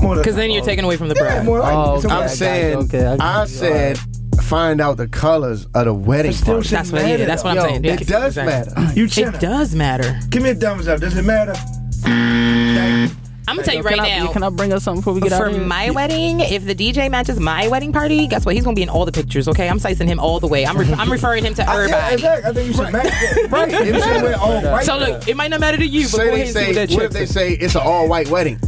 Because 0.00 0.34
then 0.34 0.50
you're 0.50 0.64
taking 0.64 0.84
away 0.84 0.96
from 0.96 1.08
the 1.08 1.14
yeah, 1.14 1.22
bride. 1.22 1.44
more 1.46 1.60
like 1.60 1.74
Oh, 1.74 1.96
okay. 1.98 2.08
I'm 2.08 2.28
saying, 2.28 2.76
Okay, 2.78 3.06
I 3.06 3.14
I 3.14 3.42
you. 3.42 3.48
said, 3.48 3.98
find 4.42 4.80
out 4.80 4.96
the 4.96 5.06
colors 5.06 5.66
of 5.76 5.84
the 5.84 5.94
wedding 5.94 6.32
It 6.32 6.34
still 6.34 6.54
party. 6.54 6.68
That's 6.70 6.90
what, 6.90 7.02
matter, 7.02 7.16
yeah, 7.18 7.26
that's 7.26 7.44
what 7.44 7.54
though. 7.54 7.60
I'm 7.62 7.68
saying. 7.84 7.84
It 7.84 8.06
does 8.08 8.36
Exactly. 8.36 8.74
matter. 8.74 8.92
You 8.98 9.04
It 9.04 9.40
does 9.40 9.74
matter. 9.76 10.18
Give 10.30 10.42
me 10.42 10.50
a 10.50 10.54
thumbs 10.56 10.88
up. 10.88 10.98
Does 10.98 11.16
it 11.16 11.22
matter? 11.24 11.54
Thank 13.56 13.56
you. 13.56 13.56
I'm 13.56 13.56
gonna 13.56 13.66
tell 13.66 13.74
you 13.76 13.82
right 13.82 13.94
can 14.12 14.22
I, 14.22 14.26
now. 14.26 14.32
Can 14.32 14.42
I 14.42 14.50
bring 14.50 14.72
up 14.72 14.82
something 14.82 15.00
before 15.00 15.14
we 15.14 15.20
get 15.20 15.32
out 15.32 15.40
For 15.40 15.46
of 15.46 15.54
here? 15.56 15.64
my 15.64 15.90
wedding, 15.90 16.40
if 16.40 16.64
the 16.64 16.74
DJ 16.74 17.10
matches 17.10 17.40
my 17.40 17.68
wedding 17.68 17.92
party, 17.92 18.26
guess 18.26 18.44
what? 18.44 18.54
He's 18.54 18.64
gonna 18.64 18.74
be 18.76 18.82
in 18.82 18.88
all 18.88 19.04
the 19.04 19.12
pictures. 19.12 19.48
Okay, 19.48 19.68
I'm 19.68 19.78
sizing 19.78 20.06
him 20.08 20.20
all 20.20 20.40
the 20.40 20.46
way. 20.48 20.66
I'm 20.66 20.76
re- 20.76 20.92
I'm 20.92 21.10
referring 21.10 21.44
him 21.44 21.54
to 21.54 21.62
I, 21.68 21.74
yeah, 21.74 21.78
everybody. 21.80 22.14
exactly. 22.14 22.50
I 22.50 22.54
think 22.54 22.66
you 22.68 22.74
should 22.74 22.92
match 22.92 23.06
it. 23.06 23.50
Right. 23.50 23.70
You 23.70 24.00
should 24.02 24.22
wear 24.22 24.38
all 24.38 24.60
white. 24.62 24.84
So 24.84 24.98
look, 24.98 25.26
it 25.28 25.36
might 25.36 25.50
not 25.50 25.60
matter 25.60 25.76
to 25.78 25.86
you, 25.86 26.02
but 26.02 26.10
Say 26.10 26.24
they 26.24 26.28
ahead 26.28 26.40
and 26.40 26.48
see 26.48 26.52
say, 26.54 26.66
what 26.66 26.74
that 26.74 26.90
what 26.90 26.98
chick 27.00 27.02
if 27.04 27.12
they 27.12 27.26
say 27.26 27.52
it's 27.52 27.74
an 27.74 27.82
all 27.84 28.08
white 28.08 28.28
wedding? 28.28 28.58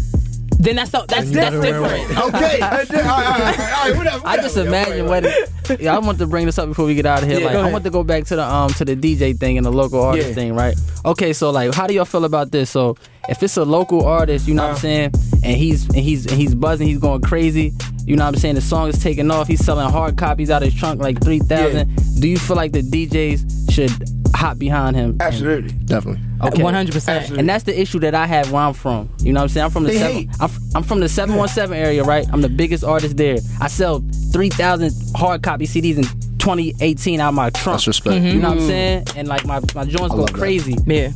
Then 0.58 0.76
that's 0.76 0.90
so, 0.90 1.06
that's 1.08 1.30
that's 1.30 1.54
different. 1.58 2.10
Okay. 2.10 2.16
All 2.16 2.30
right, 2.30 2.60
all 2.62 2.70
right, 2.70 2.92
all 2.92 3.88
right, 3.88 3.96
whatever, 3.96 4.26
I 4.26 4.36
just 4.36 4.58
imagine 4.58 5.06
whatever. 5.06 5.34
wedding. 5.68 5.84
Yeah, 5.84 5.96
I 5.96 5.98
want 6.00 6.18
to 6.18 6.26
bring 6.26 6.44
this 6.44 6.58
up 6.58 6.68
before 6.68 6.84
we 6.84 6.94
get 6.94 7.06
out 7.06 7.22
of 7.22 7.28
here. 7.30 7.40
Yeah, 7.40 7.46
like, 7.46 7.56
I 7.56 7.70
want 7.72 7.84
to 7.84 7.90
go 7.90 8.04
back 8.04 8.24
to 8.24 8.36
the 8.36 8.44
um 8.44 8.70
to 8.74 8.84
the 8.84 8.94
DJ 8.94 9.38
thing 9.38 9.56
and 9.56 9.64
the 9.64 9.72
local 9.72 10.02
artist 10.02 10.28
Yeah. 10.28 10.34
thing, 10.34 10.54
right? 10.54 10.76
Okay, 11.06 11.32
so 11.32 11.50
like, 11.50 11.72
how 11.74 11.86
do 11.86 11.94
y'all 11.94 12.04
feel 12.04 12.26
about 12.26 12.50
this? 12.50 12.68
So, 12.68 12.96
if 13.28 13.42
it's 13.42 13.56
a 13.56 13.64
local 13.64 14.04
artist, 14.06 14.48
you 14.48 14.54
know 14.54 14.64
what 14.64 14.72
I'm 14.72 14.78
saying, 14.78 15.12
and 15.44 15.56
he's 15.56 15.86
and 15.88 15.96
he's 15.96 16.26
and 16.26 16.34
he's 16.36 16.54
buzzing, 16.54 16.86
he's 16.88 16.98
going 16.98 17.20
crazy. 17.22 17.72
You 18.06 18.16
know 18.16 18.24
what 18.24 18.34
I'm 18.34 18.40
saying? 18.40 18.54
The 18.56 18.60
song 18.60 18.88
is 18.88 18.98
taking 19.02 19.30
off. 19.30 19.46
He's 19.46 19.64
selling 19.64 19.88
hard 19.90 20.16
copies 20.16 20.50
out 20.50 20.62
of 20.62 20.70
his 20.72 20.78
trunk, 20.78 21.00
like 21.00 21.22
three 21.22 21.38
thousand. 21.38 21.94
Do 22.20 22.28
you 22.28 22.38
feel 22.38 22.56
like 22.56 22.72
the 22.72 22.82
DJs 22.82 23.72
should 23.72 23.90
hop 24.34 24.58
behind 24.58 24.96
him. 24.96 25.16
Absolutely, 25.20 25.70
definitely. 25.84 26.20
Okay. 26.42 26.62
100%. 26.62 27.36
And 27.38 27.46
that's 27.46 27.64
the 27.64 27.78
issue 27.78 27.98
that 28.00 28.14
I 28.14 28.26
have 28.26 28.50
where 28.50 28.62
I'm 28.62 28.72
from. 28.72 29.10
You 29.18 29.34
know 29.34 29.40
what 29.40 29.44
I'm 29.44 29.48
saying? 29.50 29.64
I'm 29.66 29.70
from 29.70 29.82
the 29.82 29.90
They 29.90 29.98
seven. 29.98 30.30
I'm, 30.40 30.44
f- 30.50 30.58
I'm 30.74 30.82
from 30.82 31.00
the 31.00 31.08
717 31.10 31.76
area, 31.76 32.02
right? 32.04 32.26
I'm 32.32 32.40
the 32.40 32.48
biggest 32.48 32.82
artist 32.82 33.18
there. 33.18 33.36
I 33.60 33.68
sell 33.68 34.02
3,000 34.32 34.92
hard 35.14 35.42
copy 35.42 35.66
CDs 35.66 35.96
in 35.98 36.04
2018 36.38 37.20
out 37.20 37.28
of 37.28 37.34
my 37.34 37.50
trunk. 37.50 37.76
That's 37.76 37.86
respect. 37.86 38.24
You 38.24 38.40
know 38.40 38.48
what 38.48 38.58
I'm 38.58 38.64
Mhm. 38.64 38.66
saying? 38.66 39.04
And 39.16 39.28
like 39.28 39.44
my, 39.44 39.60
my 39.74 39.84
joints 39.84 40.12
go 40.14 40.20
love 40.20 40.26
that. 40.28 40.34
crazy. 40.34 40.74
Yeah. 40.86 41.10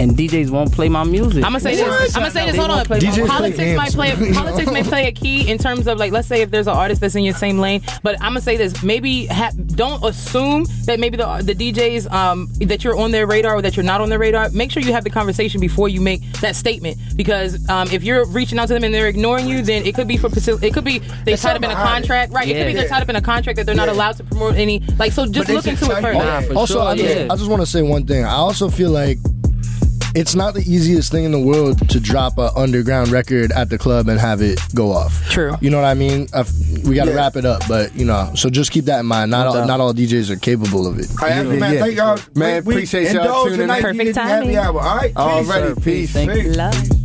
And 0.00 0.12
DJs 0.16 0.50
won't 0.50 0.72
play 0.72 0.88
my 0.88 1.04
music. 1.04 1.44
I'm 1.44 1.50
gonna 1.52 1.60
say 1.60 1.74
this. 1.76 2.14
I'm 2.16 2.22
gonna 2.22 2.30
say 2.30 2.46
this. 2.46 2.56
Hold 2.56 2.70
on. 2.70 2.84
play 2.84 3.00
DJs. 3.00 3.26
Politics 3.26 3.56
play 3.56 3.76
might 3.76 3.92
play. 3.92 4.14
games. 4.16 4.36
Politics 4.36 4.70
may 4.70 4.82
play 4.82 5.06
a 5.08 5.12
key 5.12 5.50
in 5.50 5.58
terms 5.58 5.86
of 5.86 5.98
like, 5.98 6.12
let's 6.12 6.28
say 6.28 6.42
if 6.42 6.50
there's 6.50 6.66
an 6.68 6.76
artist 6.76 7.00
that's 7.00 7.14
in 7.14 7.24
your 7.24 7.34
same 7.34 7.58
lane. 7.58 7.82
But 8.02 8.14
I'm 8.22 8.30
gonna 8.30 8.40
say 8.40 8.56
this. 8.56 8.82
Maybe 8.82 9.26
ha- 9.26 9.50
don't 9.74 10.02
assume 10.04 10.66
that 10.84 11.00
maybe 11.00 11.16
the 11.16 11.26
the 11.42 11.54
DJs 11.54 12.10
um, 12.12 12.48
that 12.60 12.84
you're 12.84 12.96
on 12.96 13.10
their 13.10 13.26
radar 13.26 13.54
or 13.56 13.62
that 13.62 13.76
you're 13.76 13.84
not 13.84 14.00
on 14.00 14.08
their 14.08 14.18
radar. 14.18 14.50
Make 14.50 14.70
sure 14.70 14.82
you 14.82 14.92
have 14.92 15.04
the 15.04 15.10
conversation 15.10 15.60
before 15.60 15.88
you 15.88 16.00
make 16.00 16.22
that 16.40 16.54
statement. 16.56 16.96
Because 17.16 17.68
um, 17.68 17.88
if 17.90 18.04
you're 18.04 18.24
reaching 18.26 18.58
out 18.58 18.68
to 18.68 18.74
them 18.74 18.84
and 18.84 18.94
they're 18.94 19.08
ignoring 19.08 19.48
you, 19.48 19.62
then 19.62 19.84
it 19.84 19.94
could 19.94 20.06
be 20.08 20.16
for 20.16 20.28
faci- 20.28 20.62
it 20.62 20.72
could 20.74 20.84
be 20.84 20.98
they 20.98 21.06
There's 21.24 21.42
tied 21.42 21.56
up 21.56 21.62
in 21.62 21.64
a 21.64 21.74
something 21.74 21.76
behind 21.76 22.04
it. 22.04 22.08
contract, 22.08 22.32
right? 22.32 22.46
Yeah. 22.46 22.54
It 22.54 22.58
could 22.60 22.66
be 22.68 22.74
they're 22.74 22.88
tied 22.88 23.02
up 23.02 23.08
in 23.08 23.16
a 23.16 23.20
contract 23.22 23.56
that 23.56 23.66
they're 23.66 23.74
not 23.74 23.88
Yeah. 23.88 23.94
allowed 23.94 24.16
to 24.18 24.24
promote 24.24 24.54
any. 24.56 24.80
Like 24.98 25.12
so, 25.12 25.26
just 25.26 25.48
they 25.48 25.54
look 25.54 25.66
into 25.66 25.84
it 25.86 26.00
first. 26.02 26.18
Nah, 26.50 26.58
also, 26.58 26.74
sure, 26.74 26.82
I 26.82 26.96
just, 26.96 27.16
yeah. 27.16 27.26
I 27.30 27.36
just 27.36 27.50
want 27.50 27.62
to 27.62 27.66
say 27.66 27.82
one 27.82 28.06
thing. 28.06 28.24
I 28.24 28.34
also 28.34 28.68
feel 28.70 28.90
like 28.90 29.18
it's 30.18 30.34
not 30.34 30.54
the 30.54 30.60
easiest 30.60 31.12
thing 31.12 31.24
in 31.24 31.30
the 31.32 31.38
world 31.38 31.88
to 31.90 32.00
drop 32.00 32.38
a 32.38 32.50
underground 32.56 33.08
record 33.08 33.52
at 33.52 33.68
the 33.70 33.78
club 33.78 34.08
and 34.08 34.18
have 34.18 34.42
it 34.42 34.58
go 34.74 34.90
off. 34.92 35.28
True. 35.30 35.54
You 35.60 35.70
know 35.70 35.76
what 35.80 35.86
I 35.86 35.94
mean? 35.94 36.26
i 36.34 36.44
we 36.84 36.94
got 36.96 37.04
to 37.04 37.10
Yeah. 37.12 37.16
wrap 37.16 37.36
it 37.36 37.44
up, 37.44 37.62
but 37.68 37.94
you 37.94 38.04
know, 38.04 38.32
so 38.34 38.50
just 38.50 38.70
keep 38.72 38.86
that 38.86 39.00
in 39.00 39.06
mind. 39.06 39.30
Not 39.30 39.46
all, 39.46 39.54
doubt. 39.54 39.66
not 39.68 39.80
all 39.80 39.94
DJs 39.94 40.30
are 40.30 40.36
capable 40.36 40.86
of 40.86 40.98
it. 40.98 41.08
All 41.10 41.28
right, 41.28 41.36
Yeah, 41.36 41.42
man, 41.44 41.74
yeah. 41.74 41.80
thank 41.80 41.96
y'all. 41.96 42.18
Man, 42.34 42.64
We- 42.64 42.68
we 42.68 42.74
appreciate 42.74 43.12
y'all 43.12 43.22
indulge 43.22 43.44
tuning 43.44 43.54
in. 43.54 43.60
tonight. 43.68 43.82
Perfect 43.82 43.98
You 43.98 44.04
get 44.06 44.14
the 44.14 44.20
happy 44.20 44.40
timing. 44.46 44.56
hour. 44.56 44.80
All 44.80 44.96
right, 44.96 45.14
peace. 45.14 45.48
Alrighty, 45.48 45.84
peace. 45.84 46.10
Thank 46.12 46.34
you. 46.34 46.52
Love. 46.52 46.97